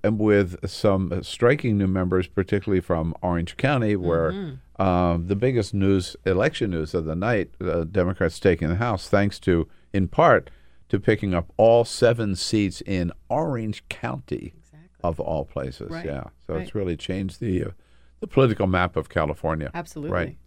and 0.03 0.19
with 0.19 0.69
some 0.69 1.23
striking 1.23 1.77
new 1.77 1.87
members, 1.87 2.27
particularly 2.27 2.81
from 2.81 3.13
Orange 3.21 3.57
County, 3.57 3.95
where 3.95 4.31
Mm-hmm. 4.31 4.81
um, 4.81 5.27
the 5.27 5.35
biggest 5.35 5.73
news, 5.73 6.15
election 6.25 6.71
news 6.71 6.93
of 6.93 7.05
the 7.05 7.15
night, 7.15 7.51
uh, 7.61 7.83
Democrats 7.85 8.39
taking 8.39 8.67
the 8.69 8.75
House, 8.75 9.07
thanks 9.09 9.39
to, 9.39 9.67
in 9.93 10.07
part, 10.07 10.49
to 10.89 10.99
picking 10.99 11.33
up 11.33 11.51
all 11.57 11.83
seven 11.85 12.35
seats 12.35 12.81
in 12.81 13.11
Orange 13.29 13.87
County, 13.89 14.53
of 15.03 15.19
all 15.19 15.45
places. 15.45 15.91
Right. 15.91 16.05
Yeah, 16.05 16.23
so 16.47 16.53
Right. 16.55 16.63
it's 16.63 16.75
really 16.75 16.95
changed 16.97 17.39
the 17.39 17.65
uh, 17.65 17.69
the 18.19 18.27
political 18.27 18.65
map 18.67 18.95
of 18.95 19.09
California. 19.09 19.69
Absolutely. 19.73 20.13
Right. 20.13 20.37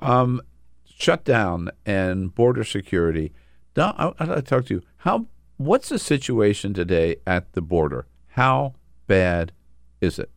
Um, 0.00 0.40
shutdown 0.84 1.70
and 1.86 2.34
border 2.34 2.64
security. 2.64 3.32
I, 3.76 4.12
I'd 4.18 4.28
like 4.28 4.36
to 4.38 4.42
talk 4.42 4.66
to 4.66 4.74
you. 4.74 4.82
How? 4.98 5.26
What's 5.56 5.88
the 5.88 5.98
situation 5.98 6.74
today 6.74 7.16
at 7.26 7.52
the 7.52 7.60
border? 7.62 8.06
How 8.28 8.74
bad 9.06 9.52
is 10.00 10.18
it? 10.18 10.30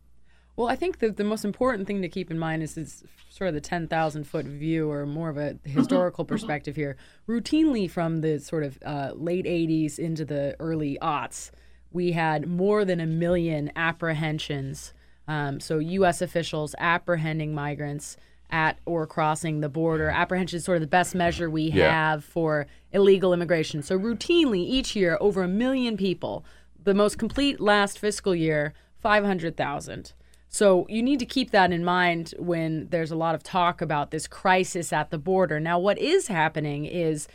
Well, 0.58 0.66
I 0.66 0.74
think 0.74 0.98
that 0.98 1.16
the 1.16 1.22
most 1.22 1.44
important 1.44 1.86
thing 1.86 2.02
to 2.02 2.08
keep 2.08 2.32
in 2.32 2.38
mind 2.38 2.64
is, 2.64 2.76
is 2.76 3.04
sort 3.30 3.46
of 3.46 3.54
the 3.54 3.60
10,000 3.60 4.24
foot 4.24 4.44
view 4.44 4.90
or 4.90 5.06
more 5.06 5.28
of 5.28 5.38
a 5.38 5.56
historical 5.64 6.24
perspective 6.24 6.74
here. 6.74 6.96
Routinely, 7.28 7.88
from 7.88 8.22
the 8.22 8.40
sort 8.40 8.64
of 8.64 8.76
uh, 8.84 9.12
late 9.14 9.44
80s 9.44 10.00
into 10.00 10.24
the 10.24 10.56
early 10.58 10.98
aughts, 11.00 11.52
we 11.92 12.10
had 12.10 12.48
more 12.48 12.84
than 12.84 12.98
a 12.98 13.06
million 13.06 13.70
apprehensions. 13.76 14.94
Um, 15.28 15.60
so, 15.60 15.78
U.S. 15.78 16.20
officials 16.20 16.74
apprehending 16.78 17.54
migrants 17.54 18.16
at 18.50 18.80
or 18.84 19.06
crossing 19.06 19.60
the 19.60 19.68
border. 19.68 20.08
Apprehension 20.10 20.56
is 20.56 20.64
sort 20.64 20.78
of 20.78 20.80
the 20.80 20.88
best 20.88 21.14
measure 21.14 21.48
we 21.48 21.70
Yeah. 21.70 21.88
have 21.92 22.24
for 22.24 22.66
illegal 22.90 23.32
immigration. 23.32 23.80
So, 23.80 23.96
routinely, 23.96 24.58
each 24.58 24.96
year, 24.96 25.18
over 25.20 25.44
a 25.44 25.48
million 25.48 25.96
people. 25.96 26.44
The 26.82 26.94
most 26.94 27.16
complete 27.16 27.60
last 27.60 27.96
fiscal 28.00 28.34
year, 28.34 28.74
500,000. 29.00 30.14
So 30.48 30.86
you 30.88 31.02
need 31.02 31.18
to 31.18 31.26
keep 31.26 31.50
that 31.50 31.72
in 31.72 31.84
mind 31.84 32.34
when 32.38 32.88
there's 32.88 33.10
a 33.10 33.16
lot 33.16 33.34
of 33.34 33.42
talk 33.42 33.80
about 33.82 34.10
this 34.10 34.26
crisis 34.26 34.92
at 34.92 35.10
the 35.10 35.18
border. 35.18 35.60
Now, 35.60 35.78
what 35.78 35.98
is 35.98 36.28
happening 36.28 36.86
is 36.86 37.28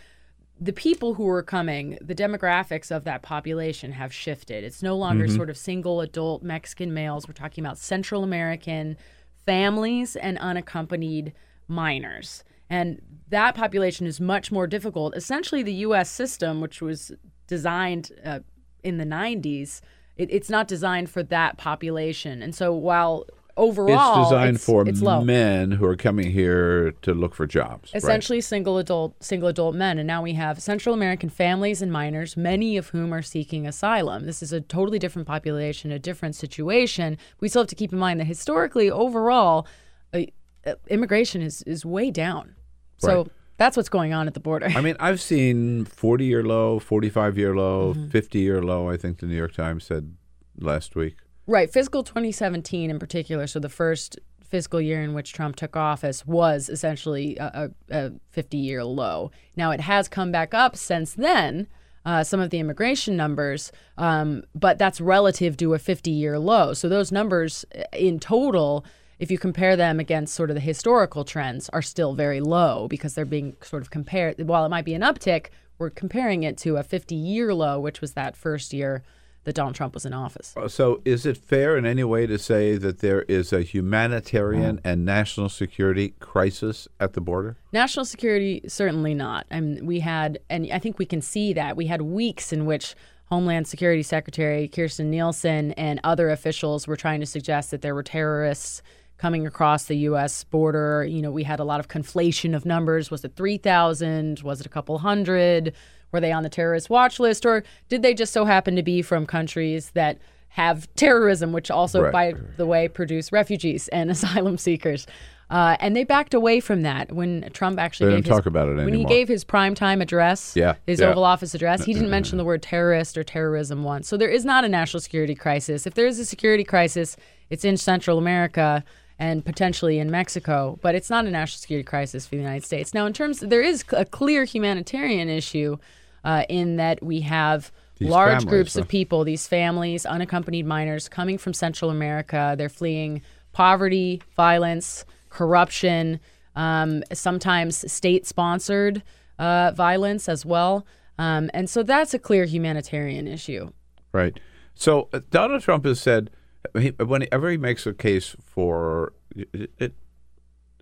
the 0.60 0.74
people 0.74 1.16
who 1.16 1.28
are 1.28 1.44
coming, 1.44 1.98
the 2.02 2.16
demographics 2.16 2.90
of 2.96 3.04
that 3.04 3.22
population 3.22 3.92
have 3.94 4.14
shifted. 4.14 4.64
It's 4.64 4.82
no 4.82 4.96
longer 4.96 5.28
Mhm. 5.28 5.36
sort 5.36 5.50
of 5.50 5.58
single 5.58 6.02
adult 6.02 6.42
Mexican 6.42 6.94
males. 6.94 7.28
We're 7.28 7.34
talking 7.34 7.64
about 7.64 7.78
Central 7.78 8.24
American 8.24 8.98
families 9.46 10.16
and 10.16 10.38
unaccompanied 10.40 11.34
minors. 11.68 12.44
And 12.70 13.02
that 13.30 13.56
population 13.56 14.08
is 14.08 14.20
much 14.20 14.52
more 14.52 14.68
difficult. 14.68 15.16
Essentially, 15.16 15.64
the 15.64 15.74
U.S. 15.88 16.10
system, 16.10 16.62
which 16.62 16.82
was 16.82 17.12
designed 17.48 18.12
uh, 18.24 18.40
in 18.84 18.98
the 18.98 19.06
90s, 19.06 19.82
it, 20.18 20.30
it's 20.32 20.50
not 20.50 20.68
designed 20.68 21.10
for 21.10 21.24
that 21.24 21.58
population. 21.58 22.42
And 22.42 22.54
so 22.54 22.74
while 22.74 23.26
overall 23.56 24.22
it's 24.22 24.30
designed 24.30 24.62
for 24.62 24.88
it's 24.88 25.02
men 25.02 25.72
who 25.72 25.86
are 25.86 25.96
coming 25.96 26.32
here 26.32 26.92
to 27.04 27.14
look 27.14 27.36
for 27.36 27.46
jobs. 27.46 27.94
right? 27.94 28.00
essentially 28.02 28.42
single 28.42 28.80
adult 28.80 29.24
single 29.24 29.48
adult 29.48 29.76
men 29.76 30.00
and 30.00 30.08
now 30.08 30.24
we 30.24 30.34
have 30.34 30.60
central 30.60 30.96
american 30.96 31.30
families 31.30 31.80
and 31.80 31.92
minors 31.92 32.36
many 32.36 32.78
of 32.78 32.88
whom 32.90 33.14
are 33.14 33.22
seeking 33.22 33.68
asylum 33.68 34.26
this 34.26 34.42
is 34.42 34.52
a 34.52 34.60
totally 34.60 34.98
different 34.98 35.28
population 35.28 35.92
a 35.92 36.00
different 36.00 36.34
situation 36.36 37.16
we 37.42 37.48
still 37.48 37.62
have 37.62 37.70
to 37.70 37.76
keep 37.76 37.94
in 37.94 38.00
mind 38.00 38.20
that 38.20 38.26
historically 38.26 38.90
overall 38.90 39.68
uh, 40.16 40.22
uh, 40.66 40.74
immigration 40.88 41.40
is 41.44 41.62
is 41.64 41.86
way 41.86 42.10
down 42.10 42.56
so 42.98 43.18
Right. 43.18 43.28
That's 43.58 43.78
what's 43.78 43.90
going 43.90 44.14
on 44.14 44.28
at 44.28 44.34
the 44.34 44.40
border 44.40 44.68
I 44.76 44.82
mean, 44.82 44.96
I've 45.00 45.22
seen 45.22 45.86
40 45.86 46.26
year 46.26 46.44
low, 46.44 46.80
45 46.80 47.38
year 47.38 47.56
low, 47.56 47.94
Mm-hmm. 47.94 48.10
50 48.10 48.40
year 48.40 48.62
low, 48.62 48.90
I 48.90 48.98
think 48.98 49.20
the 49.20 49.26
New 49.26 49.36
York 49.36 49.54
Times 49.54 49.84
said 49.86 50.16
last 50.58 50.96
week. 50.96 51.18
Right. 51.46 51.72
Fiscal 51.72 52.04
2017 52.04 52.90
in 52.90 53.00
particular, 53.00 53.48
so 53.48 53.60
the 53.60 53.70
first 53.70 54.18
fiscal 54.42 54.80
year 54.80 55.02
in 55.02 55.14
which 55.14 55.34
Trump 55.34 55.56
took 55.56 55.76
office 55.76 56.26
was 56.28 56.70
essentially 56.70 57.36
a, 57.38 57.72
a 57.90 58.12
50 58.30 58.58
year 58.58 58.84
low. 58.84 59.32
Now, 59.56 59.72
it 59.72 59.82
has 59.82 60.08
come 60.08 60.32
back 60.32 60.54
up 60.54 60.76
since 60.76 61.14
then. 61.14 61.68
Uh, 62.06 62.22
some 62.24 62.42
of 62.42 62.50
the 62.50 62.60
immigration 62.60 63.16
numbers, 63.16 63.72
um, 63.98 64.44
but 64.54 64.78
that's 64.78 65.00
relative 65.00 65.56
to 65.56 65.74
a 65.74 65.80
50 65.80 66.12
year 66.12 66.38
low. 66.38 66.74
So, 66.74 66.90
those 66.90 67.12
numbers 67.14 67.64
uh, 67.74 67.84
in 67.94 68.20
total, 68.20 68.86
if 69.20 69.32
you 69.32 69.38
compare 69.38 69.76
them 69.76 70.00
against 70.00 70.34
sort 70.34 70.50
of 70.50 70.56
the 70.56 70.62
historical 70.62 71.24
trends, 71.24 71.70
are 71.70 71.82
still 71.82 72.14
very 72.14 72.42
low 72.42 72.88
because 72.88 73.14
they're 73.14 73.26
being 73.26 73.56
sort 73.62 73.82
of 73.82 73.90
compared. 73.90 74.40
While 74.48 74.66
it 74.66 74.70
might 74.70 74.86
be 74.86 74.94
an 74.94 75.02
uptick, 75.02 75.48
we're 75.78 75.90
comparing 75.90 76.44
it 76.44 76.58
to 76.60 76.78
a 76.78 76.84
50 76.84 77.16
year 77.16 77.54
low, 77.54 77.80
which 77.80 78.02
was 78.02 78.14
that 78.14 78.36
first 78.36 78.74
year 78.74 79.04
that 79.46 79.56
Donald 79.56 79.76
Trump 79.76 79.94
was 79.94 80.06
in 80.06 80.14
office. 80.14 80.54
Uh, 80.56 80.68
So, 80.70 81.02
is 81.04 81.26
it 81.26 81.36
fair 81.36 81.78
in 81.78 81.86
any 81.86 82.04
way 82.04 82.26
to 82.28 82.38
say 82.38 82.78
that 82.78 83.00
there 83.00 83.24
is 83.24 83.52
a 83.52 83.62
humanitarian 83.62 84.80
and 84.84 85.04
national 85.04 85.50
security 85.50 86.14
crisis 86.20 86.88
at 87.00 87.14
the 87.14 87.22
border? 87.22 87.58
National 87.74 88.06
security, 88.06 88.62
certainly 88.68 89.14
not. 89.14 89.46
I 89.52 89.60
mean, 89.60 89.86
we 89.86 90.00
had, 90.00 90.40
and 90.50 90.70
I 90.72 90.80
think 90.80 90.98
we 90.98 91.06
can 91.06 91.22
see 91.22 91.52
that 91.54 91.76
we 91.76 91.88
had 91.88 92.02
weeks 92.02 92.54
in 92.54 92.66
which 92.66 92.96
Homeland 93.26 93.68
Security 93.68 94.04
Secretary 94.04 94.70
Kirstjen 94.70 95.06
Nielsen 95.08 95.72
and 95.74 96.00
other 96.04 96.30
officials 96.30 96.88
were 96.88 96.96
trying 96.96 97.20
to 97.20 97.26
suggest 97.26 97.72
that 97.72 97.82
there 97.82 97.96
were 97.96 98.04
terrorists 98.04 98.82
coming 99.24 99.48
across 99.48 99.86
the 99.86 99.96
U.S. 100.10 100.44
border. 100.44 101.06
You 101.06 101.22
know, 101.22 101.32
we 101.32 101.44
had 101.44 101.62
a 101.62 101.64
lot 101.64 101.80
of 101.80 101.88
conflation 101.88 102.54
of 102.54 102.66
numbers. 102.66 103.10
Was 103.10 103.24
it 103.24 103.38
3,000? 103.38 104.42
Was 104.44 104.60
it 104.60 104.66
a 104.66 104.70
couple 104.70 104.98
hundred? 104.98 105.72
Were 106.12 106.20
they 106.20 106.34
on 106.34 106.44
the 106.44 106.50
terrorist 106.50 106.90
watch 106.90 107.22
list? 107.22 107.46
Or 107.46 107.64
did 107.88 108.02
they 108.02 108.14
just 108.14 108.34
so 108.34 108.44
happen 108.44 108.76
to 108.76 108.84
be 108.84 109.02
from 109.02 109.26
countries 109.26 109.92
that 109.92 110.18
have 110.50 110.94
terrorism, 110.96 111.54
which 111.54 111.72
also, 111.72 112.02
Right. 112.02 112.12
by 112.12 112.34
the 112.58 112.66
way, 112.66 112.90
produce 112.90 113.32
refugees 113.32 113.88
and 113.88 114.12
asylum 114.16 114.58
seekers? 114.58 115.08
Uh, 115.50 115.78
and 115.80 115.96
they 115.96 116.04
backed 116.04 116.34
away 116.34 116.60
from 116.60 116.82
that 116.82 117.14
when 117.14 117.50
Trump 117.54 117.80
actually 117.80 118.10
They 118.10 118.18
his, 118.18 118.26
talk 118.26 118.46
about 118.46 118.68
it 118.68 118.76
when 118.84 118.94
he 118.94 119.06
gave 119.06 119.30
his 119.30 119.46
primetime 119.46 120.02
address, 120.02 120.54
Yeah, 120.54 120.76
his 120.86 121.00
yeah. 121.00 121.08
Oval 121.12 121.24
Office 121.24 121.54
address. 121.54 121.86
He 121.86 121.94
didn't 121.94 122.10
mention 122.10 122.38
the 122.38 122.44
word 122.44 122.62
terrorist 122.62 123.18
or 123.18 123.24
terrorism 123.24 123.84
once. 123.86 124.10
So 124.10 124.18
there 124.18 124.30
is 124.30 124.44
not 124.44 124.66
a 124.66 124.70
national 124.70 125.00
security 125.00 125.36
crisis. 125.36 125.88
If 125.88 125.94
there 125.94 126.08
is 126.08 126.20
a 126.20 126.26
security 126.26 126.66
crisis, 126.66 127.16
it's 127.50 127.64
in 127.64 127.78
Central 127.78 128.18
America 128.18 128.84
and 129.20 129.46
potentially 129.46 130.00
in 130.00 130.10
Mexico, 130.10 130.78
but 130.82 130.96
it's 130.96 131.10
not 131.10 131.26
a 131.26 131.32
national 131.32 131.60
security 131.60 131.84
crisis 131.84 132.26
for 132.26 132.36
the 132.36 132.42
United 132.42 132.66
States. 132.66 132.94
Now, 132.94 133.06
in 133.06 133.14
terms, 133.14 133.40
there 133.40 133.62
is 133.62 133.84
a 133.92 134.06
clear 134.06 134.44
humanitarian 134.44 135.30
issue 135.30 135.78
uh, 136.24 136.44
in 136.50 136.78
that 136.78 137.04
we 137.04 137.22
have 137.22 137.72
These 137.98 138.10
large 138.10 138.30
families, 138.30 138.50
groups 138.50 138.74
huh? 138.74 138.82
of 138.82 138.88
people, 138.88 139.24
these 139.24 139.48
families, 139.48 140.06
unaccompanied 140.06 140.66
minors 140.66 141.08
coming 141.08 141.38
from 141.38 141.54
Central 141.54 141.92
America. 141.92 142.56
They're 142.58 142.70
fleeing 142.70 143.22
poverty, 143.52 144.22
violence, 144.36 145.06
corruption, 145.30 146.20
um, 146.56 147.04
sometimes 147.14 147.92
state 147.92 148.26
sponsored 148.26 149.04
uh, 149.40 149.72
violence 149.76 150.30
as 150.30 150.46
well. 150.46 150.86
Um, 151.18 151.50
and 151.54 151.70
so 151.70 151.84
that's 151.84 152.14
a 152.14 152.20
clear 152.20 152.46
humanitarian 152.46 153.28
issue. 153.28 153.72
Right. 154.12 154.40
So 154.74 155.10
uh, 155.14 155.22
Donald 155.30 155.62
Trump 155.62 155.86
has 155.86 156.02
said 156.02 156.30
he, 156.78 156.90
whenever 156.90 157.50
he 157.50 157.58
makes 157.58 157.86
a 157.86 157.94
case 157.94 158.36
for 158.44 159.14
it, 159.36 159.72
it, 159.80 159.94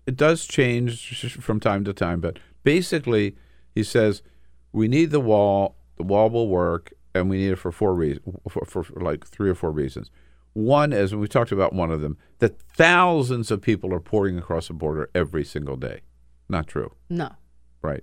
it 0.06 0.16
does 0.16 0.46
change 0.46 1.30
from 1.40 1.60
time 1.60 1.84
to 1.84 1.92
time, 1.92 2.20
but 2.20 2.38
basically 2.64 3.36
he 3.74 3.82
says 3.82 4.22
we 4.72 4.88
need 4.88 5.10
the 5.10 5.20
wall. 5.20 5.76
The 5.96 6.04
wall 6.04 6.30
will 6.30 6.48
work, 6.48 6.92
and 7.14 7.28
we 7.28 7.36
need 7.36 7.50
it 7.52 7.56
for 7.56 7.70
four 7.70 7.94
reasons, 7.94 8.36
for, 8.48 8.64
for, 8.64 8.82
for 8.82 9.00
like 9.00 9.26
three 9.26 9.50
or 9.50 9.54
four 9.54 9.70
reasons. 9.70 10.10
One 10.54 10.92
is, 10.92 11.12
and 11.12 11.20
we 11.20 11.28
talked 11.28 11.52
about 11.52 11.72
one 11.74 11.90
of 11.90 12.00
them, 12.00 12.16
that 12.38 12.60
thousands 12.60 13.50
of 13.50 13.60
people 13.62 13.92
are 13.94 14.00
pouring 14.00 14.38
across 14.38 14.68
the 14.68 14.74
border 14.74 15.10
every 15.14 15.44
single 15.44 15.76
day. 15.76 16.00
Not 16.48 16.66
true, 16.66 16.92
No. 17.08 17.30
right? 17.82 18.02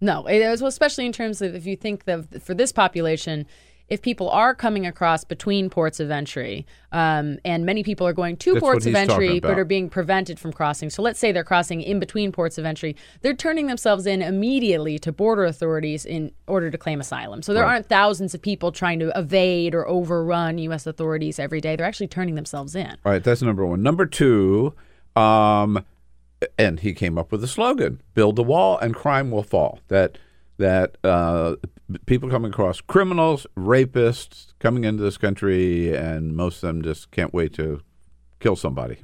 No, 0.00 0.26
it 0.26 0.46
was 0.48 0.62
especially 0.62 1.06
in 1.06 1.12
terms 1.12 1.40
of 1.40 1.54
if 1.54 1.64
you 1.66 1.74
think 1.74 2.04
that 2.04 2.42
for 2.42 2.52
this 2.54 2.70
population, 2.70 3.46
if 3.88 4.02
people 4.02 4.28
are 4.30 4.54
coming 4.54 4.84
across 4.84 5.22
between 5.22 5.70
ports 5.70 6.00
of 6.00 6.10
entry, 6.10 6.66
um, 6.90 7.38
and 7.44 7.64
many 7.64 7.84
people 7.84 8.06
are 8.06 8.12
going 8.12 8.36
to 8.38 8.54
That's 8.54 8.60
ports 8.60 8.86
of 8.86 8.94
entry 8.96 9.38
but 9.38 9.58
are 9.58 9.64
being 9.64 9.88
prevented 9.88 10.40
from 10.40 10.52
crossing. 10.52 10.90
So 10.90 11.02
let's 11.02 11.20
say 11.20 11.30
they're 11.30 11.44
crossing 11.44 11.82
in 11.82 12.00
between 12.00 12.32
ports 12.32 12.58
of 12.58 12.64
entry, 12.64 12.96
they're 13.20 13.34
turning 13.34 13.68
themselves 13.68 14.06
in 14.06 14.22
immediately 14.22 14.98
to 15.00 15.12
border 15.12 15.44
authorities 15.44 16.04
in 16.04 16.32
order 16.48 16.70
to 16.70 16.78
claim 16.78 17.00
asylum. 17.00 17.42
So 17.42 17.54
there 17.54 17.62
Right. 17.62 17.74
aren't 17.74 17.88
thousands 17.88 18.34
of 18.34 18.42
people 18.42 18.72
trying 18.72 18.98
to 18.98 19.12
evade 19.16 19.74
or 19.74 19.86
overrun 19.86 20.58
U.S. 20.58 20.86
authorities 20.86 21.38
every 21.38 21.60
day. 21.60 21.76
They're 21.76 21.86
actually 21.86 22.08
turning 22.08 22.34
themselves 22.34 22.74
in. 22.74 22.90
All 23.04 23.12
right, 23.12 23.22
that's 23.22 23.42
number 23.42 23.64
one. 23.64 23.82
Number 23.82 24.06
two, 24.06 24.74
um, 25.14 25.84
and 26.58 26.80
he 26.80 26.92
came 26.92 27.16
up 27.18 27.30
with 27.30 27.42
a 27.44 27.48
slogan: 27.48 28.00
"Build 28.14 28.36
the 28.36 28.42
wall, 28.42 28.78
and 28.78 28.94
crime 28.94 29.30
will 29.30 29.42
fall." 29.42 29.78
That 29.88 30.18
that 30.58 30.96
uh, 31.04 31.54
people 32.06 32.28
coming 32.28 32.50
across, 32.50 32.80
criminals, 32.80 33.46
rapists 33.56 34.52
coming 34.58 34.84
into 34.84 35.02
this 35.02 35.18
country, 35.18 35.94
and 35.94 36.34
most 36.34 36.62
of 36.62 36.68
them 36.68 36.82
just 36.82 37.10
can't 37.10 37.32
wait 37.32 37.52
to 37.54 37.80
kill 38.40 38.56
somebody. 38.56 38.98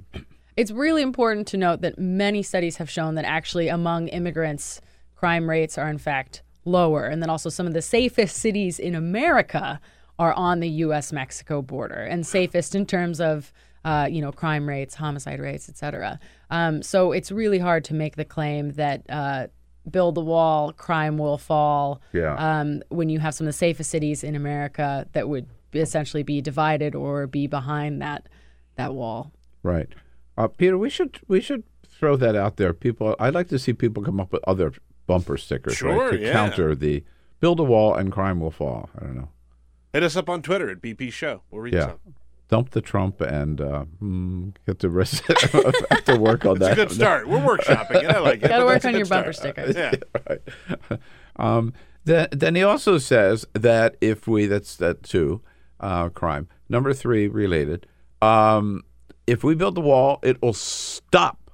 It's 0.57 0.71
really 0.71 1.03
important 1.03 1.47
to 1.49 1.57
note 1.57 1.81
that 1.81 1.99
many 1.99 2.43
studies 2.43 2.77
have 2.77 2.91
shown 2.91 3.15
that 3.15 3.25
actually 3.25 3.69
among 3.69 4.09
immigrants, 4.09 4.81
crime 5.15 5.49
rates 5.49 5.79
are 5.79 5.89
in 5.89 5.99
fact 5.99 6.43
lower, 6.65 7.07
and 7.07 7.23
that 7.23 7.31
also 7.31 7.49
some 7.49 7.67
of 7.67 7.73
the 7.73 7.83
safest 7.83 8.37
cities 8.37 8.79
in 8.79 8.95
America 8.95 9.81
are 10.19 10.35
on 10.35 10.61
the 10.61 10.69
U.S. 10.69 11.13
Mexico 11.13 11.63
border, 11.63 12.03
and 12.03 12.27
safest 12.27 12.75
in 12.75 12.87
terms 12.87 13.21
of 13.21 13.53
uh, 13.85 14.07
you 14.11 14.21
know 14.21 14.31
crime 14.33 14.69
rates, 14.69 14.95
homicide 14.95 15.41
rates, 15.41 15.69
et 15.69 15.77
cetera. 15.77 16.21
Um, 16.51 16.83
so 16.83 17.13
it's 17.13 17.33
really 17.33 17.59
hard 17.59 17.85
to 17.85 17.95
make 17.95 18.17
the 18.17 18.25
claim 18.25 18.73
that 18.73 19.03
uh, 19.09 19.47
build 19.91 20.15
the 20.15 20.21
wall, 20.21 20.73
crime 20.73 21.19
will 21.19 21.39
fall. 21.39 22.01
Yeah. 22.13 22.35
Um, 22.35 22.83
when 22.89 23.09
you 23.09 23.19
have 23.21 23.35
some 23.35 23.47
of 23.47 23.53
the 23.53 23.59
safest 23.59 23.91
cities 23.91 24.23
in 24.25 24.35
America 24.37 25.07
that 25.13 25.29
would 25.29 25.47
essentially 25.75 26.23
be 26.23 26.41
divided 26.41 26.95
or 26.95 27.27
be 27.27 27.47
behind 27.47 28.01
that 28.03 28.29
that 28.77 28.95
wall. 28.95 29.33
Right. 29.63 29.89
Uh, 30.37 30.49
Peter, 30.49 30.79
we 30.79 30.89
should 30.91 31.19
we 31.29 31.41
should 31.41 31.65
throw 31.89 32.17
that 32.17 32.35
out 32.37 32.57
there. 32.57 32.73
People, 32.73 33.15
I'd 33.21 33.35
like 33.35 33.49
to 33.49 33.59
see 33.59 33.73
people 33.73 34.03
come 34.03 34.19
up 34.21 34.33
with 34.33 34.43
other 34.47 34.73
bumper 35.07 35.37
stickers 35.37 35.77
Sure, 35.77 36.11
right, 36.11 36.11
to 36.13 36.19
yeah. 36.21 36.33
counter 36.33 36.75
the 36.75 37.05
build 37.41 37.59
a 37.61 37.65
wall 37.65 37.95
and 37.95 38.11
crime 38.13 38.41
will 38.41 38.51
fall. 38.51 38.89
I 38.97 39.05
don't 39.05 39.17
know. 39.17 39.29
Hit 39.93 40.03
us 40.03 40.17
up 40.17 40.29
on 40.29 40.43
Twitter 40.43 40.71
at 40.71 40.81
BP 40.81 41.13
Show. 41.13 41.43
We'll 41.51 41.61
read 41.63 41.75
Yeah. 41.75 41.87
some. 41.89 42.15
Dump 42.53 42.73
the 42.73 42.83
Trump 42.83 43.23
and 43.23 43.63
uh, 43.63 43.85
hmm, 43.99 44.51
get 44.67 44.81
the 44.81 44.91
rest 44.91 45.23
have 45.27 46.05
to 46.05 46.19
work 46.19 46.45
on 46.45 46.59
that. 46.59 46.73
It's 46.73 46.77
that. 46.77 46.83
a 46.83 46.87
good 46.87 46.93
start. 46.93 47.27
We're 47.27 47.39
workshopping 47.39 48.03
it. 48.03 48.11
I 48.11 48.19
like 48.19 48.43
it. 48.43 48.49
Gotta 48.49 48.67
work 48.67 48.85
on 48.85 48.95
your 48.95 49.07
bumper 49.07 49.33
start. 49.33 49.55
stickers. 49.55 49.75
Yeah. 49.75 49.95
right. 50.29 51.01
Um, 51.37 51.73
then, 52.05 52.29
then 52.31 52.55
he 52.55 52.63
also 52.63 52.99
says 52.99 53.47
that 53.55 53.97
if 54.03 54.29
we 54.29 54.45
that's 54.45 54.77
that 54.77 55.03
two 55.03 55.41
uh, 55.81 56.11
crime 56.11 56.47
number 56.69 56.93
three 56.93 57.27
related. 57.27 57.87
Um, 58.21 58.83
if 59.27 59.43
we 59.43 59.55
build 59.55 59.75
the 59.75 59.81
wall, 59.81 60.19
it 60.23 60.43
will 60.43 60.53
stop 60.53 61.51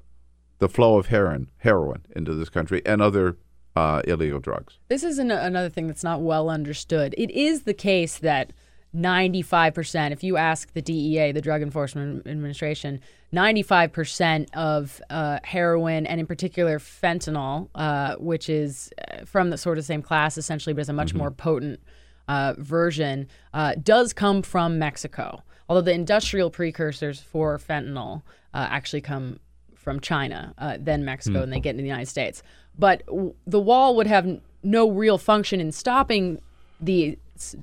the 0.59 0.69
flow 0.69 0.99
of 0.99 1.07
heroin 1.07 1.49
heroin 1.59 2.07
into 2.17 2.35
this 2.35 2.49
country 2.49 2.83
and 2.85 3.01
other 3.01 3.37
uh, 3.77 4.03
illegal 4.05 4.41
drugs. 4.41 4.81
This 4.89 5.05
is 5.05 5.21
an, 5.21 5.31
another 5.31 5.69
thing 5.69 5.87
that's 5.87 6.03
not 6.03 6.23
well 6.23 6.51
understood. 6.51 7.15
It 7.17 7.31
is 7.31 7.63
the 7.63 7.75
case 7.75 8.19
that 8.19 8.53
95%, 8.95 10.13
if 10.13 10.23
you 10.25 10.37
ask 10.37 10.73
the 10.73 10.83
DEA, 10.83 11.33
the 11.33 11.41
Drug 11.41 11.63
Enforcement 11.63 12.27
Administration, 12.27 13.01
95% 13.35 14.47
of 14.55 15.01
uh, 15.11 15.39
heroin 15.45 16.07
and 16.07 16.21
in 16.21 16.27
particular 16.27 16.79
fentanyl, 16.79 17.69
uh, 17.75 18.17
which 18.17 18.49
is 18.49 18.91
uh, 19.13 19.25
from 19.25 19.51
the 19.51 19.59
sort 19.59 19.79
of 19.79 19.85
same 19.85 20.03
class 20.03 20.39
essentially, 20.39 20.73
but 20.73 20.81
is 20.81 20.89
a 20.89 20.95
much 20.95 21.15
more 21.15 21.31
potent 21.31 21.81
uh, 22.29 22.55
version, 22.59 23.27
uh, 23.55 23.75
does 23.83 24.13
come 24.13 24.43
from 24.43 24.79
Mexico. 24.79 25.43
Although 25.69 25.83
the 25.83 25.93
industrial 25.93 26.51
precursors 26.51 27.21
for 27.21 27.59
fentanyl 27.59 28.23
uh, 28.55 28.67
actually 28.71 29.03
come 29.03 29.39
from 29.75 30.01
China, 30.01 30.55
uh, 30.59 30.79
then 30.81 31.05
Mexico, 31.05 31.43
and 31.43 31.53
they 31.53 31.61
get 31.61 31.71
into 31.71 31.83
the 31.83 31.89
United 31.89 32.09
States. 32.09 32.43
But 32.79 33.05
w- 33.07 33.35
the 33.47 33.61
wall 33.61 33.97
would 33.97 34.07
have 34.07 34.27
n- 34.27 34.41
no 34.63 34.91
real 34.91 35.19
function 35.19 35.61
in 35.61 35.73
stopping 35.73 36.41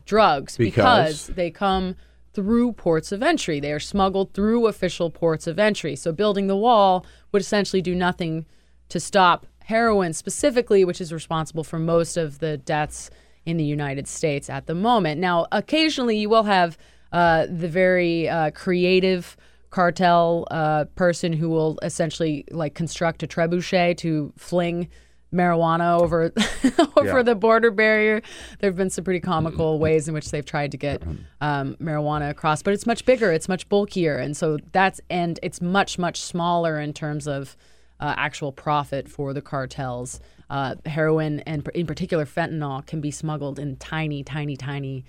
drugs 0.06 0.58
Because? 0.58 1.28
because 1.28 1.36
they 1.36 1.52
come 1.52 1.96
through 2.34 2.74
ports 2.74 3.12
of 3.12 3.24
entry. 3.24 3.60
They 3.60 3.72
are 3.72 3.80
smuggled 3.80 4.34
through 4.34 4.68
official 4.68 5.10
ports 5.10 5.48
of 5.48 5.58
entry. 5.58 5.96
So 5.96 6.12
building 6.12 6.48
the 6.48 6.58
wall 6.58 7.06
would 7.32 7.42
essentially 7.42 7.82
do 7.82 7.96
nothing 7.96 8.46
to 8.90 9.00
stop 9.00 9.46
heroin 9.64 10.14
specifically, 10.14 10.84
which 10.86 11.02
is 11.02 11.12
responsible 11.14 11.64
for 11.64 11.80
most 11.80 12.18
of 12.18 12.40
the 12.40 12.58
deaths 12.58 13.10
in 13.46 13.58
the 13.58 13.64
United 13.64 14.08
States 14.08 14.50
at 14.50 14.68
the 14.68 14.76
moment. 14.76 15.20
Now, 15.20 15.48
occasionally 15.52 16.18
you 16.18 16.30
will 16.30 16.44
have 16.44 16.78
uh, 17.12 17.46
the 17.46 17.70
very 17.70 18.28
uh, 18.28 18.52
creative 18.52 19.38
cartel 19.70 20.48
uh, 20.52 20.86
person 20.96 21.34
who 21.34 21.50
will 21.50 21.80
essentially 21.82 22.46
like 22.52 22.76
construct 22.76 23.24
a 23.24 23.28
trebuchet 23.28 23.98
to 23.98 24.32
fling 24.38 24.90
marijuana 25.36 26.00
over 26.02 26.32
over 26.98 27.18
Yeah. 27.18 27.24
the 27.24 27.36
border 27.36 27.70
barrier. 27.72 28.22
There 28.60 28.70
have 28.70 28.78
been 28.78 28.90
some 28.90 29.04
pretty 29.04 29.20
comical 29.20 29.78
ways 29.80 30.08
in 30.08 30.14
which 30.14 30.32
they've 30.32 30.46
tried 30.46 30.72
to 30.72 30.78
get 30.78 31.04
um, 31.42 31.76
marijuana 31.82 32.30
across, 32.30 32.64
but 32.64 32.74
it's 32.74 32.86
much 32.88 33.06
bigger, 33.06 33.32
it's 33.32 33.50
much 33.50 33.68
bulkier, 33.70 34.16
and 34.18 34.36
so 34.36 34.58
that's 34.72 35.02
and 35.10 35.40
it's 35.44 35.62
much 35.62 36.00
much 36.00 36.22
smaller 36.22 36.80
in 36.80 36.94
terms 36.94 37.28
of 37.28 37.56
uh, 38.00 38.14
actual 38.18 38.52
profit 38.52 39.10
for 39.10 39.34
the 39.34 39.42
cartels. 39.42 40.20
Uh, 40.50 40.76
heroin 40.86 41.40
and 41.42 41.68
in 41.74 41.88
particular 41.88 42.24
fentanyl 42.26 42.86
can 42.86 43.02
be 43.02 43.10
smuggled 43.10 43.58
in 43.58 43.76
tiny, 43.78 44.24
tiny, 44.24 44.56
tiny, 44.56 45.04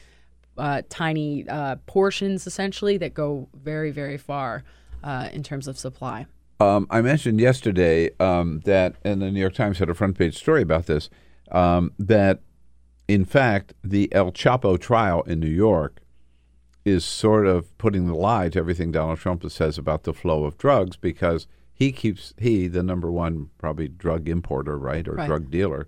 uh, 0.56 0.80
tiny 0.88 1.46
uh, 1.48 1.76
portions 1.86 2.46
essentially 2.46 2.96
that 2.96 3.12
go 3.12 3.46
very, 3.54 3.90
very 3.90 4.16
far 4.16 4.64
uh, 5.04 5.28
in 5.34 5.42
terms 5.42 5.68
of 5.68 5.78
supply. 5.78 6.24
Um, 6.58 6.86
I 6.90 7.02
mentioned 7.02 7.40
yesterday 7.40 8.10
um, 8.18 8.60
that, 8.64 8.96
and 9.04 9.20
the 9.20 9.30
New 9.30 9.40
York 9.40 9.54
Times 9.54 9.78
had 9.78 9.90
a 9.90 9.94
front 9.94 10.16
page 10.18 10.36
story 10.36 10.62
about 10.62 10.86
this, 10.86 11.10
um, 11.52 11.92
that 11.98 12.40
in 13.08 13.24
fact 13.24 13.74
the 13.84 14.12
El 14.12 14.32
Chapo 14.32 14.78
trial 14.80 15.22
in 15.22 15.38
New 15.40 15.48
York 15.50 16.00
is 16.84 17.04
sort 17.04 17.46
of 17.46 17.76
putting 17.78 18.06
the 18.06 18.14
lie 18.14 18.48
to 18.48 18.58
everything 18.58 18.90
Donald 18.92 19.18
Trump 19.18 19.48
says 19.50 19.76
about 19.76 20.04
the 20.04 20.14
flow 20.14 20.44
of 20.44 20.56
drugs 20.56 20.96
because 20.96 21.46
he 21.72 21.92
keeps, 21.92 22.32
he, 22.38 22.68
the 22.68 22.82
number 22.82 23.10
one 23.10 23.50
probably 23.58 23.88
drug 23.88 24.28
importer, 24.28 24.78
right, 24.78 25.06
or 25.06 25.12
Right. 25.14 25.26
drug 25.26 25.50
dealer 25.50 25.86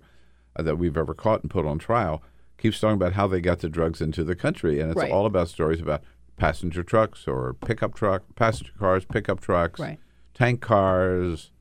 uh, 0.55 0.61
that 0.63 0.75
we've 0.77 0.97
ever 0.97 1.13
caught 1.15 1.41
and 1.41 1.49
put 1.49 1.65
on 1.65 1.79
trial, 1.79 2.21
keeps 2.57 2.79
talking 2.79 2.95
about 2.95 3.13
how 3.13 3.25
they 3.27 3.41
got 3.41 3.59
the 3.59 3.69
drugs 3.69 4.01
into 4.01 4.23
the 4.23 4.35
country. 4.35 4.79
And 4.79 4.91
it's 4.91 4.99
Right. 4.99 5.11
all 5.11 5.25
about 5.25 5.47
stories 5.47 5.81
about 5.81 6.03
passenger 6.37 6.83
trucks 6.83 7.27
or 7.27 7.53
pickup 7.53 7.95
truck, 7.95 8.23
passenger 8.35 8.73
cars, 8.77 9.03
pickup 9.05 9.39
trucks 9.41 9.79
Right. 9.79 9.99
Tank 10.39 10.61
cars, 10.61 11.51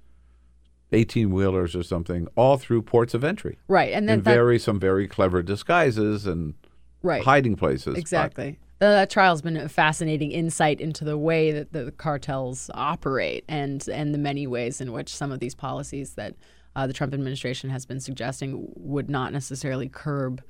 eighteen 0.92 1.30
wheelers 1.30 1.74
or 1.76 1.82
something, 1.82 2.28
all 2.36 2.56
through 2.56 2.82
ports 2.82 3.12
of 3.12 3.24
entry. 3.24 3.58
Right, 3.68 3.92
and 3.92 4.08
then 4.08 4.22
that- 4.22 4.34
very 4.34 4.58
some 4.58 4.78
very 4.80 5.06
clever 5.08 5.42
disguises 5.42 6.26
and 6.26 6.54
Right. 7.02 7.22
hiding 7.22 7.56
places. 7.56 7.94
but- 7.94 7.98
Exactly. 7.98 8.58
Uh, 8.80 8.90
that 8.90 9.10
trial's 9.10 9.42
been 9.42 9.56
a 9.56 9.68
fascinating 9.68 10.30
insight 10.30 10.80
into 10.80 11.04
the 11.04 11.18
way 11.18 11.50
that 11.50 11.72
the 11.72 11.90
cartels 11.92 12.70
operate 12.74 13.44
and 13.48 13.88
and 13.88 14.14
the 14.14 14.18
many 14.18 14.46
ways 14.46 14.80
in 14.80 14.92
which 14.92 15.08
some 15.14 15.32
of 15.32 15.40
these 15.40 15.54
policies 15.56 16.14
that 16.14 16.36
uh, 16.76 16.86
the 16.86 16.92
Trump 16.92 17.12
administration 17.12 17.70
has 17.70 17.84
been 17.84 17.98
suggesting 17.98 18.68
would 18.76 19.10
not 19.10 19.32
necessarily 19.32 19.88
curb 19.88 20.40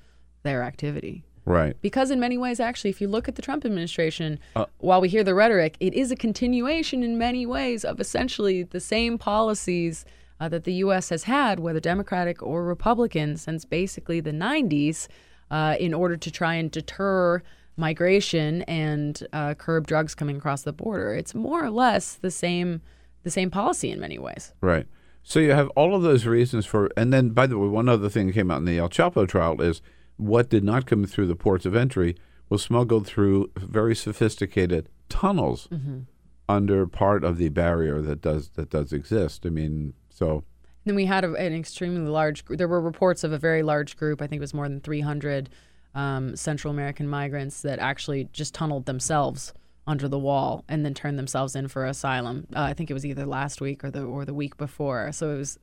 their 0.43 0.63
activity. 0.63 1.25
Right. 1.49 1.77
Because 1.81 2.11
in 2.11 2.21
many 2.21 2.39
ways, 2.39 2.61
actually, 2.61 2.91
if 2.91 3.01
you 3.01 3.09
look 3.09 3.29
at 3.29 3.35
the 3.35 3.43
Trump 3.43 3.65
administration, 3.65 4.39
Uh, 4.55 4.67
while 4.79 5.01
we 5.01 5.09
hear 5.09 5.25
the 5.25 5.35
rhetoric, 5.35 5.77
it 5.81 5.95
is 5.95 6.11
a 6.11 6.17
continuation 6.17 7.03
in 7.03 7.19
many 7.19 7.47
ways 7.47 7.85
of 7.85 8.01
essentially 8.01 8.63
the 8.63 8.81
same 8.81 9.19
policies 9.19 10.05
uh, 10.41 10.49
that 10.49 10.65
the 10.65 10.75
U.S. 10.75 11.09
has 11.09 11.25
had, 11.25 11.59
whether 11.61 11.81
Democratic 11.81 12.43
or 12.43 12.65
Republican, 12.65 13.37
since 13.37 13.65
basically 13.65 14.21
the 14.21 14.33
90s, 14.33 15.09
uh, 15.51 15.77
in 15.81 15.95
order 15.95 16.17
to 16.17 16.31
try 16.31 16.55
and 16.55 16.71
deter 16.71 17.43
migration 17.77 18.63
and 18.63 19.27
uh, 19.33 19.55
curb 19.55 19.87
drugs 19.87 20.15
coming 20.15 20.37
across 20.37 20.63
the 20.63 20.73
border. 20.73 21.15
It's 21.15 21.35
more 21.35 21.65
or 21.65 21.71
less 21.71 22.15
the 22.15 22.31
same 22.31 22.83
the 23.25 23.31
same 23.31 23.51
policy 23.51 23.91
in 23.91 24.01
many 24.01 24.19
ways. 24.19 24.53
Right. 24.61 24.87
So 25.23 25.41
you 25.41 25.51
have 25.53 25.69
all 25.71 25.95
of 25.95 26.03
those 26.03 26.25
reasons 26.25 26.65
for, 26.65 26.89
and 26.97 27.13
then 27.13 27.31
by 27.31 27.47
the 27.47 27.59
way, 27.59 27.69
one 27.69 27.89
other 27.89 28.09
thing 28.09 28.29
that 28.29 28.33
came 28.33 28.51
out 28.51 28.59
in 28.59 28.65
the 28.65 28.79
El 28.79 28.89
Chapo 28.89 29.29
trial 29.29 29.61
is 29.61 29.83
what 30.19 30.51
did 30.51 30.63
not 30.63 30.85
come 30.87 31.05
through 31.07 31.27
the 31.27 31.35
ports 31.37 31.65
of 31.67 31.75
entry 31.75 32.15
was 32.51 32.63
smuggled 32.63 33.07
through 33.07 33.51
very 33.57 33.97
sophisticated 33.97 34.89
tunnels 35.09 35.67
Mm-hmm. 35.73 36.01
under 36.49 36.87
part 36.87 37.25
of 37.25 37.39
the 37.39 37.49
barrier 37.49 38.01
that 38.03 38.21
does 38.21 38.51
that 38.51 38.71
does 38.71 38.93
exist. 38.93 39.45
I 39.47 39.51
mean, 39.51 39.95
so 40.11 40.45
Then 40.85 40.95
we 40.95 41.07
had 41.07 41.25
a, 41.25 41.33
an 41.35 41.53
extremely 41.55 42.09
large. 42.11 42.45
There 42.47 42.69
were 42.69 42.81
reports 42.81 43.25
of 43.25 43.33
a 43.33 43.39
very 43.39 43.63
large 43.63 43.97
group. 43.97 44.21
I 44.23 44.27
think 44.27 44.39
it 44.41 44.47
was 44.49 44.55
more 44.55 44.69
than 44.69 44.81
300 44.81 45.49
um, 45.95 46.37
Central 46.37 46.71
American 46.73 47.09
migrants 47.09 47.63
that 47.63 47.79
actually 47.79 48.29
just 48.33 48.55
tunneled 48.55 48.87
themselves 48.87 49.53
under 49.87 50.07
the 50.09 50.19
wall 50.19 50.65
and 50.69 50.85
then 50.85 50.93
turned 50.95 51.19
themselves 51.19 51.57
in 51.57 51.67
for 51.69 51.87
asylum. 51.87 52.47
Uh, 52.55 52.61
I 52.63 52.75
think 52.75 52.91
it 52.91 52.95
was 52.95 53.07
either 53.07 53.25
last 53.25 53.61
week 53.61 53.83
or 53.85 53.91
the 53.91 54.03
or 54.05 54.25
the 54.27 54.35
week 54.35 54.57
before. 54.59 55.13
So 55.13 55.31
it 55.35 55.39
was 55.39 55.59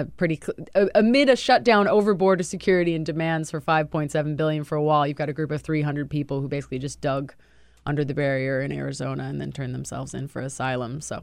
a 0.00 0.04
pretty 0.06 0.40
cl- 0.42 0.88
amid 0.94 1.28
a 1.28 1.36
shutdown 1.36 1.86
over 1.86 2.14
border 2.14 2.42
security 2.42 2.94
and 2.94 3.06
demands 3.06 3.50
for 3.50 3.60
5.7 3.60 4.36
billion 4.36 4.64
for 4.64 4.76
a 4.76 4.82
wall. 4.82 5.06
You've 5.06 5.16
got 5.16 5.28
a 5.28 5.32
group 5.32 5.50
of 5.50 5.62
300 5.62 6.10
people 6.10 6.40
who 6.40 6.48
basically 6.48 6.78
just 6.78 7.00
dug 7.00 7.34
under 7.86 8.04
the 8.04 8.14
barrier 8.14 8.60
in 8.60 8.72
Arizona 8.72 9.24
and 9.24 9.40
then 9.40 9.52
turned 9.52 9.74
themselves 9.74 10.14
in 10.14 10.28
for 10.28 10.40
asylum. 10.40 11.00
So 11.00 11.22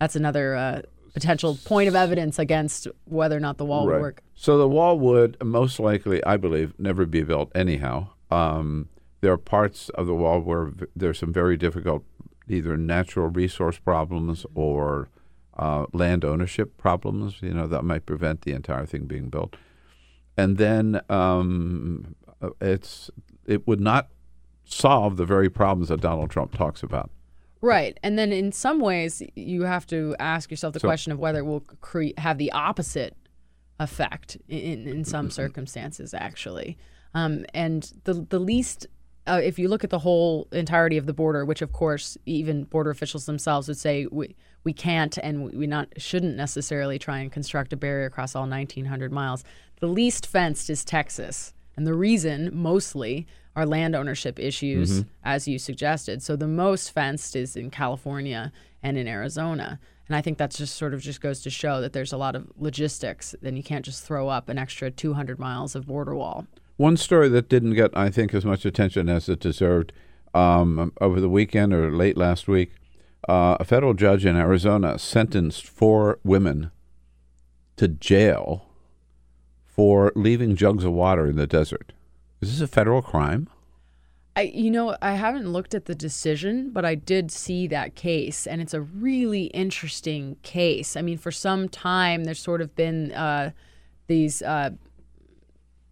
that's 0.00 0.16
another 0.16 0.54
uh, 0.54 0.82
potential 1.12 1.58
point 1.64 1.88
of 1.88 1.94
evidence 1.94 2.38
against 2.38 2.86
whether 3.04 3.36
or 3.36 3.40
not 3.40 3.58
the 3.58 3.64
wall 3.64 3.86
would 3.86 4.00
work. 4.00 4.22
So 4.34 4.58
the 4.58 4.68
wall 4.68 4.98
would 4.98 5.42
most 5.42 5.80
likely, 5.80 6.22
I 6.24 6.36
believe, 6.36 6.74
never 6.78 7.06
be 7.06 7.22
built 7.22 7.50
anyhow. 7.54 8.08
Um, 8.30 8.88
there 9.20 9.32
are 9.32 9.38
parts 9.38 9.88
of 9.90 10.06
the 10.06 10.14
wall 10.14 10.40
where 10.40 10.66
v- 10.66 10.86
there's 10.94 11.18
some 11.18 11.32
very 11.32 11.56
difficult, 11.56 12.04
either 12.48 12.76
natural 12.76 13.28
resource 13.28 13.78
problems 13.78 14.46
or 14.54 15.08
uh, 15.58 15.86
land 15.92 16.24
ownership 16.24 16.76
problems. 16.76 17.36
You 17.40 17.54
know 17.54 17.66
that 17.66 17.82
might 17.84 18.06
prevent 18.06 18.42
the 18.42 18.52
entire 18.52 18.86
thing 18.86 19.06
being 19.06 19.28
built. 19.28 19.56
And 20.36 20.56
then 20.56 21.00
um, 21.08 22.14
uh, 22.40 22.50
it's 22.60 23.10
it 23.46 23.66
would 23.66 23.80
not 23.80 24.08
solve 24.64 25.16
the 25.16 25.24
very 25.24 25.50
problems 25.50 25.88
that 25.88 26.00
Donald 26.00 26.30
Trump 26.30 26.56
talks 26.56 26.82
about. 26.82 27.10
Right. 27.60 27.98
And 28.04 28.18
then 28.18 28.30
in 28.32 28.52
some 28.52 28.78
ways, 28.78 29.22
you 29.34 29.62
have 29.62 29.86
to 29.88 30.14
ask 30.20 30.50
yourself 30.50 30.74
the 30.74 30.80
So- 30.80 30.88
question 30.88 31.10
of 31.12 31.18
whether 31.18 31.40
it 31.40 31.44
will 31.46 31.60
cre- 31.80 32.14
have 32.18 32.38
the 32.38 32.52
opposite 32.52 33.16
effect 33.80 34.36
in, 34.48 34.86
in 34.86 35.04
some 35.04 35.30
circumstances, 35.30 36.14
actually. 36.14 36.76
Um, 37.14 37.44
and 37.54 37.92
the, 38.04 38.26
the 38.28 38.38
least, 38.38 38.86
uh, 39.26 39.40
if 39.42 39.58
you 39.58 39.68
look 39.68 39.82
at 39.82 39.90
the 39.90 40.00
whole 40.00 40.46
entirety 40.52 40.98
of 40.98 41.06
the 41.06 41.12
border, 41.12 41.44
which 41.44 41.62
of 41.62 41.72
course 41.72 42.16
even 42.26 42.64
border 42.64 42.90
officials 42.90 43.26
themselves 43.26 43.66
would 43.66 43.78
say 43.78 44.06
we, 44.10 44.36
we 44.64 44.72
can't 44.72 45.16
and 45.18 45.52
we 45.52 45.66
not 45.66 45.88
shouldn't 45.96 46.36
necessarily 46.36 46.98
try 46.98 47.18
and 47.18 47.30
construct 47.32 47.72
a 47.72 47.76
barrier 47.76 48.06
across 48.06 48.34
all 48.34 48.46
1900 48.46 49.12
miles. 49.12 49.44
The 49.80 49.86
least 49.86 50.26
fenced 50.26 50.68
is 50.70 50.84
Texas. 50.84 51.54
And 51.76 51.86
the 51.86 51.94
reason 51.94 52.50
mostly 52.52 53.26
are 53.54 53.64
land 53.64 53.94
ownership 53.94 54.38
issues, 54.38 55.00
Mm-hmm. 55.00 55.08
as 55.24 55.46
you 55.48 55.58
suggested. 55.58 56.22
So 56.22 56.34
the 56.36 56.48
most 56.48 56.90
fenced 56.90 57.36
is 57.36 57.56
in 57.56 57.70
California 57.70 58.52
and 58.82 58.96
in 58.98 59.06
Arizona. 59.08 59.78
And 60.08 60.16
I 60.16 60.20
think 60.20 60.38
that's 60.38 60.56
just 60.58 60.74
sort 60.76 60.94
of 60.94 61.00
just 61.02 61.20
goes 61.20 61.40
to 61.42 61.50
show 61.50 61.80
that 61.80 61.92
there's 61.92 62.12
a 62.12 62.16
lot 62.16 62.34
of 62.34 62.50
logistics. 62.56 63.34
Then 63.42 63.56
you 63.56 63.62
can't 63.62 63.84
just 63.84 64.04
throw 64.04 64.28
up 64.28 64.48
an 64.48 64.58
extra 64.58 64.90
200 64.90 65.38
miles 65.38 65.74
of 65.74 65.86
border 65.86 66.14
wall. 66.16 66.46
One 66.76 66.96
story 66.96 67.28
that 67.28 67.48
didn't 67.48 67.74
get, 67.74 67.96
I 67.96 68.08
think, 68.10 68.32
as 68.34 68.44
much 68.44 68.64
attention 68.64 69.08
as 69.08 69.28
it 69.28 69.40
deserved 69.40 69.92
um, 70.34 70.92
over 71.00 71.20
the 71.20 71.28
weekend 71.28 71.72
or 71.74 71.90
late 71.90 72.16
last 72.16 72.48
week. 72.48 72.72
Uh, 73.26 73.56
a 73.58 73.64
federal 73.64 73.94
judge 73.94 74.24
in 74.24 74.36
Arizona 74.36 74.98
sentenced 74.98 75.66
four 75.66 76.18
women 76.24 76.70
to 77.76 77.88
jail 77.88 78.68
for 79.64 80.12
leaving 80.14 80.56
jugs 80.56 80.84
of 80.84 80.92
water 80.92 81.26
in 81.26 81.36
the 81.36 81.46
desert. 81.46 81.92
Is 82.40 82.50
this 82.52 82.60
a 82.60 82.66
federal 82.72 83.02
crime? 83.02 83.48
I, 84.36 84.42
you 84.42 84.70
know, 84.70 84.96
I 85.02 85.12
haven't 85.12 85.50
looked 85.50 85.74
at 85.74 85.86
the 85.86 85.96
decision, 85.96 86.70
but 86.70 86.84
I 86.84 86.94
did 86.94 87.32
see 87.32 87.66
that 87.68 87.96
case, 87.96 88.46
and 88.46 88.62
it's 88.62 88.72
a 88.74 88.80
really 88.80 89.46
interesting 89.46 90.36
case. 90.42 90.96
I 90.96 91.02
mean, 91.02 91.18
for 91.18 91.32
some 91.32 91.68
time, 91.68 92.22
there's 92.22 92.38
sort 92.38 92.60
of 92.60 92.76
been 92.76 93.10
uh, 93.12 93.50
these 94.06 94.40
uh, 94.42 94.70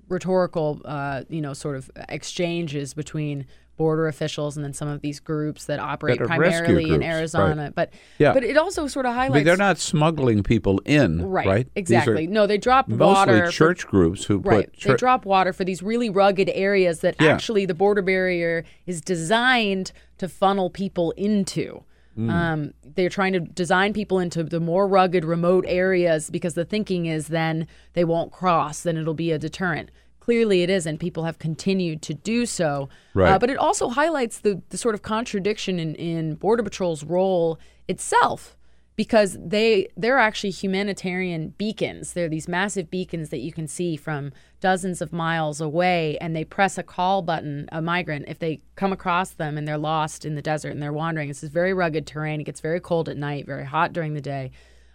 rhetorical, 0.09 0.81
uh, 0.85 1.25
you 1.29 1.41
know, 1.41 1.55
sort 1.55 1.75
of 1.75 1.91
exchanges 2.09 2.95
between 2.95 3.47
border 3.77 4.09
officials 4.09 4.57
and 4.57 4.65
then 4.65 4.73
some 4.73 4.89
of 4.89 5.01
these 5.03 5.21
groups 5.21 5.67
that 5.67 5.79
operate 5.79 6.19
That 6.19 6.27
primarily 6.29 6.85
in 6.85 6.89
groups, 7.01 7.05
Arizona. 7.05 7.63
right. 7.65 7.75
But 7.75 7.91
Yeah. 8.19 8.33
but 8.33 8.43
it 8.43 8.57
also 8.57 8.87
sort 8.87 9.07
of 9.07 9.13
highlights 9.15 9.35
mean, 9.35 9.45
they're 9.45 9.57
not 9.57 9.79
smuggling 9.79 10.43
people 10.43 10.81
in, 10.85 11.23
Right, 11.29 11.47
right? 11.47 11.69
Exactly. 11.77 12.27
No, 12.27 12.47
they 12.47 12.59
drop 12.59 12.89
water 12.89 13.47
for- 13.47 13.53
church 13.53 13.87
groups 13.87 14.25
who 14.25 14.39
Right. 14.39 14.71
put 14.73 14.81
they 14.81 14.95
drop 14.97 15.27
water 15.27 15.53
for 15.53 15.65
these 15.65 15.83
really 15.83 16.09
rugged 16.11 16.51
areas 16.55 17.01
that 17.01 17.17
Yeah. 17.21 17.29
actually 17.29 17.67
the 17.67 17.75
border 17.75 18.03
barrier 18.03 18.65
is 18.87 19.01
designed 19.01 19.93
to 20.19 20.29
funnel 20.29 20.71
people 20.71 21.11
into. 21.13 21.83
Mm. 22.19 22.31
Um, 22.31 22.75
they're 22.95 23.11
trying 23.11 23.35
to 23.35 23.41
design 23.41 23.93
people 23.93 24.19
into 24.19 24.43
the 24.43 24.59
more 24.59 24.89
rugged, 24.89 25.23
remote 25.23 25.67
areas 25.69 26.31
because 26.31 26.55
the 26.55 26.65
thinking 26.65 27.05
is 27.05 27.29
then 27.29 27.67
they 27.93 28.05
won't 28.05 28.33
cross, 28.33 28.83
then 28.83 28.97
it'll 28.97 29.13
be 29.13 29.33
a 29.33 29.39
deterrent. 29.39 29.91
Clearly, 30.27 30.65
it 30.65 30.71
is, 30.71 30.87
and 30.87 30.99
People 30.99 31.23
have 31.23 31.39
continued 31.39 32.03
to 32.03 32.13
do 32.13 32.47
so. 32.47 32.89
Right. 33.15 33.31
Uh, 33.31 33.39
but 33.39 33.49
it 33.49 33.57
also 33.57 33.91
highlights 33.91 34.41
the, 34.41 34.61
the 34.71 34.77
sort 34.77 34.97
of 34.97 35.03
contradiction 35.03 35.79
in, 35.79 35.95
in 35.95 36.35
Border 36.35 36.65
Patrol's 36.65 37.05
role 37.05 37.61
itself 37.87 38.57
because 38.97 39.37
they 39.41 39.87
they're 39.97 40.19
actually 40.19 40.51
humanitarian 40.51 41.51
beacons. 41.59 42.13
They're 42.13 42.29
these 42.29 42.49
massive 42.49 42.91
beacons 42.91 43.29
that 43.29 43.39
you 43.39 43.53
can 43.53 43.69
see 43.69 43.97
from 43.97 44.33
dozens 44.61 45.01
of 45.01 45.13
miles 45.13 45.61
away, 45.61 46.19
and 46.19 46.35
they 46.35 46.43
press 46.43 46.77
a 46.77 46.83
call 46.83 47.23
button. 47.23 47.69
A 47.71 47.81
migrant, 47.81 48.25
if 48.27 48.41
they 48.41 48.63
come 48.75 48.93
across 48.93 49.31
them 49.31 49.57
and 49.57 49.69
they're 49.69 49.79
lost 49.79 50.25
in 50.25 50.35
the 50.35 50.43
desert 50.43 50.71
and 50.71 50.83
they're 50.83 50.93
wandering, 50.93 51.29
this 51.29 51.45
is 51.45 51.51
very 51.51 51.73
rugged 51.73 52.05
terrain. 52.05 52.41
It 52.41 52.45
gets 52.45 52.61
very 52.61 52.81
cold 52.81 53.09
at 53.09 53.17
night, 53.17 53.47
very 53.47 53.65
hot 53.65 53.93
during 53.93 54.15
the 54.15 54.21
day. 54.21 54.51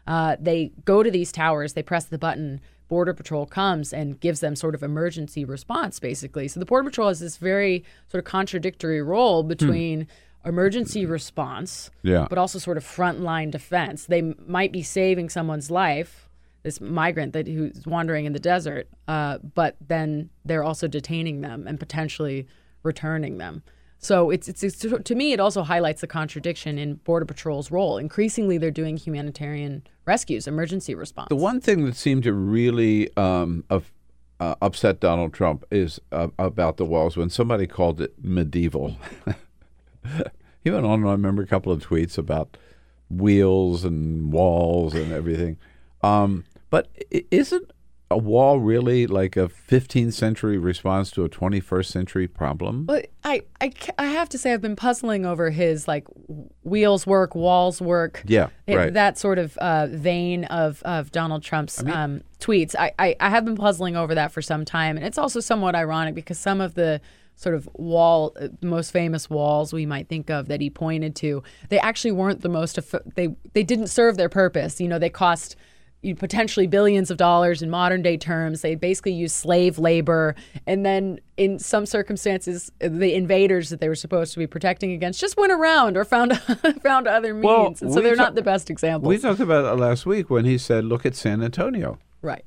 Uh, 0.06 0.36
they 0.42 0.74
go 0.84 1.04
to 1.04 1.10
these 1.10 1.32
towers, 1.32 1.72
they 1.72 1.84
press 1.84 2.04
the 2.04 2.18
button. 2.18 2.60
Border 2.92 3.14
Patrol 3.14 3.46
comes 3.46 3.94
and 3.94 4.20
gives 4.20 4.42
them 4.42 4.54
sort 4.54 4.76
of 4.76 4.84
emergency 4.84 5.46
response, 5.46 5.98
basically. 5.98 6.50
So 6.50 6.60
the 6.60 6.66
Border 6.66 6.90
Patrol 6.90 7.08
has 7.08 7.22
this 7.22 7.38
very 7.38 7.86
sort 8.10 8.20
of 8.20 8.26
contradictory 8.26 9.02
role 9.02 9.44
between 9.44 10.08
emergency 10.44 11.06
response, 11.06 11.90
Yeah. 12.04 12.28
but 12.30 12.38
also 12.38 12.60
sort 12.60 12.76
of 12.76 12.84
frontline 12.84 13.50
defense. 13.50 14.08
They 14.08 14.20
m- 14.20 14.36
might 14.46 14.74
be 14.74 14.84
saving 14.84 15.30
someone's 15.30 15.72
life, 15.72 16.28
this 16.64 16.82
migrant 16.82 17.32
that 17.32 17.48
who's 17.48 17.86
wandering 17.86 18.26
in 18.26 18.34
the 18.34 18.40
desert, 18.40 18.90
uh, 19.08 19.38
but 19.38 19.78
then 19.88 20.30
they're 20.44 20.64
also 20.66 20.90
detaining 20.90 21.40
them 21.40 21.68
and 21.68 21.80
potentially 21.80 22.46
returning 22.84 23.38
them. 23.38 23.64
So 24.02 24.32
it's, 24.32 24.50
it's, 24.50 24.64
it's 24.64 24.80
to 24.80 25.16
me 25.16 25.32
it 25.32 25.40
also 25.40 25.62
highlights 25.62 26.02
the 26.02 26.08
contradiction 26.08 26.80
in 26.80 26.96
Border 26.96 27.26
Patrol's 27.26 27.70
role. 27.70 28.00
Increasingly, 28.00 28.58
they're 28.58 28.72
doing 28.72 28.98
humanitarian 28.98 29.84
rescues, 30.06 30.48
emergency 30.48 30.96
response. 30.96 31.30
The 31.30 31.36
one 31.36 31.62
thing 31.62 31.86
that 31.86 31.96
seemed 31.96 32.24
to 32.24 32.34
really 32.34 33.16
um, 33.16 33.64
uh, 33.70 34.56
upset 34.60 35.00
Donald 35.00 35.34
Trump 35.34 35.64
is 35.70 36.02
uh, 36.12 36.30
about 36.40 36.78
the 36.78 36.86
walls 36.86 37.16
when 37.16 37.30
somebody 37.30 37.68
called 37.68 38.02
it 38.02 38.16
medieval. 38.24 38.98
he 40.64 40.72
went 40.72 40.84
on, 40.84 41.06
I 41.06 41.12
remember 41.12 41.44
a 41.44 41.48
couple 41.48 41.72
of 41.72 41.86
tweets 41.86 42.18
about 42.18 42.58
wheels 43.08 43.86
and 43.86 44.34
walls 44.34 44.96
and 44.96 45.12
everything. 45.12 45.58
Um, 46.02 46.46
but 46.72 46.88
isn't 47.30 47.71
a 48.12 48.18
wall 48.18 48.60
really 48.60 49.08
like 49.08 49.36
a 49.38 49.48
15th 49.48 50.14
century 50.14 50.58
response 50.58 51.10
to 51.12 51.24
a 51.24 51.30
21st 51.30 51.86
century 51.86 52.28
problem? 52.28 52.86
But 52.86 53.08
I, 53.24 53.42
I, 53.60 53.72
I 53.98 54.06
have 54.08 54.30
to 54.30 54.38
say 54.38 54.54
I've 54.54 54.62
been 54.62 54.76
puzzling 54.76 55.26
over 55.26 55.50
his 55.50 55.88
like 55.88 56.06
wheels 56.64 57.08
work, 57.08 57.34
walls 57.36 57.82
work. 57.82 58.24
Yeah, 58.28 58.50
it- 58.68 58.76
right. 58.76 58.94
That 58.94 59.18
sort 59.18 59.40
of 59.40 59.58
uh, 59.58 59.88
vein 59.88 60.44
of, 60.46 60.82
of 60.84 61.12
Donald 61.12 61.44
Trump's 61.44 61.84
um, 61.86 62.22
tweets. 62.40 62.76
I, 62.78 62.92
I, 63.00 63.16
I 63.20 63.30
have 63.30 63.46
been 63.46 63.56
puzzling 63.56 63.96
over 63.96 64.14
that 64.16 64.32
for 64.32 64.42
some 64.42 64.66
time, 64.66 64.98
and 64.98 65.06
it's 65.06 65.18
also 65.18 65.40
somewhat 65.40 65.76
ironic 65.76 66.14
because 66.16 66.38
some 66.40 66.62
of 66.62 66.76
the 66.76 67.02
sort 67.36 67.56
of 67.56 67.68
wall, 67.74 68.34
uh, 68.40 68.50
most 68.62 68.92
famous 68.92 69.28
walls 69.30 69.74
we 69.74 69.86
might 69.86 70.08
think 70.08 70.30
of 70.30 70.48
that 70.48 70.62
he 70.62 70.70
pointed 70.70 71.16
to, 71.16 71.42
they 71.70 71.80
actually 71.80 72.12
weren't 72.12 72.42
the 72.42 72.50
most. 72.50 72.78
Eff- 72.78 72.94
they 73.16 73.30
they 73.54 73.64
didn't 73.64 73.88
serve 73.88 74.18
their 74.18 74.30
purpose. 74.30 74.80
You 74.80 74.88
know, 74.88 75.00
they 75.00 75.10
cost 75.10 75.56
potentially 76.18 76.68
billions 76.68 77.12
of 77.12 77.18
dollars 77.18 77.62
in 77.62 77.70
modern 77.70 78.02
day 78.02 78.18
terms. 78.18 78.62
They 78.62 78.76
basically 78.76 79.14
used 79.14 79.36
slave 79.36 79.78
labor. 79.78 80.36
And 80.66 80.86
then 80.86 81.20
in 81.38 81.60
some 81.60 81.86
circumstances, 81.86 82.72
the 82.80 83.14
invaders 83.14 83.70
that 83.70 83.80
they 83.80 83.88
were 83.88 83.96
supposed 83.96 84.34
to 84.34 84.40
be 84.40 84.48
protecting 84.48 84.92
against 84.94 85.20
just 85.20 85.38
went 85.38 85.52
around 85.52 85.98
or 85.98 86.04
found 86.06 86.40
found 86.84 87.08
other 87.08 87.34
means. 87.34 87.46
Well, 87.46 87.68
and 87.82 87.94
so 87.94 88.02
they're 88.02 88.16
ta- 88.16 88.24
not 88.24 88.36
the 88.36 88.42
best 88.42 88.70
example. 88.70 89.08
We 89.10 89.18
talked 89.18 89.40
about 89.40 89.66
it 89.66 89.80
last 89.80 90.06
week 90.06 90.30
when 90.30 90.46
he 90.46 90.58
said, 90.58 90.86
look 90.86 91.06
at 91.06 91.16
San 91.16 91.42
Antonio. 91.44 92.00
right. 92.22 92.44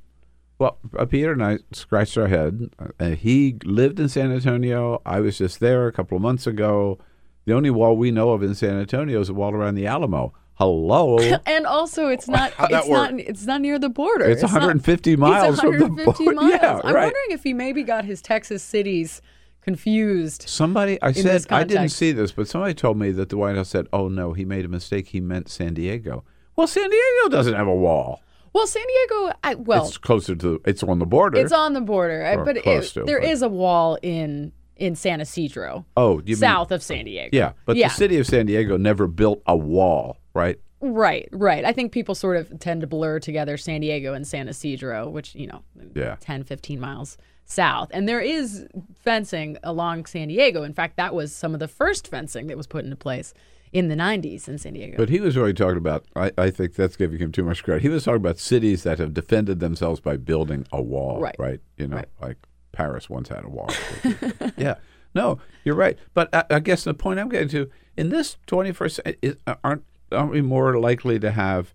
Well, 0.56 0.78
uh, 0.96 1.04
Peter 1.04 1.32
and 1.32 1.42
I 1.44 1.58
scratched 1.72 2.16
our 2.16 2.28
head. 2.28 2.70
Uh, 3.00 3.10
he 3.10 3.56
lived 3.64 3.98
in 3.98 4.08
San 4.08 4.30
Antonio. 4.30 5.02
I 5.04 5.18
was 5.18 5.36
just 5.38 5.58
there 5.58 5.88
a 5.88 5.92
couple 5.92 6.14
of 6.14 6.22
months 6.22 6.46
ago. 6.46 6.98
The 7.44 7.52
only 7.54 7.70
wall 7.70 7.96
we 7.96 8.12
know 8.12 8.30
of 8.30 8.42
in 8.42 8.54
San 8.54 8.78
Antonio 8.78 9.20
is 9.20 9.26
the 9.26 9.34
wall 9.34 9.52
around 9.52 9.74
the 9.74 9.88
Alamo. 9.88 10.32
Hello. 10.54 11.18
And 11.46 11.66
also, 11.66 12.08
it's 12.08 12.28
not. 12.28 12.52
How'd 12.52 12.70
that 12.70 12.80
it's 12.82 12.88
not. 12.88 13.14
It's 13.18 13.44
not 13.46 13.60
near 13.60 13.78
the 13.78 13.88
border. 13.88 14.24
It's 14.26 14.42
not- 14.42 14.52
150 14.52 15.16
miles 15.16 15.54
it's 15.54 15.60
from 15.62 15.78
the 15.78 15.88
border. 15.88 16.32
miles. 16.34 16.50
Yeah, 16.52 16.80
I'm 16.84 16.94
right. 16.94 17.02
wondering 17.04 17.30
if 17.30 17.42
he 17.42 17.52
maybe 17.52 17.82
got 17.82 18.04
his 18.04 18.22
Texas 18.22 18.62
cities 18.62 19.20
confused. 19.62 20.44
Somebody, 20.48 21.00
I 21.02 21.08
in 21.08 21.14
said, 21.14 21.24
this 21.24 21.46
I 21.50 21.64
didn't 21.64 21.88
see 21.88 22.12
this, 22.12 22.32
but 22.32 22.46
somebody 22.48 22.74
told 22.74 22.98
me 22.98 23.10
that 23.12 23.30
the 23.30 23.36
White 23.36 23.56
House 23.56 23.70
said, 23.70 23.86
oh 23.92 24.08
no, 24.08 24.32
he 24.32 24.44
made 24.44 24.64
a 24.64 24.68
mistake. 24.68 25.08
He 25.08 25.20
meant 25.20 25.48
San 25.48 25.74
Diego. 25.74 26.22
Well, 26.54 26.66
San 26.66 26.88
Diego 26.88 27.28
doesn't 27.30 27.54
have 27.54 27.66
a 27.66 27.74
wall. 27.74 28.20
Well, 28.52 28.66
San 28.68 28.84
Diego. 28.86 29.32
I, 29.42 29.54
well, 29.56 29.86
it's 29.88 29.98
closer 29.98 30.36
to, 30.36 30.60
it's 30.64 30.82
on 30.84 31.00
the 31.00 31.06
border. 31.06 31.38
It's 31.40 31.52
on 31.52 31.72
the 31.72 31.80
border, 31.80 32.24
uh, 32.24 32.36
Or 32.36 32.44
but 32.44 32.62
close 32.62 32.90
it, 32.90 33.00
to, 33.00 33.04
there 33.04 33.20
but- 33.20 33.28
is 33.30 33.42
a 33.42 33.48
wall 33.48 33.98
in 34.02 34.52
in 34.76 34.94
San 34.96 35.20
Ysidro. 35.20 35.86
Oh, 35.96 36.18
you 36.20 36.34
mean- 36.34 36.36
south 36.36 36.70
of 36.72 36.82
San 36.82 37.04
Diego? 37.06 37.30
Yeah, 37.32 37.52
but 37.64 37.76
yeah, 37.76 37.88
the 37.88 37.94
city 37.94 38.18
of 38.18 38.26
San 38.26 38.46
Diego 38.46 38.76
never 38.76 39.06
built 39.06 39.40
a 39.46 39.56
wall, 39.56 40.18
right? 40.34 40.58
right, 40.80 41.28
right. 41.32 41.64
I 41.64 41.72
think 41.72 41.92
people 41.92 42.14
sort 42.14 42.36
of 42.36 42.58
tend 42.60 42.82
to 42.82 42.86
blur 42.86 43.18
together 43.18 43.56
San 43.56 43.80
Diego 43.80 44.12
and 44.12 44.26
San 44.26 44.48
Ysidro, 44.48 45.08
which 45.08 45.34
you 45.34 45.46
know, 45.46 45.62
Yeah. 45.94 46.16
10, 46.20 46.44
15 46.44 46.78
miles 46.80 47.16
south, 47.46 47.90
and 47.92 48.08
there 48.08 48.20
is 48.20 48.66
fencing 49.02 49.56
along 49.62 50.06
San 50.06 50.28
Diego. 50.28 50.62
In 50.62 50.72
fact, 50.74 50.96
that 50.96 51.14
was 51.14 51.34
some 51.34 51.54
of 51.54 51.60
the 51.60 51.68
first 51.68 52.08
fencing 52.08 52.46
that 52.48 52.56
was 52.56 52.66
put 52.66 52.84
into 52.84 52.96
place 52.96 53.32
in 53.72 53.88
the 53.88 53.94
'90s 53.96 54.46
in 54.48 54.56
San 54.56 54.72
Diego. 54.74 54.96
But 54.96 55.08
he 55.08 55.20
was 55.20 55.36
really 55.36 55.52
talking 55.52 55.76
about, 55.78 56.04
I, 56.16 56.30
I 56.38 56.50
think 56.50 56.74
that's 56.74 56.96
giving 56.96 57.18
him 57.18 57.32
too 57.32 57.42
much 57.44 57.62
credit. 57.64 57.82
He 57.82 57.88
was 57.88 58.04
talking 58.04 58.16
about 58.16 58.38
cities 58.38 58.82
that 58.84 58.98
have 58.98 59.12
defended 59.14 59.60
themselves 59.60 60.00
by 60.00 60.16
building 60.16 60.66
a 60.72 60.80
wall, 60.80 61.20
Right. 61.20 61.36
right? 61.38 61.60
You 61.76 61.88
know, 61.88 62.02
like 62.20 62.36
Paris 62.72 63.10
once 63.10 63.28
had 63.30 63.44
a 63.44 63.48
wall. 63.48 63.70
yeah. 64.56 64.76
No, 65.14 65.38
you're 65.64 65.74
right. 65.74 65.98
But 66.14 66.34
I, 66.34 66.44
I 66.50 66.58
guess 66.60 66.84
the 66.84 66.94
point 66.94 67.18
I'm 67.20 67.28
getting 67.28 67.48
to, 67.50 67.70
in 67.96 68.08
this 68.10 68.36
21st, 68.46 68.90
cen- 69.04 69.14
is, 69.22 69.36
uh, 69.46 69.54
aren't, 69.62 69.84
aren't 70.14 70.30
we 70.30 70.40
more 70.42 70.78
likely 70.78 71.18
to 71.18 71.30
have, 71.32 71.74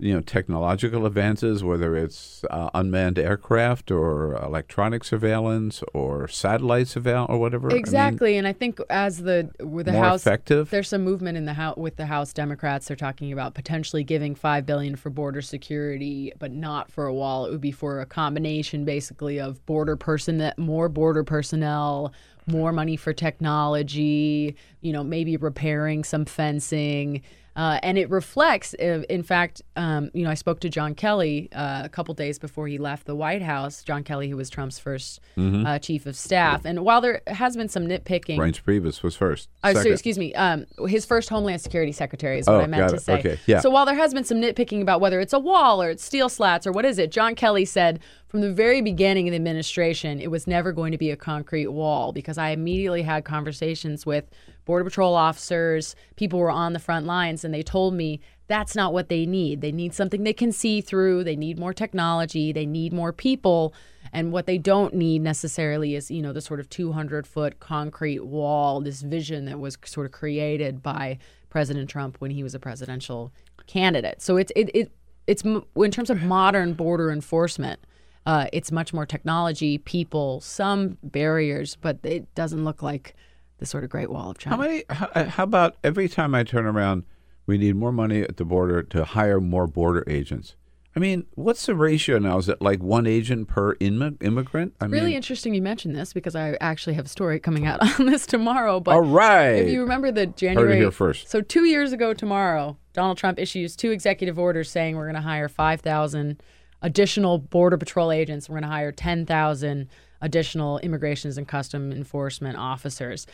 you 0.00 0.12
know, 0.12 0.20
technological 0.20 1.06
advances, 1.06 1.62
whether 1.62 1.96
it's 1.96 2.44
uh, 2.50 2.68
unmanned 2.74 3.18
aircraft 3.18 3.90
or 3.92 4.34
electronic 4.42 5.04
surveillance 5.04 5.84
or 5.94 6.26
satellite 6.26 6.88
surveillance 6.88 7.30
or 7.30 7.38
whatever? 7.38 7.68
I 7.68 7.74
mean, 7.74 7.78
Exactly, 7.78 8.36
and 8.36 8.46
I 8.46 8.52
think 8.52 8.80
as 8.90 9.18
the 9.18 9.50
with 9.60 9.86
the 9.86 9.92
More 9.92 10.04
House, 10.04 10.22
effective? 10.22 10.70
there's 10.70 10.88
some 10.88 11.04
movement 11.04 11.36
in 11.38 11.44
the 11.44 11.54
House 11.54 11.76
with 11.76 11.96
the 11.96 12.06
House 12.06 12.32
Democrats. 12.32 12.88
They're 12.88 12.96
talking 12.96 13.32
about 13.32 13.54
potentially 13.54 14.02
giving 14.02 14.34
five 14.34 14.66
billion 14.66 14.96
for 14.96 15.10
border 15.10 15.40
security, 15.42 16.32
but 16.40 16.50
not 16.50 16.90
for 16.90 17.06
a 17.06 17.14
wall. 17.14 17.46
It 17.46 17.52
would 17.52 17.60
be 17.60 17.72
for 17.72 18.00
a 18.00 18.06
combination, 18.06 18.84
basically, 18.84 19.38
of 19.38 19.64
border 19.64 19.96
person, 19.96 20.52
more 20.58 20.88
border 20.88 21.22
personnel, 21.22 22.12
more 22.46 22.72
money 22.72 22.96
for 22.96 23.12
technology, 23.12 24.54
you 24.80 24.92
know, 24.92 25.04
maybe 25.04 25.36
repairing 25.36 26.04
some 26.04 26.24
fencing. 26.24 27.22
Uh, 27.56 27.78
and 27.84 27.96
it 27.96 28.10
reflects, 28.10 28.74
uh, 28.80 29.02
in 29.08 29.22
fact, 29.22 29.62
um, 29.76 30.10
you 30.12 30.24
know, 30.24 30.30
I 30.30 30.34
spoke 30.34 30.58
to 30.60 30.68
John 30.68 30.94
Kelly 30.94 31.48
uh, 31.52 31.82
a 31.84 31.88
couple 31.88 32.12
days 32.14 32.38
before 32.38 32.66
he 32.66 32.78
left 32.78 33.06
the 33.06 33.14
White 33.14 33.42
House. 33.42 33.84
John 33.84 34.02
Kelly, 34.02 34.28
who 34.28 34.36
was 34.36 34.50
Trump's 34.50 34.78
1st 34.80 35.20
Mhm. 35.36 35.66
uh, 35.66 35.78
chief 35.78 36.06
of 36.06 36.16
staff, 36.16 36.64
and 36.64 36.84
while 36.84 37.00
there 37.00 37.22
has 37.28 37.56
been 37.56 37.68
some 37.68 37.86
nitpicking, 37.86 38.38
Reince 38.38 38.60
Priebus 38.62 39.02
was 39.04 39.14
first. 39.14 39.48
uh, 39.62 39.72
so, 39.74 39.88
excuse 39.90 40.18
me. 40.18 40.34
Um, 40.34 40.66
his 40.88 41.04
first 41.06 41.28
Homeland 41.28 41.60
Security 41.60 41.92
Secretary 41.92 42.38
is 42.40 42.46
what 42.46 42.54
Oh, 42.56 42.60
I 42.60 42.66
meant 42.66 42.80
got 42.82 42.88
to 42.90 42.96
it. 42.96 43.02
say. 43.02 43.18
Okay, 43.20 43.38
yeah. 43.46 43.60
So 43.60 43.70
while 43.70 43.86
there 43.86 43.94
has 43.94 44.12
been 44.12 44.24
some 44.24 44.38
nitpicking 44.40 44.82
about 44.82 45.00
whether 45.00 45.20
it's 45.20 45.32
a 45.32 45.38
wall 45.38 45.80
or 45.80 45.90
it's 45.90 46.04
steel 46.04 46.28
slats 46.28 46.66
or 46.66 46.72
what 46.72 46.84
is 46.84 46.98
it, 46.98 47.12
John 47.12 47.34
Kelly 47.36 47.64
said 47.64 48.00
from 48.34 48.40
the 48.40 48.52
very 48.52 48.80
beginning 48.80 49.28
of 49.28 49.30
the 49.30 49.36
administration 49.36 50.20
it 50.20 50.28
was 50.28 50.48
never 50.48 50.72
going 50.72 50.90
to 50.90 50.98
be 50.98 51.12
a 51.12 51.16
concrete 51.16 51.68
wall 51.68 52.10
because 52.10 52.36
I 52.36 52.48
immediately 52.48 53.02
had 53.02 53.24
conversations 53.24 54.04
with 54.04 54.24
Border 54.64 54.82
Patrol 54.82 55.14
officers, 55.14 55.94
people 56.16 56.40
were 56.40 56.50
on 56.50 56.72
the 56.72 56.80
front 56.80 57.06
lines, 57.06 57.44
and 57.44 57.54
they 57.54 57.62
told 57.62 57.94
me 57.94 58.20
that's 58.48 58.74
not 58.74 58.92
what 58.92 59.08
they 59.08 59.24
need. 59.24 59.60
They 59.60 59.70
need 59.70 59.94
something 59.94 60.24
they 60.24 60.32
can 60.32 60.50
see 60.50 60.80
through. 60.80 61.22
They 61.22 61.36
need 61.36 61.60
more 61.60 61.72
technology. 61.72 62.50
They 62.50 62.66
need 62.66 62.92
more 62.92 63.12
people. 63.12 63.72
And 64.12 64.32
what 64.32 64.46
they 64.46 64.58
don't 64.58 64.94
need 64.94 65.22
necessarily 65.22 65.94
is, 65.94 66.10
you 66.10 66.20
know, 66.20 66.32
the 66.32 66.40
sort 66.40 66.58
of 66.58 66.68
200 66.68 67.28
foot 67.28 67.60
concrete 67.60 68.24
wall, 68.24 68.80
this 68.80 69.02
vision 69.02 69.44
that 69.44 69.60
was 69.60 69.78
sort 69.84 70.06
of 70.06 70.12
created 70.12 70.82
by 70.82 71.18
President 71.50 71.88
Trump 71.88 72.16
when 72.18 72.32
he 72.32 72.42
was 72.42 72.52
a 72.52 72.58
presidential 72.58 73.32
candidate. 73.68 74.20
So 74.20 74.38
it's 74.38 74.50
it, 74.56 74.70
it 74.74 74.92
it's 75.28 75.44
in 75.44 75.90
terms 75.92 76.10
of 76.10 76.24
modern 76.24 76.72
border 76.72 77.12
enforcement. 77.12 77.78
Uh, 78.26 78.46
it's 78.52 78.72
much 78.72 78.92
more 78.94 79.04
technology, 79.04 79.78
people, 79.78 80.40
some 80.40 80.96
barriers, 81.02 81.76
but 81.76 81.98
it 82.02 82.34
doesn't 82.34 82.64
look 82.64 82.82
like 82.82 83.14
the 83.58 83.66
sort 83.66 83.84
of 83.84 83.90
Great 83.90 84.10
Wall 84.10 84.30
of 84.30 84.38
China. 84.38 84.56
How 84.56 84.62
many? 84.62 84.84
How, 84.88 85.06
uh, 85.14 85.24
how 85.24 85.44
about 85.44 85.76
every 85.84 86.08
time 86.08 86.34
I 86.34 86.42
turn 86.42 86.64
around, 86.64 87.04
we 87.46 87.58
need 87.58 87.76
more 87.76 87.92
money 87.92 88.22
at 88.22 88.36
the 88.36 88.44
border 88.44 88.82
to 88.82 89.04
hire 89.04 89.40
more 89.40 89.66
border 89.66 90.04
agents. 90.06 90.56
I 90.96 91.00
mean, 91.00 91.26
what's 91.34 91.66
the 91.66 91.74
ratio 91.74 92.18
now? 92.18 92.38
Is 92.38 92.48
it 92.48 92.62
like 92.62 92.80
one 92.80 93.04
agent 93.06 93.48
per 93.48 93.74
immi- 93.76 94.22
immigrant? 94.22 94.74
I 94.80 94.84
really 94.84 95.06
mean, 95.08 95.16
interesting 95.16 95.52
you 95.52 95.60
mentioned 95.60 95.96
this 95.96 96.12
because 96.12 96.36
I 96.36 96.56
actually 96.60 96.94
have 96.94 97.06
a 97.06 97.08
story 97.08 97.40
coming 97.40 97.66
out 97.66 97.82
on 98.00 98.06
this 98.06 98.26
tomorrow. 98.26 98.78
But 98.78 98.92
All 98.94 99.00
right. 99.00 99.54
if 99.54 99.70
you 99.72 99.80
remember 99.80 100.12
the 100.12 100.26
January 100.26 100.76
here 100.76 100.92
first. 100.92 101.28
so 101.28 101.40
two 101.40 101.64
years 101.64 101.92
ago 101.92 102.14
tomorrow, 102.14 102.78
Donald 102.92 103.18
Trump 103.18 103.40
issues 103.40 103.74
two 103.74 103.90
executive 103.90 104.38
orders 104.38 104.70
saying 104.70 104.96
we're 104.96 105.06
going 105.06 105.16
to 105.16 105.20
hire 105.20 105.48
five 105.48 105.80
thousand 105.80 106.40
additional 106.84 107.38
border 107.38 107.76
patrol 107.76 108.12
agents. 108.12 108.48
We're 108.48 108.60
going 108.60 108.62
to 108.62 108.68
hire 108.68 108.92
ten 108.92 109.26
thousand 109.26 109.88
additional 110.20 110.78
immigrations 110.78 111.36
and 111.36 111.48
custom 111.48 111.90
enforcement 111.92 112.56
officers. 112.56 113.26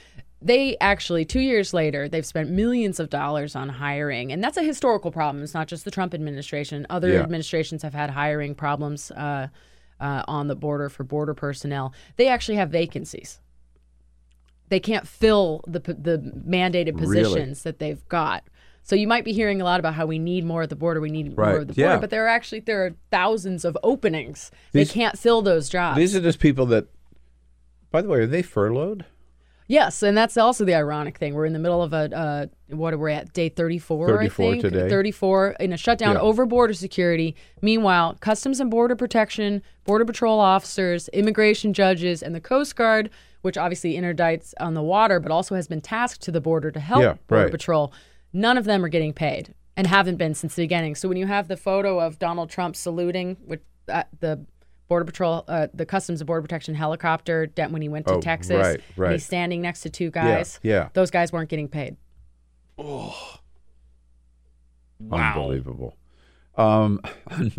They 0.42 0.76
actually, 0.80 1.24
two 1.26 1.40
years 1.40 1.74
later, 1.74 2.08
they've 2.08 2.24
spent 2.24 2.48
millions 2.50 2.98
of 2.98 3.10
dollars 3.10 3.54
on 3.54 3.68
hiring. 3.68 4.32
And 4.32 4.42
that's 4.42 4.56
a 4.56 4.62
historical 4.62 5.12
problem. 5.12 5.44
It's 5.44 5.52
not 5.52 5.68
just 5.68 5.84
the 5.84 5.90
Trump 5.90 6.14
administration. 6.14 6.86
Other 6.88 7.10
Yeah. 7.10 7.20
administrations 7.20 7.82
have 7.82 7.92
had 7.92 8.08
hiring 8.10 8.54
problems 8.54 9.10
uh, 9.10 9.48
uh, 10.00 10.22
on 10.26 10.48
the 10.48 10.56
border 10.56 10.88
for 10.88 11.04
border 11.04 11.34
personnel. 11.34 11.92
They 12.16 12.26
actually 12.28 12.56
have 12.56 12.70
vacancies. 12.70 13.38
They 14.70 14.80
can't 14.80 15.06
fill 15.06 15.62
the, 15.66 15.80
the 15.80 16.18
mandated 16.48 16.94
Really? 16.98 17.22
positions 17.22 17.62
that 17.64 17.78
they've 17.78 18.08
got. 18.08 18.44
So 18.82 18.96
you 18.96 19.06
might 19.06 19.24
be 19.24 19.32
hearing 19.32 19.60
a 19.60 19.64
lot 19.64 19.78
about 19.78 19.94
how 19.94 20.06
we 20.06 20.18
need 20.18 20.44
more 20.44 20.62
at 20.62 20.70
the 20.70 20.76
border. 20.76 21.00
We 21.00 21.10
need 21.10 21.36
Right, 21.36 21.50
more 21.52 21.60
at 21.60 21.68
the 21.68 21.74
yeah. 21.74 21.88
border, 21.88 22.00
but 22.00 22.10
there 22.10 22.24
are 22.24 22.28
actually 22.28 22.60
there 22.60 22.84
are 22.86 22.92
thousands 23.10 23.64
of 23.64 23.76
openings. 23.82 24.50
These- 24.72 24.88
they 24.88 24.94
can't 24.94 25.18
fill 25.18 25.42
those 25.42 25.68
jobs. 25.68 25.96
these 25.96 26.16
are 26.16 26.20
just 26.20 26.40
people 26.40 26.66
that. 26.66 26.86
By 27.90 28.02
the 28.02 28.08
way, 28.08 28.20
are 28.20 28.26
they 28.26 28.42
furloughed? 28.42 29.04
Yes, 29.66 30.02
and 30.02 30.16
that's 30.16 30.36
also 30.36 30.64
the 30.64 30.74
ironic 30.74 31.18
thing. 31.18 31.34
We're 31.34 31.44
in 31.46 31.52
the 31.52 31.60
middle 31.60 31.80
of 31.80 31.92
a 31.92 32.16
uh, 32.16 32.46
what 32.74 32.92
are 32.92 32.98
we 32.98 33.12
at 33.12 33.32
day 33.32 33.48
34, 33.48 34.08
34 34.08 34.46
I 34.46 34.50
think. 34.50 34.62
today. 34.62 34.88
34 34.88 35.56
in 35.60 35.72
a 35.72 35.76
shutdown 35.76 36.14
Yeah. 36.16 36.20
over 36.20 36.44
border 36.46 36.72
security. 36.72 37.36
Meanwhile, 37.62 38.16
Customs 38.20 38.58
and 38.58 38.68
Border 38.70 38.96
Protection, 38.96 39.62
Border 39.84 40.04
Patrol 40.04 40.40
officers, 40.40 41.08
immigration 41.10 41.72
judges, 41.72 42.20
and 42.20 42.34
the 42.34 42.40
Coast 42.40 42.74
Guard, 42.74 43.10
which 43.42 43.56
obviously 43.56 43.96
interdicts 43.96 44.54
on 44.58 44.74
the 44.74 44.82
water, 44.82 45.20
but 45.20 45.30
also 45.30 45.54
has 45.54 45.68
been 45.68 45.80
tasked 45.80 46.20
to 46.22 46.32
the 46.32 46.40
border 46.40 46.72
to 46.72 46.80
help 46.80 47.02
Yeah, 47.02 47.14
Border 47.28 47.44
right. 47.44 47.52
Patrol. 47.52 47.92
None 48.32 48.56
of 48.58 48.64
them 48.64 48.84
are 48.84 48.88
getting 48.88 49.12
paid 49.12 49.54
and 49.76 49.86
haven't 49.86 50.16
been 50.16 50.34
since 50.34 50.54
the 50.54 50.62
beginning. 50.62 50.94
So 50.94 51.08
when 51.08 51.16
you 51.16 51.26
have 51.26 51.48
the 51.48 51.56
photo 51.56 52.00
of 52.00 52.18
Donald 52.18 52.50
Trump 52.50 52.76
saluting 52.76 53.36
with 53.46 53.60
uh, 53.88 54.04
the 54.20 54.44
Border 54.88 55.04
Patrol, 55.04 55.44
uh, 55.48 55.68
the 55.72 55.86
Customs 55.86 56.20
and 56.20 56.26
Border 56.26 56.42
Protection 56.42 56.74
helicopter 56.74 57.46
de- 57.46 57.68
when 57.68 57.80
he 57.82 57.88
went 57.88 58.06
to 58.08 58.14
Oh, 58.14 58.20
Texas, 58.20 58.56
right, 58.56 58.80
right. 58.96 59.12
he's 59.12 59.24
standing 59.24 59.60
next 59.62 59.80
to 59.82 59.90
two 59.90 60.10
guys. 60.10 60.58
yeah. 60.62 60.72
yeah. 60.74 60.88
Those 60.94 61.10
guys 61.10 61.32
weren't 61.32 61.48
getting 61.48 61.68
paid. 61.68 61.96
Oh, 62.78 63.36
Unbelievable. 65.10 65.96
Um, 66.56 67.00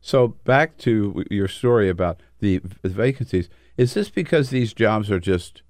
so 0.00 0.28
back 0.28 0.78
to 0.78 1.24
your 1.30 1.48
story 1.48 1.88
about 1.88 2.20
the 2.40 2.60
vacancies. 2.84 3.48
Is 3.76 3.94
this 3.94 4.08
because 4.08 4.50
these 4.50 4.72
jobs 4.72 5.10
are 5.10 5.20
just? 5.20 5.62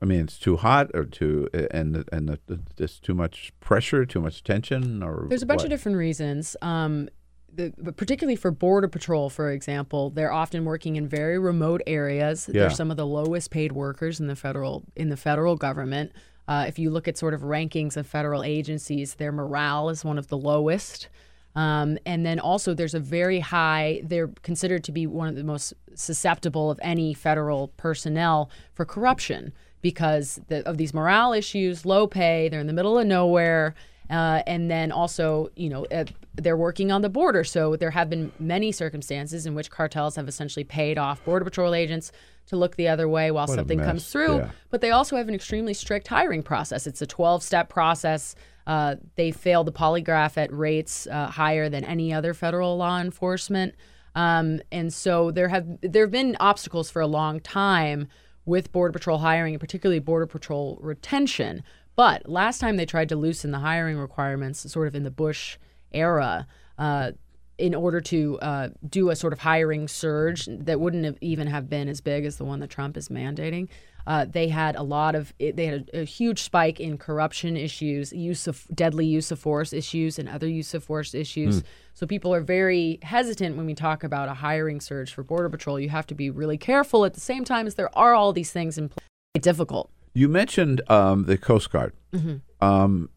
I 0.00 0.04
mean, 0.04 0.20
it's 0.20 0.38
too 0.38 0.56
hot, 0.56 0.90
or 0.94 1.04
too, 1.04 1.48
and 1.70 2.04
and 2.12 2.28
the, 2.28 2.38
the, 2.46 2.60
there's 2.76 3.00
too 3.00 3.14
much 3.14 3.52
pressure, 3.60 4.04
too 4.04 4.20
much 4.20 4.44
tension, 4.44 5.02
or 5.02 5.26
There's 5.28 5.42
a 5.42 5.46
bunch 5.46 5.58
what? 5.58 5.64
of 5.66 5.70
different 5.70 5.98
reasons. 5.98 6.56
Um, 6.62 7.08
the, 7.52 7.72
particularly 7.96 8.36
for 8.36 8.50
Border 8.50 8.88
Patrol, 8.88 9.30
for 9.30 9.50
example, 9.50 10.10
they're 10.10 10.32
often 10.32 10.64
working 10.64 10.96
in 10.96 11.08
very 11.08 11.38
remote 11.38 11.82
areas. 11.86 12.48
Yeah. 12.48 12.60
They're 12.60 12.70
some 12.70 12.90
of 12.90 12.96
the 12.96 13.06
lowest 13.06 13.50
paid 13.50 13.72
workers 13.72 14.20
in 14.20 14.28
the 14.28 14.36
federal 14.36 14.84
in 14.94 15.08
the 15.08 15.16
federal 15.16 15.56
government. 15.56 16.12
Uh, 16.46 16.64
if 16.66 16.78
you 16.78 16.90
look 16.90 17.08
at 17.08 17.18
sort 17.18 17.34
of 17.34 17.42
rankings 17.42 17.96
of 17.96 18.06
federal 18.06 18.42
agencies, 18.42 19.14
their 19.14 19.32
morale 19.32 19.90
is 19.90 20.04
one 20.04 20.18
of 20.18 20.28
the 20.28 20.38
lowest. 20.38 21.08
Um, 21.54 21.98
and 22.06 22.24
then 22.24 22.38
also, 22.38 22.72
there's 22.72 22.94
a 22.94 23.00
very 23.00 23.40
high, 23.40 24.00
they're 24.04 24.28
considered 24.42 24.84
to 24.84 24.92
be 24.92 25.06
one 25.06 25.28
of 25.28 25.34
the 25.34 25.42
most 25.42 25.74
susceptible 25.94 26.70
of 26.70 26.78
any 26.82 27.12
federal 27.14 27.68
personnel 27.76 28.50
for 28.72 28.84
corruption 28.84 29.52
because 29.80 30.40
the, 30.48 30.66
of 30.68 30.76
these 30.78 30.92
morale 30.92 31.32
issues, 31.32 31.86
low 31.86 32.06
pay, 32.06 32.48
they're 32.48 32.60
in 32.60 32.66
the 32.66 32.72
middle 32.72 32.98
of 32.98 33.06
nowhere. 33.06 33.74
Uh, 34.10 34.42
and 34.46 34.70
then 34.70 34.90
also, 34.90 35.50
you 35.54 35.68
know, 35.68 35.84
uh, 35.86 36.04
they're 36.34 36.56
working 36.56 36.90
on 36.90 37.02
the 37.02 37.10
border. 37.10 37.44
So 37.44 37.76
there 37.76 37.90
have 37.90 38.08
been 38.08 38.32
many 38.38 38.72
circumstances 38.72 39.44
in 39.44 39.54
which 39.54 39.70
cartels 39.70 40.16
have 40.16 40.28
essentially 40.28 40.64
paid 40.64 40.96
off 40.96 41.22
Border 41.24 41.44
Patrol 41.44 41.74
agents 41.74 42.10
to 42.46 42.56
look 42.56 42.76
the 42.76 42.88
other 42.88 43.06
way 43.08 43.30
while 43.30 43.46
What 43.46 43.56
something 43.56 43.78
comes 43.78 44.10
through. 44.10 44.38
yeah. 44.38 44.50
But 44.70 44.80
they 44.80 44.90
also 44.90 45.16
have 45.16 45.28
an 45.28 45.34
extremely 45.34 45.74
strict 45.74 46.08
hiring 46.08 46.42
process. 46.42 46.86
It's 46.86 47.02
a 47.02 47.06
12 47.06 47.42
step 47.42 47.68
process. 47.68 48.34
Uh, 48.66 48.96
they 49.16 49.30
fail 49.30 49.64
the 49.64 49.72
polygraph 49.72 50.38
at 50.38 50.52
rates 50.52 51.06
uh, 51.06 51.26
higher 51.26 51.68
than 51.68 51.84
any 51.84 52.12
other 52.12 52.32
federal 52.32 52.78
law 52.78 53.00
enforcement. 53.00 53.74
Um, 54.14 54.60
and 54.72 54.92
so 54.92 55.30
there 55.30 55.48
have 55.48 55.66
there 55.82 56.04
have 56.04 56.10
been 56.10 56.36
obstacles 56.40 56.90
for 56.90 57.00
a 57.00 57.06
long 57.06 57.40
time 57.40 58.08
with 58.48 58.72
Border 58.72 58.92
Patrol 58.92 59.18
hiring, 59.18 59.54
and 59.54 59.60
particularly 59.60 60.00
Border 60.00 60.26
Patrol 60.26 60.78
retention. 60.80 61.62
But 61.94 62.28
last 62.28 62.60
time 62.60 62.76
they 62.76 62.86
tried 62.86 63.10
to 63.10 63.16
loosen 63.16 63.50
the 63.50 63.58
hiring 63.58 63.98
requirements, 63.98 64.70
sort 64.72 64.88
of 64.88 64.94
in 64.94 65.02
the 65.02 65.10
Bush 65.10 65.58
era, 65.92 66.46
uh, 66.78 67.12
in 67.58 67.74
order 67.74 68.00
to 68.00 68.38
uh, 68.40 68.68
do 68.88 69.10
a 69.10 69.16
sort 69.16 69.32
of 69.32 69.40
hiring 69.40 69.86
surge 69.86 70.48
that 70.50 70.80
wouldn't 70.80 71.04
have 71.04 71.18
even 71.20 71.46
have 71.48 71.68
been 71.68 71.88
as 71.88 72.00
big 72.00 72.24
as 72.24 72.36
the 72.36 72.44
one 72.44 72.60
that 72.60 72.70
Trump 72.70 72.96
is 72.96 73.08
mandating. 73.08 73.68
Uh, 74.08 74.24
they 74.24 74.48
had 74.48 74.74
a 74.74 74.82
lot 74.82 75.14
of 75.14 75.34
they 75.38 75.66
had 75.66 75.90
a, 75.92 76.00
a 76.00 76.04
huge 76.04 76.40
spike 76.42 76.80
in 76.80 76.96
corruption 76.96 77.58
issues, 77.58 78.10
use 78.10 78.46
of 78.46 78.66
deadly 78.74 79.04
use 79.04 79.30
of 79.30 79.38
force 79.38 79.74
issues, 79.74 80.18
and 80.18 80.30
other 80.30 80.48
use 80.48 80.72
of 80.72 80.82
force 80.82 81.14
issues. 81.14 81.58
Hmm. 81.58 81.66
So 81.92 82.06
people 82.06 82.32
are 82.32 82.40
very 82.40 83.00
hesitant 83.02 83.58
when 83.58 83.66
we 83.66 83.74
talk 83.74 84.02
about 84.02 84.30
a 84.30 84.34
hiring 84.34 84.80
surge 84.80 85.12
for 85.12 85.22
Border 85.22 85.50
Patrol. 85.50 85.78
You 85.78 85.90
have 85.90 86.06
to 86.06 86.14
be 86.14 86.30
really 86.30 86.56
careful 86.56 87.04
at 87.04 87.12
the 87.12 87.20
same 87.20 87.44
time 87.44 87.66
as 87.66 87.74
there 87.74 87.94
are 87.98 88.14
all 88.14 88.32
these 88.32 88.50
things 88.50 88.78
in 88.78 88.88
play. 88.88 89.04
It's 89.34 89.44
difficult. 89.44 89.90
You 90.14 90.30
mentioned 90.30 90.80
um, 90.90 91.26
the 91.26 91.36
Coast 91.36 91.70
Guard. 91.70 91.92
Mhm. 92.14 92.40
Um, 92.62 93.10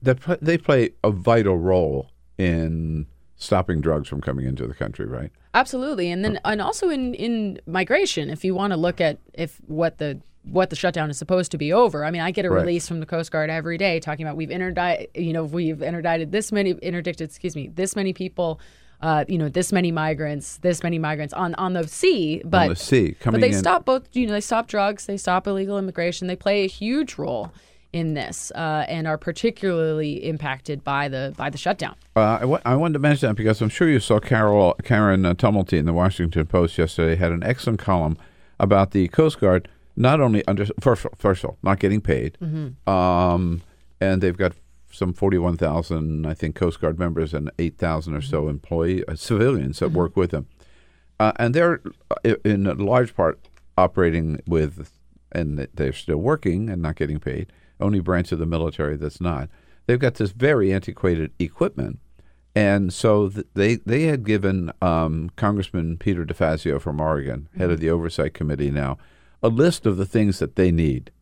they 0.00 0.56
play 0.56 0.90
a 1.02 1.10
vital 1.10 1.58
role 1.58 2.12
in 2.38 3.06
stopping 3.34 3.80
drugs 3.80 4.08
from 4.08 4.20
coming 4.20 4.46
into 4.46 4.68
the 4.68 4.74
country, 4.74 5.06
right? 5.06 5.32
Absolutely, 5.52 6.10
and 6.10 6.24
then 6.24 6.38
and 6.44 6.60
also 6.60 6.90
in 6.90 7.14
in 7.14 7.60
migration, 7.66 8.30
if 8.30 8.44
you 8.44 8.54
want 8.54 8.72
to 8.72 8.76
look 8.76 9.00
at 9.00 9.18
if 9.34 9.60
what 9.66 9.98
the 9.98 10.20
what 10.44 10.70
the 10.70 10.76
shutdown 10.76 11.10
is 11.10 11.18
supposed 11.18 11.50
to 11.50 11.58
be 11.58 11.72
over. 11.72 12.04
I 12.04 12.10
mean, 12.10 12.22
I 12.22 12.30
get 12.30 12.44
a 12.46 12.50
Right. 12.50 12.60
release 12.60 12.88
from 12.88 13.00
the 13.00 13.06
Coast 13.06 13.30
Guard 13.30 13.50
every 13.50 13.76
day 13.76 14.00
talking 14.00 14.24
about 14.24 14.36
we've 14.36 14.50
interdicted, 14.50 15.08
you 15.14 15.32
know, 15.34 15.44
we've 15.44 15.82
interdicted 15.82 16.32
this 16.32 16.50
many 16.50 16.70
interdicted, 16.72 17.28
excuse 17.28 17.54
me, 17.54 17.68
this 17.74 17.94
many 17.94 18.12
people, 18.14 18.58
uh, 19.02 19.24
you 19.28 19.36
know, 19.36 19.48
this 19.50 19.70
many 19.72 19.92
migrants, 19.92 20.56
this 20.58 20.82
many 20.82 20.98
migrants 20.98 21.34
on 21.34 21.54
on 21.56 21.74
the 21.74 21.86
sea, 21.86 22.40
but 22.44 22.62
on 22.62 22.68
the 22.70 22.76
sea, 22.76 23.16
coming 23.20 23.40
but 23.40 23.46
they 23.46 23.52
in- 23.52 23.58
stop 23.58 23.84
both, 23.84 24.08
you 24.12 24.26
know, 24.26 24.32
they 24.32 24.40
stop 24.40 24.66
drugs, 24.66 25.06
they 25.06 25.16
stop 25.16 25.46
illegal 25.46 25.78
immigration, 25.78 26.26
they 26.28 26.36
play 26.36 26.64
a 26.64 26.68
huge 26.68 27.18
role 27.18 27.52
in 27.92 28.14
this, 28.14 28.52
uh, 28.54 28.84
and 28.88 29.06
are 29.06 29.18
particularly 29.18 30.24
impacted 30.24 30.84
by 30.84 31.08
the 31.08 31.34
by 31.36 31.50
the 31.50 31.58
shutdown. 31.58 31.96
Uh, 32.14 32.58
I, 32.64 32.74
wanted 32.76 32.94
to 32.94 32.98
mention 32.98 33.28
that 33.28 33.34
because 33.34 33.60
I'm 33.60 33.68
sure 33.68 33.88
you 33.88 34.00
saw 34.00 34.20
Carol 34.20 34.74
Karen 34.84 35.26
uh, 35.26 35.34
Tumulty 35.34 35.78
in 35.78 35.86
the 35.86 35.92
Washington 35.92 36.46
Post 36.46 36.78
yesterday 36.78 37.16
had 37.16 37.32
an 37.32 37.42
excellent 37.42 37.80
column 37.80 38.16
about 38.58 38.92
the 38.92 39.08
Coast 39.08 39.40
Guard 39.40 39.68
not 39.96 40.20
only 40.20 40.46
under 40.46 40.66
first, 40.80 41.06
first 41.16 41.44
of 41.44 41.50
all 41.50 41.58
not 41.62 41.78
getting 41.78 42.00
paid, 42.00 42.38
um, 42.86 43.62
and 44.00 44.22
they've 44.22 44.36
got 44.36 44.52
some 44.92 45.12
forty-one 45.12 45.56
thousand, 45.56 46.26
I 46.26 46.34
think, 46.34 46.54
Coast 46.54 46.80
Guard 46.80 46.98
members 46.98 47.34
and 47.34 47.50
eight 47.58 47.76
thousand 47.76 48.14
or 48.14 48.22
so 48.22 48.48
employee 48.48 49.04
uh, 49.06 49.16
civilians 49.16 49.80
that 49.80 49.90
work 49.90 50.16
with 50.16 50.30
them, 50.30 50.46
uh, 51.18 51.32
and 51.36 51.54
they're 51.54 51.80
uh, 52.24 52.34
in 52.44 52.66
a 52.66 52.74
large 52.74 53.16
part 53.16 53.40
operating 53.76 54.40
with, 54.46 54.92
and 55.32 55.66
they're 55.74 55.92
still 55.92 56.18
working 56.18 56.70
and 56.70 56.82
not 56.82 56.96
getting 56.96 57.18
paid. 57.18 57.52
Only 57.80 58.00
branch 58.00 58.32
of 58.32 58.38
the 58.38 58.46
military 58.46 58.96
that's 58.96 59.20
not. 59.20 59.48
They've 59.86 59.98
got 59.98 60.14
this 60.14 60.32
very 60.32 60.72
antiquated 60.72 61.32
equipment. 61.38 61.98
And 62.54 62.92
so 62.92 63.28
th- 63.28 63.46
they 63.54 63.76
they 63.76 64.02
had 64.04 64.24
given 64.24 64.72
um, 64.82 65.30
Congressman 65.36 65.96
Peter 65.98 66.24
DeFazio 66.24 66.80
from 66.80 67.00
Oregon, 67.00 67.48
head 67.56 67.70
of 67.70 67.78
the 67.80 67.90
Oversight 67.90 68.34
Committee 68.34 68.70
now, 68.72 68.98
a 69.42 69.48
list 69.48 69.86
of 69.86 69.96
the 69.96 70.04
things 70.06 70.40
that 70.40 70.56
they 70.56 70.72
need 70.72 71.12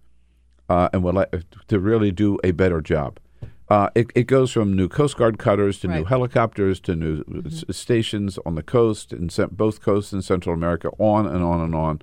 uh, 0.71 0.89
and 0.93 1.03
would 1.05 1.15
like 1.15 1.31
to 1.69 1.79
really 1.79 2.11
do 2.11 2.39
a 2.43 2.53
better 2.53 2.81
job. 2.81 3.19
Uh, 3.69 3.91
it, 3.95 4.07
it 4.15 4.25
goes 4.27 4.51
from 4.51 4.75
new 4.75 4.89
Coast 4.89 5.19
Guard 5.19 5.39
cutters 5.39 5.79
to 5.81 5.89
new 5.89 6.05
helicopters 6.07 6.81
to 6.81 6.97
new 6.97 7.23
s- 7.45 7.65
stations 7.71 8.39
on 8.47 8.55
the 8.55 8.63
coast 8.63 9.13
cent- 9.29 9.55
both 9.55 9.83
coasts 9.83 10.15
in 10.15 10.23
Central 10.23 10.55
America, 10.55 10.89
on 10.99 11.27
and 11.27 11.45
on 11.45 11.61
and 11.61 11.75
on. 11.75 12.01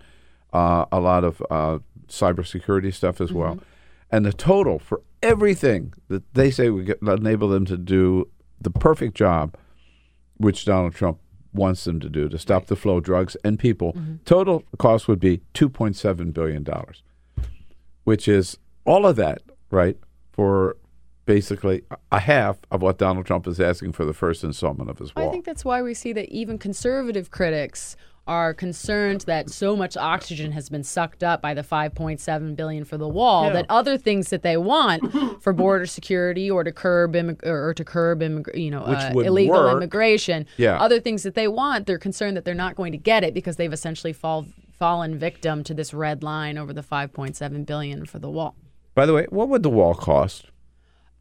Uh, 0.54 0.86
a 0.92 1.00
lot 1.00 1.24
of 1.24 1.42
uh, 1.50 1.80
cybersecurity 2.08 2.94
stuff 2.94 3.20
as 3.20 3.34
well. 3.34 3.58
And 4.16 4.26
the 4.26 4.32
total 4.32 4.80
for 4.80 5.02
everything 5.22 5.94
that 6.08 6.24
they 6.36 6.50
say 6.50 6.70
would 6.70 6.86
get, 6.86 7.02
enable 7.02 7.50
them 7.50 7.66
to 7.66 7.76
do 7.76 8.30
the 8.62 8.70
perfect 8.70 9.14
job, 9.14 9.58
which 10.38 10.64
Donald 10.64 10.96
Trump 10.96 11.20
wants 11.52 11.84
them 11.84 12.00
to 12.00 12.08
do 12.08 12.30
to 12.30 12.38
stop 12.38 12.68
the 12.68 12.78
flow 12.78 12.98
of 12.98 13.04
drugs 13.04 13.36
and 13.44 13.60
people, 13.60 13.92
mm-hmm. 13.92 14.16
total 14.24 14.64
cost 14.78 15.10
would 15.10 15.20
be 15.20 15.42
$2.7 15.54 16.34
billion 16.34 16.66
which 18.06 18.30
is 18.30 18.58
all 18.86 19.06
of 19.06 19.18
that, 19.18 19.42
right, 19.70 19.98
for 20.32 20.78
basically 21.26 21.82
a 22.10 22.20
half 22.20 22.58
of 22.72 22.82
what 22.82 22.98
Donald 22.98 23.26
Trump 23.26 23.48
is 23.48 23.60
asking 23.60 23.92
for 23.92 24.06
the 24.06 24.14
first 24.14 24.46
installment 24.46 24.90
of 24.90 25.00
his 25.00 25.14
wall. 25.14 25.28
I 25.28 25.32
think 25.32 25.44
that's 25.44 25.66
why 25.66 25.82
we 25.82 25.94
see 25.94 26.14
that 26.14 26.30
even 26.30 26.58
conservative 26.58 27.32
critics 27.32 27.98
are 28.28 28.54
concerned 28.56 29.22
that 29.22 29.50
so 29.52 29.76
much 29.76 29.96
oxygen 29.96 30.52
has 30.52 30.68
been 30.68 30.84
sucked 30.84 31.24
up 31.24 31.42
by 31.44 31.54
the 31.54 31.62
5.7 31.62 32.56
billion 32.56 32.84
for 32.84 32.98
the 32.98 33.08
wall 33.08 33.46
Yeah. 33.48 33.54
that 33.54 33.66
other 33.70 33.98
things 33.98 34.30
that 34.32 34.42
they 34.42 34.58
want 34.58 35.42
for 35.44 35.54
border 35.64 35.86
security 35.86 36.50
or 36.50 36.64
to 36.64 36.72
curb 36.72 37.14
immig- 37.14 37.46
or 37.46 37.74
to 37.76 37.84
curb 37.84 38.22
immig- 38.22 38.58
you 38.58 38.72
know 38.72 38.82
uh, 38.82 39.12
illegal 39.16 39.56
work. 39.56 39.74
immigration 39.78 40.48
Yeah. 40.58 40.78
other 40.82 41.00
things 41.00 41.22
that 41.24 41.36
they 41.36 41.48
want 41.48 41.86
they're 41.86 42.00
concerned 42.00 42.36
that 42.36 42.46
they're 42.46 42.56
not 42.56 42.76
going 42.76 42.92
to 42.94 42.98
get 42.98 43.24
it 43.24 43.34
because 43.36 43.58
they've 43.58 43.72
essentially 43.74 44.12
fall 44.14 44.46
fallen 44.72 45.18
victim 45.18 45.64
to 45.64 45.74
this 45.74 45.94
red 45.94 46.24
line 46.24 46.58
over 46.58 46.74
the 46.74 46.82
5.7 46.84 47.66
billion 47.66 48.06
for 48.06 48.18
the 48.20 48.30
wall 48.30 48.56
By 48.96 49.06
the 49.06 49.14
way, 49.14 49.28
what 49.30 49.50
would 49.50 49.62
the 49.64 49.70
wall 49.70 49.94
cost? 49.94 50.48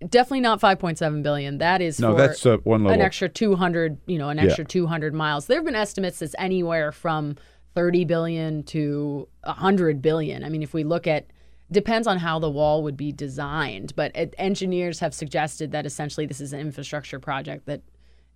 Definitely 0.08 0.40
not 0.40 0.60
5.7 0.60 1.22
billion. 1.22 1.58
That 1.58 1.80
is 1.80 1.98
No, 2.00 2.12
for 2.12 2.16
that's, 2.18 2.44
uh, 2.46 2.56
one 2.64 2.86
an 2.86 3.00
extra 3.00 3.28
200 3.28 3.98
you 4.06 4.18
know 4.18 4.28
an 4.28 4.38
Yeah. 4.38 4.44
extra 4.44 4.64
200 4.64 5.14
miles. 5.14 5.46
There 5.46 5.58
have 5.58 5.64
been 5.64 5.74
estimates 5.74 6.18
that's 6.18 6.34
anywhere 6.38 6.92
from 6.92 7.36
30 7.74 8.04
billion 8.04 8.62
to 8.64 9.28
100 9.44 10.00
billion. 10.02 10.44
I 10.44 10.48
mean 10.48 10.62
if 10.62 10.74
we 10.74 10.84
look 10.84 11.06
at 11.06 11.26
depends 11.72 12.06
on 12.06 12.18
how 12.18 12.38
the 12.38 12.50
wall 12.50 12.82
would 12.82 12.96
be 12.96 13.10
designed 13.10 13.94
but 13.96 14.14
it, 14.14 14.34
engineers 14.38 15.00
have 15.00 15.14
suggested 15.14 15.72
that 15.72 15.86
essentially 15.86 16.26
this 16.26 16.40
is 16.40 16.52
an 16.52 16.60
infrastructure 16.60 17.18
project 17.18 17.64
that 17.66 17.80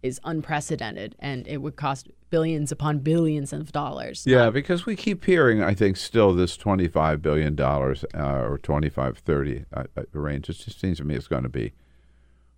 is 0.03 0.19
unprecedented 0.25 1.15
and 1.19 1.47
it 1.47 1.59
would 1.59 1.77
cost 1.77 2.09
billions 2.31 2.73
upon 2.73 2.99
billions 2.99 3.53
of 3.53 3.73
dollars 3.73 4.25
Yeah, 4.27 4.51
because 4.51 4.87
we 4.87 4.97
keep 4.97 5.25
hearing, 5.25 5.63
I 5.63 5.75
think, 5.75 5.97
still 5.97 6.35
this 6.35 6.57
$25 6.57 7.23
billion 7.23 7.59
uh, 7.61 7.97
or 8.15 8.59
25, 8.63 9.19
30 9.19 9.65
uh, 9.73 9.85
uh, 9.97 10.03
range. 10.13 10.49
It 10.49 10.55
just 10.55 10.81
seems 10.81 10.99
to 10.99 11.05
me 11.05 11.15
it's 11.15 11.29
going 11.29 11.45
to 11.45 11.49
be 11.49 11.73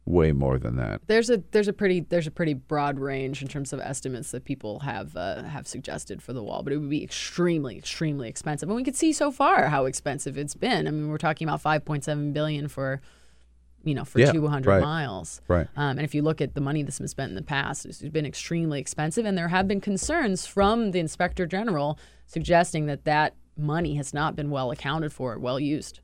way 0.05 0.33
more 0.33 0.59
than 0.59 0.77
that. 0.77 1.03
There's 1.07 1.31
a 1.31 1.43
there's 1.53 1.69
a 1.69 1.73
pretty 1.73 2.01
there's 2.01 2.27
a 2.27 2.31
pretty 2.31 2.55
broad 2.55 2.99
range 2.99 3.43
in 3.43 3.49
terms 3.49 3.73
of 3.73 3.81
estimates 3.81 4.31
that 4.33 4.45
people 4.45 4.81
have 4.81 5.17
uh, 5.17 5.43
have 5.43 5.67
suggested 5.67 6.23
for 6.23 6.33
the 6.33 6.43
wall, 6.43 6.63
but 6.63 6.73
it 6.73 6.79
would 6.79 6.91
be 6.91 7.05
extremely 7.05 7.77
extremely 7.77 8.29
expensive. 8.29 8.69
And 8.69 8.77
we 8.77 8.85
can 8.85 8.95
see 8.95 9.13
so 9.13 9.31
far 9.31 9.69
how 9.69 9.85
expensive 9.85 10.37
it's 10.37 10.55
been. 10.55 10.87
I 10.87 10.91
mean, 10.91 11.09
we're 11.09 11.19
talking 11.19 11.49
about 11.49 11.63
5.7 11.63 12.33
billion 12.33 12.69
for 12.69 13.01
you 13.85 13.95
know 13.95 14.05
for 14.05 14.19
Yeah, 14.19 14.33
200 14.33 14.69
right. 14.69 14.83
miles. 14.83 15.41
Right. 15.49 15.67
Um, 15.77 15.99
and 15.99 16.03
if 16.03 16.15
you 16.15 16.23
look 16.23 16.41
at 16.41 16.55
the 16.55 16.61
money 16.61 16.83
that's 16.83 16.99
been 16.99 17.09
spent 17.09 17.31
in 17.31 17.37
the 17.37 17.43
past, 17.43 17.87
it's 17.87 18.01
been 18.03 18.27
extremely 18.27 18.81
expensive, 18.81 19.25
and 19.25 19.37
there 19.37 19.49
have 19.49 19.67
been 19.69 19.81
concerns 19.81 20.47
from 20.47 20.91
the 20.91 21.01
inspector 21.01 21.47
general 21.47 21.99
suggesting 22.27 22.87
that 22.87 23.05
that 23.05 23.35
money 23.57 23.97
has 23.97 24.15
not 24.15 24.37
been 24.37 24.51
well 24.51 24.71
accounted 24.71 25.13
for, 25.13 25.39
well 25.39 25.59
used. 25.61 26.01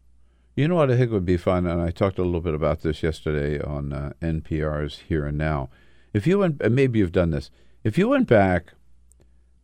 You 0.55 0.69
know 0.69 0.77
what 0.77 0.91
I 0.91 0.97
think 0.97 1.11
would 1.13 1.27
be 1.27 1.37
fun, 1.37 1.67
and 1.67 1.83
I 1.83 1.91
talked 1.91 2.19
a 2.19 2.23
little 2.23 2.41
bit 2.41 2.55
about 2.55 2.81
this 2.81 3.03
yesterday 3.03 3.61
on 3.61 3.93
uh, 3.93 4.13
NPR's 4.23 5.01
Here 5.09 5.27
and 5.27 5.37
Now. 5.37 5.69
If 6.15 6.27
you 6.27 6.39
went, 6.39 6.63
and 6.63 6.75
maybe 6.75 6.99
you've 6.99 7.13
done 7.13 7.31
this, 7.31 7.51
if 7.85 7.99
you 7.99 8.09
went 8.09 8.27
back 8.27 8.73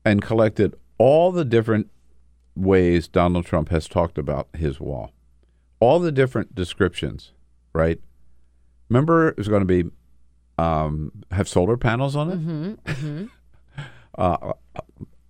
and 0.05 0.21
collected 0.21 0.75
all 0.99 1.33
the 1.33 1.47
different 1.47 1.91
ways 2.55 3.09
Donald 3.09 3.47
Trump 3.47 3.71
has 3.71 3.89
talked 3.89 4.19
about 4.19 4.49
his 4.55 4.79
wall, 4.81 5.13
all 5.81 5.99
the 5.99 6.13
different 6.13 6.55
descriptions, 6.55 7.33
right? 7.73 8.01
Remember, 8.89 9.29
it 9.29 9.39
was 9.39 9.49
going 9.49 9.67
to 9.67 9.83
be 9.83 9.91
um, 10.59 11.13
have 11.31 11.49
solar 11.49 11.77
panels 11.77 12.15
on 12.17 12.31
it. 12.31 12.39
Mm-hmm. 12.41 13.27
Uh, 14.19 14.53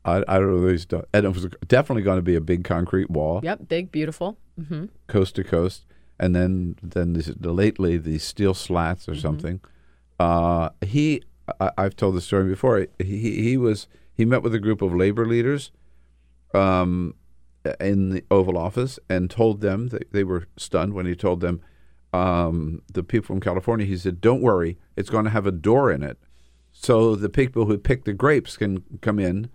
I, 0.05 0.25
I 0.27 0.39
don't 0.41 0.49
know. 0.61 0.69
These, 0.69 0.89
and 1.15 1.25
it 1.25 1.29
was 1.33 1.47
definitely 1.69 2.03
going 2.03 2.19
to 2.19 2.23
be 2.23 2.35
a 2.35 2.41
big 2.41 2.65
concrete 2.65 3.09
wall 3.09 3.39
Yep, 3.45 3.69
big, 3.69 3.93
beautiful. 3.93 4.39
hmm 4.69 4.87
coast 5.07 5.37
to 5.37 5.45
coast, 5.45 5.87
and 6.19 6.35
then 6.35 6.75
then 6.83 7.13
this, 7.13 7.31
lately 7.41 7.97
these 7.97 8.25
steel 8.25 8.55
slats 8.55 9.09
or 9.09 9.15
something. 9.15 9.61
Uh, 10.19 10.71
he, 10.81 11.23
I, 11.61 11.71
I've 11.79 11.95
told 11.95 12.17
the 12.17 12.21
story 12.21 12.49
before. 12.49 12.89
He 12.99 13.41
he 13.41 13.57
was 13.57 13.87
he 14.13 14.25
met 14.25 14.43
with 14.43 14.53
a 14.53 14.59
group 14.59 14.83
of 14.83 14.93
labor 14.93 15.25
leaders, 15.27 15.71
um, 16.55 17.15
in 17.81 18.11
the 18.11 18.25
Oval 18.31 18.59
Office 18.59 18.99
and 19.09 19.31
told 19.31 19.61
them 19.61 19.89
that 19.89 20.13
they 20.13 20.25
were 20.25 20.47
stunned 20.57 20.95
when 20.95 21.07
he 21.07 21.15
told 21.15 21.41
them, 21.41 21.61
um, 22.13 22.83
the 22.93 23.03
people 23.03 23.27
from 23.27 23.41
California. 23.41 23.87
He 23.87 23.97
said, 23.97 24.21
"Don't 24.21 24.43
worry, 24.43 24.79
it's 24.97 25.11
going 25.11 25.25
to 25.25 25.31
have 25.31 25.47
a 25.47 25.53
door 25.53 25.91
in 25.91 26.03
it, 26.03 26.19
so 26.73 27.15
the 27.17 27.29
people 27.29 27.67
who 27.67 27.79
pick 27.79 28.05
the 28.05 28.13
grapes 28.13 28.57
can 28.57 28.83
come 29.01 29.19
in." 29.19 29.51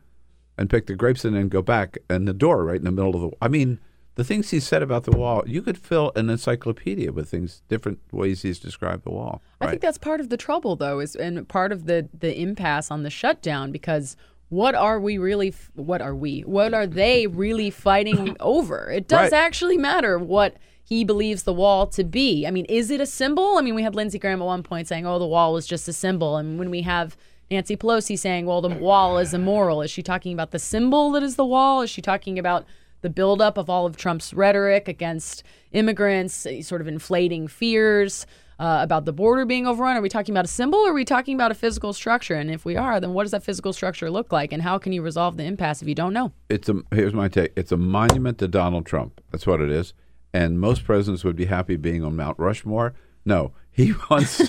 and 0.59 0.71
pick 0.71 0.87
the 0.87 0.95
grapes 0.95 1.23
and 1.23 1.35
then 1.35 1.49
go 1.49 1.61
back 1.61 1.99
and 2.09 2.27
the 2.27 2.33
door 2.33 2.65
right 2.65 2.77
in 2.79 2.83
the 2.83 2.91
middle 2.91 3.13
of 3.13 3.21
the 3.21 3.37
I 3.39 3.47
mean 3.47 3.79
the 4.15 4.23
things 4.23 4.49
he 4.49 4.59
said 4.59 4.81
about 4.81 5.03
the 5.03 5.11
wall 5.11 5.43
you 5.45 5.61
could 5.61 5.77
fill 5.77 6.11
an 6.15 6.31
encyclopedia 6.31 7.11
with 7.11 7.29
things 7.29 7.61
different 7.67 7.99
ways 8.11 8.41
he's 8.41 8.57
described 8.57 9.03
the 9.03 9.11
wall 9.11 9.43
I 9.61 9.67
think 9.69 9.83
that's 9.83 9.99
part 9.99 10.19
of 10.19 10.29
the 10.29 10.37
trouble, 10.37 10.75
though, 10.75 10.99
is 10.99 11.15
and 11.15 11.47
part 11.47 11.71
of 11.71 11.85
the 11.85 12.09
the 12.11 12.35
impasse 12.41 12.89
on 12.89 13.03
the 13.03 13.11
shutdown 13.11 13.71
because 13.71 14.17
what 14.49 14.73
are 14.73 14.99
we 14.99 15.19
really? 15.19 15.53
What 15.75 16.01
are 16.01 16.15
we? 16.15 16.41
What 16.41 16.73
are 16.73 16.87
they 16.87 17.27
really 17.27 17.69
fighting 17.69 18.35
over? 18.39 18.89
It 18.89 19.07
does 19.07 19.31
Right. 19.31 19.33
actually 19.33 19.77
matter 19.77 20.17
what 20.17 20.55
he 20.87 21.03
believes 21.03 21.43
the 21.43 21.51
wall 21.51 21.85
to 21.87 22.03
be. 22.05 22.47
I 22.47 22.51
mean, 22.51 22.63
is 22.65 22.89
it 22.89 23.01
a 23.01 23.05
symbol? 23.05 23.57
I 23.57 23.61
mean, 23.61 23.75
we 23.75 23.83
had 23.83 23.93
Lindsey 23.93 24.17
Graham 24.17 24.41
at 24.41 24.45
one 24.45 24.63
point 24.63 24.87
saying, 24.87 25.05
"Oh, 25.05 25.19
the 25.19 25.27
wall 25.27 25.57
is 25.57 25.67
just 25.67 25.87
a 25.89 25.93
symbol," 25.93 26.37
and 26.37 26.57
when 26.57 26.69
we 26.69 26.83
have 26.83 27.17
Nancy 27.51 27.75
Pelosi 27.75 28.17
saying, 28.17 28.45
"Well, 28.45 28.61
the 28.61 28.69
wall 28.69 29.17
is 29.17 29.33
immoral," 29.33 29.81
is 29.81 29.91
she 29.91 30.01
talking 30.01 30.31
about 30.31 30.51
the 30.51 30.59
symbol 30.59 31.11
that 31.11 31.23
is 31.23 31.35
the 31.35 31.45
wall? 31.45 31.81
Is 31.81 31.89
she 31.89 32.01
talking 32.01 32.39
about 32.39 32.65
the 33.01 33.09
buildup 33.09 33.57
of 33.57 33.69
all 33.69 33.85
of 33.85 33.97
Trump's 33.97 34.33
rhetoric 34.33 34.87
against 34.87 35.43
immigrants, 35.73 36.45
uh, 36.45 36.61
sort 36.61 36.79
of 36.79 36.87
inflating 36.87 37.49
fears 37.49 38.25
uh, 38.57 38.79
about 38.81 39.03
the 39.03 39.13
border 39.13 39.45
being 39.45 39.67
overrun? 39.67 39.97
Are 39.97 40.01
we 40.01 40.09
talking 40.09 40.33
about 40.33 40.45
a 40.45 40.49
symbol 40.49 40.79
or 40.79 40.91
are 40.91 40.93
we 40.93 41.05
talking 41.05 41.35
about 41.35 41.51
a 41.51 41.55
physical 41.55 41.93
structure? 41.93 42.35
And 42.35 42.49
if 42.49 42.65
we 42.65 42.75
are, 42.75 42.99
then 42.99 43.13
what 43.13 43.23
does 43.23 43.31
that 43.31 43.43
physical 43.43 43.73
structure 43.73 44.09
look 44.09 44.31
like? 44.31 44.51
And 44.53 44.63
how 44.63 44.77
can 44.77 44.93
you 44.93 45.01
resolve 45.01 45.37
the 45.37 45.43
impasse 45.43 45.81
if 45.81 45.87
you 45.87 45.95
don't 45.95 46.13
know? 46.13 46.31
it's 46.49 46.69
a 46.69 46.81
here's 46.91 47.13
my 47.13 47.27
take 47.27 47.51
it's 47.57 47.71
a 47.71 47.77
monument 47.77 48.37
to 48.37 48.47
Donald 48.47 48.85
Trump 48.85 49.19
that's 49.31 49.45
what 49.45 49.59
it 49.59 49.69
is 49.69 49.93
and 50.33 50.59
most 50.59 50.83
presidents 50.83 51.23
would 51.23 51.35
be 51.35 51.45
happy 51.45 51.75
being 51.75 52.03
on 52.03 52.15
Mount 52.15 52.37
Rushmore. 52.39 52.93
No 53.25 53.53
he 53.77 53.93
wants 54.09 54.41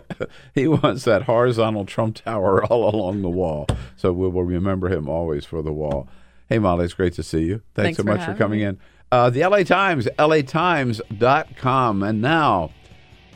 he 0.54 0.66
wants 0.66 1.04
that 1.04 1.22
horizontal 1.22 1.86
Trump 1.86 2.16
Tower 2.16 2.64
all 2.70 2.92
along 2.94 3.22
the 3.22 3.30
wall. 3.30 3.66
So 3.96 4.12
we 4.12 4.28
will 4.28 4.44
remember 4.44 4.88
him 4.88 5.08
always 5.08 5.46
for 5.46 5.62
the 5.62 5.72
wall. 5.72 6.08
Hey 6.48 6.58
Molly 6.58 6.84
it's 6.84 6.94
great 6.94 7.14
to 7.14 7.22
see 7.22 7.44
you. 7.44 7.62
Thanks, 7.74 7.86
Thanks 7.86 7.96
so 7.98 8.02
for 8.02 8.08
much 8.10 8.26
for 8.26 8.34
coming 8.34 8.58
me. 8.58 8.66
in. 8.66 8.78
Uh, 9.10 9.30
the 9.30 9.46
LA 9.46 9.62
Times 9.62 10.08
latimes.com 10.18 12.02
and 12.02 12.20
now 12.20 12.72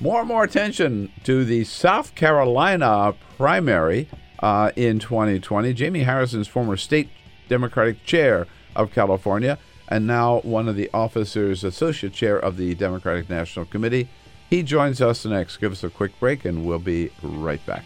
more 0.00 0.20
and 0.20 0.28
more 0.28 0.44
attention 0.44 1.12
to 1.24 1.44
the 1.44 1.64
South 1.64 2.14
Carolina 2.14 3.14
primary 3.38 4.08
uh, 4.40 4.72
in 4.74 4.98
2020. 4.98 5.72
Jaime 5.72 6.00
Harrison's 6.00 6.48
former 6.48 6.76
state 6.76 7.08
Democratic 7.48 8.04
chair 8.04 8.46
of 8.74 8.90
California 8.90 9.58
and 9.88 10.06
now 10.06 10.40
one 10.40 10.68
of 10.68 10.76
the 10.76 10.90
officers, 10.92 11.64
associate 11.64 12.12
chair 12.12 12.38
of 12.38 12.56
the 12.56 12.74
Democratic 12.74 13.28
National 13.28 13.64
Committee. 13.64 14.08
He 14.48 14.62
joins 14.62 15.00
us 15.00 15.24
next. 15.24 15.56
Give 15.58 15.72
us 15.72 15.82
a 15.82 15.90
quick 15.90 16.18
break 16.20 16.44
and 16.44 16.64
we'll 16.64 16.78
be 16.78 17.10
right 17.22 17.64
back. 17.66 17.84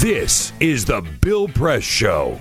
This 0.00 0.52
is 0.58 0.84
the 0.84 1.02
Bill 1.20 1.48
Press 1.48 1.84
Show. 1.84 2.40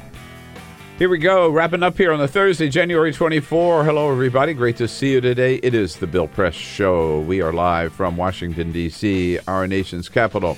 Here 0.98 1.10
we 1.10 1.18
go, 1.18 1.50
wrapping 1.50 1.82
up 1.82 1.98
here 1.98 2.12
on 2.12 2.20
the 2.20 2.28
Thursday, 2.28 2.70
January 2.70 3.12
24. 3.12 3.84
Hello, 3.84 4.12
everybody. 4.12 4.54
Great 4.54 4.78
to 4.78 4.88
see 4.88 5.14
you 5.14 5.22
today. 5.22 5.56
It 5.56 5.74
is 5.74 5.96
the 5.96 6.06
Bill 6.06 6.28
Press 6.28 6.54
Show. 6.54 7.22
We 7.22 7.42
are 7.42 7.52
live 7.52 7.92
from 7.94 8.18
Washington, 8.18 8.72
D.C., 8.72 9.40
our 9.48 9.66
nation's 9.66 10.10
capital. 10.10 10.58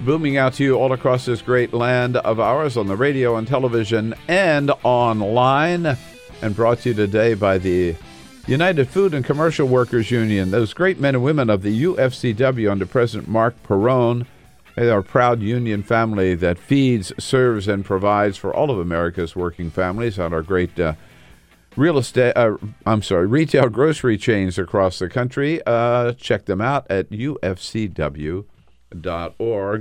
Booming 0.00 0.38
out 0.38 0.54
to 0.54 0.64
you 0.64 0.76
all 0.76 0.94
across 0.94 1.26
this 1.26 1.42
great 1.42 1.74
land 1.74 2.16
of 2.16 2.40
ours 2.40 2.78
on 2.78 2.86
the 2.86 2.96
radio 2.96 3.36
and 3.36 3.46
television 3.46 4.14
and 4.28 4.70
online. 4.82 5.98
And 6.42 6.56
brought 6.56 6.78
to 6.80 6.88
you 6.88 6.94
today 6.94 7.34
by 7.34 7.58
the 7.58 7.94
United 8.46 8.88
Food 8.88 9.12
and 9.12 9.22
Commercial 9.22 9.68
Workers 9.68 10.10
Union, 10.10 10.50
those 10.50 10.72
great 10.72 10.98
men 10.98 11.14
and 11.14 11.22
women 11.22 11.50
of 11.50 11.60
the 11.60 11.84
UFCW 11.84 12.70
under 12.70 12.86
President 12.86 13.28
Marc 13.28 13.62
Perrone. 13.62 14.26
They 14.74 14.88
are 14.88 15.00
a 15.00 15.04
proud 15.04 15.42
union 15.42 15.82
family 15.82 16.34
that 16.36 16.58
feeds, 16.58 17.12
serves, 17.18 17.68
and 17.68 17.84
provides 17.84 18.38
for 18.38 18.54
all 18.54 18.70
of 18.70 18.78
America's 18.78 19.36
working 19.36 19.70
families 19.70 20.18
on 20.18 20.32
our 20.32 20.40
great 20.40 20.80
uh, 20.80 20.94
real 21.76 21.98
estate. 21.98 22.32
Uh, 22.34 22.56
I'm 22.86 23.02
sorry, 23.02 23.26
retail 23.26 23.68
grocery 23.68 24.16
chains 24.16 24.58
across 24.58 24.98
the 24.98 25.10
country. 25.10 25.60
Uh, 25.66 26.12
check 26.12 26.46
them 26.46 26.62
out 26.62 26.86
at 26.90 27.10
ufcw.org. 27.10 28.48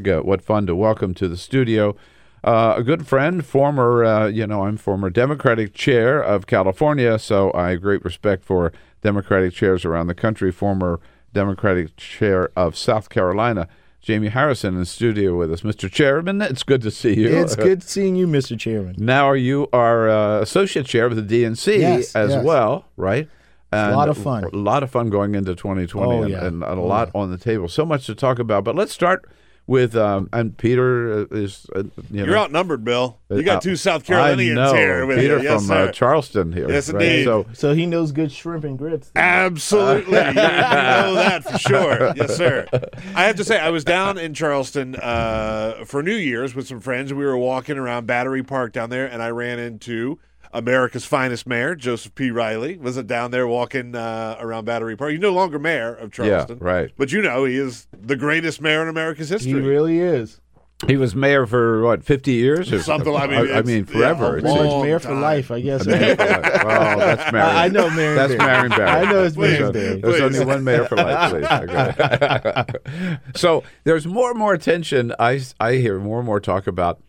Uh, 0.09 0.21
what 0.21 0.41
fun 0.41 0.67
to 0.67 0.75
welcome 0.75 1.13
to 1.13 1.29
the 1.29 1.37
studio 1.37 1.95
uh, 2.43 2.75
a 2.77 2.83
good 2.83 3.07
friend, 3.07 3.45
former, 3.45 4.03
uh, 4.03 4.27
you 4.27 4.47
know, 4.47 4.63
I'm 4.65 4.77
former 4.77 5.09
Democratic 5.09 5.73
chair 5.73 6.21
of 6.21 6.47
California, 6.47 7.19
so 7.19 7.51
I 7.53 7.71
have 7.71 7.81
great 7.81 8.03
respect 8.03 8.43
for 8.45 8.71
Democratic 9.01 9.53
chairs 9.53 9.85
around 9.85 10.07
the 10.07 10.15
country. 10.15 10.51
Former 10.51 10.99
Democratic 11.33 11.95
chair 11.97 12.49
of 12.55 12.75
South 12.77 13.09
Carolina, 13.09 13.67
Jaime 14.05 14.29
Harrison, 14.29 14.77
in 14.77 14.85
studio 14.85 15.37
with 15.37 15.51
us. 15.51 15.61
Mr. 15.61 15.91
Chairman, 15.91 16.41
it's 16.41 16.63
good 16.63 16.81
to 16.81 16.91
see 16.91 17.13
you. 17.13 17.27
It's 17.29 17.55
good 17.55 17.83
seeing 17.93 18.15
you, 18.15 18.25
Mr. 18.27 18.57
Chairman. 18.57 18.95
Now 18.97 19.33
you 19.33 19.67
are 19.73 20.09
uh, 20.09 20.41
associate 20.41 20.85
chair 20.85 21.05
of 21.05 21.15
the 21.15 21.21
DNC 21.21 21.79
Yes, 21.79 22.15
as 22.15 22.31
yes. 22.31 22.43
well, 22.45 22.85
right? 22.97 23.29
a 23.71 23.91
lot 23.95 24.09
of 24.09 24.17
fun. 24.17 24.45
A 24.45 24.49
lot 24.55 24.81
of 24.81 24.89
fun 24.89 25.11
going 25.11 25.35
into 25.35 25.53
2020 25.53 26.11
Oh, 26.11 26.21
and, 26.23 26.31
yeah. 26.31 26.45
and 26.45 26.63
a 26.63 26.69
Oh, 26.69 26.83
lot 26.87 27.11
on 27.13 27.29
the 27.29 27.37
table. 27.37 27.67
So 27.67 27.85
much 27.85 28.07
to 28.07 28.15
talk 28.15 28.39
about. 28.39 28.63
But 28.63 28.75
let's 28.75 28.91
start 28.91 29.29
with, 29.69 29.95
um, 29.95 30.27
and 30.33 30.57
Peter 30.57 31.11
uh, 31.11 31.25
is, 31.29 31.67
uh, 31.75 31.83
you 32.09 32.25
You're 32.25 32.37
outnumbered, 32.37 32.83
Bill. 32.83 33.19
You 33.29 33.37
uh, 33.37 33.41
got 33.43 33.61
two 33.61 33.75
South 33.75 34.01
I 34.01 34.05
Carolinians 34.07 34.55
know. 34.55 34.73
here 34.73 35.05
with 35.05 35.19
Peter 35.19 35.37
you. 35.37 35.43
Yes, 35.43 35.67
from 35.67 35.77
uh. 35.77 35.91
Charleston 35.91 36.51
here. 36.51 36.67
Yes, 36.67 36.91
right? 36.91 37.03
indeed. 37.03 37.25
So 37.25 37.45
So 37.53 37.75
he 37.75 37.85
knows 37.85 38.11
good 38.11 38.31
shrimp 38.31 38.63
and 38.63 38.79
grits. 38.79 39.11
Absolutely. 39.15 40.13
you, 40.17 40.27
you 40.27 40.33
know 40.33 41.13
that 41.13 41.43
for 41.43 41.59
sure. 41.59 42.13
Yes, 42.15 42.35
sir. 42.35 42.65
I 43.13 43.25
have 43.25 43.35
to 43.35 43.43
say, 43.43 43.59
I 43.59 43.69
was 43.69 43.83
down 43.83 44.17
in 44.17 44.33
Charleston 44.33 44.95
uh, 44.95 45.83
for 45.85 46.01
New 46.01 46.15
Year's 46.15 46.55
with 46.55 46.67
some 46.67 46.79
friends. 46.79 47.13
We 47.13 47.23
were 47.23 47.37
walking 47.37 47.77
around 47.77 48.07
Battery 48.07 48.41
Park 48.41 48.73
down 48.73 48.89
there, 48.89 49.05
and 49.05 49.21
I 49.21 49.29
ran 49.29 49.59
into 49.59 50.17
America's 50.53 51.05
finest 51.05 51.45
mayor, 51.47 51.75
Joseph 51.75 52.15
P. 52.15 52.31
Riley. 52.31 52.77
Was 52.77 52.97
it 52.97 53.05
down 53.07 53.31
there 53.31 53.47
walking 53.47 53.95
uh, 53.95 54.35
around 54.39 54.65
Battery 54.65 54.95
Park? 54.95 55.11
He's 55.11 55.19
no 55.19 55.31
longer 55.33 55.59
mayor 55.59 55.93
of 55.93 56.11
Charleston. 56.11 56.57
right. 56.59 56.91
But 56.97 57.11
you 57.11 57.21
know, 57.21 57.45
he 57.45 57.55
is 57.57 57.87
the 57.91 58.15
greatest 58.15 58.61
mayor 58.61 58.81
in 58.81 58.87
America's 58.87 59.29
history. 59.29 59.51
He 59.51 59.59
really 59.59 59.99
is. 59.99 60.41
he 60.87 60.95
was 60.97 61.13
mayor 61.13 61.45
for 61.45 61.81
what, 61.83 62.03
50 62.03 62.31
years? 62.31 62.71
Or 62.71 62.81
Something, 62.81 63.13
I 63.15 63.27
mean, 63.27 63.37
I, 63.37 63.43
it's- 63.43 63.65
mean, 63.65 63.85
yeah, 63.89 63.93
forever. 63.93 64.35
a 64.37 64.39
It's 64.39 64.43
Pretty 64.51 64.59
like- 64.69 64.83
mayor 64.83 64.99
for 64.99 65.13
life, 65.13 65.51
I 65.51 65.59
guess. 65.59 65.85
Mayor 65.85 66.15
for 66.15 66.25
life. 66.25 66.63
Well, 66.63 66.97
that's 66.99 67.31
Marion. 67.31 67.57
I 67.57 67.67
know 67.67 67.89
Marion 67.89 68.15
That's 68.15 68.35
Barry. 68.35 68.69
Marion 68.69 68.69
Barry. 68.71 68.89
I 68.89 69.11
know 69.11 69.23
it's 69.25 69.35
Please, 69.35 69.59
Marion 69.59 69.71
Barry. 69.73 70.01
There's 70.01 70.15
Please. 70.19 70.39
only 70.39 70.45
one 70.45 70.63
mayor 70.63 70.85
for 70.85 70.95
life, 70.95 71.31
please. 71.31 71.45
Okay. 71.69 73.17
so 73.35 73.63
there's 73.83 74.07
more 74.07 74.29
and 74.31 74.39
more 74.39 74.53
attention. 74.53 75.13
I, 75.19 75.41
I 75.59 75.73
hear 75.73 75.99
more 75.99 76.19
and 76.19 76.25
more 76.25 76.39
talk 76.39 76.65
about, 76.65 77.01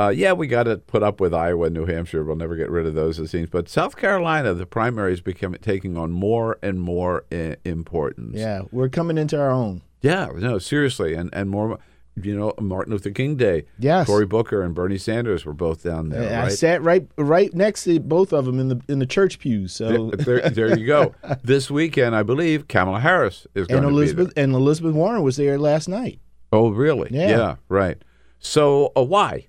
uh, 0.00 0.08
yeah, 0.08 0.32
we 0.32 0.46
got 0.46 0.62
to 0.62 0.78
put 0.78 1.02
up 1.02 1.20
with 1.20 1.34
Iowa 1.34 1.66
and 1.66 1.74
New 1.74 1.84
Hampshire. 1.84 2.24
We'll 2.24 2.36
never 2.36 2.56
get 2.56 2.70
rid 2.70 2.86
of 2.86 2.94
those, 2.94 3.18
it 3.18 3.28
seems. 3.28 3.50
But 3.50 3.68
South 3.68 3.96
Carolina, 3.96 4.54
the 4.54 4.64
primaries 4.64 5.20
become 5.20 5.54
taking 5.60 5.98
on 5.98 6.10
more 6.10 6.58
and 6.62 6.80
more 6.80 7.24
I- 7.30 7.56
importance. 7.64 8.36
Yeah, 8.38 8.62
we're 8.72 8.88
coming 8.88 9.18
into 9.18 9.38
our 9.38 9.50
own. 9.50 9.82
Yeah, 10.00 10.30
no, 10.34 10.58
seriously, 10.58 11.14
and 11.14 11.28
and 11.32 11.50
more. 11.50 11.78
You 12.20 12.36
know, 12.36 12.52
Martin 12.60 12.92
Luther 12.92 13.12
King 13.12 13.36
Day. 13.36 13.64
Yes. 13.78 14.06
Cory 14.06 14.26
Booker 14.26 14.62
and 14.62 14.74
Bernie 14.74 14.98
Sanders 14.98 15.46
were 15.46 15.54
both 15.54 15.84
down 15.84 16.08
there. 16.08 16.38
I 16.38 16.42
right? 16.44 16.52
sat 16.52 16.82
right 16.82 17.06
right 17.16 17.54
next 17.54 17.84
to 17.84 18.00
both 18.00 18.32
of 18.32 18.44
them 18.46 18.58
in 18.58 18.68
the 18.68 18.80
in 18.88 18.98
the 18.98 19.06
church 19.06 19.38
pews. 19.38 19.72
So 19.72 20.10
there, 20.10 20.50
there 20.50 20.76
you 20.76 20.86
go. 20.86 21.14
This 21.44 21.70
weekend, 21.70 22.16
I 22.16 22.22
believe 22.24 22.68
Kamala 22.68 23.00
Harris 23.00 23.46
is 23.54 23.68
going 23.68 23.84
and 23.84 23.92
to 23.92 23.96
Elizabeth 23.96 24.34
be 24.34 24.40
and 24.42 24.54
Elizabeth 24.54 24.92
Warren 24.92 25.22
was 25.22 25.36
there 25.36 25.58
last 25.58 25.88
night. 25.88 26.18
Oh, 26.52 26.70
really? 26.70 27.10
Yeah. 27.12 27.56
right. 27.68 27.96
So, 28.40 28.92
uh, 28.96 29.02
why? 29.02 29.46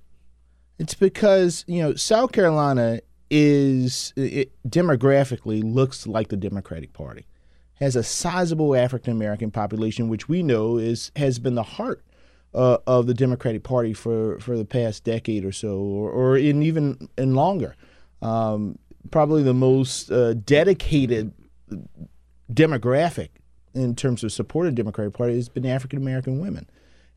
It's 0.81 0.95
because 0.95 1.63
you 1.67 1.79
know 1.79 1.93
South 1.93 2.31
Carolina 2.31 3.01
is 3.29 4.13
it 4.15 4.51
demographically 4.67 5.61
looks 5.63 6.07
like 6.07 6.29
the 6.29 6.35
Democratic 6.35 6.91
Party, 6.91 7.27
has 7.75 7.95
a 7.95 8.01
sizable 8.01 8.75
African 8.75 9.13
American 9.13 9.51
population, 9.51 10.09
which 10.09 10.27
we 10.27 10.41
know 10.41 10.77
is 10.77 11.11
has 11.17 11.37
been 11.37 11.53
the 11.53 11.61
heart 11.61 12.03
uh, 12.55 12.79
of 12.87 13.05
the 13.05 13.13
Democratic 13.13 13.61
Party 13.61 13.93
for 13.93 14.39
for 14.39 14.57
the 14.57 14.65
past 14.65 15.03
decade 15.03 15.45
or 15.45 15.51
so, 15.51 15.77
or, 15.77 16.09
or 16.09 16.35
in 16.35 16.63
even 16.63 17.07
and 17.15 17.35
longer. 17.35 17.75
Um, 18.23 18.79
probably 19.11 19.43
the 19.43 19.53
most 19.53 20.11
uh, 20.11 20.33
dedicated 20.33 21.31
demographic 22.51 23.29
in 23.75 23.95
terms 23.95 24.23
of 24.23 24.31
supporting 24.31 24.73
the 24.73 24.81
Democratic 24.81 25.13
Party 25.13 25.35
has 25.35 25.47
been 25.47 25.67
African 25.67 25.99
American 25.99 26.39
women. 26.39 26.67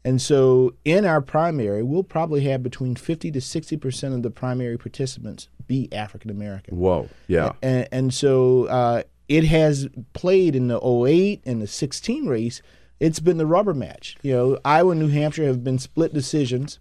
And 0.05 0.21
so 0.21 0.75
in 0.85 1.07
our 1.07 1.23
primary, 1.23 1.83
we'll 1.83 2.05
probably 2.05 2.43
have 2.43 2.63
between 2.63 2.95
50 2.95 3.31
to 3.31 3.39
60% 3.39 4.15
of 4.15 4.23
the 4.23 4.31
primary 4.31 4.77
participants 4.77 5.49
be 5.67 5.91
African 5.93 6.31
American. 6.31 6.77
Whoa. 6.77 7.09
Yeah. 7.27 7.53
And, 7.63 7.89
and 7.91 8.15
so 8.15 8.65
uh, 8.65 9.03
it 9.29 9.45
has 9.45 9.89
played 10.13 10.55
in 10.55 10.69
the 10.69 10.79
08 10.79 11.43
and 11.47 11.63
the 11.63 11.67
16 11.67 12.27
race. 12.27 12.61
It's 13.01 13.21
been 13.21 13.39
the 13.39 13.47
rubber 13.47 13.75
match. 13.75 14.17
You 14.23 14.33
know, 14.33 14.59
Iowa 14.65 14.91
and 14.91 15.01
New 15.01 15.09
Hampshire 15.09 15.47
have 15.47 15.65
been 15.65 15.79
split 15.79 16.13
decisions. 16.13 16.79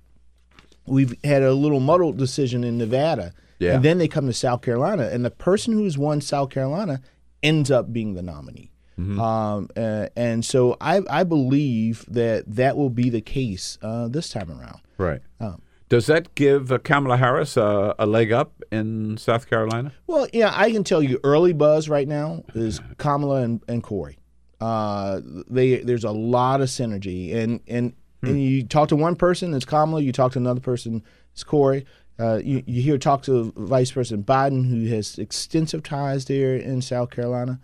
We've 0.86 1.16
had 1.24 1.44
a 1.44 1.54
little 1.54 1.80
muddled 1.80 2.18
decision 2.18 2.66
in 2.66 2.78
Nevada. 2.78 3.34
Yeah. 3.60 3.76
And 3.76 3.86
then 3.86 3.98
they 3.98 4.10
come 4.10 4.26
to 4.26 4.34
South 4.34 4.62
Carolina, 4.62 5.04
and 5.04 5.24
the 5.24 5.32
person 5.32 5.74
who's 5.74 5.98
won 5.98 6.20
South 6.20 6.50
Carolina 6.50 7.00
ends 7.42 7.72
up 7.72 7.94
being 7.94 8.14
the 8.14 8.22
nominee. 8.22 8.73
Um, 8.98 9.70
uh, 9.76 10.08
and 10.16 10.46
so 10.46 10.78
I, 10.80 11.02
I 11.10 11.24
believe 11.24 12.06
that 12.10 12.44
that 12.48 12.78
will 12.78 12.90
be 12.90 13.10
the 13.10 13.22
case 13.22 13.78
uh, 13.82 14.08
this 14.08 14.30
time 14.30 14.52
around. 14.52 14.82
Right. 14.98 15.22
Um, 15.40 15.62
Does 15.90 16.06
that 16.08 16.36
give 16.36 16.72
uh, 16.72 16.78
Kamala 16.78 17.18
Harris 17.18 17.58
uh, 17.58 17.94
a 17.98 18.06
leg 18.06 18.32
up 18.32 18.62
in 18.72 19.18
South 19.18 19.50
Carolina? 19.50 19.94
Well, 20.08 20.28
yeah, 20.32 20.52
I 20.56 20.72
can 20.72 20.84
tell 20.84 21.02
you 21.02 21.20
early 21.24 21.54
buzz 21.54 21.90
right 21.90 22.08
now 22.08 22.44
is 22.54 22.82
Kamala 22.98 23.42
and, 23.42 23.64
and 23.68 23.82
Cory. 23.82 24.18
Uh, 24.62 25.20
they 25.50 25.78
there's 25.78 26.06
a 26.06 26.12
lot 26.12 26.62
of 26.62 26.70
synergy, 26.70 27.36
and 27.36 27.60
and 27.68 27.94
and 28.22 28.42
you 28.42 28.64
talk 28.64 28.88
to 28.90 28.96
one 28.96 29.18
person, 29.18 29.54
it's 29.54 29.66
Kamala. 29.66 30.02
You 30.02 30.14
talk 30.14 30.32
to 30.34 30.40
another 30.40 30.62
person, 30.62 31.04
it's 31.34 31.44
Cory. 31.44 31.86
Uh, 32.20 32.40
you, 32.44 32.64
you 32.66 32.82
hear 32.82 32.98
talk 32.98 33.24
to 33.24 33.52
Vice 33.58 33.92
President 33.92 34.26
Biden, 34.26 34.70
who 34.70 34.86
has 34.86 35.18
extensive 35.18 35.84
ties 35.84 36.26
there 36.26 36.56
in 36.56 36.82
South 36.82 37.10
Carolina. 37.10 37.60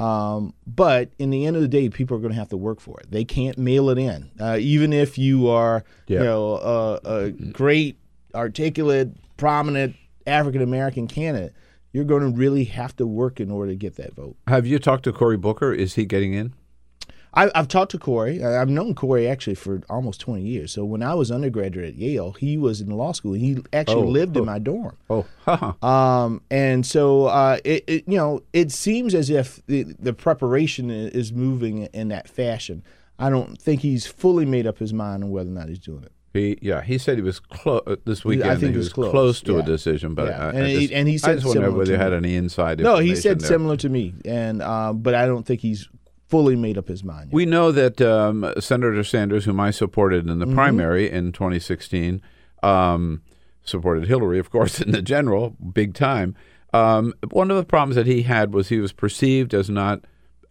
Um, 0.00 0.54
but 0.66 1.10
in 1.18 1.30
the 1.30 1.46
end 1.46 1.56
of 1.56 1.62
the 1.62 1.68
day, 1.68 1.88
people 1.90 2.16
are 2.16 2.20
going 2.20 2.32
to 2.32 2.38
have 2.38 2.48
to 2.48 2.56
work 2.56 2.80
for 2.80 2.98
it. 3.00 3.10
They 3.10 3.24
can't 3.24 3.58
mail 3.58 3.90
it 3.90 3.98
in, 3.98 4.30
uh, 4.40 4.56
even 4.60 4.92
if 4.92 5.18
you 5.18 5.48
are, 5.48 5.84
Yeah. 6.06 6.18
you 6.20 6.24
know, 6.24 6.54
a, 6.56 7.00
a 7.04 7.30
great, 7.30 7.98
articulate, 8.34 9.10
prominent 9.36 9.96
African 10.26 10.62
American 10.62 11.06
candidate. 11.06 11.52
You're 11.92 12.04
going 12.04 12.22
to 12.22 12.28
really 12.38 12.64
have 12.64 12.94
to 12.96 13.06
work 13.06 13.40
in 13.40 13.50
order 13.50 13.72
to 13.72 13.76
get 13.76 13.96
that 13.96 14.14
vote. 14.14 14.36
Have 14.46 14.66
you 14.66 14.78
talked 14.78 15.02
to 15.04 15.12
Cory 15.12 15.36
Booker? 15.36 15.72
Is 15.72 15.94
he 15.94 16.04
getting 16.06 16.34
in? 16.34 16.54
I, 17.32 17.50
I've 17.54 17.68
talked 17.68 17.92
to 17.92 17.98
Cory. 17.98 18.42
I- 18.42 18.60
I've 18.60 18.68
known 18.68 18.94
Cory 18.94 19.28
actually 19.28 19.54
for 19.54 19.82
almost 19.88 20.20
20 20.20 20.42
years. 20.42 20.72
So 20.72 20.84
when 20.84 21.02
I 21.02 21.14
was 21.14 21.30
undergraduate 21.30 21.86
at 21.86 21.94
Yale, 21.94 22.32
he 22.32 22.56
was 22.58 22.80
in 22.80 22.90
law 22.90 23.12
school. 23.12 23.34
And 23.34 23.42
he 23.42 23.58
actually 23.72 24.02
Oh, 24.02 24.08
lived 24.08 24.36
oh. 24.36 24.40
in 24.40 24.46
my 24.46 24.58
dorm. 24.58 24.96
Oh, 25.08 25.24
haha. 25.44 25.72
Um, 25.86 26.42
and 26.50 26.84
so 26.84 27.26
uh, 27.26 27.58
it, 27.64 27.84
it, 27.86 28.04
you 28.08 28.16
know, 28.16 28.42
it 28.52 28.72
seems 28.72 29.14
as 29.14 29.30
if 29.30 29.64
the, 29.66 29.84
the 29.98 30.12
preparation 30.12 30.90
is 30.90 31.32
moving 31.32 31.84
in 31.92 32.08
that 32.08 32.28
fashion. 32.28 32.82
I 33.18 33.30
don't 33.30 33.60
think 33.60 33.82
he's 33.82 34.06
fully 34.06 34.46
made 34.46 34.66
up 34.66 34.78
his 34.78 34.92
mind 34.92 35.22
on 35.22 35.30
whether 35.30 35.50
or 35.50 35.52
not 35.52 35.68
he's 35.68 35.78
doing 35.78 36.02
it. 36.04 36.12
He 36.32 36.56
yeah 36.62 36.80
he 36.82 36.96
said 36.96 37.16
he 37.16 37.22
was 37.22 37.40
close 37.40 37.82
this 38.04 38.24
weekend. 38.24 38.50
I 38.52 38.54
think 38.54 38.70
he 38.70 38.76
was 38.76 38.86
was 38.86 38.92
close, 38.92 39.10
close, 39.10 39.40
to 39.42 39.58
a 39.58 39.62
decision, 39.64 40.14
but 40.14 40.28
Yeah. 40.28 40.46
I, 40.46 40.48
And 40.50 40.58
I 40.64 40.68
he- 40.68 40.80
just, 40.82 40.92
and 40.92 41.08
he 41.08 41.14
I 41.14 41.18
said 41.18 41.34
just 41.40 41.46
wonder 41.46 41.72
whether 41.72 41.90
you 41.90 41.98
had 41.98 42.12
any 42.12 42.36
inside. 42.36 42.78
No, 42.78 42.98
he 42.98 43.16
said 43.16 43.40
there. 43.40 43.48
similar 43.48 43.76
to 43.78 43.88
me, 43.88 44.14
and 44.24 44.62
uh, 44.62 44.92
but 44.92 45.16
I 45.16 45.26
don't 45.26 45.44
think 45.44 45.60
he's 45.60 45.88
fully 46.30 46.56
made 46.56 46.78
up 46.78 46.88
his 46.88 47.02
mind. 47.04 47.26
Yet. 47.30 47.34
We 47.34 47.44
know 47.44 47.72
that 47.72 48.00
um, 48.00 48.52
Senator 48.60 49.02
Sanders, 49.04 49.44
whom 49.44 49.58
I 49.60 49.70
supported 49.72 50.28
in 50.28 50.38
the 50.38 50.46
Mhm. 50.46 50.54
primary 50.54 51.10
in 51.10 51.32
2016, 51.32 52.22
um, 52.62 53.22
supported 53.64 54.06
Hillary, 54.06 54.38
of 54.38 54.50
course, 54.50 54.80
in 54.84 54.92
the 54.92 55.02
general, 55.02 55.56
big 55.72 55.92
time. 55.94 56.34
Um, 56.72 57.14
one 57.30 57.50
of 57.50 57.56
the 57.56 57.64
problems 57.64 57.96
that 57.96 58.06
he 58.06 58.22
had 58.22 58.54
was 58.54 58.68
he 58.68 58.78
was 58.78 58.92
perceived 58.92 59.52
as 59.54 59.68
not 59.68 60.04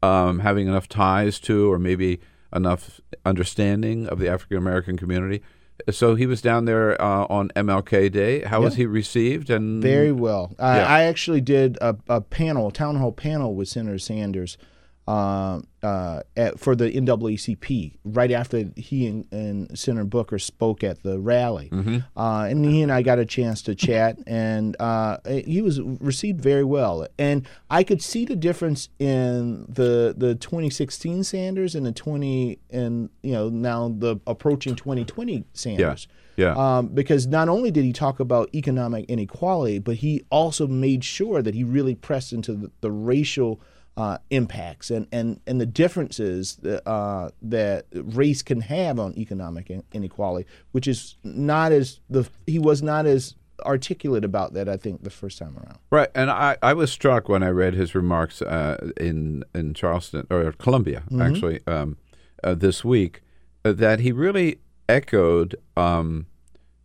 um, 0.04 0.40
having 0.40 0.68
enough 0.68 0.88
ties 0.90 1.40
to, 1.42 1.72
or 1.72 1.80
maybe 1.80 2.20
enough 2.54 3.00
understanding 3.26 4.08
of 4.08 4.20
the 4.20 4.28
African 4.30 4.58
American 4.58 4.98
community. 4.98 5.42
So 5.90 6.16
he 6.16 6.26
was 6.26 6.42
down 6.42 6.66
there 6.66 7.02
uh, 7.02 7.26
on 7.30 7.50
MLK 7.56 8.12
Day. 8.12 8.42
How 8.42 8.62
was 8.62 8.76
he 8.76 8.86
received? 8.86 9.50
And 9.50 9.82
Very 9.82 10.12
well. 10.12 10.52
I, 10.60 10.78
Yeah. 10.78 10.86
I 10.88 11.02
actually 11.04 11.40
did 11.42 11.78
a, 11.80 11.96
a 12.10 12.20
panel, 12.22 12.68
a 12.68 12.72
town 12.72 12.98
hall 12.98 13.14
panel 13.14 13.56
with 13.56 13.70
Senator 13.70 13.98
Sanders 13.98 14.58
uh, 15.10 15.60
uh, 15.82 16.22
at, 16.38 16.60
for 16.60 16.76
the 16.76 16.92
NAACP 16.92 17.96
right 18.04 18.32
after 18.32 18.66
he 18.76 19.08
and, 19.08 19.26
and 19.32 19.80
Senator 19.80 20.06
Booker 20.06 20.38
spoke 20.38 20.84
at 20.84 21.02
the 21.02 21.20
rally. 21.20 21.70
Mhm. 21.72 22.06
Uh, 22.16 22.48
and 22.48 22.64
he 22.64 22.84
and 22.84 22.92
I 22.92 23.02
got 23.02 23.18
a 23.18 23.26
chance 23.26 23.64
to 23.64 23.74
chat, 23.74 24.20
and 24.28 24.76
uh, 24.80 25.18
he 25.26 25.64
was 25.64 25.82
received 25.82 26.42
very 26.42 26.64
well. 26.64 27.08
And 27.18 27.48
I 27.72 27.84
could 27.84 28.04
see 28.04 28.24
the 28.24 28.36
difference 28.36 28.90
in 29.00 29.66
the 29.68 30.14
the 30.16 30.36
2016 30.36 31.24
Sanders 31.24 31.74
and 31.74 31.88
the 31.88 31.92
20 31.92 32.60
and 32.70 33.10
you 33.24 33.32
know 33.32 33.50
now 33.50 33.90
the 33.90 34.18
approaching 34.28 34.76
2020 34.76 35.44
Sanders. 35.54 36.08
Yeah. 36.36 36.54
Um, 36.54 36.88
because 36.90 37.26
not 37.26 37.50
only 37.50 37.72
did 37.72 37.84
he 37.84 37.92
talk 37.92 38.20
about 38.20 38.54
economic 38.54 39.10
inequality, 39.10 39.80
but 39.80 39.96
he 39.96 40.24
also 40.30 40.68
made 40.68 41.04
sure 41.04 41.42
that 41.42 41.54
he 41.56 41.64
really 41.66 41.96
pressed 41.96 42.32
into 42.32 42.54
the, 42.54 42.72
the 42.80 42.92
racial 42.92 43.60
uh, 44.00 44.18
impacts 44.30 44.90
and, 44.90 45.08
and, 45.12 45.42
and 45.46 45.60
the 45.60 45.66
differences 45.66 46.56
that, 46.62 46.88
uh, 46.90 47.30
that 47.42 47.86
race 47.94 48.42
can 48.42 48.62
have 48.62 48.98
on 49.00 49.14
economic 49.18 49.70
inequality, 49.92 50.48
which 50.72 50.88
is 50.88 51.16
not 51.24 51.72
as 51.72 52.00
the 52.10 52.28
he 52.48 52.58
was 52.60 52.82
not 52.82 53.06
as 53.06 53.36
articulate 53.66 54.24
about 54.24 54.54
that. 54.54 54.70
I 54.70 54.78
think 54.78 55.04
the 55.04 55.10
first 55.10 55.38
time 55.38 55.58
around. 55.58 55.80
Right, 55.92 56.08
and 56.16 56.32
I, 56.32 56.56
I 56.62 56.74
was 56.74 56.92
struck 56.92 57.28
when 57.28 57.44
I 57.44 57.50
read 57.50 57.74
his 57.74 57.94
remarks 57.94 58.42
uh, 58.42 58.92
in 58.98 59.44
in 59.54 59.74
Charleston 59.74 60.26
or 60.30 60.54
Columbia 60.54 61.04
Mhm. 61.12 61.28
actually 61.30 61.60
um, 61.68 61.98
uh, 62.44 62.54
this 62.56 62.86
week 62.86 63.22
uh, 63.66 63.74
that 63.74 64.00
he 64.00 64.14
really 64.14 64.60
echoed 64.88 65.56
um, 65.76 66.26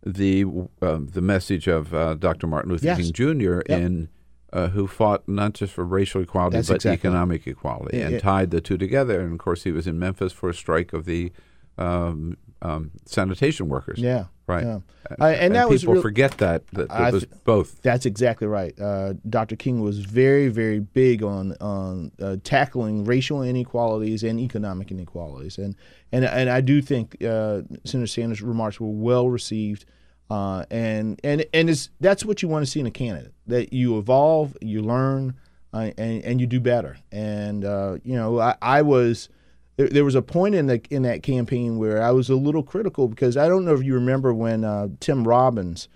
the 0.05 0.43
um 0.81 1.07
the 1.13 1.21
message 1.21 1.67
of 1.67 1.93
uh, 1.93 2.13
Dr. 2.15 2.45
Martin 2.47 2.71
Luther 2.71 2.85
Yes. 2.87 2.97
King 2.99 3.13
Jr. 3.13 3.61
Yep. 3.69 3.81
in 3.81 4.09
uh, 4.55 4.69
who 4.69 4.87
fought 4.87 5.27
not 5.27 5.53
just 5.53 5.73
for 5.73 5.83
racial 5.83 6.21
equality 6.21 6.55
That's 6.57 6.69
but 6.69 6.75
exactly 6.77 7.09
economic 7.09 7.45
equality 7.45 7.97
Yeah, 7.97 8.05
and 8.05 8.13
yeah. 8.13 8.19
tied 8.19 8.51
the 8.51 8.61
two 8.61 8.77
together. 8.77 9.19
And 9.19 9.33
of 9.33 9.37
course, 9.39 9.63
he 9.63 9.71
was 9.71 9.85
in 9.85 9.99
Memphis 9.99 10.31
for 10.31 10.49
a 10.49 10.53
strike 10.53 10.93
of 10.93 11.05
the 11.05 11.31
um, 11.77 12.37
um, 12.61 12.91
sanitation 13.05 13.67
workers. 13.67 13.99
Yeah, 13.99 14.25
right. 14.47 14.63
yeah. 14.63 14.79
And, 15.09 15.21
Uh, 15.21 15.25
and 15.25 15.55
that 15.55 15.69
was 15.69 15.81
people 15.81 15.95
real- 15.95 16.01
forget 16.01 16.37
that 16.37 16.65
that 16.73 16.89
I 16.89 17.09
it 17.09 17.13
was 17.13 17.25
both. 17.43 17.81
That's 17.81 18.05
exactly 18.05 18.47
right. 18.47 18.73
Uh, 18.79 19.13
Dr. 19.29 19.55
King 19.57 19.81
was 19.81 19.99
very, 19.99 20.47
very 20.47 20.79
big 20.79 21.21
on 21.21 21.53
on 21.59 22.11
uh, 22.21 22.37
tackling 22.43 23.03
racial 23.05 23.43
inequalities 23.43 24.23
and 24.23 24.39
economic 24.39 24.89
inequalities, 24.89 25.57
and 25.57 25.75
and 26.13 26.23
and 26.25 26.49
I 26.49 26.61
do 26.61 26.81
think 26.81 27.21
uh, 27.23 27.61
Senator 27.83 28.07
Sanders' 28.07 28.41
remarks 28.41 28.79
were 28.79 28.87
well 28.89 29.29
received, 29.29 29.85
uh, 30.29 30.65
and 30.71 31.19
and 31.23 31.45
and 31.53 31.69
it's 31.69 31.89
that's 31.99 32.25
what 32.25 32.41
you 32.41 32.47
want 32.47 32.65
to 32.65 32.71
see 32.71 32.79
in 32.79 32.85
a 32.85 32.91
candidate 32.91 33.33
that 33.47 33.73
you 33.73 33.97
evolve, 33.97 34.55
you 34.61 34.81
learn, 34.81 35.35
uh, 35.73 35.91
and 35.97 36.23
and 36.23 36.41
you 36.41 36.47
do 36.47 36.59
better. 36.59 36.97
And 37.11 37.63
uh, 37.65 37.97
you 38.03 38.15
know, 38.15 38.39
I, 38.39 38.55
I 38.61 38.81
was 38.81 39.29
there, 39.77 39.87
there 39.89 40.05
was 40.05 40.15
a 40.15 40.21
point 40.21 40.55
in 40.55 40.67
the 40.67 40.81
in 40.89 41.03
that 41.03 41.21
campaign 41.23 41.77
where 41.77 42.01
I 42.01 42.11
was 42.11 42.29
a 42.29 42.35
little 42.35 42.63
critical 42.63 43.07
because 43.07 43.37
I 43.37 43.47
don't 43.47 43.65
know 43.65 43.73
if 43.75 43.83
you 43.83 43.93
remember 43.93 44.33
when 44.33 44.63
uh, 44.63 44.87
Tim 44.99 45.27
Robbins, 45.27 45.87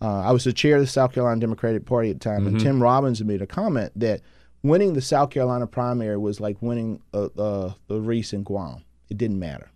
uh, 0.00 0.20
I 0.22 0.32
was 0.32 0.44
the 0.44 0.52
chair 0.52 0.76
of 0.76 0.82
the 0.82 0.86
South 0.86 1.12
Carolina 1.12 1.40
Democratic 1.40 1.84
Party 1.84 2.10
at 2.10 2.20
the 2.20 2.24
time, 2.24 2.46
and 2.46 2.56
Mhm. 2.56 2.62
Tim 2.62 2.82
Robbins 2.82 3.22
made 3.24 3.42
a 3.42 3.46
comment 3.46 3.92
that 3.96 4.20
winning 4.62 4.94
the 4.94 5.02
South 5.02 5.28
Carolina 5.30 5.66
primary 5.66 6.16
was 6.16 6.40
like 6.40 6.56
winning 6.62 7.02
a, 7.12 7.28
a, 7.36 7.74
a 7.90 8.00
race 8.00 8.32
in 8.32 8.44
Guam. 8.44 8.82
It 9.10 9.18
didn't 9.18 9.38
matter. 9.38 9.68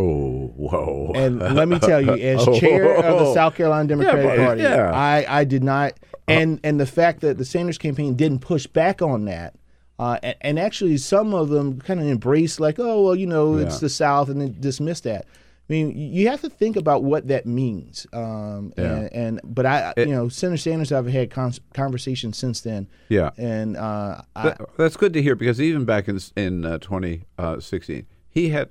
Oh, 0.00 0.52
whoa! 0.56 1.12
And 1.14 1.38
let 1.38 1.68
me 1.68 1.78
tell 1.78 2.00
you, 2.00 2.12
as 2.12 2.44
chair 2.60 2.94
of 2.96 3.18
the 3.18 3.34
South 3.34 3.54
Carolina 3.54 3.88
Democratic 3.88 4.24
but- 4.24 4.36
Party, 4.38 4.62
yeah. 4.62 4.90
I, 4.92 5.40
I 5.40 5.44
did 5.44 5.62
not, 5.62 5.94
and 6.26 6.58
and 6.64 6.80
the 6.80 6.86
fact 6.86 7.20
that 7.20 7.38
the 7.38 7.44
Sanders 7.44 7.78
campaign 7.78 8.14
didn't 8.14 8.40
push 8.40 8.66
back 8.66 9.02
on 9.02 9.26
that, 9.26 9.54
uh, 9.98 10.18
and, 10.22 10.36
and 10.40 10.58
actually 10.58 10.96
some 10.96 11.34
of 11.34 11.48
them 11.50 11.80
kind 11.80 12.00
of 12.00 12.06
embraced 12.06 12.60
like, 12.60 12.78
oh 12.78 13.02
well, 13.04 13.14
you 13.16 13.26
know, 13.26 13.56
it's 13.56 13.80
the 13.80 13.88
South, 13.90 14.28
and 14.28 14.40
then 14.40 14.56
dismissed 14.60 15.04
that. 15.04 15.26
I 15.68 15.72
mean, 15.72 15.96
you 15.96 16.26
have 16.28 16.40
to 16.40 16.50
think 16.50 16.74
about 16.74 17.04
what 17.04 17.28
that 17.28 17.46
means. 17.46 18.04
Um, 18.12 18.72
Yeah. 18.76 18.84
and, 18.92 19.12
and 19.12 19.40
but 19.44 19.66
I, 19.66 19.92
you 19.98 20.06
know, 20.06 20.28
Senator 20.28 20.56
Sanders, 20.56 20.90
I've 20.90 21.06
had 21.06 21.30
con- 21.30 21.52
conversations 21.74 22.36
since 22.38 22.60
then. 22.62 22.88
Yeah. 23.08 23.30
and 23.38 23.76
uh, 23.76 24.22
I, 24.34 24.42
That- 24.48 24.60
that's 24.76 24.96
good 24.96 25.12
to 25.12 25.22
hear 25.22 25.36
because 25.36 25.60
even 25.60 25.84
back 25.84 26.08
in 26.08 26.18
in 26.36 26.64
uh, 26.64 26.78
2016, 26.78 28.04
he 28.28 28.48
had 28.48 28.70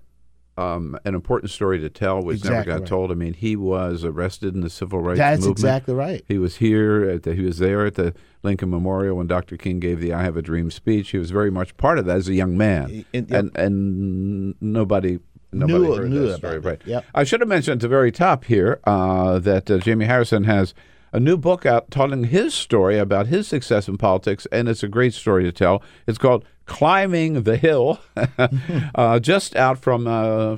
um, 0.59 0.97
an 1.05 1.15
important 1.15 1.51
story 1.51 1.79
to 1.79 1.89
tell, 1.89 2.21
which 2.21 2.43
never 2.43 2.63
got 2.63 2.79
right. 2.79 2.85
told. 2.87 3.11
I 3.11 3.15
mean, 3.15 3.33
he 3.33 3.55
was 3.55 4.03
arrested 4.03 4.55
in 4.55 4.61
the 4.61 4.69
civil 4.69 4.99
rights 4.99 5.17
That's 5.19 5.39
movement. 5.41 5.57
exactly 5.59 5.93
right. 5.93 6.23
He 6.27 6.37
was 6.37 6.57
here. 6.57 7.09
At 7.09 7.23
the, 7.23 7.35
he 7.35 7.41
was 7.43 7.57
there 7.59 7.85
at 7.85 7.95
the 7.95 8.13
Lincoln 8.43 8.69
Memorial 8.69 9.17
when 9.17 9.27
Dr. 9.27 9.57
King 9.57 9.79
gave 9.79 9.99
the 10.01 10.13
"I 10.13 10.23
Have 10.23 10.37
a 10.37 10.41
Dream" 10.41 10.69
speech. 10.71 11.11
He 11.11 11.17
was 11.17 11.31
very 11.31 11.49
much 11.51 11.75
part 11.77 11.97
of 11.99 12.05
that 12.05 12.17
as 12.17 12.27
a 12.27 12.33
young 12.33 12.57
man, 12.57 13.05
And- 13.13 13.31
and 13.31 13.57
and 13.57 14.55
nobody. 14.61 15.19
Nobody 15.51 15.79
Knew- 15.79 15.95
heard 15.95 16.09
knew 16.11 16.27
that 16.27 16.37
story, 16.37 16.59
right? 16.59 16.79
Yep. 16.85 17.05
I 17.15 17.23
should 17.23 17.39
have 17.39 17.49
mentioned 17.49 17.77
at 17.77 17.79
the 17.81 17.87
very 17.87 18.11
top 18.11 18.43
here 18.45 18.79
uh, 18.83 19.39
that 19.39 19.71
uh, 19.71 19.79
Jaime 19.83 20.05
Harrison 20.05 20.43
has 20.43 20.75
a 21.11 21.19
new 21.19 21.37
book 21.37 21.65
out 21.65 21.89
telling 21.89 22.25
his 22.25 22.53
story 22.53 22.99
about 22.99 23.25
his 23.25 23.47
success 23.47 23.87
in 23.87 23.97
politics, 23.97 24.45
and 24.51 24.69
it's 24.69 24.83
a 24.83 24.87
great 24.87 25.15
story 25.15 25.43
to 25.45 25.51
tell. 25.51 25.81
It's 26.05 26.19
called 26.19 26.45
"Climbing 26.69 27.43
the 27.43 27.57
Hill," 27.57 27.99
uh, 28.95 29.19
just 29.19 29.55
out 29.55 29.79
from 29.79 30.07
uh, 30.07 30.57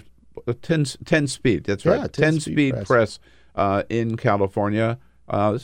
10, 0.62 0.86
10 1.06 1.28
Speed. 1.28 1.64
That's 1.64 1.86
Yeah, 1.86 2.02
right, 2.02 2.14
10 2.14 2.24
10 2.34 2.40
Speed 2.42 2.54
Speed 2.54 2.74
Press. 2.74 2.88
Press, 2.88 3.20
uh, 3.56 3.84
in 3.90 4.18
California. 4.18 5.00
Uh, 5.28 5.58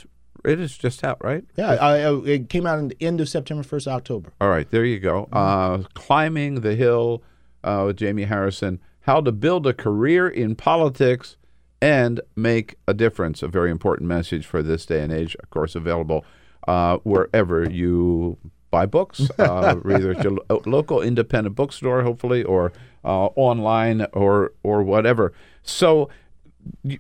it 0.46 0.60
is 0.60 0.78
just 0.78 1.04
out, 1.04 1.22
right? 1.24 1.44
yeah, 1.58 1.72
I, 1.74 2.00
I, 2.04 2.16
it 2.26 2.50
came 2.50 2.66
out 2.66 2.80
in 2.80 2.88
the 2.88 2.98
end 3.02 3.20
of 3.20 3.28
September, 3.28 3.64
first 3.64 3.88
October. 3.88 4.32
All 4.40 4.50
right, 4.50 4.70
there 4.72 4.86
you 4.86 5.00
go. 5.00 5.28
Uh, 5.32 5.80
Climbing 5.94 6.62
the 6.62 6.76
Hill 6.76 7.22
uh, 7.64 7.84
with 7.88 8.00
Jaime 8.00 8.24
Harrison. 8.24 8.80
How 9.02 9.20
to 9.22 9.32
build 9.32 9.68
a 9.68 9.74
career 9.74 10.28
in 10.28 10.56
politics 10.56 11.36
and 11.82 12.22
make 12.36 12.76
a 12.88 12.94
difference. 12.94 13.44
A 13.44 13.48
very 13.48 13.72
important 13.72 14.08
message 14.08 14.46
for 14.46 14.64
this 14.64 14.86
day 14.86 15.02
and 15.02 15.12
age. 15.12 15.36
Of 15.44 15.50
course, 15.50 15.76
available 15.76 16.24
uh, 16.68 16.98
wherever 17.04 17.70
you 17.70 18.38
buy 18.70 18.86
books, 18.86 19.30
uh, 19.40 19.76
either 19.86 20.12
at 20.12 20.24
your 20.24 20.38
lo- 20.50 20.62
local 20.66 21.02
independent 21.02 21.56
bookstore, 21.56 22.04
hopefully, 22.04 22.44
or 22.44 22.72
uh, 23.06 23.28
online, 23.36 24.06
or 24.14 24.54
or 24.64 24.84
whatever. 24.84 25.34
So 25.64 26.10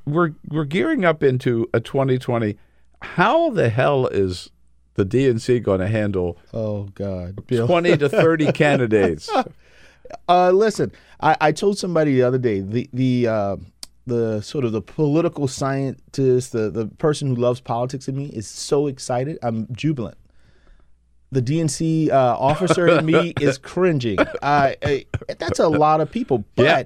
we're 0.05 0.33
we're 0.49 0.65
gearing 0.65 1.03
up 1.05 1.23
into 1.23 1.69
a 1.73 1.79
2020. 1.79 2.57
How 3.01 3.49
the 3.51 3.69
hell 3.69 4.07
is 4.07 4.49
the 4.95 5.05
DNC 5.05 5.61
going 5.61 5.79
to 5.79 5.87
handle 5.87 6.37
Oh 6.53 6.83
God, 6.95 7.45
Bill. 7.47 7.67
20 7.67 7.97
to 7.97 8.09
30 8.09 8.51
candidates? 8.53 9.29
Uh, 10.27 10.51
listen, 10.51 10.91
I, 11.21 11.37
I 11.39 11.51
told 11.51 11.77
somebody 11.77 12.13
the 12.13 12.23
other 12.23 12.37
day 12.39 12.61
the 12.61 12.89
the 12.93 13.27
uh, 13.27 13.57
the 14.07 14.41
sort 14.41 14.63
of 14.63 14.71
the 14.71 14.81
political 14.81 15.47
scientist, 15.47 16.53
the 16.53 16.69
the 16.69 16.87
person 16.97 17.27
who 17.27 17.35
loves 17.35 17.59
politics 17.59 18.07
in 18.07 18.15
me 18.15 18.27
is 18.27 18.47
so 18.47 18.87
excited. 18.87 19.37
I'm 19.43 19.67
jubilant. 19.73 20.17
The 21.31 21.41
DNC 21.41 22.09
uh, 22.09 22.37
officer 22.39 22.87
in 22.87 23.05
me 23.05 23.33
is 23.41 23.57
cringing. 23.57 24.17
I, 24.41 24.75
I, 24.83 25.05
that's 25.39 25.59
a 25.59 25.67
lot 25.67 26.01
of 26.01 26.09
people, 26.11 26.45
but. 26.55 26.63
Yeah. 26.63 26.83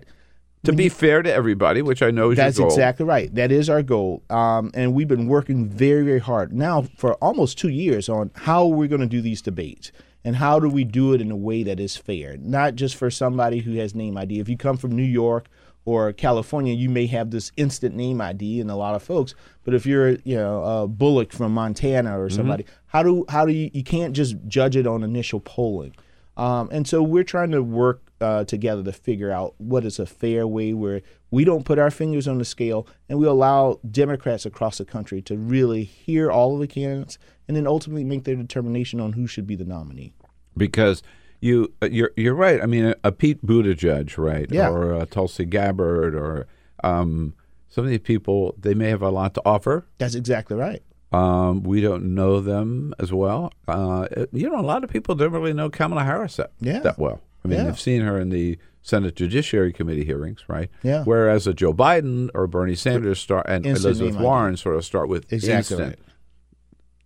to 0.63 0.73
be 0.73 0.89
fair 0.89 1.21
to 1.21 1.31
everybody, 1.33 1.81
which 1.81 2.01
I 2.01 2.11
know 2.11 2.31
is 2.31 2.37
That's 2.37 2.57
your 2.57 2.67
goal. 2.67 2.75
exactly 2.75 3.05
right. 3.05 3.33
That 3.33 3.51
is 3.51 3.69
our 3.69 3.81
goal. 3.83 4.23
Um, 4.29 4.71
and 4.73 4.93
we've 4.93 5.07
been 5.07 5.27
working 5.27 5.67
very, 5.69 6.03
very 6.03 6.19
hard 6.19 6.53
now 6.53 6.83
for 6.97 7.13
almost 7.15 7.57
two 7.57 7.69
years 7.69 8.09
on 8.09 8.31
how 8.35 8.65
we're 8.67 8.87
going 8.87 9.01
to 9.01 9.07
do 9.07 9.21
these 9.21 9.41
debates 9.41 9.91
and 10.23 10.35
how 10.35 10.59
do 10.59 10.69
we 10.69 10.83
do 10.83 11.13
it 11.13 11.21
in 11.21 11.31
a 11.31 11.35
way 11.35 11.63
that 11.63 11.79
is 11.79 11.97
fair, 11.97 12.37
not 12.37 12.75
just 12.75 12.95
for 12.95 13.09
somebody 13.09 13.59
who 13.59 13.73
has 13.75 13.95
name 13.95 14.17
ID. 14.17 14.39
If 14.39 14.49
you 14.49 14.55
come 14.57 14.77
from 14.77 14.95
New 14.95 15.01
York 15.01 15.47
or 15.83 16.13
California, 16.13 16.75
you 16.75 16.89
may 16.91 17.07
have 17.07 17.31
this 17.31 17.51
instant 17.57 17.95
name 17.95 18.21
ID 18.21 18.61
and 18.61 18.69
a 18.69 18.75
lot 18.75 18.93
of 18.93 19.01
folks. 19.01 19.33
But 19.63 19.73
if 19.73 19.87
you're, 19.87 20.11
you 20.23 20.35
know, 20.35 20.63
uh, 20.63 20.85
Bullock 20.85 21.33
from 21.33 21.55
Montana 21.55 22.19
or 22.19 22.29
somebody, 22.29 22.65
how 22.91 23.03
do 23.03 23.25
how 23.29 23.45
do 23.45 23.51
you 23.53 23.69
you 23.73 23.83
can't 23.83 24.13
just 24.13 24.35
judge 24.47 24.75
it 24.75 24.85
on 24.87 25.03
initial 25.03 25.39
polling. 25.39 25.93
Um, 26.37 26.69
and 26.71 26.87
so 26.87 27.03
we're 27.03 27.25
trying 27.25 27.51
to 27.51 27.61
work 27.61 28.01
uh, 28.21 28.45
together 28.45 28.83
to 28.83 28.91
figure 28.93 29.31
out 29.31 29.53
what 29.57 29.83
is 29.83 29.99
a 29.99 30.05
fair 30.05 30.47
way 30.47 30.73
where 30.73 31.01
we 31.29 31.43
don't 31.43 31.65
put 31.65 31.77
our 31.77 31.91
fingers 31.91 32.25
on 32.27 32.37
the 32.37 32.45
scale 32.45 32.87
and 33.09 33.19
we 33.19 33.27
allow 33.27 33.79
Democrats 33.89 34.45
across 34.45 34.77
the 34.77 34.85
country 34.85 35.21
to 35.23 35.37
really 35.37 35.83
hear 35.83 36.31
all 36.31 36.53
of 36.53 36.59
the 36.61 36.67
candidates 36.67 37.17
and 37.47 37.57
then 37.57 37.67
ultimately 37.67 38.05
make 38.05 38.23
their 38.23 38.35
determination 38.35 39.01
on 39.01 39.13
who 39.13 39.27
should 39.27 39.45
be 39.45 39.55
the 39.55 39.65
nominee. 39.65 40.13
because 40.55 41.03
you 41.41 41.73
uh, 41.81 41.87
you're 41.87 42.11
you're 42.15 42.35
right. 42.35 42.61
I 42.61 42.65
mean, 42.65 42.85
a, 42.85 42.95
a 43.03 43.11
Pete 43.11 43.45
Buttigieg, 43.45 44.17
right, 44.17 44.47
Yeah. 44.51 44.69
or 44.69 44.93
a 44.93 45.05
Tulsi 45.05 45.43
Gabbard, 45.45 46.15
or 46.15 46.47
um, 46.83 47.33
some 47.67 47.83
of 47.83 47.89
these 47.89 47.99
people, 47.99 48.55
they 48.59 48.73
may 48.73 48.89
have 48.89 49.01
a 49.01 49.09
lot 49.09 49.33
to 49.33 49.41
offer. 49.45 49.85
That's 49.97 50.15
exactly 50.15 50.55
right. 50.55 50.81
Um, 51.11 51.63
we 51.63 51.81
don't 51.81 52.15
know 52.15 52.39
them 52.39 52.93
as 52.99 53.11
well. 53.11 53.51
Uh, 53.67 54.07
you 54.31 54.49
know, 54.49 54.59
a 54.59 54.61
lot 54.61 54.83
of 54.83 54.89
people 54.89 55.13
don't 55.15 55.31
really 55.33 55.51
know 55.53 55.69
Kamala 55.69 56.03
Harris 56.03 56.37
that, 56.37 56.51
Yeah. 56.61 56.79
that 56.79 56.97
well. 56.97 57.19
I 57.43 57.47
mean, 57.49 57.57
Yeah. 57.59 57.65
they've 57.65 57.79
seen 57.79 58.01
her 58.01 58.17
in 58.19 58.29
the 58.29 58.57
Senate 58.81 59.15
Judiciary 59.15 59.73
Committee 59.73 60.05
hearings, 60.05 60.45
right? 60.47 60.69
Yeah. 60.83 61.03
Whereas 61.03 61.47
a 61.47 61.53
Joe 61.53 61.73
Biden 61.73 62.29
or 62.33 62.47
Bernie 62.47 62.75
Sanders 62.75 63.19
start 63.19 63.45
and 63.49 63.65
Instant 63.65 63.87
Elizabeth 63.97 64.13
name 64.15 64.23
Warren 64.23 64.55
sort 64.57 64.75
of 64.75 64.85
start 64.85 65.09
with 65.09 65.31
Exactly 65.33 65.77
instant. 65.77 65.99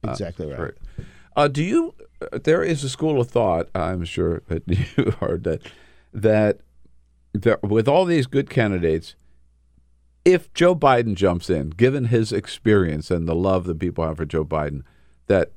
right. 0.04 0.12
Exactly 0.12 0.54
right. 0.54 0.74
Uh, 1.36 1.48
do 1.48 1.64
you? 1.64 1.96
Uh, 2.22 2.38
there 2.44 2.64
is 2.64 2.84
a 2.84 2.90
school 2.90 3.20
of 3.20 3.30
thought. 3.30 3.70
I'm 3.76 4.06
sure 4.06 4.42
that 4.48 4.64
you 4.68 5.12
heard 5.20 5.44
that 5.46 5.62
that 6.14 6.60
there, 7.34 7.58
with 7.64 7.88
all 7.88 8.06
these 8.06 8.28
good 8.28 8.50
candidates, 8.50 9.16
if 10.26 10.52
Joe 10.54 10.76
Biden 10.76 11.14
jumps 11.14 11.50
in, 11.50 11.70
given 11.70 12.06
his 12.06 12.34
experience 12.34 13.12
and 13.12 13.28
the 13.28 13.36
love 13.36 13.66
that 13.66 13.80
people 13.80 14.06
have 14.06 14.18
for 14.18 14.26
Joe 14.26 14.44
Biden, 14.44 14.82
that 15.28 15.52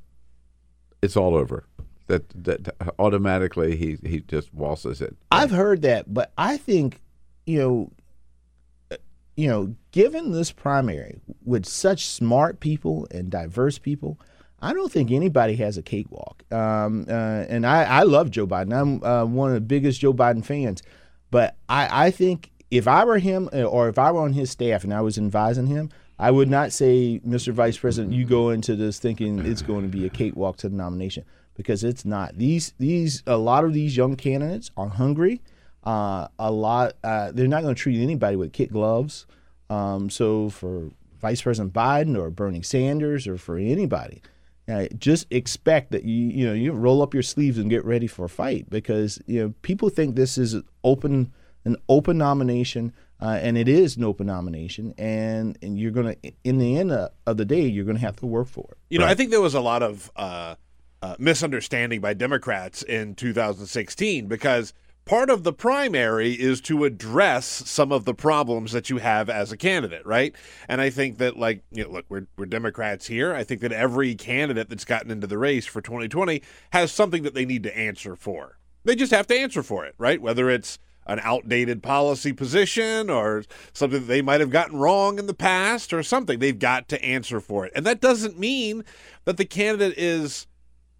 it's 1.03 1.17
all 1.17 1.35
over. 1.35 1.65
That 2.07 2.29
that 2.45 2.75
automatically 2.99 3.77
he 3.77 3.99
he 4.07 4.21
just 4.21 4.53
waltzes 4.55 5.03
it. 5.03 5.17
I've 5.31 5.51
heard 5.51 5.83
that, 5.83 6.13
but 6.13 6.33
I 6.39 6.57
think, 6.57 7.01
you 7.45 7.59
know, 7.59 8.99
you 9.37 9.47
know, 9.47 9.75
given 9.93 10.33
this 10.33 10.51
primary 10.51 11.21
with 11.45 11.67
such 11.67 12.07
smart 12.07 12.61
people 12.61 13.07
and 13.11 13.31
diverse 13.31 13.79
people, 13.79 14.19
I 14.61 14.73
don't 14.73 14.91
think 14.91 15.11
anybody 15.11 15.55
has 15.57 15.77
a 15.77 15.83
cakewalk. 15.83 16.43
Um, 16.51 17.05
uh, 17.09 17.13
and 17.13 17.67
I, 17.67 17.85
I 17.85 18.03
love 18.05 18.31
Joe 18.31 18.47
Biden. 18.47 18.75
I'm 18.75 19.05
uh, 19.05 19.27
one 19.27 19.51
of 19.51 19.55
the 19.55 19.61
biggest 19.61 20.01
Joe 20.01 20.15
Biden 20.15 20.45
fans. 20.45 20.83
But 21.31 21.57
I, 21.69 22.07
I 22.07 22.11
think 22.11 22.51
if 22.71 22.87
I 22.87 23.05
were 23.05 23.19
him 23.19 23.49
uh, 23.53 23.63
or 23.63 23.89
if 23.89 23.99
I 23.99 24.13
were 24.13 24.21
on 24.21 24.33
his 24.33 24.51
staff 24.51 24.85
and 24.85 24.93
I 24.93 25.01
was 25.01 25.19
advising 25.19 25.67
him, 25.67 25.91
I 26.19 26.31
would 26.31 26.49
not 26.49 26.73
say, 26.73 27.21
Mr. 27.27 27.53
Vice 27.53 27.79
President, 27.79 28.13
you 28.13 28.25
go 28.25 28.51
into 28.51 28.75
this 28.75 28.99
thinking 28.99 29.39
it's 29.47 29.63
going 29.63 29.83
to 29.83 29.89
be 29.89 30.05
a 30.05 30.11
cakewalk 30.11 30.57
to 30.59 30.69
the 30.69 30.77
nomination 30.77 31.25
because 31.55 31.85
it's 31.85 32.05
not. 32.05 32.37
These 32.37 32.75
these 32.79 33.23
a 33.27 33.37
lot 33.37 33.65
of 33.65 33.73
these 33.73 33.97
young 33.97 34.17
candidates 34.17 34.71
are 34.77 34.89
hungry. 34.89 35.41
Uh, 35.85 36.29
a 36.39 36.51
lot 36.51 36.95
uh, 37.05 37.33
they're 37.33 37.47
not 37.47 37.63
going 37.63 37.75
to 37.75 37.81
treat 37.81 38.03
anybody 38.03 38.37
with 38.37 38.53
kid 38.53 38.71
gloves. 38.71 39.27
Um, 39.71 40.11
so 40.11 40.49
for 40.51 40.91
Vice 41.21 41.43
President 41.43 41.73
Biden 41.73 42.19
or 42.19 42.31
Bernie 42.31 42.63
Sanders 42.63 43.27
or 43.29 43.39
for 43.39 43.57
anybody, 43.57 44.23
uh, 44.69 44.87
just 44.99 45.27
expect 45.31 45.93
that 45.93 46.05
you 46.05 46.29
you 46.29 46.47
know 46.47 46.53
you 46.53 46.73
roll 46.73 47.01
up 47.01 47.15
your 47.15 47.23
sleeves 47.23 47.59
and 47.59 47.71
get 47.71 47.85
ready 47.85 48.09
for 48.09 48.25
a 48.25 48.29
fight 48.29 48.69
because 48.71 49.21
you 49.27 49.41
know 49.41 49.55
people 49.63 49.89
think 49.89 50.17
this 50.17 50.37
is 50.37 50.57
open 50.83 51.33
an 51.65 51.77
open 51.89 52.19
nomination 52.19 52.93
uh, 53.21 53.39
and 53.43 53.59
it 53.59 53.69
is 53.69 53.97
an 53.97 54.05
open 54.05 54.27
nomination 54.27 54.95
and 54.97 55.59
and 55.63 55.79
you're 55.79 55.91
gonna 55.91 56.15
in 56.45 56.59
the 56.59 56.79
end 56.79 56.93
of, 56.93 57.11
of 57.27 57.37
the 57.37 57.45
day 57.45 57.67
you're 57.67 57.85
gonna 57.85 57.99
have 57.99 58.17
to 58.17 58.27
work 58.27 58.49
for 58.49 58.67
it. 58.71 58.79
You 58.91 58.99
know, 58.99 59.07
I 59.07 59.15
think 59.15 59.31
there 59.31 59.41
was 59.41 59.55
a 59.55 59.61
lot 59.61 59.83
of 59.83 60.11
uh, 60.17 60.55
uh, 61.03 61.17
misunderstanding 61.19 62.01
by 62.01 62.15
Democrats 62.15 62.83
in 62.83 63.15
2016 63.15 64.27
because 64.27 64.73
part 65.09 65.31
of 65.31 65.43
the 65.43 65.53
primary 65.53 66.33
is 66.33 66.61
to 66.61 66.85
address 66.85 67.47
some 67.47 67.91
of 67.91 68.05
the 68.05 68.15
problems 68.15 68.73
that 68.73 68.91
you 68.91 68.99
have 68.99 69.31
as 69.31 69.51
a 69.51 69.57
candidate, 69.57 70.05
right? 70.05 70.35
And 70.69 70.81
I 70.81 70.91
think 70.91 71.19
that, 71.19 71.39
like, 71.39 71.63
you 71.73 71.85
know, 71.85 71.91
look, 71.91 72.05
we're, 72.09 72.27
we're 72.37 72.47
Democrats 72.47 73.07
here. 73.07 73.35
I 73.35 73.43
think 73.43 73.63
that 73.63 73.73
every 73.73 74.15
candidate 74.15 74.69
that's 74.69 74.85
gotten 74.85 75.11
into 75.11 75.27
the 75.27 75.39
race 75.39 75.65
for 75.65 75.81
2020 75.81 76.43
has 76.73 76.93
something 76.93 77.23
that 77.23 77.35
they 77.35 77.47
need 77.47 77.63
to 77.63 77.77
answer 77.77 78.15
for. 78.15 78.59
They 78.85 78.95
just 78.95 79.13
have 79.13 79.27
to 79.29 79.39
answer 79.39 79.63
for 79.63 79.87
it, 79.87 79.95
right? 79.99 80.21
Whether 80.21 80.51
it's 80.51 80.79
an 81.09 81.21
outdated 81.23 81.83
policy 81.83 82.33
position 82.33 83.11
or 83.11 83.43
something 83.73 84.01
that 84.01 84.07
they 84.07 84.23
might 84.23 84.41
have 84.41 84.51
gotten 84.51 84.79
wrong 84.79 85.19
in 85.19 85.27
the 85.27 85.35
past 85.35 85.93
or 85.93 86.03
something. 86.03 86.39
They've 86.39 86.59
got 86.59 86.89
to 86.89 87.03
answer 87.03 87.41
for 87.41 87.65
it. 87.67 87.73
And 87.75 87.87
that 87.87 88.01
doesn't 88.01 88.39
mean 88.39 88.85
that 89.25 89.39
the 89.39 89.45
candidate 89.45 89.99
is 89.99 90.47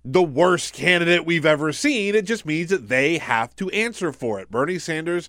the 0.05 0.23
worst 0.23 0.73
candidate 0.73 1.27
we've 1.27 1.47
ever 1.47 1.73
seen. 1.73 2.15
It 2.15 2.25
just 2.25 2.47
means 2.47 2.71
that 2.71 2.89
they 2.89 3.19
have 3.19 3.55
to 3.57 3.69
answer 3.71 4.13
for 4.13 4.41
it. 4.41 4.51
Bernie 4.51 4.79
Sanders 4.79 5.29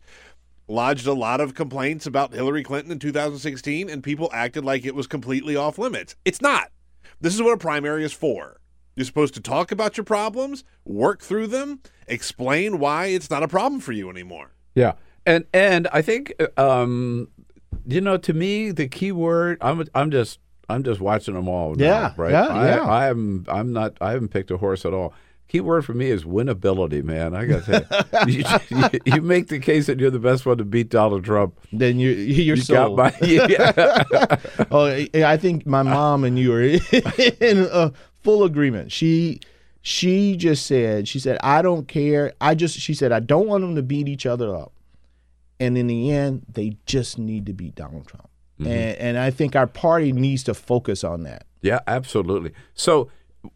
lodged 0.69 1.07
a 1.07 1.13
lot 1.13 1.41
of 1.41 1.55
complaints 1.55 2.05
about 2.05 2.33
Hillary 2.33 2.63
Clinton 2.63 2.91
in 2.91 2.99
2016, 2.99 3.89
and 3.89 4.03
people 4.03 4.29
acted 4.31 4.63
like 4.63 4.85
it 4.85 4.95
was 4.95 5.07
completely 5.07 5.55
off 5.55 5.77
limits. 5.77 6.15
It's 6.23 6.41
not. 6.41 6.71
This 7.19 7.33
is 7.33 7.41
what 7.41 7.53
a 7.53 7.57
primary 7.57 8.05
is 8.05 8.13
for. 8.13 8.61
You're 8.95 9.05
supposed 9.05 9.33
to 9.33 9.41
talk 9.41 9.71
about 9.71 9.97
your 9.97 10.03
problems, 10.03 10.63
work 10.85 11.21
through 11.21 11.47
them, 11.47 11.81
explain 12.07 12.79
why 12.79 13.07
it's 13.07 13.29
not 13.29 13.43
a 13.43 13.47
problem 13.47 13.81
for 13.81 13.91
you 13.91 14.09
anymore. 14.09 14.51
Yeah, 14.79 14.93
and 15.25 15.45
and 15.53 15.87
I 15.91 16.01
think 16.01 16.33
um, 16.57 17.27
you 17.85 18.01
know, 18.01 18.17
to 18.17 18.33
me, 18.33 18.71
the 18.71 18.87
key 18.87 19.11
word 19.11 19.57
I'm 19.61 19.83
I'm 19.93 20.09
just 20.11 20.39
I'm 20.69 20.83
just 20.83 20.99
watching 21.01 21.33
them 21.33 21.47
all. 21.47 21.75
now, 21.75 21.85
Yeah, 21.85 22.13
right. 22.17 22.31
yeah, 22.31 22.47
I, 22.47 22.67
yeah. 22.67 22.81
I 22.83 23.07
am 23.09 23.45
I'm 23.47 23.73
not 23.73 23.97
I 24.01 24.11
haven't 24.11 24.29
picked 24.29 24.51
a 24.51 24.57
horse 24.57 24.85
at 24.85 24.93
all. 24.93 25.13
Key 25.47 25.61
word 25.61 25.83
for 25.83 25.95
me 25.95 26.11
is 26.11 26.25
winnability, 26.25 27.03
man. 27.03 27.33
I 27.35 27.45
got 27.45 27.63
to 27.65 28.07
you, 28.27 28.43
you, 28.69 29.15
you 29.15 29.21
make 29.23 29.47
the 29.47 29.57
case 29.57 29.87
that 29.87 29.99
you're 29.99 30.11
the 30.11 30.19
best 30.19 30.45
one 30.45 30.59
to 30.59 30.63
beat 30.63 30.89
Donald 30.89 31.25
Trump. 31.25 31.59
Then 31.73 31.99
you 31.99 32.11
you're 32.11 32.55
You 32.55 32.63
got 32.65 32.85
sold. 32.85 32.97
my- 32.99 33.13
yeah. 33.23 34.35
oh, 34.69 34.85
I- 35.15 35.37
think 35.37 35.65
my 35.65 35.81
mom 35.81 36.23
and 36.23 36.37
you 36.37 36.53
are 36.53 36.61
in 36.61 37.57
uh, 37.71 37.89
full 38.21 38.43
agreement. 38.43 38.91
She 38.91 39.39
she 39.81 40.35
just 40.35 40.65
said 40.65 41.07
she 41.07 41.19
said 41.19 41.37
I 41.41 41.61
don't 41.61 41.87
care. 41.87 42.33
I 42.41 42.55
just 42.55 42.79
she 42.79 42.93
said 42.93 43.11
I 43.11 43.19
don't 43.19 43.47
want 43.47 43.61
them 43.61 43.75
to 43.75 43.83
beat 43.83 44.07
each 44.07 44.25
other 44.25 44.55
up. 44.55 44.73
And 45.59 45.77
in 45.77 45.87
the 45.87 46.11
end, 46.11 46.45
they 46.51 46.77
just 46.85 47.17
need 47.19 47.45
to 47.47 47.53
beat 47.53 47.75
Donald 47.75 48.07
Trump. 48.07 48.29
Mhm. 48.59 48.67
And 48.67 48.97
and 48.97 49.17
I 49.17 49.31
think 49.31 49.55
our 49.55 49.67
party 49.67 50.11
needs 50.11 50.43
to 50.43 50.53
focus 50.53 51.03
on 51.03 51.23
that. 51.23 51.45
Yeah, 51.61 51.79
absolutely. 51.87 52.51
So 52.73 53.09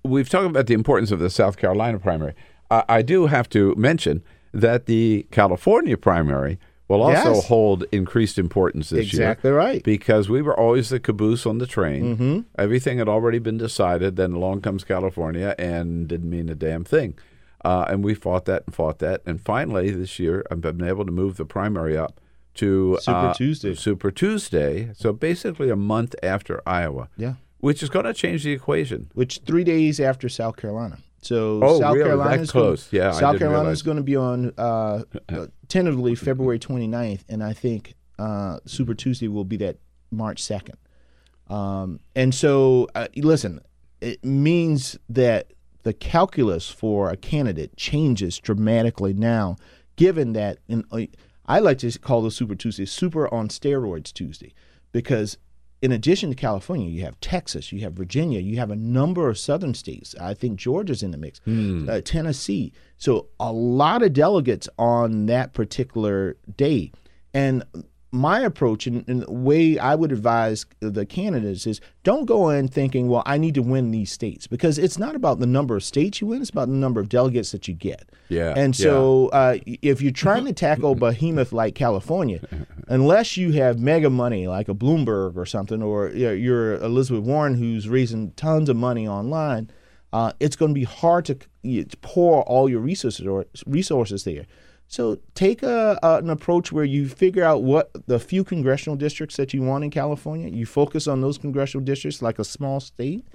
we've 0.03 0.29
talked 0.29 0.45
about 0.47 0.67
the 0.67 0.73
importance 0.73 1.11
of 1.11 1.19
the 1.19 1.29
South 1.29 1.57
Carolina 1.57 1.99
primary. 1.99 2.33
I, 2.71 2.83
I 2.89 3.01
do 3.01 3.27
have 3.27 3.49
to 3.49 3.73
mention 3.75 4.23
that 4.53 4.85
the 4.85 5.25
California 5.31 5.97
primary 5.97 6.59
will 6.93 7.03
also 7.03 7.33
Yes. 7.35 7.47
hold 7.47 7.85
increased 7.91 8.37
importance 8.37 8.89
this 8.89 9.11
year. 9.13 9.23
Exactly 9.23 9.51
right. 9.51 9.83
Because 9.83 10.29
we 10.29 10.41
were 10.41 10.57
always 10.59 10.89
the 10.89 10.99
caboose 10.99 11.45
on 11.45 11.57
the 11.57 11.67
train. 11.67 12.17
Mhm. 12.17 12.45
Everything 12.57 12.97
had 12.99 13.09
already 13.09 13.39
been 13.39 13.57
decided. 13.57 14.15
Then 14.15 14.33
along 14.33 14.61
comes 14.61 14.83
California 14.83 15.55
and 15.57 16.07
didn't 16.07 16.29
mean 16.29 16.49
a 16.49 16.55
damn 16.55 16.83
thing. 16.83 17.15
Uh, 17.65 17.85
and 17.89 18.03
we 18.03 18.13
fought 18.13 18.45
that 18.45 18.63
and 18.65 18.75
fought 18.75 18.99
that. 18.99 19.21
And 19.25 19.39
finally, 19.41 19.89
this 19.91 20.19
year, 20.19 20.43
I've 20.51 20.61
been 20.61 20.83
able 20.83 21.05
to 21.05 21.11
move 21.11 21.37
the 21.37 21.45
primary 21.45 21.97
up 21.97 22.19
to 22.55 22.97
Super 23.01 23.17
uh, 23.17 23.33
Tuesday. 23.33 23.73
Super 23.73 24.11
Tuesday. 24.11 24.89
So 24.93 25.13
basically 25.13 25.69
a 25.69 25.75
month 25.75 26.13
after 26.21 26.61
Iowa. 26.67 27.09
Yeah. 27.17 27.35
Which 27.59 27.81
is 27.81 27.89
going 27.89 28.05
to 28.05 28.13
change 28.13 28.43
the 28.43 28.51
equation. 28.51 29.09
Which 29.13 29.39
three 29.45 29.63
days 29.63 29.99
after 29.99 30.27
South 30.29 30.57
Carolina. 30.57 30.97
So 31.25 31.59
Oh, 31.63 31.79
South 31.79 31.93
really? 31.95 32.05
Carolina 32.09 32.41
is 32.41 32.51
gonna- 32.51 32.77
Yeah, 32.91 33.11
South 33.11 33.39
Carolina 33.39 33.69
is 33.69 33.81
going 33.81 33.97
to 33.97 34.03
be 34.03 34.15
on 34.15 34.53
uh, 34.57 35.03
uh, 35.29 35.47
tentatively 35.67 36.15
February 36.15 36.59
29th, 36.59 37.21
and 37.29 37.43
I 37.43 37.53
think 37.53 37.95
uh, 38.19 38.59
Super 38.65 38.93
Tuesday 38.93 39.27
will 39.27 39.45
be 39.45 39.57
that 39.57 39.77
March 40.11 40.41
2nd. 40.41 40.75
Um, 41.53 41.99
and 42.15 42.33
so, 42.33 42.87
uh, 42.95 43.07
listen, 43.17 43.59
it 44.01 44.23
means 44.23 44.97
that 45.09 45.53
the 45.83 45.93
calculus 45.93 46.69
for 46.69 47.09
a 47.09 47.17
candidate 47.17 47.75
changes 47.75 48.37
dramatically 48.39 49.13
now, 49.13 49.57
given 49.95 50.33
that 50.33 50.59
in, 50.67 50.83
uh, 50.91 51.01
I 51.45 51.59
like 51.59 51.79
to 51.79 51.97
call 51.99 52.21
the 52.21 52.31
Super 52.31 52.55
Tuesday 52.55 52.85
Super 52.85 53.31
on 53.33 53.49
steroids 53.49 54.13
Tuesday, 54.13 54.53
because 54.91 55.37
in 55.83 55.91
addition 55.91 56.29
to 56.29 56.35
California, 56.35 56.87
you 56.89 57.03
have 57.03 57.19
Texas, 57.19 57.73
you 57.73 57.81
have 57.81 57.91
Virginia, 57.91 58.39
you 58.39 58.55
have 58.55 58.71
a 58.71 58.75
number 58.75 59.27
of 59.27 59.37
southern 59.37 59.73
states. 59.73 60.15
I 60.17 60.33
think 60.33 60.57
Georgia's 60.57 61.03
in 61.03 61.11
the 61.11 61.17
mix, 61.17 61.41
uh, 61.89 61.99
Tennessee. 61.99 62.71
So 62.97 63.27
a 63.37 63.51
lot 63.51 64.01
of 64.01 64.13
delegates 64.13 64.69
on 64.79 65.25
that 65.25 65.53
particular 65.53 66.37
day. 66.55 66.93
And 67.33 67.65
my 68.13 68.39
approach 68.41 68.85
and, 68.85 69.03
and 69.09 69.23
the 69.23 69.31
way 69.31 69.79
I 69.79 69.95
would 69.95 70.11
advise 70.11 70.67
the 70.79 71.03
candidates 71.05 71.65
is 71.65 71.81
don't 72.03 72.25
go 72.25 72.49
in 72.49 72.67
thinking, 72.67 73.07
well, 73.07 73.23
I 73.25 73.39
need 73.39 73.55
to 73.55 73.63
win 73.63 73.89
these 73.89 74.11
states 74.11 74.45
because 74.45 74.77
it's 74.77 74.99
not 74.99 75.15
about 75.15 75.39
the 75.39 75.47
number 75.47 75.75
of 75.75 75.83
states 75.83 76.21
you 76.21 76.27
win, 76.27 76.39
it's 76.41 76.51
about 76.51 76.67
the 76.67 76.75
number 76.75 77.01
of 77.01 77.09
delegates 77.09 77.51
that 77.53 77.67
you 77.67 77.73
get. 77.73 78.07
Yeah, 78.29 78.53
And 78.55 78.75
so 78.75 79.27
uh, 79.29 79.57
if 79.65 80.01
you're 80.01 80.11
trying 80.11 80.45
to 80.45 80.53
tackle 80.53 80.93
behemoth 80.95 81.51
like 81.51 81.73
California, 81.75 82.39
unless 82.87 83.35
you 83.35 83.51
have 83.53 83.79
mega 83.79 84.09
money 84.09 84.47
like 84.47 84.69
a 84.69 84.75
Bloomberg 84.75 85.35
or 85.35 85.45
something, 85.47 85.81
or 85.81 86.09
you 86.09 86.27
know, 86.27 86.31
you're 86.33 86.75
Elizabeth 86.75 87.23
Warren 87.23 87.55
who's 87.55 87.89
raising 87.89 88.31
tons 88.33 88.69
of 88.69 88.75
money 88.77 89.07
online, 89.07 89.71
uh, 90.11 90.31
it's 90.39 90.55
going 90.55 90.69
to 90.69 90.75
be 90.79 90.83
hard 90.85 91.25
to 91.25 91.37
you- 91.63 91.83
to 91.85 91.97
pour 91.97 92.43
all 92.43 92.69
your 92.69 92.79
resources 92.79 93.25
or 93.25 93.45
resources 93.65 94.23
there. 94.23 94.45
So 94.93 95.17
take 95.33 95.63
a, 95.63 95.97
an 96.03 96.29
approach 96.29 96.71
where 96.71 96.83
you 96.83 97.09
figure 97.09 97.43
out 97.43 97.63
what 97.63 97.89
the 98.05 98.19
few 98.19 98.43
congressional 98.43 98.95
districts 98.95 99.37
that 99.37 99.51
you 99.51 99.63
want 99.63 99.83
in 99.83 99.89
California. 99.89 100.49
You 100.49 100.67
focus 100.67 101.07
on 101.07 101.19
those 101.19 101.39
congressional 101.39 101.83
districts 101.83 102.21
like 102.21 102.37
a 102.37 102.43
small 102.43 102.79
state, 102.79 103.25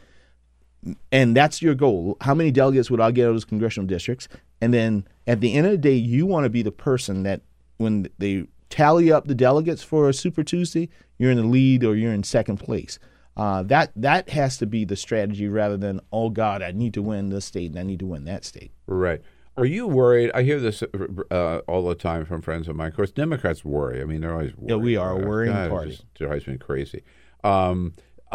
and 1.10 1.36
that's 1.36 1.60
your 1.60 1.74
goal. 1.74 2.16
How 2.20 2.32
many 2.32 2.52
delegates 2.52 2.92
would 2.92 3.00
I 3.00 3.10
get 3.10 3.24
out 3.24 3.30
of 3.30 3.34
those 3.34 3.44
congressional 3.44 3.88
districts? 3.88 4.28
And 4.60 4.72
then 4.72 5.08
at 5.26 5.40
the 5.40 5.52
end 5.54 5.66
of 5.66 5.72
the 5.72 5.78
day, 5.78 5.96
you 5.96 6.26
want 6.26 6.44
to 6.44 6.48
be 6.48 6.62
the 6.62 6.70
person 6.70 7.24
that 7.24 7.40
when 7.78 8.06
they 8.18 8.46
tally 8.70 9.10
up 9.10 9.26
the 9.26 9.34
delegates 9.34 9.82
for 9.82 10.08
a 10.08 10.14
Super 10.14 10.44
Tuesday, 10.44 10.88
you're 11.18 11.32
in 11.32 11.38
the 11.38 11.42
lead 11.42 11.82
or 11.82 11.96
you're 11.96 12.12
in 12.12 12.22
second 12.22 12.58
place. 12.58 13.00
Uh, 13.36 13.64
that 13.64 13.90
that 13.96 14.28
has 14.28 14.58
to 14.58 14.66
be 14.66 14.84
the 14.84 14.94
strategy 14.94 15.48
rather 15.48 15.76
than 15.76 16.00
oh 16.12 16.30
God, 16.30 16.62
I 16.62 16.70
need 16.70 16.94
to 16.94 17.02
win 17.02 17.30
this 17.30 17.46
state 17.46 17.72
and 17.72 17.80
I 17.80 17.82
need 17.82 17.98
to 17.98 18.06
win 18.06 18.26
that 18.26 18.44
state. 18.44 18.70
Right. 18.86 19.22
Are 19.58 19.66
you 19.66 19.88
worried? 19.88 20.30
I 20.34 20.42
hear 20.42 20.60
this 20.60 20.84
uh, 21.30 21.58
all 21.66 21.88
the 21.88 21.96
time 21.96 22.24
from 22.24 22.42
friends 22.42 22.68
of 22.68 22.76
mine. 22.76 22.88
Of 22.88 22.96
course, 22.96 23.10
Democrats 23.10 23.64
worry. 23.64 24.00
I 24.00 24.04
mean, 24.04 24.20
they're 24.20 24.32
always 24.32 24.56
worried. 24.56 24.70
Yeah, 24.70 24.76
we 24.76 24.96
are 24.96 25.10
a 25.10 25.26
worrying 25.26 25.52
God, 25.52 25.66
it 25.66 25.70
party. 25.70 25.90
just 25.90 26.14
drives 26.14 26.46
me 26.46 26.58
crazy. 26.58 27.02
Um, 27.42 27.94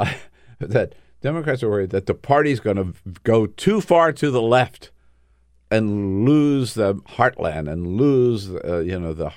that 0.60 0.95
Democrats 1.22 1.64
are 1.64 1.70
worried 1.70 1.91
that 1.91 2.08
the 2.08 2.14
party's 2.14 2.60
going 2.60 2.76
to 2.76 2.94
go 3.24 3.45
too 3.45 3.80
far 3.80 4.12
to 4.12 4.30
the 4.30 4.41
left 4.41 4.91
and 5.72 6.26
lose 6.26 6.74
the 6.74 6.95
heartland 6.95 7.72
and 7.72 7.88
lose, 7.88 8.50
uh, 8.50 8.80
you 8.80 9.00
know, 9.00 9.14
the 9.14 9.28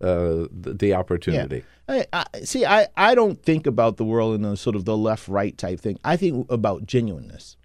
uh, 0.00 0.46
the, 0.50 0.76
the 0.78 0.94
opportunity. 0.94 1.64
I, 1.88 2.06
I, 2.12 2.24
see, 2.44 2.64
I, 2.64 2.88
I 2.96 3.14
don't 3.14 3.42
think 3.42 3.66
about 3.66 3.96
the 3.96 4.04
world 4.04 4.34
in 4.34 4.44
a 4.44 4.56
sort 4.56 4.76
of 4.76 4.84
the 4.84 4.96
left 4.96 5.26
right 5.28 5.56
type 5.56 5.80
thing. 5.80 5.98
I 6.04 6.16
think 6.16 6.50
about 6.50 6.86
genuineness. 6.86 7.56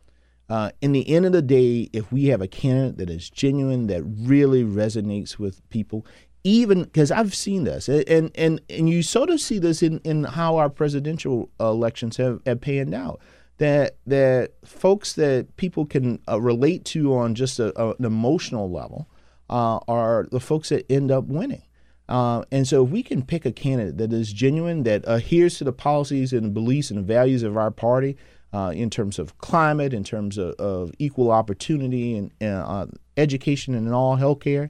Uh, 0.50 0.72
in 0.82 0.92
the 0.92 1.10
end 1.10 1.26
of 1.26 1.32
the 1.32 1.42
day, 1.42 1.90
if 1.94 2.12
we 2.12 2.26
have 2.26 2.42
a 2.42 2.48
candidate 2.48 2.98
that 2.98 3.10
is 3.10 3.30
genuine, 3.30 3.88
that 3.88 4.04
really 4.04 4.64
resonates 4.64 5.40
with 5.40 5.68
people, 5.70 6.06
even 6.44 6.84
because 6.84 7.12
I've 7.12 7.34
seen 7.34 7.64
this, 7.64 7.88
and 7.88 8.30
and 8.36 8.62
and 8.70 8.90
you 8.90 9.02
sort 9.04 9.30
of 9.30 9.40
see 9.40 9.58
this 9.58 9.82
in, 9.82 10.00
in 10.00 10.26
how 10.26 10.58
our 10.58 10.70
presidential 10.70 11.50
elections 11.60 12.18
have, 12.18 12.42
have 12.46 12.62
panned 12.62 12.94
out. 12.94 13.22
That 13.60 13.98
that 14.06 14.52
folks 14.66 15.14
that 15.14 15.56
people 15.56 15.86
can 15.86 16.20
uh, 16.28 16.42
relate 16.42 16.84
to 16.86 17.16
on 17.16 17.36
just 17.36 17.60
a, 17.60 17.72
a, 17.82 17.92
an 17.92 18.04
emotional 18.04 18.70
level 18.70 19.08
uh, 19.50 19.80
are 19.88 20.28
the 20.32 20.40
folks 20.40 20.70
that 20.70 20.92
end 20.92 21.12
up 21.12 21.26
winning. 21.26 21.64
Uh, 22.10 22.44
and 22.52 22.68
so, 22.68 22.84
if 22.84 22.90
we 22.90 23.02
can 23.02 23.24
pick 23.24 23.46
a 23.46 23.52
candidate 23.52 23.98
that 23.98 24.12
is 24.12 24.34
genuine, 24.34 24.84
that 24.84 25.04
adheres 25.08 25.58
to 25.60 25.64
the 25.64 25.72
policies 25.72 26.34
and 26.34 26.54
beliefs 26.54 26.92
and 26.92 27.06
values 27.06 27.44
of 27.44 27.56
our 27.56 27.72
party 27.72 28.18
uh, 28.54 28.72
in 28.76 28.90
terms 28.90 29.18
of 29.20 29.38
climate, 29.40 29.94
in 29.94 30.04
terms 30.04 30.38
of, 30.38 30.54
of 30.56 30.92
equal 31.00 31.32
opportunity 31.32 32.16
and 32.16 32.32
uh, 32.42 32.86
education 33.18 33.74
and 33.74 33.94
all 33.94 34.18
healthcare, 34.18 34.70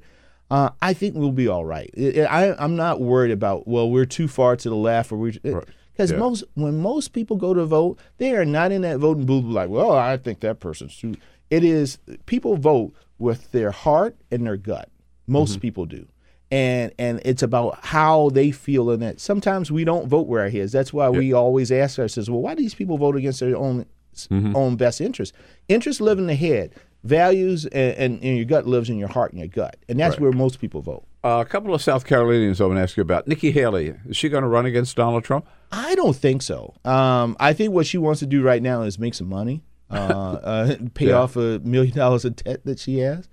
uh, 0.50 0.70
I 0.82 0.94
think 0.94 1.16
we'll 1.16 1.32
be 1.32 1.48
all 1.48 1.66
right. 1.66 1.90
I, 1.98 2.56
am 2.64 2.76
not 2.76 3.02
worried 3.02 3.32
about 3.32 3.68
well, 3.68 3.90
we're 3.90 4.06
too 4.06 4.28
far 4.28 4.56
to 4.56 4.70
the 4.70 4.76
left 4.76 5.12
or 5.12 5.18
we 5.18 5.32
because 5.32 6.12
Yeah. 6.12 6.18
most 6.18 6.44
when 6.54 6.80
most 6.80 7.14
people 7.14 7.38
go 7.38 7.54
to 7.54 7.66
vote, 7.66 8.00
they 8.18 8.36
are 8.36 8.46
not 8.46 8.72
in 8.72 8.82
that 8.84 9.00
voting 9.00 9.26
booth 9.26 9.46
like, 9.46 9.70
well, 9.70 9.92
I 9.92 10.18
think 10.18 10.40
that 10.42 10.60
person's 10.60 10.98
too. 10.98 11.16
It 11.50 11.64
is 11.64 11.98
people 12.26 12.56
vote 12.56 12.94
with 13.20 13.52
their 13.52 13.72
heart 13.72 14.16
and 14.32 14.46
their 14.46 14.58
gut. 14.58 14.90
Most 15.28 15.60
people 15.60 15.86
do. 15.86 16.08
And 16.54 16.92
and 17.00 17.20
it's 17.26 17.42
about 17.42 17.80
how 17.84 18.30
they 18.30 18.52
feel 18.52 18.92
in 18.92 19.02
it. 19.02 19.20
Sometimes 19.20 19.72
we 19.72 19.84
don't 19.84 20.08
vote 20.08 20.28
where 20.28 20.42
our 20.44 20.50
heads. 20.50 20.72
That's 20.72 20.94
why 20.94 21.10
we 21.10 21.34
always 21.34 21.72
ask 21.72 21.98
ourselves, 21.98 22.30
well, 22.30 22.42
why 22.42 22.54
do 22.54 22.62
these 22.62 22.76
people 22.76 22.98
vote 22.98 23.16
against 23.16 23.40
their 23.40 23.56
own 23.58 23.86
own 24.32 24.76
best 24.76 25.02
interest? 25.02 25.34
Interests 25.68 26.00
live 26.02 26.20
in 26.20 26.28
the 26.28 26.36
head. 26.36 26.74
Values 27.04 27.66
and, 27.66 27.96
and, 27.98 28.24
and 28.24 28.38
your 28.38 28.46
gut 28.46 28.66
lives 28.68 28.90
in 28.90 28.98
your 28.98 29.08
heart 29.10 29.32
and 29.32 29.40
your 29.40 29.48
gut. 29.50 29.76
And 29.90 30.00
that's 30.00 30.14
Right. 30.16 30.22
where 30.22 30.32
most 30.32 30.60
people 30.62 30.82
vote. 30.82 31.04
Uh, 31.24 31.44
a 31.46 31.50
couple 31.50 31.74
of 31.74 31.82
South 31.82 32.06
Carolinians 32.06 32.62
I 32.62 32.66
want 32.66 32.78
to 32.78 32.82
ask 32.82 32.96
you 32.98 33.02
about. 33.02 33.28
Nikki 33.28 33.52
Haley, 33.52 33.96
is 34.08 34.16
she 34.16 34.30
going 34.30 34.44
to 34.44 34.48
run 34.48 34.66
against 34.66 34.96
Donald 34.96 35.24
Trump? 35.24 35.46
I 35.72 35.96
don't 35.96 36.16
think 36.16 36.42
so. 36.44 36.74
Um, 36.86 37.36
I 37.40 37.54
think 37.54 37.74
what 37.74 37.88
she 37.88 37.98
wants 37.98 38.20
to 38.20 38.26
do 38.26 38.42
right 38.44 38.62
now 38.62 38.84
is 38.84 39.00
make 39.00 39.16
some 39.16 39.28
money, 39.28 39.64
uh, 39.90 39.96
uh, 40.44 40.76
pay 40.94 41.08
Yeah. 41.08 41.16
off 41.22 41.36
a 41.36 41.60
million 41.64 41.96
dollars 41.96 42.26
of 42.26 42.36
debt 42.38 42.64
that 42.66 42.78
she 42.80 43.00
has. 43.00 43.28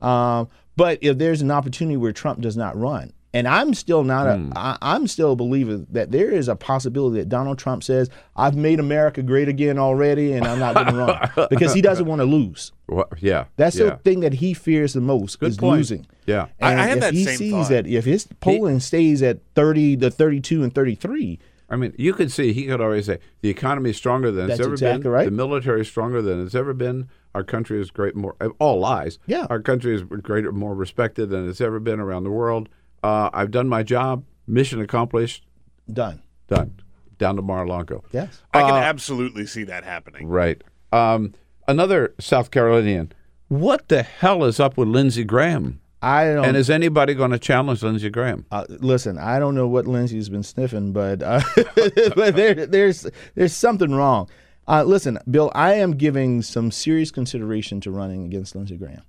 Um, 0.00 0.48
but 0.76 0.98
if 1.00 1.18
there's 1.18 1.42
an 1.42 1.50
opportunity 1.50 1.96
where 1.96 2.12
Trump 2.12 2.40
does 2.40 2.56
not 2.56 2.76
run, 2.76 3.12
and 3.34 3.46
I'm 3.46 3.74
still 3.74 4.02
not 4.02 4.26
a, 4.26 4.36
hmm. 4.36 4.52
I, 4.56 4.78
I'm 4.80 5.06
still 5.06 5.32
a 5.32 5.36
believer 5.36 5.84
that 5.90 6.10
there 6.10 6.30
is 6.30 6.48
a 6.48 6.56
possibility 6.56 7.18
that 7.18 7.28
Donald 7.28 7.58
Trump 7.58 7.82
says, 7.82 8.08
"I've 8.34 8.56
made 8.56 8.80
America 8.80 9.22
great 9.22 9.48
again 9.48 9.78
already, 9.78 10.32
and 10.32 10.46
I'm 10.46 10.58
not 10.58 10.74
going 10.74 10.86
to 10.86 10.94
run," 10.94 11.48
because 11.50 11.74
he 11.74 11.82
doesn't 11.82 12.06
want 12.06 12.20
to 12.20 12.24
lose. 12.24 12.72
What, 12.86 13.08
yeah. 13.20 13.44
That's 13.56 13.76
yeah. 13.76 13.90
the 13.90 13.96
thing 13.96 14.20
that 14.20 14.34
he 14.34 14.54
fears 14.54 14.94
the 14.94 15.02
most 15.02 15.42
is 15.42 15.58
point. 15.58 15.76
losing. 15.78 16.06
Yeah. 16.24 16.46
I- 16.60 16.72
And 16.72 16.80
I 16.80 16.84
had 16.84 16.98
if 16.98 17.00
that 17.02 17.14
he 17.14 17.24
same 17.24 17.36
sees 17.36 17.52
thought. 17.52 17.68
that 17.68 17.86
if 17.86 18.04
his 18.06 18.26
polling 18.40 18.80
stays 18.80 19.22
at 19.22 19.40
30 19.54 19.98
to 19.98 20.10
32 20.10 20.62
and 20.62 20.74
33, 20.74 21.38
I 21.68 21.76
mean, 21.76 21.92
you 21.98 22.14
could 22.14 22.30
see 22.30 22.52
he 22.52 22.66
could 22.66 22.80
always 22.80 23.06
say 23.06 23.18
the 23.40 23.48
economy 23.48 23.90
is 23.90 23.96
stronger 23.96 24.30
than 24.30 24.50
it's 24.50 24.60
ever 24.60 24.72
exactly 24.72 25.02
been. 25.02 25.12
right. 25.12 25.24
The 25.24 25.30
military 25.32 25.80
is 25.80 25.88
stronger 25.88 26.22
than 26.22 26.44
it's 26.44 26.54
ever 26.54 26.72
been. 26.72 27.08
Our 27.36 27.44
country 27.44 27.78
is 27.82 27.90
great. 27.90 28.16
More 28.16 28.34
all 28.58 28.78
lies. 28.80 29.18
Yeah. 29.26 29.46
Our 29.50 29.60
country 29.60 29.94
is 29.94 30.02
greater, 30.02 30.52
more 30.52 30.74
respected 30.74 31.28
than 31.28 31.46
it's 31.46 31.60
ever 31.60 31.78
been 31.78 32.00
around 32.00 32.24
the 32.24 32.30
world. 32.30 32.70
Uh, 33.02 33.28
I've 33.34 33.50
done 33.50 33.68
my 33.68 33.82
job. 33.82 34.24
Mission 34.46 34.80
accomplished. 34.80 35.44
done. 35.92 36.22
Done. 36.48 36.80
Down 37.18 37.36
to 37.36 37.42
Mar-a-Lago. 37.42 38.04
Yes. 38.10 38.40
I 38.54 38.62
can 38.62 38.70
Uh, 38.70 38.78
absolutely 38.78 39.44
see 39.44 39.64
that 39.64 39.84
happening. 39.84 40.26
Right. 40.28 40.62
Um, 40.92 41.34
another 41.68 42.14
South 42.18 42.50
Carolinian. 42.50 43.12
What 43.48 43.88
the 43.88 44.02
hell 44.02 44.42
is 44.44 44.58
up 44.58 44.78
with 44.78 44.88
Lindsey 44.88 45.24
Graham? 45.24 45.80
I 46.00 46.24
don't. 46.32 46.44
And 46.46 46.56
is 46.56 46.70
anybody 46.70 47.12
going 47.14 47.32
to 47.32 47.38
challenge 47.38 47.82
Lindsey 47.82 48.08
Graham? 48.10 48.46
Uh, 48.50 48.64
listen, 48.68 49.18
I 49.18 49.38
don't 49.38 49.54
know 49.54 49.66
what 49.68 49.86
Lindsey's 49.86 50.28
been 50.30 50.42
sniffing, 50.42 50.92
but 50.92 51.22
uh, 51.22 51.40
but 52.16 52.34
there, 52.36 52.54
there's 52.66 53.06
there's 53.34 53.54
something 53.54 53.92
wrong. 53.94 54.28
Uh, 54.68 54.82
listen, 54.84 55.18
Bill, 55.30 55.50
I 55.54 55.74
am 55.74 55.92
giving 55.96 56.42
some 56.42 56.70
serious 56.70 57.10
consideration 57.10 57.80
to 57.82 57.90
running 57.90 58.24
against 58.24 58.56
Lindsey 58.56 58.76
Graham, 58.76 59.02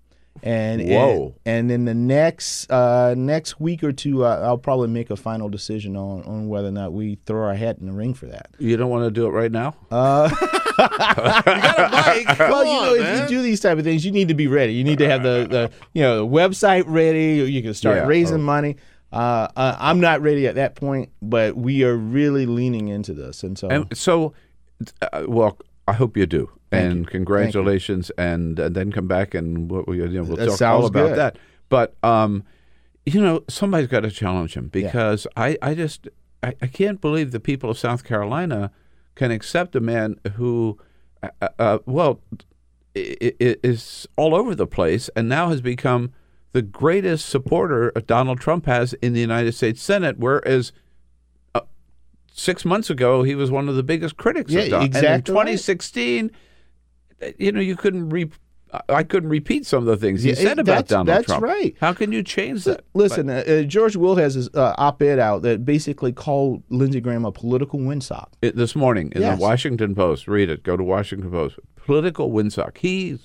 and 0.43 0.87
Whoa. 0.87 1.33
and, 1.45 1.71
and 1.71 1.71
in 1.71 1.85
the 1.85 1.93
next 1.95 2.69
uh, 2.71 3.15
next 3.17 3.59
week 3.59 3.83
or 3.83 3.91
two, 3.91 4.23
uh, 4.23 4.39
I'll 4.43 4.57
probably 4.59 4.87
make 4.89 5.09
a 5.09 5.15
final 5.15 5.49
decision 5.49 5.95
on, 5.97 6.21
on 6.25 6.47
whether 6.47 6.67
or 6.67 6.71
not 6.71 6.93
we 6.93 7.17
throw 7.25 7.43
our 7.47 7.55
hat 7.55 7.77
in 7.79 7.87
the 7.87 7.91
ring 7.93 8.13
for 8.13 8.27
that. 8.27 8.49
You 8.59 8.77
don't 8.77 8.89
want 8.91 9.05
to 9.05 9.11
do 9.11 9.25
it 9.25 9.31
right 9.31 9.51
now? 9.51 9.75
Uh, 9.89 10.29
Mike, 10.77 12.25
come 12.27 12.37
well, 12.51 12.63
you 12.65 12.73
know, 12.73 12.89
on, 12.91 12.95
if 12.97 13.01
man. 13.01 13.21
you 13.23 13.27
do 13.27 13.41
these 13.41 13.59
type 13.59 13.77
of 13.77 13.83
things, 13.83 14.05
you 14.05 14.11
need 14.11 14.27
to 14.27 14.33
be 14.35 14.47
ready. 14.47 14.73
You 14.73 14.83
need 14.83 14.99
to 14.99 15.09
have 15.09 15.23
the, 15.23 15.47
the 15.49 15.71
you 15.93 16.01
know 16.01 16.17
the 16.19 16.27
website 16.27 16.83
ready. 16.87 17.49
You 17.51 17.61
can 17.63 17.73
start 17.73 17.97
Yeah. 17.97 18.05
raising 18.07 18.37
Oh. 18.37 18.43
money. 18.43 18.75
Uh, 19.11 19.47
uh, 19.55 19.75
I'm 19.79 20.01
not 20.01 20.21
ready 20.21 20.47
at 20.47 20.55
that 20.55 20.75
point, 20.75 21.09
but 21.21 21.55
we 21.55 21.83
are 21.85 21.95
really 21.95 22.45
leaning 22.45 22.89
into 22.89 23.13
this, 23.13 23.41
and 23.41 23.57
so 23.57 23.69
And 23.69 23.97
so, 23.97 24.33
uh, 25.01 25.23
well, 25.27 25.57
I 25.87 25.93
hope 25.93 26.17
you 26.17 26.25
do. 26.25 26.49
Thank 26.69 26.91
and 26.91 26.99
you. 27.01 27.05
congratulations, 27.05 28.11
and, 28.17 28.59
and 28.59 28.75
then 28.75 28.91
come 28.91 29.07
back 29.07 29.33
and 29.33 29.71
we'll, 29.71 29.85
you 29.95 30.07
know, 30.09 30.23
we'll 30.23 30.37
talk 30.57 30.61
all 30.61 30.85
about 30.85 31.09
good. 31.09 31.17
that. 31.17 31.37
But 31.69 31.95
um, 32.03 32.43
you 33.05 33.21
know, 33.21 33.43
somebody's 33.47 33.87
got 33.87 34.01
to 34.01 34.11
challenge 34.11 34.53
him 34.55 34.67
because 34.67 35.25
I, 35.37 35.57
I 35.61 35.73
just 35.75 36.09
I, 36.43 36.53
I 36.61 36.67
can't 36.67 36.99
believe 36.99 37.31
the 37.31 37.39
people 37.39 37.69
of 37.69 37.77
South 37.79 38.03
Carolina 38.03 38.71
can 39.15 39.31
accept 39.31 39.75
a 39.75 39.79
man 39.79 40.19
who, 40.35 40.77
uh, 41.23 41.47
uh, 41.57 41.77
well, 41.85 42.19
i- 42.95 43.17
i- 43.21 43.55
is 43.63 44.07
all 44.17 44.35
over 44.35 44.53
the 44.53 44.67
place 44.67 45.09
and 45.15 45.27
now 45.29 45.49
has 45.49 45.61
become 45.61 46.11
the 46.51 46.61
greatest 46.61 47.27
supporter 47.29 47.91
Donald 48.07 48.39
Trump 48.39 48.65
has 48.65 48.93
in 48.95 49.13
the 49.13 49.19
United 49.21 49.53
States 49.53 49.81
Senate, 49.81 50.17
whereas 50.19 50.71
uh, 50.71 50.73
six 52.37 52.63
months 52.63 52.89
ago 52.89 53.23
he 53.23 53.33
was 53.35 53.49
one 53.51 53.67
of 53.67 53.75
the 53.75 53.83
biggest 53.83 54.15
critics 54.15 54.51
Yeah, 54.51 54.61
of 54.61 54.69
Donald. 54.69 54.87
exactly 54.87 55.07
And 55.09 55.15
in 55.15 55.23
2016, 55.23 56.31
uh, 57.21 57.25
you 57.39 57.51
know, 57.51 57.59
you 57.59 57.75
couldn't 57.75 58.09
re- 58.09 58.29
I 58.89 59.03
couldn't 59.03 59.29
repeat 59.29 59.65
some 59.65 59.79
of 59.79 59.85
the 59.85 59.95
things 59.97 60.23
he 60.23 60.29
Yeah, 60.29 60.35
said 60.35 60.59
about 60.59 60.65
that's- 60.65 60.89
Donald 60.89 61.07
that's 61.07 61.25
Trump. 61.27 61.41
right. 61.43 61.73
How 61.79 61.93
can 61.93 62.11
you 62.11 62.21
change 62.21 62.65
that? 62.65 62.81
listen. 62.93 63.29
Uh, 63.29 63.43
uh, 63.47 63.61
George 63.63 63.95
Will 63.95 64.17
has 64.17 64.35
his 64.35 64.49
uh, 64.53 64.75
op-ed 64.77 65.19
out 65.19 65.41
that 65.43 65.63
basically 65.65 66.11
called 66.11 66.63
Lindsey 66.69 66.99
Graham 66.99 67.23
a 67.25 67.31
political 67.31 67.79
windsock. 67.79 68.27
It, 68.41 68.55
this 68.57 68.75
morning 68.75 69.11
in 69.15 69.21
Yes. 69.21 69.37
the 69.37 69.41
Washington 69.41 69.95
Post, 69.95 70.27
read 70.27 70.49
it. 70.49 70.63
Go 70.63 70.75
to 70.77 70.83
Washington 70.83 71.31
Post. 71.31 71.59
Political 71.77 72.29
windsock. 72.31 72.77
He 72.77 73.17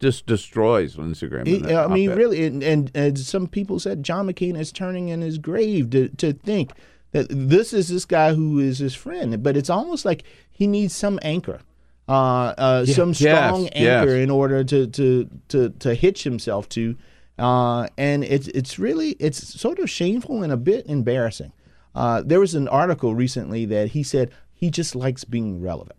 just 0.00 0.26
destroys 0.26 0.96
Lindsey 0.96 1.28
Graham. 1.28 1.44
He- 1.46 1.62
I 1.66 1.86
mean, 1.86 2.08
op-ed. 2.08 2.18
really, 2.18 2.44
and, 2.46 2.62
and 2.64 2.90
and 2.94 3.18
some 3.18 3.46
people 3.48 3.78
said 3.78 4.02
John 4.02 4.26
McCain 4.26 4.58
is 4.58 4.72
turning 4.72 5.10
in 5.10 5.20
his 5.20 5.36
grave 5.38 5.90
to 5.90 6.08
to 6.08 6.32
think 6.32 6.72
this 7.12 7.72
is 7.72 7.88
this 7.88 8.04
guy 8.04 8.34
who 8.34 8.58
is 8.58 8.78
his 8.78 8.94
friend, 8.94 9.42
but 9.42 9.56
it's 9.56 9.70
almost 9.70 10.04
like 10.04 10.24
he 10.50 10.66
needs 10.66 10.94
some 10.94 11.18
anchor, 11.22 11.60
uh, 12.08 12.12
uh, 12.58 12.84
Yeah, 12.86 12.94
some 12.94 13.10
yes, 13.10 13.18
strong 13.18 13.68
anchor 13.68 14.14
yes. 14.16 14.22
in 14.24 14.30
order 14.30 14.64
to 14.64 14.86
to 14.86 15.28
to 15.48 15.68
to 15.70 15.94
hitch 15.94 16.24
himself 16.24 16.68
to, 16.70 16.96
uh, 17.38 17.86
and 17.98 18.24
it's 18.24 18.48
it's 18.48 18.78
really 18.78 19.10
it's 19.20 19.60
sort 19.60 19.78
of 19.78 19.88
shameful 19.90 20.42
and 20.42 20.52
a 20.52 20.56
bit 20.56 20.86
embarrassing. 20.86 21.52
Uh, 21.94 22.22
there 22.24 22.40
was 22.40 22.54
an 22.54 22.66
article 22.68 23.14
recently 23.14 23.66
that 23.66 23.88
he 23.90 24.02
said 24.02 24.30
he 24.54 24.70
just 24.70 24.94
likes 24.96 25.24
being 25.24 25.60
relevant, 25.60 25.98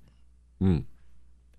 Mm. 0.62 0.84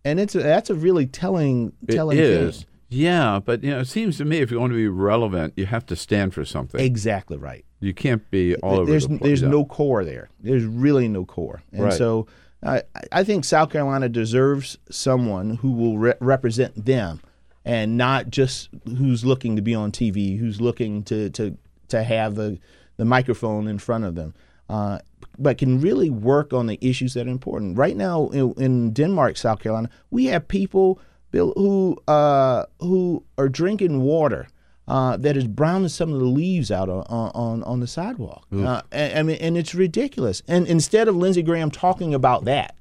and 0.05 0.19
it's 0.19 0.35
a, 0.35 0.39
that's 0.43 0.71
a 0.71 0.75
really 0.75 1.07
telling 1.07 1.73
telling 1.89 2.19
It 2.19 2.25
is. 2.25 2.57
thing. 2.59 2.67
Yeah, 2.89 3.41
but 3.45 3.65
you 3.65 3.71
know, 3.71 3.81
it 3.81 3.87
seems 3.89 4.19
to 4.19 4.25
me 4.25 4.39
if 4.39 4.51
you 4.51 4.61
want 4.61 4.73
to 4.73 4.77
be 4.77 4.89
relevant, 4.89 5.55
you 5.57 5.67
have 5.67 5.87
to 5.87 5.97
stand 5.97 6.35
for 6.35 6.45
something. 6.45 6.81
Exactly 6.81 7.37
right. 7.37 7.65
You 7.81 7.93
can't 7.95 8.29
be 8.31 8.55
all 8.57 8.81
over 8.81 8.91
there's 8.91 9.07
the 9.09 9.19
place. 9.19 9.41
there's 9.41 9.43
no 9.43 9.65
core 9.65 10.05
there. 10.05 10.29
There's 10.41 10.65
really 10.65 11.09
no 11.09 11.25
core, 11.25 11.63
and 11.73 11.85
Right. 11.85 11.93
so 11.93 12.27
I 12.63 12.83
I 13.13 13.25
think 13.25 13.45
South 13.45 13.71
Carolina 13.71 14.09
deserves 14.09 14.79
someone 14.91 15.57
who 15.57 15.73
will 15.73 15.99
re- 15.99 16.15
represent 16.21 16.85
them, 16.87 17.21
and 17.65 17.97
not 17.99 18.31
just 18.31 18.69
who's 18.87 19.25
looking 19.25 19.57
to 19.57 19.63
be 19.63 19.75
on 19.75 19.91
TV, 19.93 20.39
who's 20.39 20.61
looking 20.61 21.03
to 21.05 21.31
to 21.31 21.57
to 21.89 22.03
have 22.03 22.37
the 22.37 22.59
the 22.97 23.05
microphone 23.05 23.67
in 23.69 23.79
front 23.79 24.05
of 24.05 24.15
them. 24.15 24.35
Uh, 24.69 24.99
but 25.39 25.59
can 25.59 25.79
really 25.81 26.09
work 26.11 26.53
on 26.55 26.67
the 26.69 26.79
issues 26.81 27.13
that 27.15 27.27
are 27.27 27.31
important. 27.31 27.77
Right 27.77 27.97
now 27.97 28.29
in, 28.29 28.53
in 28.57 28.93
Denmark, 28.93 29.37
South 29.37 29.59
Carolina, 29.61 29.91
we 30.11 30.27
have 30.27 30.49
people 30.49 30.99
Bill, 31.35 31.53
who 31.57 31.99
uh, 32.07 32.65
who 32.79 33.25
are 33.37 33.49
drinking 33.49 34.03
water 34.03 34.47
uh, 34.87 35.17
that 35.17 35.37
is 35.37 35.49
browning 35.49 35.89
some 35.89 36.13
of 36.13 36.21
the 36.21 36.27
leaves 36.27 36.71
out 36.71 36.89
on 36.89 37.03
on, 37.09 37.63
on 37.65 37.81
the 37.81 37.89
sidewalk. 37.89 38.47
Uh, 38.53 38.83
I, 38.93 39.15
I 39.15 39.23
mean, 39.25 39.39
and 39.41 39.57
it's 39.59 39.75
ridiculous. 39.75 40.43
And 40.47 40.69
instead 40.69 41.09
of 41.09 41.17
Lindsey 41.17 41.43
Graham 41.43 41.73
talking 41.73 42.15
about 42.15 42.45
that, 42.45 42.77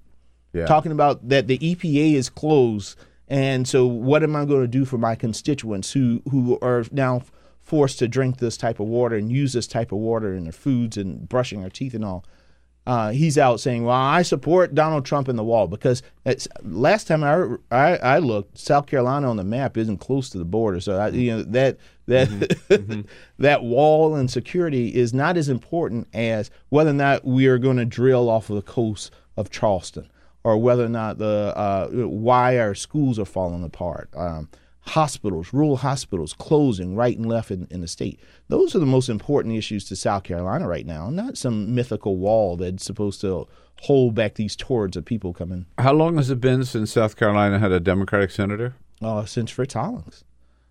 Yeah. 0.54 0.68
talking 0.68 0.92
about 0.92 1.28
that 1.30 1.48
the 1.48 1.58
EPA 1.58 2.14
is 2.14 2.30
closed, 2.30 2.96
and 3.28 3.68
so 3.68 3.88
what 3.88 4.22
am 4.22 4.36
I 4.36 4.46
going 4.46 4.62
to 4.62 4.68
do 4.68 4.86
for 4.86 5.00
my 5.00 5.16
constituents 5.16 5.94
who 5.94 6.22
who 6.30 6.60
are 6.62 6.86
now 6.92 7.24
forced 7.60 7.98
to 8.00 8.08
drink 8.08 8.38
this 8.38 8.56
type 8.56 8.80
of 8.80 8.86
water 8.86 9.16
and 9.16 9.32
use 9.32 9.54
this 9.54 9.66
type 9.66 9.92
of 9.92 9.98
water 9.98 10.36
in 10.36 10.44
their 10.44 10.52
foods 10.54 10.96
and 10.96 11.28
brushing 11.28 11.62
their 11.62 11.72
teeth 11.72 11.96
and 11.96 12.06
all? 12.06 12.24
Uh, 12.86 13.12
he's 13.12 13.38
out 13.38 13.62
saying, 13.62 13.86
"Well, 13.86 13.96
I 13.96 14.24
support 14.24 14.76
Donald 14.76 15.06
Trump 15.06 15.30
in 15.30 15.38
the 15.38 15.44
wall 15.44 15.68
because 15.68 16.04
it's, 16.26 16.48
last 16.64 17.08
time 17.08 17.24
I, 17.24 17.56
I 17.72 17.96
I 17.96 18.18
looked, 18.20 18.58
South 18.58 18.88
Carolina 18.88 19.30
on 19.30 19.38
the 19.38 19.44
map 19.44 19.78
isn't 19.78 19.98
close 19.98 20.30
to 20.32 20.38
the 20.38 20.46
border, 20.46 20.82
so 20.82 20.98
I, 20.98 21.08
you 21.10 21.32
know 21.32 21.44
that 21.44 21.78
that 22.08 23.08
that 23.40 23.64
wall 23.64 24.16
and 24.16 24.30
security 24.30 24.94
is 24.94 25.14
not 25.14 25.38
as 25.38 25.48
important 25.48 26.08
as 26.14 26.52
whether 26.70 26.90
or 26.90 26.94
not 26.94 27.24
we 27.24 27.48
are 27.48 27.58
going 27.58 27.78
to 27.78 27.86
drill 27.86 28.30
off 28.30 28.50
of 28.50 28.58
the 28.58 28.62
coast 28.62 29.12
of 29.38 29.50
Charleston 29.50 30.10
or 30.44 30.58
whether 30.58 30.84
or 30.84 30.90
not 30.90 31.18
the 31.18 31.54
uh, 31.56 31.88
why 31.88 32.58
our 32.60 32.76
schools 32.76 33.18
are 33.18 33.26
falling 33.26 33.64
apart. 33.64 34.10
Um, 34.16 34.50
hospitals, 34.86 35.54
rural 35.54 35.78
hospitals 35.78 36.34
closing 36.34 36.96
right 36.96 37.18
and 37.18 37.26
left 37.26 37.52
in, 37.52 37.68
in 37.70 37.82
the 37.82 37.88
state. 37.88 38.20
Those 38.50 38.76
are 38.76 38.80
the 38.80 38.86
most 38.86 39.10
important 39.10 39.56
issues 39.56 39.86
to 39.86 39.96
South 39.96 40.24
Carolina 40.24 40.68
right 40.68 40.86
now, 40.86 41.10
not 41.10 41.38
some 41.38 41.74
mythical 41.74 42.18
wall 42.18 42.58
that's 42.58 42.84
supposed 42.84 43.22
to 43.22 43.48
hold 43.82 44.14
back 44.16 44.36
these 44.36 44.56
torrents 44.56 44.96
of 44.98 45.04
people 45.06 45.34
coming 45.34 45.66
How 45.78 45.94
long 45.94 46.18
has 46.18 46.30
it 46.30 46.40
been 46.40 46.64
since 46.64 46.92
South 46.92 47.16
Carolina 47.16 47.60
had 47.60 47.72
a 47.72 47.80
Democratic 47.80 48.32
senator? 48.32 48.76
uh, 49.02 49.26
since 49.26 49.52
Fritz 49.52 49.74
Hollings. 49.74 50.24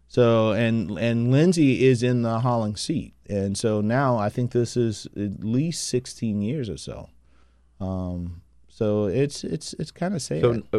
So 0.09 0.53
and 0.53 0.99
and 0.99 1.31
Lindsey 1.31 1.87
is 1.87 2.03
in 2.03 2.21
the 2.21 2.41
Hollings 2.41 2.83
seat, 2.83 3.15
and 3.31 3.57
so 3.57 3.81
now 3.81 4.19
I 4.19 4.29
think 4.29 4.51
this 4.53 4.77
is 4.77 5.07
at 5.17 5.43
least 5.43 5.89
sixteen 5.89 6.43
years 6.43 6.69
or 6.69 6.77
so. 6.77 7.09
Um, 7.81 8.42
so 8.75 9.05
it's 9.05 9.45
it's 9.45 9.75
it's 9.75 9.91
kind 9.91 10.15
of 10.15 10.23
sad. 10.23 10.41
So 10.41 10.63
uh, 10.73 10.79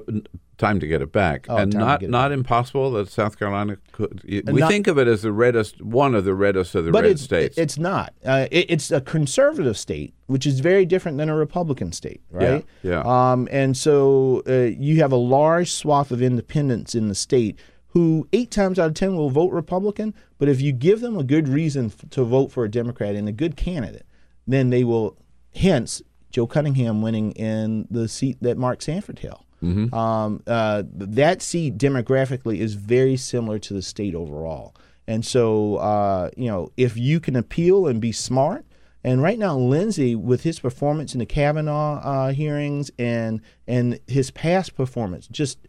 time 0.57 0.79
to 0.79 0.87
get 0.87 1.03
it 1.03 1.11
back, 1.11 1.45
Oh, 1.47 1.57
and 1.57 1.71
not 1.71 2.01
not 2.01 2.31
impossible 2.31 2.89
that 2.93 3.07
South 3.07 3.37
Carolina 3.37 3.77
could. 3.91 4.23
We 4.23 4.41
not- 4.41 4.71
think 4.71 4.87
of 4.87 4.97
it 4.97 5.07
as 5.07 5.21
the 5.21 5.31
reddest, 5.31 5.79
one 5.79 6.15
of 6.15 6.25
the 6.25 6.33
reddest 6.33 6.73
of 6.73 6.85
the 6.85 6.91
red 6.91 7.05
it's, 7.05 7.21
states. 7.21 7.55
It's 7.55 7.77
not. 7.77 8.11
Uh, 8.25 8.47
it, 8.49 8.65
it's 8.67 8.89
a 8.89 8.99
conservative 8.99 9.77
state, 9.77 10.15
which 10.25 10.47
is 10.47 10.59
very 10.59 10.85
different 10.87 11.19
than 11.19 11.29
a 11.29 11.35
Republican 11.35 11.91
state, 11.91 12.21
right? 12.31 12.65
Yeah, 12.81 13.03
Um, 13.05 13.47
and 13.51 13.77
so 13.77 14.41
uh, 14.49 14.53
you 14.75 14.99
have 15.01 15.11
a 15.11 15.17
large 15.17 15.71
swath 15.71 16.09
of 16.09 16.19
independents 16.19 16.95
in 16.95 17.09
the 17.09 17.15
state 17.15 17.59
who 17.89 18.27
eight 18.33 18.49
times 18.49 18.79
out 18.79 18.87
of 18.87 18.95
ten 18.95 19.15
will 19.15 19.29
vote 19.29 19.51
Republican. 19.51 20.15
But 20.39 20.49
if 20.49 20.59
you 20.61 20.71
give 20.71 20.99
them 21.01 21.15
a 21.15 21.23
good 21.23 21.47
reason 21.47 21.85
f- 21.85 22.09
to 22.09 22.23
vote 22.23 22.51
for 22.51 22.63
a 22.65 22.71
Democrat 22.71 23.13
and 23.13 23.29
a 23.29 23.31
good 23.31 23.55
candidate, 23.55 24.07
then 24.47 24.71
they 24.71 24.83
will. 24.83 25.15
Hence, 25.55 26.01
Joe 26.33 26.47
Cunningham 26.47 27.01
winning 27.01 27.31
in 27.33 27.87
the 27.89 28.07
seat 28.09 28.37
that 28.41 28.57
Mark 28.57 28.81
Sanford 28.81 29.19
held. 29.19 29.45
Mhm. 29.63 29.93
Um, 29.93 30.41
uh, 30.45 30.83
that 30.93 31.41
seat 31.41 31.77
demographically 31.77 32.57
is 32.57 32.73
very 32.73 33.15
similar 33.15 33.59
to 33.59 33.73
the 33.73 33.81
state 33.81 34.13
overall. 34.13 34.75
And 35.07 35.23
so, 35.23 35.75
uh, 35.77 36.31
you 36.35 36.47
know, 36.49 36.71
if 36.75 36.97
you 36.97 37.19
can 37.19 37.35
appeal 37.35 37.87
and 37.87 38.01
be 38.01 38.11
smart, 38.11 38.65
and 39.05 39.21
right 39.21 39.37
now, 39.37 39.57
Lindsey, 39.57 40.15
with 40.15 40.43
his 40.43 40.59
performance 40.59 41.13
in 41.13 41.19
the 41.19 41.25
Kavanaugh 41.25 41.99
uh, 42.01 42.31
hearings 42.31 42.89
and 42.97 43.41
and 43.67 43.99
his 44.07 44.31
past 44.31 44.75
performance, 44.75 45.27
just 45.27 45.59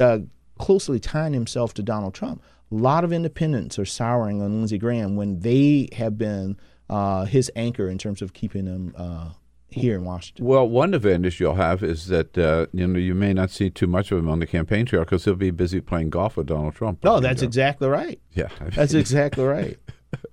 uh, 0.00 0.18
closely 0.58 1.00
tying 1.00 1.32
himself 1.32 1.74
to 1.74 1.82
Donald 1.82 2.14
Trump, 2.14 2.42
a 2.70 2.74
lot 2.74 3.02
of 3.04 3.12
independents 3.12 3.78
are 3.78 3.84
souring 3.86 4.40
on 4.42 4.58
Lindsey 4.58 4.78
Graham 4.78 5.16
when 5.16 5.40
they 5.40 5.88
have 5.92 6.16
been 6.18 6.56
uh, 6.88 7.24
his 7.24 7.50
anchor 7.56 7.88
in 7.88 7.98
terms 7.98 8.22
of 8.22 8.32
keeping 8.32 8.66
him 8.66 8.94
uh, 8.96 9.30
here 9.74 9.96
in 9.96 10.04
Washington. 10.04 10.44
Well, 10.44 10.68
one 10.68 10.94
advantage 10.94 11.40
you'll 11.40 11.56
have 11.56 11.82
is 11.82 12.06
that 12.08 12.36
uh, 12.38 12.66
you 12.72 12.86
know 12.86 12.98
you 12.98 13.14
may 13.14 13.32
not 13.32 13.50
see 13.50 13.70
too 13.70 13.86
much 13.86 14.12
of 14.12 14.18
him 14.18 14.28
on 14.28 14.38
the 14.38 14.46
campaign 14.46 14.86
trail 14.86 15.02
because 15.02 15.24
he'll 15.24 15.34
be 15.34 15.50
busy 15.50 15.80
playing 15.80 16.10
golf 16.10 16.36
with 16.36 16.46
Donald 16.46 16.74
Trump. 16.74 17.02
No, 17.04 17.20
that's 17.20 17.42
exactly 17.42 17.88
right. 17.88 18.20
Yeah, 18.32 18.48
that's 18.74 18.94
exactly 18.94 19.44
right. 19.44 19.78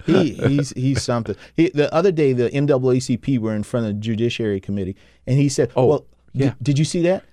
He 0.05 0.34
he's 0.34 0.72
he's 0.72 1.01
something. 1.01 1.35
He, 1.55 1.69
the 1.69 1.93
other 1.93 2.11
day, 2.11 2.34
the 2.34 2.49
NAACP 2.51 3.39
were 3.39 3.55
in 3.55 3.63
front 3.63 3.88
of 3.88 3.95
the 3.95 3.99
Judiciary 3.99 4.59
Committee, 4.59 4.95
and 5.26 5.38
he 5.39 5.49
said, 5.49 5.72
"Oh, 5.76 5.88
well, 5.88 6.05
yeah. 6.34 6.53
Did, 6.61 6.80
you 6.80 6.85
see 6.85 7.01
that? 7.03 7.23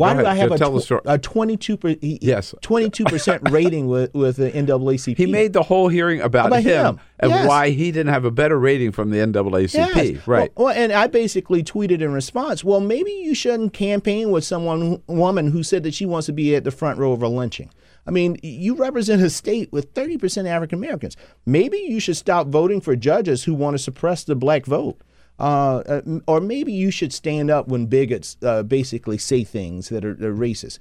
Why 0.00 0.14
do 0.20 0.26
I 0.26 0.34
have 0.34 0.50
a, 0.52 0.58
tell 0.58 0.72
the 0.72 0.80
tw- 0.80 0.84
story. 0.84 1.00
a 1.04 1.18
twenty-two 1.18 1.76
per, 1.76 1.88
he, 2.00 2.18
Yes. 2.20 2.54
twenty-two 2.60 3.04
percent 3.04 3.42
rating 3.50 3.86
with 3.86 4.12
with 4.14 4.36
the 4.36 4.50
NAACP? 4.50 5.16
He 5.16 5.26
made 5.26 5.52
the 5.52 5.62
whole 5.62 5.88
hearing 5.88 6.20
about, 6.20 6.46
About 6.48 6.62
him, 6.62 6.86
him. 6.86 7.00
and 7.18 7.30
Yes. 7.30 7.46
why 7.48 7.70
he 7.70 7.92
didn't 7.92 8.12
have 8.12 8.24
a 8.24 8.30
better 8.30 8.58
rating 8.58 8.92
from 8.92 9.10
the 9.10 9.18
NAACP. 9.18 9.74
Yes. 9.74 10.26
Right. 10.26 10.50
Well, 10.56 10.66
well, 10.66 10.74
and 10.76 10.92
I 10.92 11.06
basically 11.06 11.62
tweeted 11.62 12.00
in 12.00 12.12
response, 12.12 12.64
well, 12.64 12.80
maybe 12.80 13.10
you 13.10 13.34
shouldn't 13.34 13.72
campaign 13.72 14.30
with 14.30 14.44
someone, 14.44 15.02
woman 15.06 15.50
who 15.50 15.62
said 15.62 15.82
that 15.84 15.94
she 15.94 16.06
wants 16.06 16.26
to 16.26 16.32
be 16.32 16.54
at 16.56 16.64
the 16.64 16.70
front 16.70 16.98
row 16.98 17.12
of 17.12 17.22
a 17.22 17.28
lynching. 17.28 17.70
I 18.06 18.10
mean, 18.12 18.38
you 18.42 18.74
represent 18.76 19.20
a 19.22 19.28
state 19.30 19.70
with 19.72 19.92
30% 19.94 20.48
African 20.48 20.78
Americans. 20.78 21.16
Maybe 21.44 21.76
you 21.78 22.00
should 22.00 22.16
stop 22.16 22.46
voting 22.48 22.80
for 22.80 22.96
judges 22.96 23.44
who 23.44 23.54
want 23.54 23.74
to 23.74 23.78
suppress 23.78 24.24
the 24.24 24.34
black 24.34 24.64
vote. 24.64 25.00
Uh, 25.40 25.78
uh, 25.86 26.02
or 26.26 26.40
maybe 26.40 26.72
you 26.72 26.90
should 26.90 27.12
stand 27.12 27.50
up 27.50 27.68
when 27.68 27.86
bigots 27.86 28.36
uh, 28.42 28.62
basically 28.62 29.18
say 29.18 29.42
things 29.44 29.88
that 29.88 30.04
are, 30.04 30.14
racist. 30.14 30.78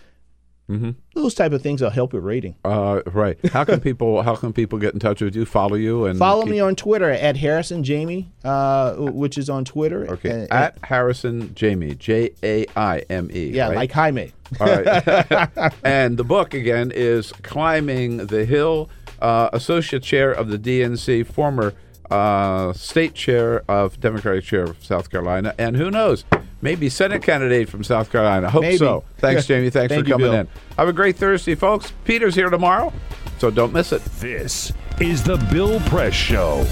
Mm-hmm. 0.69 0.91
Those 1.15 1.33
type 1.33 1.51
of 1.51 1.63
things 1.63 1.81
will 1.81 1.89
help 1.89 2.13
your 2.13 2.21
rating. 2.21 2.55
Uh, 2.63 3.01
right. 3.07 3.39
How 3.51 3.63
can 3.63 3.79
people? 3.79 4.21
How 4.21 4.35
can 4.35 4.53
people 4.53 4.77
get 4.77 4.93
in 4.93 4.99
touch 4.99 5.19
with 5.19 5.35
you? 5.35 5.43
Follow 5.45 5.75
you 5.75 6.05
and 6.05 6.19
Follow 6.19 6.43
keep- 6.43 6.51
me 6.51 6.59
on 6.59 6.75
Twitter 6.75 7.09
at 7.09 7.37
Harrison 7.37 7.83
Jaime, 7.83 8.29
uh, 8.43 8.93
which 8.93 9.39
is 9.39 9.49
on 9.49 9.65
Twitter. 9.65 10.07
Okay. 10.11 10.47
Uh, 10.51 10.55
At 10.55 10.77
Harrison 10.83 11.55
Jaime, 11.59 11.95
J 11.95 12.29
A 12.43 12.67
I 12.75 12.99
M 13.09 13.31
E. 13.33 13.49
Yeah, 13.49 13.69
right? 13.69 13.77
like 13.77 13.91
Jaime. 13.91 14.31
All 14.59 14.67
right. 14.67 15.73
and 15.83 16.17
the 16.17 16.23
book 16.23 16.53
again 16.53 16.91
is 16.93 17.31
Climbing 17.41 18.27
the 18.27 18.45
Hill. 18.45 18.91
Uh, 19.19 19.49
Associate 19.51 20.01
Chair 20.03 20.31
of 20.31 20.49
the 20.49 20.57
DNC, 20.59 21.25
former 21.25 21.73
uh, 22.09 22.73
State 22.73 23.13
Chair 23.13 23.63
of 23.69 23.99
Democratic 23.99 24.43
Chair 24.43 24.63
of 24.63 24.83
South 24.83 25.09
Carolina, 25.09 25.53
and 25.57 25.75
who 25.75 25.91
knows, 25.91 26.25
maybe 26.61 26.89
Senate 26.89 27.21
candidate 27.23 27.69
from 27.69 27.83
South 27.83 28.11
Carolina. 28.11 28.49
Hope 28.49 28.61
Maybe. 28.61 28.77
so. 28.77 29.03
Thanks, 29.17 29.47
Jaime. 29.47 29.69
Thanks 29.69 29.93
Thank 29.93 30.05
for 30.05 30.11
coming 30.11 30.27
Bill. 30.31 30.39
in. 30.41 30.47
Have 30.77 30.87
a 30.87 30.93
great 30.93 31.15
Thursday, 31.15 31.55
folks. 31.55 31.93
Peter's 32.05 32.35
here 32.35 32.49
tomorrow, 32.49 32.91
so 33.37 33.49
don't 33.51 33.73
miss 33.73 33.91
it. 33.91 34.03
This 34.05 34.71
is 34.99 35.23
the 35.23 35.37
Bill 35.51 35.79
Press 35.81 36.13
Show. 36.13 36.65